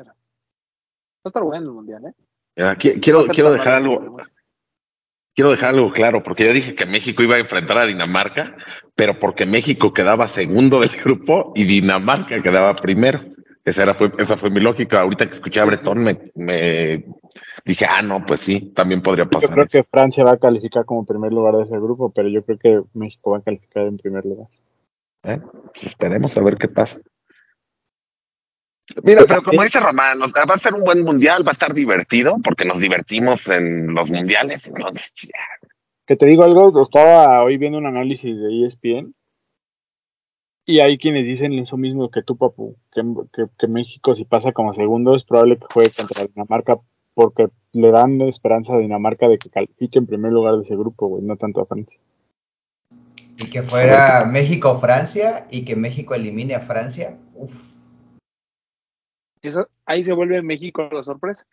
a 1.24 1.28
estar 1.28 1.42
bueno 1.42 1.66
el 1.68 1.72
mundial, 1.74 2.06
¿eh? 2.06 2.14
Qui- 2.56 3.00
Quiero, 3.02 3.26
quiero 3.26 3.52
dejar 3.52 3.74
algo, 3.74 4.16
quiero 5.34 5.50
dejar 5.50 5.74
algo 5.74 5.92
claro, 5.92 6.22
porque 6.22 6.46
yo 6.46 6.52
dije 6.52 6.74
que 6.74 6.86
México 6.86 7.22
iba 7.22 7.36
a 7.36 7.40
enfrentar 7.40 7.78
a 7.78 7.86
Dinamarca, 7.86 8.56
pero 8.96 9.18
porque 9.18 9.46
México 9.46 9.92
quedaba 9.92 10.28
segundo 10.28 10.80
del 10.80 10.90
grupo 11.02 11.52
y 11.54 11.64
Dinamarca 11.64 12.42
quedaba 12.42 12.74
primero. 12.76 13.20
Esa, 13.64 13.82
era, 13.82 13.94
fue, 13.94 14.10
esa 14.18 14.36
fue 14.36 14.50
mi 14.50 14.60
lógica. 14.60 15.02
Ahorita 15.02 15.28
que 15.28 15.34
escuché 15.34 15.60
a 15.60 15.64
Bretón 15.66 16.02
me, 16.02 16.32
me 16.34 17.04
dije, 17.64 17.86
ah, 17.88 18.02
no, 18.02 18.24
pues 18.24 18.40
sí, 18.40 18.72
también 18.74 19.02
podría 19.02 19.24
Yo 19.24 19.30
pasar 19.30 19.50
creo 19.50 19.64
eso. 19.66 19.78
que 19.78 19.84
Francia 19.84 20.24
va 20.24 20.32
a 20.32 20.38
calificar 20.38 20.84
como 20.84 21.04
primer 21.04 21.32
lugar 21.32 21.56
de 21.56 21.64
ese 21.64 21.76
grupo, 21.76 22.10
pero 22.10 22.28
yo 22.28 22.42
creo 22.44 22.58
que 22.58 22.82
México 22.94 23.32
va 23.32 23.38
a 23.38 23.42
calificar 23.42 23.86
en 23.86 23.98
primer 23.98 24.24
lugar. 24.24 24.48
¿eh? 25.24 25.40
Pues 25.72 25.84
esperemos 25.84 26.36
a 26.36 26.42
ver 26.42 26.56
qué 26.56 26.68
pasa. 26.68 27.00
Mira, 29.04 29.22
pero 29.28 29.42
como 29.42 29.62
dice 29.62 29.78
Román, 29.78 30.18
va 30.20 30.54
a 30.54 30.58
ser 30.58 30.74
un 30.74 30.82
buen 30.82 31.04
mundial, 31.04 31.46
va 31.46 31.50
a 31.50 31.52
estar 31.52 31.72
divertido, 31.72 32.36
porque 32.42 32.64
nos 32.64 32.80
divertimos 32.80 33.46
en 33.46 33.94
los 33.94 34.10
mundiales. 34.10 34.66
Entonces, 34.66 35.12
ya. 35.22 35.68
Que 36.06 36.16
te 36.16 36.26
digo 36.26 36.42
algo, 36.42 36.82
estaba 36.82 37.44
hoy 37.44 37.56
viendo 37.56 37.78
un 37.78 37.86
análisis 37.86 38.36
de 38.36 38.66
ESPN 38.66 39.14
y 40.70 40.80
hay 40.80 40.98
quienes 40.98 41.26
dicen 41.26 41.52
eso 41.54 41.76
mismo 41.76 42.10
que 42.10 42.22
tú, 42.22 42.36
Papu, 42.36 42.76
que, 42.92 43.02
que, 43.32 43.46
que 43.58 43.66
México 43.66 44.14
si 44.14 44.24
pasa 44.24 44.52
como 44.52 44.72
segundo 44.72 45.14
es 45.16 45.24
probable 45.24 45.58
que 45.58 45.66
juegue 45.72 45.90
contra 45.96 46.26
Dinamarca 46.26 46.78
porque 47.14 47.48
le 47.72 47.90
dan 47.90 48.20
esperanza 48.22 48.74
a 48.74 48.78
Dinamarca 48.78 49.28
de 49.28 49.38
que 49.38 49.50
califique 49.50 49.98
en 49.98 50.06
primer 50.06 50.32
lugar 50.32 50.56
de 50.56 50.62
ese 50.62 50.76
grupo, 50.76 51.08
güey, 51.08 51.22
no 51.24 51.36
tanto 51.36 51.60
a 51.60 51.66
Francia. 51.66 51.98
Y 53.36 53.50
que 53.50 53.62
fuera 53.62 54.26
México-Francia 54.26 55.46
y 55.50 55.64
que 55.64 55.74
México 55.74 56.14
elimine 56.14 56.54
a 56.54 56.60
Francia. 56.60 57.18
Uf, 57.34 57.74
Eso, 59.42 59.66
ahí 59.86 60.04
se 60.04 60.12
vuelve 60.12 60.42
México 60.42 60.88
la 60.92 61.02
sorpresa. 61.02 61.44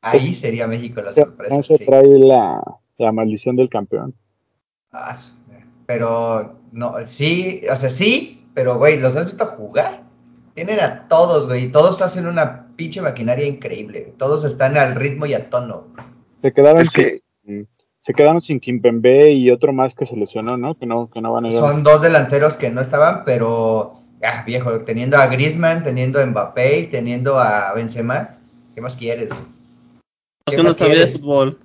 ahí 0.00 0.32
sería 0.32 0.66
México 0.66 1.02
la 1.02 1.12
sorpresa. 1.12 1.54
Francia 1.54 1.76
sí. 1.76 1.84
trae 1.84 2.18
la, 2.18 2.62
la 2.98 3.12
maldición 3.12 3.56
del 3.56 3.68
campeón. 3.68 4.14
Ah, 4.92 5.14
pero 5.92 6.54
no, 6.72 6.94
sí, 7.04 7.60
o 7.70 7.76
sea, 7.76 7.90
sí, 7.90 8.46
pero 8.54 8.78
güey, 8.78 8.98
¿los 8.98 9.14
has 9.14 9.26
visto 9.26 9.44
jugar? 9.44 10.04
Tienen 10.54 10.80
a 10.80 11.06
todos, 11.06 11.46
güey, 11.46 11.64
y 11.64 11.68
todos 11.68 12.00
hacen 12.00 12.26
una 12.26 12.68
pinche 12.76 13.02
maquinaria 13.02 13.46
increíble. 13.46 14.14
Todos 14.16 14.42
están 14.44 14.78
al 14.78 14.94
ritmo 14.94 15.26
y 15.26 15.34
a 15.34 15.50
tono. 15.50 15.88
Se 16.40 16.50
quedaron 16.50 16.80
Es 16.80 16.88
que 16.88 17.20
sin, 17.44 17.68
se 18.00 18.14
quedaron 18.14 18.40
sin 18.40 18.58
Kimpembe 18.58 19.32
y 19.32 19.50
otro 19.50 19.74
más 19.74 19.94
que 19.94 20.06
se 20.06 20.16
lesionó, 20.16 20.56
¿no? 20.56 20.78
Que 20.78 20.86
no, 20.86 21.10
que 21.10 21.20
no 21.20 21.34
van 21.34 21.44
a 21.44 21.48
ir 21.48 21.54
Son 21.54 21.82
dos 21.82 22.00
delanteros 22.00 22.56
que 22.56 22.70
no 22.70 22.80
estaban, 22.80 23.24
pero 23.26 23.96
ah, 24.22 24.44
viejo, 24.46 24.80
teniendo 24.80 25.18
a 25.18 25.26
Griezmann, 25.26 25.82
teniendo 25.82 26.20
a 26.20 26.24
Mbappé 26.24 26.78
y 26.78 26.86
teniendo 26.86 27.38
a 27.38 27.74
Benzema, 27.74 28.38
¿qué 28.74 28.80
más 28.80 28.96
quieres? 28.96 29.28
güey? 29.28 29.42
¿Qué 30.46 30.56
no 30.56 30.64
más 30.64 30.76
sabía 30.78 30.94
de 30.94 31.00
quieres? 31.00 31.20
fútbol. 31.20 31.58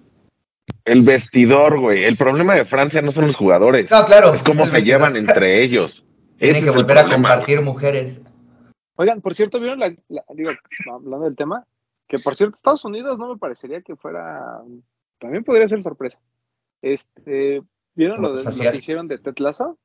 El 0.88 1.04
vestidor, 1.04 1.80
güey. 1.80 2.04
El 2.06 2.18
problema 2.18 2.56
de 2.56 2.66
Francia 2.66 3.02
no 3.02 3.12
son 3.12 3.28
los 3.28 3.36
jugadores, 3.36 3.90
No, 3.92 4.06
claro. 4.06 4.34
es 4.34 4.42
cómo 4.44 4.66
se 4.66 4.82
llevan 4.82 5.16
entre 5.16 5.62
ellos. 5.64 6.04
Tienen 6.38 6.58
Ese 6.58 6.66
que 6.66 6.72
volver 6.72 6.98
a 7.00 7.10
compartir 7.10 7.62
mujeres. 7.62 8.24
Oigan, 8.96 9.22
por 9.22 9.36
cierto, 9.36 9.60
¿vieron 9.60 9.80
la, 9.80 9.96
la- 10.08 10.24
digo, 10.34 10.52
hablando 10.92 11.26
del 11.26 11.36
tema? 11.36 11.66
Que 12.08 12.20
por 12.20 12.36
cierto, 12.36 12.56
Estados 12.56 12.86
Unidos 12.86 13.18
no 13.20 13.28
me 13.34 13.38
parecería 13.38 13.82
que 13.82 13.96
fuera, 13.96 14.62
también 15.20 15.44
podría 15.44 15.68
ser 15.68 15.82
sorpresa. 15.82 16.20
Este, 16.82 17.62
¿vieron 17.96 18.22
lo, 18.22 18.34
de, 18.34 18.44
lo 18.44 18.72
que 18.72 18.78
hicieron 18.78 19.08
de 19.08 19.18
Ted 19.18 19.36
Lasso? 19.38 19.78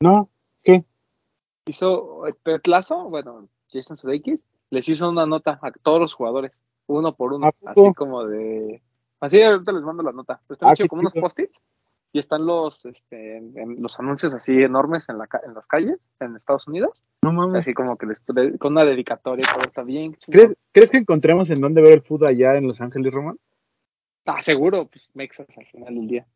No, 0.00 0.28
¿qué? 0.62 0.84
Hizo 1.66 2.26
eh, 2.26 2.34
Ted 2.42 2.60
Lasso, 2.66 3.04
bueno, 3.08 3.48
Jason 3.72 3.96
Sudeikis, 3.96 4.44
les 4.70 4.88
hizo 4.88 5.08
una 5.08 5.26
nota 5.26 5.58
a 5.62 5.70
todos 5.72 6.00
los 6.00 6.14
jugadores, 6.14 6.52
uno 6.86 7.14
por 7.14 7.32
uno, 7.32 7.50
así 7.64 7.94
como 7.96 8.24
de, 8.26 8.82
así 9.20 9.42
ahorita 9.42 9.72
les 9.72 9.82
mando 9.82 10.02
la 10.02 10.12
nota, 10.12 10.40
pero 10.46 10.54
están 10.54 10.70
Ah, 10.70 10.88
como 10.88 11.00
unos 11.00 11.12
post-its 11.14 11.60
y 12.12 12.18
están 12.18 12.46
los, 12.46 12.84
este, 12.86 13.36
en- 13.38 13.58
en 13.58 13.82
los 13.82 13.98
anuncios 14.00 14.32
así 14.34 14.62
enormes 14.62 15.08
en, 15.08 15.18
la, 15.18 15.28
en 15.44 15.54
las 15.54 15.66
calles 15.66 15.98
en 16.20 16.34
Estados 16.36 16.66
Unidos, 16.68 17.02
No 17.22 17.32
mames. 17.32 17.58
así 17.60 17.74
como 17.74 17.96
que 17.96 18.06
les, 18.06 18.24
de- 18.26 18.58
con 18.58 18.72
una 18.72 18.84
dedicatoria 18.84 19.44
y 19.48 19.52
todo 19.54 19.66
está 19.66 19.82
bien. 19.82 20.16
¿Crees, 20.26 20.56
¿Crees 20.72 20.90
que 20.90 20.98
encontremos 20.98 21.50
en 21.50 21.60
dónde 21.60 21.82
ver 21.82 21.92
el 21.92 22.02
fútbol 22.02 22.28
allá 22.28 22.56
en 22.56 22.66
Los 22.68 22.80
Ángeles, 22.80 23.12
Román? 23.12 23.38
Ah, 24.24 24.40
seguro, 24.42 24.86
pues 24.86 25.08
Mexas 25.14 25.46
al 25.58 25.66
final 25.66 25.94
del 25.94 26.08
día. 26.08 26.26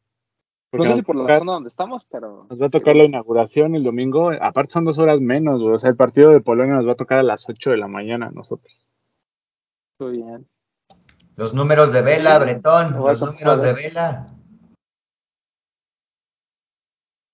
No 0.73 0.85
sé 0.85 0.95
si 0.95 1.03
por 1.03 1.17
a 1.17 1.19
la 1.19 1.25
tocar- 1.25 1.39
zona 1.41 1.53
donde 1.55 1.69
estamos, 1.69 2.05
pero. 2.05 2.47
Nos 2.49 2.63
va 2.63 2.67
a 2.67 2.71
tocar 2.71 2.95
la 2.95 3.05
inauguración 3.05 3.75
el 3.75 3.83
domingo. 3.83 4.31
Aparte 4.41 4.71
son 4.73 4.85
dos 4.85 4.99
horas 4.99 5.21
menos, 5.21 5.61
güey. 5.61 5.75
O 5.75 5.79
sea, 5.79 5.91
el 5.91 5.97
partido 5.97 6.31
de 6.31 6.41
Polonia 6.41 6.77
nos 6.77 6.87
va 6.87 6.93
a 6.93 6.97
tocar 6.97 7.19
a 7.19 7.23
las 7.25 7.49
8 7.49 7.71
de 7.71 7.77
la 7.79 7.89
mañana 7.89 8.27
a 8.27 8.31
nosotros. 8.31 8.89
Muy 9.99 10.19
bien. 10.19 10.47
Los 11.41 11.55
números 11.55 11.91
de 11.91 12.03
vela, 12.03 12.39
Bretón, 12.39 12.93
los 12.99 13.23
números 13.23 13.63
de 13.63 13.73
vela. 13.73 14.27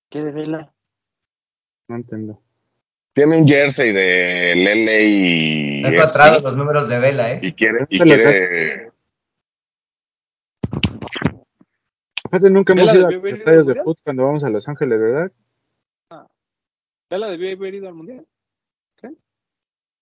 ¿Qué 0.09 0.23
de 0.23 0.31
vela? 0.31 0.73
No 1.89 1.97
entiendo. 1.97 2.41
Tiene 3.15 3.39
un 3.39 3.49
jersey 3.49 3.93
de 3.93 4.55
Lele 4.55 5.09
y. 5.09 5.85
He 5.85 5.89
encontrado 5.89 6.39
los 6.39 6.57
números 6.57 6.89
de 6.89 7.01
vela, 7.01 7.33
¿eh? 7.33 7.41
Y 7.43 7.53
quiere. 7.55 7.85
Y 7.89 7.99
¿Dónde 7.99 8.17
los 8.17 8.27
quiere 8.27 8.93
nunca 12.49 12.75
hemos 12.75 12.87
¿Vela 12.87 12.99
ido 12.99 13.09
a 13.09 13.11
los 13.11 13.33
estadios 13.33 13.67
de 13.67 13.75
fútbol 13.75 13.97
cuando 14.05 14.25
vamos 14.25 14.45
a 14.45 14.51
Los 14.51 14.69
Ángeles, 14.69 15.01
¿verdad? 15.01 15.33
¿Vela 17.11 17.27
debió 17.27 17.57
haber 17.57 17.75
ido 17.75 17.89
al 17.89 17.95
mundial? 17.95 18.25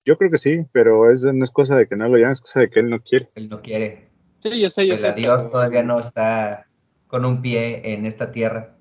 Yo 0.04 0.18
creo 0.18 0.30
que 0.30 0.38
sí, 0.38 0.60
pero 0.72 1.10
eso 1.10 1.32
no 1.32 1.44
es 1.44 1.50
cosa 1.50 1.76
de 1.76 1.86
que 1.88 1.96
no 1.96 2.08
lo 2.08 2.16
llamen, 2.16 2.32
es 2.32 2.40
cosa 2.40 2.60
de 2.60 2.70
que 2.70 2.80
él 2.80 2.90
no 2.90 3.00
quiere. 3.00 3.30
Él 3.34 3.48
no 3.48 3.60
quiere. 3.60 4.08
Sí, 4.40 4.60
yo 4.60 4.68
sé, 4.70 4.86
yo 4.86 4.94
El 4.94 4.98
sé. 5.00 5.08
adiós 5.08 5.42
pero- 5.44 5.52
todavía 5.52 5.82
no 5.82 5.98
está 5.98 6.66
con 7.06 7.24
un 7.24 7.40
pie 7.40 7.94
en 7.94 8.04
esta 8.04 8.30
tierra. 8.30 8.76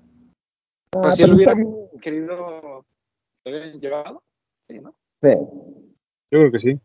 Pero 0.90 1.12
si 1.12 1.22
él 1.22 1.32
hubiera 1.32 1.54
querido, 2.02 2.84
¿lo 3.44 3.50
hubieran 3.50 3.80
llevado? 3.80 4.22
Sí, 4.68 4.78
¿no? 4.80 4.94
Yo 5.22 6.38
creo 6.40 6.52
que 6.52 6.58
sí. 6.58 6.80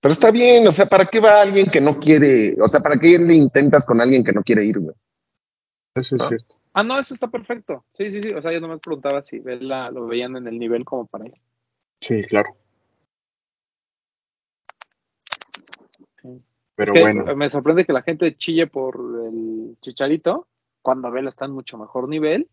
Pero 0.00 0.12
está 0.12 0.30
bien, 0.30 0.66
o 0.66 0.72
sea, 0.72 0.86
¿para 0.86 1.06
qué 1.06 1.20
va 1.20 1.42
alguien 1.42 1.70
que 1.70 1.80
no 1.80 1.98
quiere? 1.98 2.56
O 2.62 2.68
sea, 2.68 2.80
¿para 2.80 2.98
qué 2.98 3.18
le 3.18 3.34
intentas 3.34 3.84
con 3.84 4.00
alguien 4.00 4.24
que 4.24 4.32
no 4.32 4.42
quiere 4.42 4.64
ir, 4.64 4.78
güey? 4.78 4.94
Eso 5.94 6.14
es 6.14 6.22
¿No? 6.22 6.28
cierto. 6.28 6.54
Ah, 6.72 6.82
no, 6.84 6.98
eso 6.98 7.14
está 7.14 7.26
perfecto. 7.26 7.84
Sí, 7.96 8.10
sí, 8.12 8.22
sí. 8.22 8.32
O 8.34 8.40
sea, 8.40 8.52
yo 8.52 8.60
nomás 8.60 8.78
preguntaba 8.80 9.22
si 9.22 9.40
Vela 9.40 9.90
lo 9.90 10.06
veían 10.06 10.36
en 10.36 10.46
el 10.46 10.58
nivel 10.58 10.84
como 10.84 11.06
para 11.06 11.26
ir. 11.26 11.34
Sí, 12.00 12.22
claro. 12.24 12.56
Pero 16.78 16.92
Es 16.92 16.96
que 16.96 17.00
bueno, 17.00 17.34
Me 17.34 17.50
sorprende 17.50 17.84
que 17.84 17.92
la 17.92 18.02
gente 18.02 18.36
chille 18.36 18.68
por 18.68 18.94
el 19.26 19.76
chicharito 19.80 20.46
cuando 20.80 21.10
Vela 21.10 21.28
está 21.28 21.44
en 21.44 21.50
mucho 21.50 21.76
mejor 21.76 22.08
nivel 22.08 22.48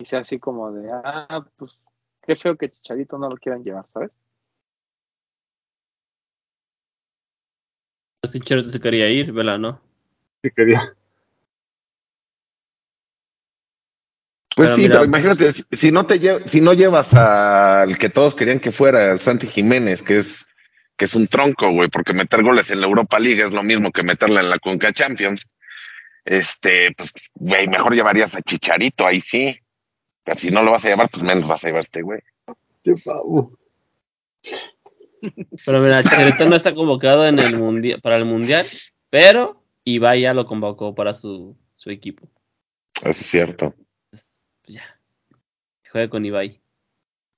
y 0.00 0.04
sea 0.04 0.18
así 0.18 0.40
como 0.40 0.72
de, 0.72 0.90
ah, 0.92 1.46
pues 1.56 1.78
qué 2.26 2.34
feo 2.34 2.56
que 2.56 2.72
chicharito 2.72 3.18
no 3.18 3.30
lo 3.30 3.36
quieran 3.36 3.62
llevar, 3.62 3.86
¿sabes? 3.94 4.10
Chero 8.42 8.64
se 8.64 8.80
quería 8.80 9.08
ir, 9.08 9.32
Vela, 9.32 9.58
¿no? 9.58 9.80
sí 10.42 10.50
quería. 10.50 10.92
Pues 14.56 14.70
Pero 14.70 14.74
sí, 14.74 14.82
mira, 14.82 14.94
pero 14.96 15.04
imagínate, 15.04 15.52
si- 15.52 15.64
si 15.70 15.92
no 15.92 16.04
te 16.04 16.20
lle- 16.20 16.44
si 16.48 16.60
no 16.60 16.72
llevas 16.72 17.14
al 17.14 17.96
que 17.96 18.10
todos 18.10 18.34
querían 18.34 18.58
que 18.58 18.72
fuera, 18.72 19.12
el 19.12 19.20
Santi 19.20 19.46
Jiménez, 19.46 20.02
que 20.02 20.18
es 20.18 20.47
que 20.98 21.04
es 21.04 21.14
un 21.14 21.28
tronco, 21.28 21.70
güey, 21.70 21.88
porque 21.88 22.12
meter 22.12 22.42
goles 22.42 22.68
en 22.70 22.80
la 22.80 22.88
Europa 22.88 23.20
League 23.20 23.42
es 23.42 23.52
lo 23.52 23.62
mismo 23.62 23.92
que 23.92 24.02
meterla 24.02 24.40
en 24.40 24.50
la 24.50 24.58
Conca 24.58 24.92
Champions. 24.92 25.42
Este, 26.24 26.92
pues, 26.96 27.12
güey, 27.34 27.68
mejor 27.68 27.94
llevarías 27.94 28.34
a 28.34 28.42
Chicharito, 28.42 29.06
ahí 29.06 29.20
sí. 29.20 29.56
Pero 30.24 30.38
si 30.38 30.50
no 30.50 30.62
lo 30.62 30.72
vas 30.72 30.84
a 30.84 30.88
llevar, 30.88 31.08
pues 31.08 31.22
menos 31.22 31.48
vas 31.48 31.64
a 31.64 31.68
llevar 31.68 31.80
a 31.80 31.84
este 31.84 32.02
güey. 32.02 32.20
Sí, 32.82 32.92
Pau. 33.04 33.56
Pero 35.64 35.80
mira, 35.80 36.02
Chicharito 36.02 36.48
no 36.48 36.56
está 36.56 36.74
convocado 36.74 37.26
en 37.26 37.38
el 37.38 37.56
mundial, 37.56 38.00
para 38.00 38.16
el 38.16 38.24
mundial, 38.24 38.66
pero 39.08 39.62
Ibai 39.84 40.22
ya 40.22 40.34
lo 40.34 40.46
convocó 40.46 40.96
para 40.96 41.14
su, 41.14 41.56
su 41.76 41.90
equipo. 41.90 42.28
Es 43.04 43.18
cierto. 43.18 43.72
Pues, 44.10 44.42
pues 44.62 44.78
ya. 44.78 45.00
Que 45.84 45.90
juegue 45.90 46.08
con 46.08 46.26
Ibai. 46.26 46.60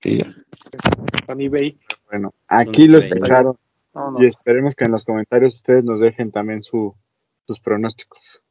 Sí, 0.02 0.18
ya. 0.18 0.32
Con 1.26 1.40
eBay. 1.42 1.78
Bueno, 2.10 2.34
aquí 2.48 2.88
lo 2.88 2.98
Entonces, 2.98 3.12
escucharon 3.12 3.56
No, 3.94 4.10
no. 4.10 4.22
y 4.22 4.26
esperemos 4.26 4.74
que 4.74 4.84
en 4.84 4.92
los 4.92 5.04
comentarios 5.04 5.54
ustedes 5.54 5.84
nos 5.84 6.00
dejen 6.00 6.32
también 6.32 6.62
su, 6.62 6.94
sus 7.46 7.60
pronósticos. 7.60 8.42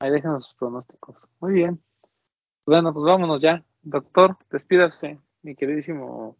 Ahí 0.00 0.10
déjanos 0.10 0.44
sus 0.44 0.54
pronósticos. 0.54 1.28
Muy 1.40 1.54
bien. 1.54 1.82
Bueno, 2.66 2.92
pues 2.92 3.04
vámonos 3.04 3.40
ya. 3.40 3.64
Doctor, 3.82 4.36
despídase, 4.50 5.18
mi 5.42 5.54
queridísimo 5.54 6.36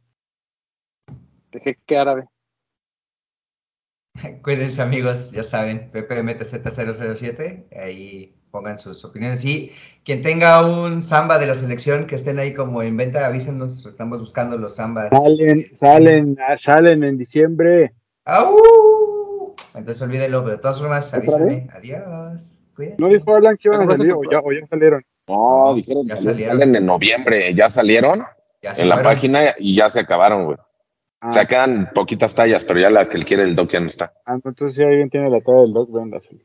de 1.51 1.61
jeque 1.61 1.97
árabe. 1.97 2.29
Cuídense 4.43 4.83
amigos, 4.83 5.33
ya 5.33 5.43
saben, 5.43 5.91
PPMTZ007, 5.93 7.65
ahí 7.77 8.35
pongan 8.51 8.79
sus 8.79 9.05
opiniones. 9.05 9.45
Y 9.45 9.73
quien 10.05 10.23
tenga 10.23 10.65
un 10.67 11.03
samba 11.03 11.39
de 11.39 11.47
la 11.47 11.55
selección 11.55 12.07
que 12.07 12.15
estén 12.15 12.39
ahí 12.39 12.55
como 12.55 12.83
en 12.83 12.97
venta, 12.97 13.27
avísenos, 13.27 13.85
estamos 13.87 14.21
buscando 14.21 14.57
los 14.57 14.77
zambas. 14.77 15.11
Salen, 15.11 15.67
salen, 15.79 16.37
salen 16.59 17.05
en 17.05 17.19
diciembre. 17.19 17.93
¡Au! 18.25 19.55
Entonces 19.75 20.01
olvídenlo, 20.03 20.45
pero 20.45 20.57
de 20.57 20.63
todas 20.63 20.79
formas 20.79 21.13
¿Otra 21.13 21.37
avísenme. 21.37 21.69
Adiós. 21.73 22.61
Cuídense. 22.77 23.01
¿No 23.01 23.09
dijo 23.09 23.35
Alan 23.35 23.57
que 23.57 23.69
iban 23.69 23.83
a 23.83 23.97
salir 23.97 24.13
o 24.13 24.23
ya, 24.31 24.39
o 24.39 24.53
ya 24.53 24.67
salieron? 24.69 25.05
No, 25.29 25.75
dijeron 25.75 26.07
ya 26.07 26.15
que 26.15 26.21
salieron. 26.21 26.59
salen 26.59 26.77
en 26.77 26.87
noviembre, 26.87 27.55
ya 27.55 27.71
salieron 27.71 28.25
Ya 28.63 28.73
en 28.77 28.89
la 28.89 29.03
página 29.03 29.55
y 29.59 29.77
ya 29.77 29.91
se 29.91 30.01
acabaron, 30.01 30.45
güey. 30.47 30.57
Ah, 31.27 31.31
O 31.31 31.33
sea, 31.33 31.47
quedan 31.47 31.91
poquitas 31.95 32.35
tallas, 32.35 32.65
pero 32.65 32.79
ya 32.81 32.91
la 32.91 33.09
que 33.09 33.17
quiere 33.25 33.45
el 33.45 33.57
doc 33.57 33.71
ya 33.73 33.81
no 33.81 33.87
está. 33.87 34.13
ah, 34.27 34.35
entonces 34.35 34.75
si 34.75 34.83
alguien 34.83 35.09
tiene 35.09 35.31
la 35.31 35.41
talla 35.41 35.63
del 35.63 35.73
doc, 35.73 35.91
véndaselo. 35.91 36.45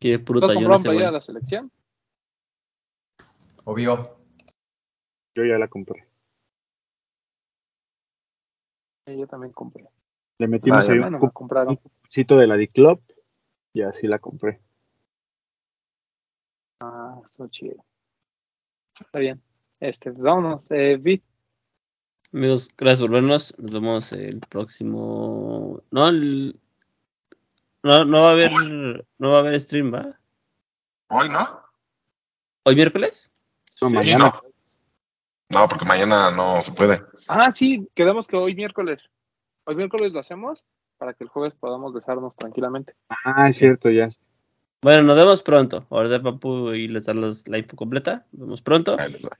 Qué 0.00 0.18
puro 0.18 0.40
¿Todos 0.40 0.54
tallón 0.54 0.72
ese 0.74 0.88
güey. 0.88 1.12
la 1.12 1.20
selección? 1.20 1.70
Obvio. 3.64 4.18
Yo 5.36 5.44
ya 5.44 5.56
la 5.56 5.68
compré. 5.68 6.04
Sí, 9.06 9.16
yo 9.16 9.26
también 9.28 9.52
compré. 9.52 9.88
Le 10.38 10.48
metimos 10.48 10.78
Vaya, 10.78 10.92
ahí 10.92 10.98
Bueno, 10.98 11.18
un 11.18 11.22
me 11.26 11.30
compraron. 11.32 11.78
de 12.10 12.46
la 12.48 12.56
D-Club 12.56 13.00
y 13.72 13.82
así 13.82 14.08
la 14.08 14.18
compré. 14.18 14.60
Ah, 16.80 17.20
está 17.24 17.48
chido. 17.50 17.84
Está 19.00 19.20
bien. 19.20 19.40
Este, 19.78 20.10
vámonos. 20.10 20.68
Eh, 20.70 20.96
Amigos, 22.36 22.68
gracias 22.76 23.00
por 23.00 23.10
vernos. 23.12 23.54
Nos 23.58 23.70
vemos 23.70 24.12
el 24.12 24.40
próximo. 24.40 25.82
No, 25.90 26.06
el- 26.08 26.60
no, 27.82 28.04
no 28.04 28.20
va 28.24 28.28
a 28.28 28.32
haber, 28.32 29.06
no 29.16 29.30
va 29.30 29.36
a 29.36 29.40
haber 29.40 29.58
stream, 29.58 29.94
¿va? 29.94 30.20
Hoy 31.08 31.30
no. 31.30 31.62
¿Hoy 32.64 32.74
miércoles? 32.74 33.30
No, 33.80 33.88
Sí, 33.88 33.94
mañana. 33.94 34.18
no. 34.18 34.42
No, 35.60 35.66
porque 35.66 35.86
mañana 35.86 36.30
no 36.30 36.60
se 36.62 36.72
puede. 36.72 37.02
Ah, 37.28 37.50
sí, 37.52 37.88
quedamos 37.94 38.26
que 38.26 38.36
hoy 38.36 38.54
miércoles. 38.54 39.08
Hoy 39.64 39.74
miércoles 39.76 40.12
lo 40.12 40.20
hacemos 40.20 40.62
para 40.98 41.14
que 41.14 41.24
el 41.24 41.30
jueves 41.30 41.54
podamos 41.58 41.94
besarnos 41.94 42.36
tranquilamente. 42.36 42.94
Ah, 43.08 43.48
es 43.48 43.56
cierto, 43.56 43.88
ya. 43.88 44.10
Bueno, 44.82 45.04
nos 45.04 45.16
vemos 45.16 45.42
pronto. 45.42 45.86
Ahora 45.88 46.20
Papu 46.22 46.72
y 46.72 46.86
les 46.88 47.06
los- 47.14 47.48
la 47.48 47.56
info 47.56 47.76
completa. 47.76 48.26
Nos 48.32 48.40
vemos 48.42 48.60
pronto. 48.60 48.96
Ahí 48.98 49.12
les 49.12 49.24
va. 49.24 49.30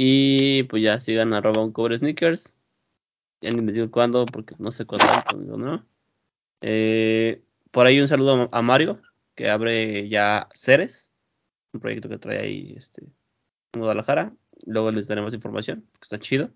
Y 0.00 0.62
pues 0.64 0.80
ya 0.80 1.00
sigan 1.00 1.34
arroba 1.34 1.64
un 1.64 1.72
cobre 1.72 1.98
sneakers. 1.98 2.54
Ya 3.40 3.50
ni 3.50 3.62
les 3.62 3.74
digo 3.74 3.90
cuándo, 3.90 4.26
porque 4.26 4.54
no 4.60 4.70
sé 4.70 4.86
cuándo, 4.86 5.56
¿no? 5.56 5.84
Eh, 6.60 7.42
por 7.72 7.84
ahí 7.84 8.00
un 8.00 8.06
saludo 8.06 8.46
a 8.52 8.62
Mario, 8.62 9.02
que 9.34 9.50
abre 9.50 10.08
ya 10.08 10.48
Ceres, 10.54 11.10
un 11.72 11.80
proyecto 11.80 12.08
que 12.08 12.18
trae 12.18 12.38
ahí 12.38 12.74
este, 12.76 13.06
en 13.72 13.80
Guadalajara. 13.80 14.32
Luego 14.66 14.92
les 14.92 15.08
daremos 15.08 15.34
información, 15.34 15.80
que 15.94 16.04
está 16.04 16.20
chido. 16.20 16.50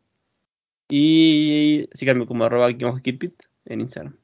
Y 0.88 1.88
síganme 1.94 2.26
como 2.26 2.44
arroba 2.44 2.70
bajo 2.70 2.98
kitpit 2.98 3.42
en 3.64 3.80
Instagram. 3.80 4.16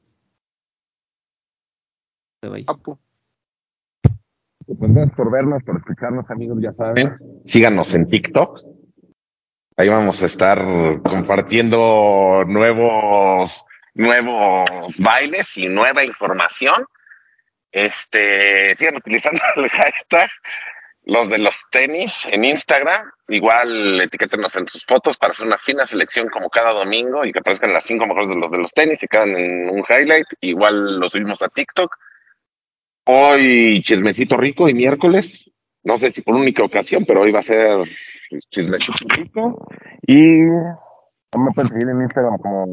Pues 4.65 4.93
gracias 4.93 5.17
por 5.17 5.29
vernos, 5.29 5.61
por 5.63 5.75
escucharnos, 5.75 6.29
amigos, 6.29 6.59
ya 6.61 6.71
saben. 6.71 7.17
Síganos 7.43 7.93
en 7.93 8.07
TikTok. 8.07 8.78
Ahí 9.79 9.87
vamos 9.87 10.21
a 10.21 10.25
estar 10.25 10.59
compartiendo 11.03 12.43
nuevos, 12.45 13.65
nuevos 13.93 14.97
bailes 14.97 15.55
y 15.55 15.69
nueva 15.69 16.03
información. 16.03 16.85
Este, 17.71 18.73
sigan 18.73 18.97
utilizando 18.97 19.39
el 19.55 19.69
hashtag 19.69 20.29
los 21.05 21.29
de 21.29 21.37
los 21.37 21.57
tenis 21.71 22.27
en 22.29 22.43
Instagram. 22.43 23.09
Igual 23.29 24.01
etiquétenos 24.01 24.53
en 24.57 24.67
sus 24.67 24.85
fotos 24.85 25.15
para 25.15 25.31
hacer 25.31 25.47
una 25.47 25.57
fina 25.57 25.85
selección 25.85 26.27
como 26.27 26.49
cada 26.49 26.73
domingo 26.73 27.23
y 27.23 27.31
que 27.31 27.39
aparezcan 27.39 27.71
las 27.71 27.85
cinco 27.85 28.05
mejores 28.05 28.27
de 28.27 28.35
los 28.35 28.51
de 28.51 28.57
los 28.57 28.73
tenis 28.73 29.01
y 29.01 29.07
quedan 29.07 29.33
en 29.33 29.69
un 29.69 29.85
highlight. 29.89 30.27
Igual 30.41 30.99
lo 30.99 31.07
subimos 31.07 31.41
a 31.41 31.47
TikTok. 31.47 31.95
Hoy 33.05 33.81
chismecito 33.85 34.35
rico 34.35 34.67
y 34.67 34.73
miércoles. 34.73 35.33
No 35.83 35.97
sé 35.97 36.11
si 36.11 36.21
por 36.21 36.35
única 36.35 36.63
ocasión, 36.63 37.05
pero 37.05 37.21
hoy 37.21 37.31
va 37.31 37.39
a 37.39 37.43
ser. 37.43 37.77
Y 40.07 40.17
me 41.37 41.51
pueden 41.53 41.69
seguir 41.69 41.89
en 41.89 42.01
Instagram 42.01 42.37
como 42.39 42.65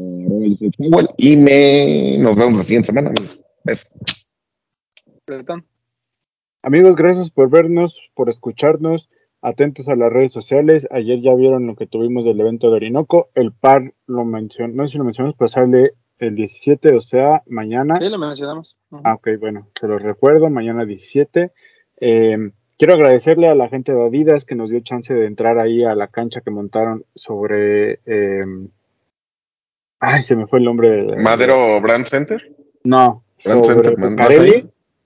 y 1.17 1.37
me 1.37 2.17
nos 2.19 2.35
vemos 2.35 2.57
la 2.57 2.63
siguiente 2.63 2.87
semana. 2.87 3.09
amigos. 3.09 3.39
Besos. 3.63 3.91
Bretón. 5.25 5.65
Amigos, 6.63 6.95
gracias 6.95 7.29
por 7.29 7.49
vernos, 7.49 8.01
por 8.15 8.29
escucharnos. 8.29 9.09
Atentos 9.41 9.87
a 9.87 9.95
las 9.95 10.11
redes 10.11 10.31
sociales. 10.31 10.87
Ayer 10.91 11.21
ya 11.21 11.33
vieron 11.35 11.67
lo 11.67 11.75
que 11.75 11.85
tuvimos 11.85 12.25
del 12.25 12.39
evento 12.39 12.69
de 12.69 12.77
Orinoco. 12.77 13.29
El 13.35 13.51
par 13.51 13.93
lo 14.07 14.25
mencionó, 14.25 14.73
no 14.73 14.87
sé 14.87 14.93
si 14.93 14.97
lo 14.97 15.03
mencionamos, 15.03 15.35
pero 15.37 15.47
sale 15.47 15.91
el 16.17 16.35
17, 16.35 16.95
o 16.95 17.01
sea, 17.01 17.43
mañana. 17.45 17.99
Sí, 17.99 18.09
lo 18.09 18.17
mencionamos. 18.17 18.75
Ah, 19.03 19.13
ok, 19.13 19.29
bueno, 19.39 19.67
se 19.79 19.87
los 19.87 20.01
recuerdo, 20.01 20.49
mañana 20.49 20.85
17. 20.85 21.51
Eh, 22.01 22.51
quiero 22.77 22.93
agradecerle 22.93 23.47
a 23.47 23.55
la 23.55 23.67
gente 23.69 23.93
de 23.93 24.05
Adidas 24.05 24.45
que 24.45 24.55
nos 24.55 24.69
dio 24.69 24.79
chance 24.81 25.13
de 25.13 25.25
entrar 25.25 25.59
ahí 25.59 25.83
a 25.83 25.95
la 25.95 26.07
cancha 26.07 26.41
que 26.41 26.51
montaron 26.51 27.03
sobre... 27.15 27.99
eh, 28.05 28.41
ay, 29.99 30.21
se 30.21 30.35
me 30.35 30.47
fue 30.47 30.59
el 30.59 30.65
nombre. 30.65 30.89
de- 30.89 31.15
Madero 31.17 31.79
Brand 31.81 32.05
Center. 32.05 32.51
No, 32.83 33.23
Brand 33.43 33.63
sobre 33.63 33.73
Center, 33.89 33.95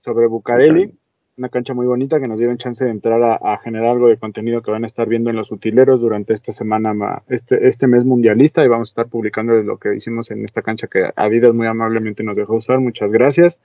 sobre 0.04 0.26
Bucareli, 0.26 0.94
una 1.38 1.48
cancha 1.48 1.72
muy 1.74 1.86
bonita 1.86 2.20
que 2.20 2.28
nos 2.28 2.38
dieron 2.38 2.58
chance 2.58 2.84
de 2.84 2.90
entrar 2.90 3.22
a, 3.22 3.34
a 3.36 3.58
generar 3.58 3.88
algo 3.90 4.08
de 4.08 4.18
contenido 4.18 4.62
que 4.62 4.70
van 4.70 4.84
a 4.84 4.86
estar 4.86 5.08
viendo 5.08 5.30
en 5.30 5.36
los 5.36 5.50
utileros 5.50 6.00
durante 6.02 6.34
esta 6.34 6.52
semana, 6.52 6.92
ma- 6.92 7.22
este, 7.28 7.66
este 7.68 7.86
mes 7.86 8.04
mundialista 8.04 8.62
y 8.64 8.68
vamos 8.68 8.90
a 8.90 8.92
estar 8.92 9.06
publicando 9.08 9.54
lo 9.62 9.78
que 9.78 9.94
hicimos 9.96 10.30
en 10.30 10.44
esta 10.44 10.62
cancha 10.62 10.86
que 10.88 11.10
Adidas 11.16 11.54
muy 11.54 11.66
amablemente 11.66 12.22
nos 12.22 12.36
dejó 12.36 12.56
usar. 12.56 12.78
Muchas 12.80 13.10
gracias. 13.10 13.58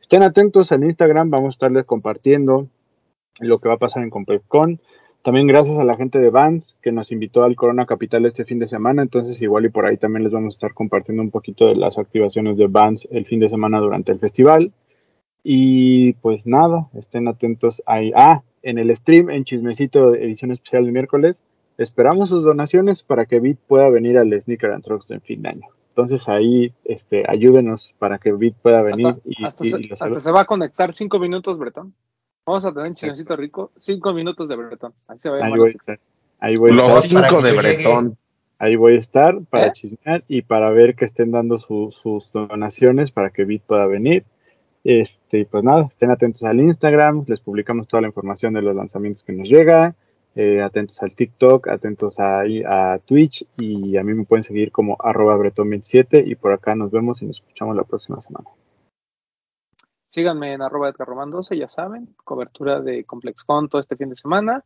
Estén 0.00 0.22
atentos 0.22 0.72
al 0.72 0.82
Instagram, 0.84 1.30
vamos 1.30 1.52
a 1.52 1.56
estarles 1.56 1.84
compartiendo 1.84 2.66
lo 3.38 3.58
que 3.58 3.68
va 3.68 3.74
a 3.74 3.78
pasar 3.78 4.02
en 4.02 4.10
ComplexCon. 4.10 4.80
También 5.22 5.46
gracias 5.46 5.78
a 5.78 5.84
la 5.84 5.94
gente 5.94 6.18
de 6.18 6.30
Vans 6.30 6.76
que 6.82 6.90
nos 6.90 7.12
invitó 7.12 7.44
al 7.44 7.54
Corona 7.54 7.86
Capital 7.86 8.26
este 8.26 8.44
fin 8.44 8.58
de 8.58 8.66
semana, 8.66 9.02
entonces 9.02 9.40
igual 9.40 9.64
y 9.64 9.68
por 9.68 9.86
ahí 9.86 9.96
también 9.96 10.24
les 10.24 10.32
vamos 10.32 10.54
a 10.54 10.56
estar 10.56 10.74
compartiendo 10.74 11.22
un 11.22 11.30
poquito 11.30 11.68
de 11.68 11.76
las 11.76 11.96
activaciones 11.96 12.56
de 12.56 12.66
Vans 12.66 13.06
el 13.10 13.24
fin 13.26 13.38
de 13.38 13.48
semana 13.48 13.78
durante 13.78 14.10
el 14.10 14.18
festival. 14.18 14.72
Y 15.44 16.14
pues 16.14 16.46
nada, 16.46 16.88
estén 16.94 17.28
atentos 17.28 17.82
ahí. 17.86 18.12
Ah, 18.16 18.42
en 18.62 18.78
el 18.78 18.94
stream, 18.96 19.30
en 19.30 19.44
Chismecito, 19.44 20.14
edición 20.14 20.50
especial 20.50 20.86
de 20.86 20.92
miércoles, 20.92 21.40
esperamos 21.78 22.28
sus 22.28 22.44
donaciones 22.44 23.02
para 23.02 23.26
que 23.26 23.40
Bit 23.40 23.58
pueda 23.66 23.88
venir 23.90 24.18
al 24.18 24.40
Sneaker 24.40 24.72
and 24.72 24.84
Trucks 24.84 25.10
en 25.10 25.20
fin 25.20 25.42
de 25.42 25.50
año. 25.50 25.68
Entonces 25.90 26.28
ahí, 26.28 26.72
este, 26.84 27.24
ayúdenos 27.28 27.94
para 27.98 28.18
que 28.18 28.32
Bit 28.32 28.56
pueda 28.62 28.82
venir 28.82 29.08
Hasta, 29.08 29.22
y, 29.24 29.44
hasta 29.44 29.66
y- 29.66 29.70
se, 29.70 29.80
y 29.80 29.88
hasta 29.92 30.18
se 30.18 30.32
va 30.32 30.42
a 30.42 30.46
conectar 30.46 30.94
cinco 30.94 31.18
minutos, 31.18 31.58
Bretón. 31.58 31.94
Vamos 32.46 32.64
a 32.66 32.72
tener 32.72 32.88
un 32.88 32.94
chismecito 32.94 33.36
rico, 33.36 33.70
cinco 33.76 34.12
minutos 34.12 34.48
de 34.48 34.56
Bretón. 34.56 34.92
Así 35.06 35.20
se 35.20 35.30
va 35.30 35.38
a 35.38 35.44
ahí 35.46 35.52
voy 35.52 35.68
a 35.68 35.70
estar. 35.70 36.00
Ahí 36.40 36.56
voy 36.56 36.72
Los 36.72 37.04
estar. 37.04 37.24
Cinco 37.30 37.42
de 37.42 37.50
llegue. 37.52 37.62
Bretón. 37.62 38.16
Ahí 38.58 38.76
voy 38.76 38.94
a 38.94 38.98
estar 38.98 39.40
para 39.50 39.66
¿Eh? 39.68 39.72
chismear 39.72 40.24
y 40.28 40.42
para 40.42 40.70
ver 40.70 40.94
que 40.94 41.04
estén 41.04 41.30
dando 41.32 41.58
su- 41.58 41.90
sus 41.92 42.30
donaciones 42.32 43.10
para 43.10 43.30
que 43.30 43.44
Bit 43.44 43.62
pueda 43.64 43.86
venir. 43.86 44.24
Este, 44.84 45.40
y 45.40 45.44
pues 45.44 45.62
nada, 45.62 45.82
estén 45.84 46.10
atentos 46.10 46.42
al 46.42 46.58
Instagram, 46.60 47.24
les 47.28 47.40
publicamos 47.40 47.86
toda 47.86 48.00
la 48.00 48.08
información 48.08 48.54
de 48.54 48.62
los 48.62 48.74
lanzamientos 48.74 49.22
que 49.22 49.32
nos 49.32 49.48
llega. 49.48 49.94
eh, 50.34 50.62
atentos 50.62 51.00
al 51.02 51.14
TikTok, 51.14 51.68
atentos 51.68 52.18
a, 52.18 52.40
a 52.40 52.98
Twitch 53.00 53.44
y 53.58 53.98
a 53.98 54.02
mí 54.02 54.14
me 54.14 54.24
pueden 54.24 54.42
seguir 54.42 54.72
como 54.72 54.96
arroba 54.98 55.36
bretón27 55.36 56.26
y 56.26 56.36
por 56.36 56.52
acá 56.52 56.74
nos 56.74 56.90
vemos 56.90 57.20
y 57.20 57.26
nos 57.26 57.36
escuchamos 57.40 57.76
la 57.76 57.82
próxima 57.84 58.18
semana. 58.22 58.48
Síganme 60.12 60.52
en 60.52 60.60
arroba 60.60 60.90
Edgar 60.90 61.08
Román 61.08 61.30
12, 61.30 61.56
ya 61.56 61.70
saben, 61.70 62.14
cobertura 62.22 62.82
de 62.82 63.02
ComplexCon 63.06 63.70
todo 63.70 63.80
este 63.80 63.96
fin 63.96 64.10
de 64.10 64.16
semana. 64.16 64.62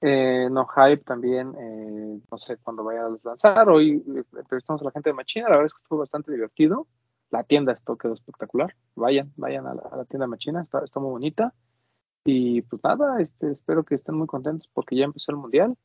Eh, 0.00 0.48
no 0.50 0.66
Hype 0.66 1.04
también, 1.04 1.54
eh, 1.56 2.20
no 2.28 2.38
sé 2.38 2.56
cuándo 2.56 2.82
vaya 2.82 3.06
a 3.06 3.16
lanzar. 3.22 3.68
Hoy 3.68 4.02
eh, 4.16 4.24
entrevistamos 4.36 4.82
a 4.82 4.86
la 4.86 4.90
gente 4.90 5.10
de 5.10 5.14
Machina, 5.14 5.44
la 5.44 5.50
verdad 5.50 5.66
es 5.66 5.74
que 5.74 5.82
estuvo 5.84 6.00
bastante 6.00 6.32
divertido. 6.32 6.88
La 7.30 7.44
tienda 7.44 7.72
esto 7.72 7.96
quedó 7.96 8.14
espectacular. 8.14 8.74
Vayan, 8.96 9.32
vayan 9.36 9.68
a 9.68 9.74
la, 9.74 9.82
a 9.82 9.96
la 9.96 10.04
tienda 10.06 10.26
Machina, 10.26 10.62
está, 10.62 10.84
está 10.84 10.98
muy 10.98 11.10
bonita. 11.10 11.54
Y 12.24 12.62
pues 12.62 12.82
nada, 12.82 13.20
este, 13.20 13.52
espero 13.52 13.84
que 13.84 13.94
estén 13.94 14.16
muy 14.16 14.26
contentos 14.26 14.68
porque 14.74 14.96
ya 14.96 15.04
empezó 15.04 15.30
el 15.30 15.38
mundial. 15.38 15.76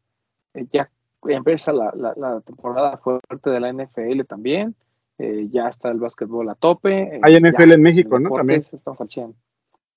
Eh, 0.55 0.65
ya 0.73 0.89
empieza 1.21 1.71
la, 1.71 1.93
la, 1.95 2.15
la 2.17 2.41
temporada 2.41 2.97
fuerte 2.97 3.51
de 3.51 3.59
la 3.59 3.71
NFL 3.71 4.23
también. 4.27 4.75
Eh, 5.17 5.47
ya 5.49 5.67
está 5.69 5.89
el 5.91 5.99
básquetbol 5.99 6.49
a 6.49 6.55
tope. 6.55 7.03
eh, 7.15 7.19
Hay 7.23 7.33
ya, 7.33 7.39
NFL 7.39 7.73
en 7.73 7.81
México, 7.81 8.19
¿no? 8.19 8.29
También. 8.31 8.61
Estamos 8.71 8.99
al 8.99 9.07
100. 9.09 9.35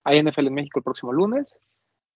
Hay 0.05 0.23
NFL 0.23 0.47
en 0.47 0.55
México 0.55 0.79
el 0.79 0.85
próximo 0.85 1.13
lunes. 1.13 1.59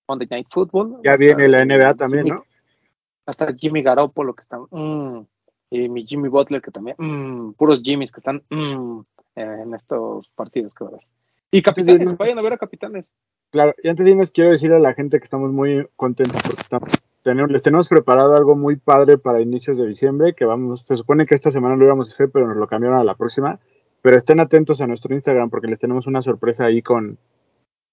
Monday 0.08 0.28
Night 0.30 0.46
Football. 0.50 1.00
Ya 1.04 1.16
viene 1.16 1.48
la 1.48 1.64
NBA 1.64 1.94
también, 1.94 2.24
Jimmy- 2.24 2.36
¿no? 2.38 2.44
Va 2.44 3.26
a 3.26 3.30
estar 3.32 3.54
Jimmy 3.56 3.82
Garoppolo 3.82 4.34
que 4.34 4.42
está. 4.42 4.58
mm, 4.58 5.26
y 5.70 5.88
mi 5.88 6.04
Jimmy 6.06 6.28
Butler 6.28 6.60
que 6.60 6.70
también. 6.70 6.96
mm, 6.98 7.52
puros 7.52 7.80
Jimmys 7.82 8.12
que 8.12 8.18
están 8.18 8.42
mm, 8.50 9.00
eh, 9.36 9.56
en 9.62 9.74
estos 9.74 10.28
partidos 10.30 10.74
que 10.74 10.84
va 10.84 10.90
a 10.90 10.92
haber. 10.94 11.06
Y 11.50 11.62
capitanes, 11.62 12.16
vayan 12.16 12.38
a 12.38 12.42
ver 12.42 12.54
a 12.54 12.58
capitanes. 12.58 13.12
Claro, 13.50 13.74
y 13.82 13.88
antes 13.88 14.04
de 14.04 14.10
irnos 14.12 14.30
quiero 14.30 14.50
decir 14.50 14.72
a 14.72 14.78
la 14.78 14.94
gente 14.94 15.18
que 15.18 15.24
estamos 15.24 15.52
muy 15.52 15.86
contentos 15.96 16.40
porque 16.42 16.62
estamos, 16.62 16.90
tenemos, 17.22 17.50
les 17.50 17.62
tenemos 17.62 17.88
preparado 17.88 18.36
algo 18.36 18.56
muy 18.56 18.76
padre 18.76 19.18
para 19.18 19.40
inicios 19.40 19.78
de 19.78 19.86
diciembre, 19.86 20.34
que 20.34 20.44
vamos, 20.44 20.84
se 20.86 20.96
supone 20.96 21.26
que 21.26 21.34
esta 21.34 21.50
semana 21.50 21.76
lo 21.76 21.84
íbamos 21.84 22.08
a 22.10 22.12
hacer, 22.12 22.30
pero 22.30 22.46
nos 22.46 22.56
lo 22.56 22.66
cambiaron 22.66 22.98
a 22.98 23.04
la 23.04 23.14
próxima. 23.14 23.58
Pero 24.02 24.16
estén 24.16 24.40
atentos 24.40 24.80
a 24.80 24.86
nuestro 24.86 25.14
Instagram 25.14 25.48
porque 25.48 25.68
les 25.68 25.78
tenemos 25.78 26.06
una 26.08 26.22
sorpresa 26.22 26.64
ahí 26.64 26.82
con, 26.82 27.18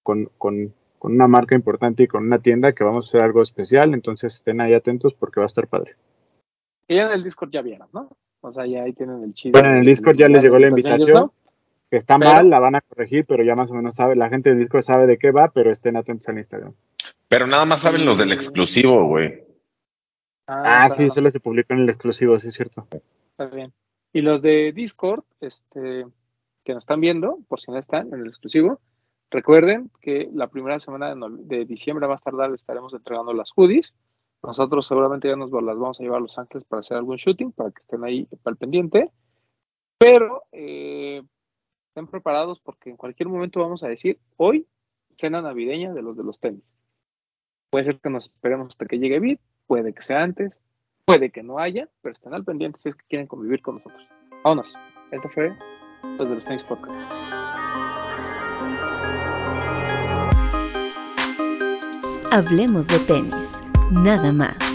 con, 0.02 0.28
con, 0.38 0.74
con 0.98 1.12
una 1.12 1.28
marca 1.28 1.54
importante 1.54 2.02
y 2.02 2.08
con 2.08 2.24
una 2.26 2.40
tienda 2.40 2.72
que 2.72 2.82
vamos 2.82 3.06
a 3.06 3.08
hacer 3.08 3.22
algo 3.22 3.42
especial, 3.42 3.94
entonces 3.94 4.34
estén 4.34 4.60
ahí 4.60 4.74
atentos 4.74 5.14
porque 5.14 5.38
va 5.38 5.44
a 5.44 5.46
estar 5.46 5.68
padre. 5.68 5.94
Que 6.88 6.96
ya 6.96 7.06
en 7.06 7.12
el 7.12 7.22
Discord 7.22 7.50
ya 7.50 7.62
vieron, 7.62 7.88
¿no? 7.92 8.08
O 8.40 8.52
sea, 8.52 8.66
ya 8.66 8.82
ahí 8.82 8.92
tienen 8.92 9.22
el 9.22 9.34
chiste. 9.34 9.56
Bueno, 9.56 9.72
en 9.74 9.80
el 9.80 9.84
Discord 9.84 10.16
ya 10.16 10.28
les 10.28 10.42
llegó 10.42 10.58
la 10.58 10.68
invitación, 10.68 11.30
que 11.90 11.96
está 11.96 12.18
Pero- 12.18 12.32
mal, 12.32 12.50
la 12.50 12.58
van 12.58 12.74
a 12.74 12.80
corregir, 12.80 13.24
pero 13.26 13.44
ya 13.44 13.54
más 13.54 13.70
o 13.70 13.74
menos 13.74 13.94
sabe, 13.94 14.16
la 14.16 14.28
gente 14.28 14.50
del 14.50 14.58
Discord 14.58 14.82
sabe 14.82 15.06
de 15.06 15.16
qué 15.16 15.30
va, 15.30 15.52
pero 15.54 15.70
estén 15.70 15.96
atentos 15.96 16.28
al 16.28 16.38
Instagram. 16.38 16.72
Pero 17.30 17.46
nada 17.46 17.64
más 17.64 17.80
saben 17.80 18.04
los 18.04 18.18
del 18.18 18.32
exclusivo, 18.32 19.06
güey. 19.06 19.44
Ah, 20.48 20.88
está- 20.88 20.96
sí, 20.96 21.08
solo 21.10 21.30
se 21.30 21.38
publicó 21.38 21.74
en 21.74 21.80
el 21.80 21.88
exclusivo, 21.88 22.36
sí 22.40 22.48
es 22.48 22.54
cierto. 22.54 22.88
Está 23.30 23.46
bien. 23.46 23.72
Y 24.12 24.20
los 24.20 24.42
de 24.42 24.72
Discord, 24.72 25.22
este, 25.40 26.06
que 26.64 26.74
nos 26.74 26.82
están 26.82 27.00
viendo, 27.00 27.38
por 27.46 27.60
si 27.60 27.70
no 27.70 27.78
están 27.78 28.12
en 28.12 28.20
el 28.22 28.26
exclusivo, 28.26 28.80
recuerden 29.30 29.92
que 30.00 30.28
la 30.34 30.48
primera 30.48 30.80
semana 30.80 31.14
de, 31.14 31.56
de 31.56 31.64
diciembre 31.66 32.08
más 32.08 32.20
tardar 32.20 32.52
estaremos 32.52 32.92
entregando 32.94 33.32
las 33.32 33.52
hoodies. 33.54 33.94
Nosotros 34.42 34.84
seguramente 34.88 35.28
ya 35.28 35.36
nos 35.36 35.52
las 35.52 35.78
vamos 35.78 36.00
a 36.00 36.02
llevar 36.02 36.18
a 36.18 36.22
Los 36.22 36.36
Ángeles 36.36 36.64
para 36.64 36.80
hacer 36.80 36.96
algún 36.96 37.16
shooting, 37.16 37.52
para 37.52 37.70
que 37.70 37.82
estén 37.82 38.02
ahí 38.02 38.26
al 38.44 38.56
pendiente. 38.56 39.12
Pero 39.98 40.42
eh, 40.50 41.22
estén 41.90 42.08
preparados 42.08 42.58
porque 42.58 42.90
en 42.90 42.96
cualquier 42.96 43.28
momento 43.28 43.60
vamos 43.60 43.84
a 43.84 43.88
decir, 43.88 44.18
hoy, 44.36 44.66
cena 45.16 45.42
navideña 45.42 45.92
de 45.92 46.02
los 46.02 46.16
de 46.16 46.24
los 46.24 46.40
tenis. 46.40 46.64
Puede 47.70 47.84
ser 47.84 48.00
que 48.00 48.10
nos 48.10 48.26
esperemos 48.26 48.68
hasta 48.68 48.86
que 48.86 48.98
llegue 48.98 49.20
Bit, 49.20 49.40
puede 49.66 49.92
que 49.92 50.02
sea 50.02 50.22
antes, 50.22 50.60
Puede 51.10 51.30
que 51.30 51.42
no 51.42 51.58
haya, 51.58 51.88
pero 52.02 52.12
estén 52.12 52.34
al 52.34 52.44
pendiente 52.44 52.78
si 52.78 52.88
es 52.88 52.94
que 52.94 53.04
quieren 53.08 53.26
convivir 53.26 53.62
con 53.62 53.74
nosotros. 53.74 54.06
Vámonos. 54.44 54.76
Esto 55.10 55.28
fue 55.28 55.52
los 56.18 56.28
de 56.28 56.36
los 56.36 56.44
tenis 56.44 56.62
podcast. 56.62 56.94
Hablemos 62.30 62.86
de 62.86 62.98
tenis, 63.00 63.60
nada 63.90 64.30
más. 64.30 64.69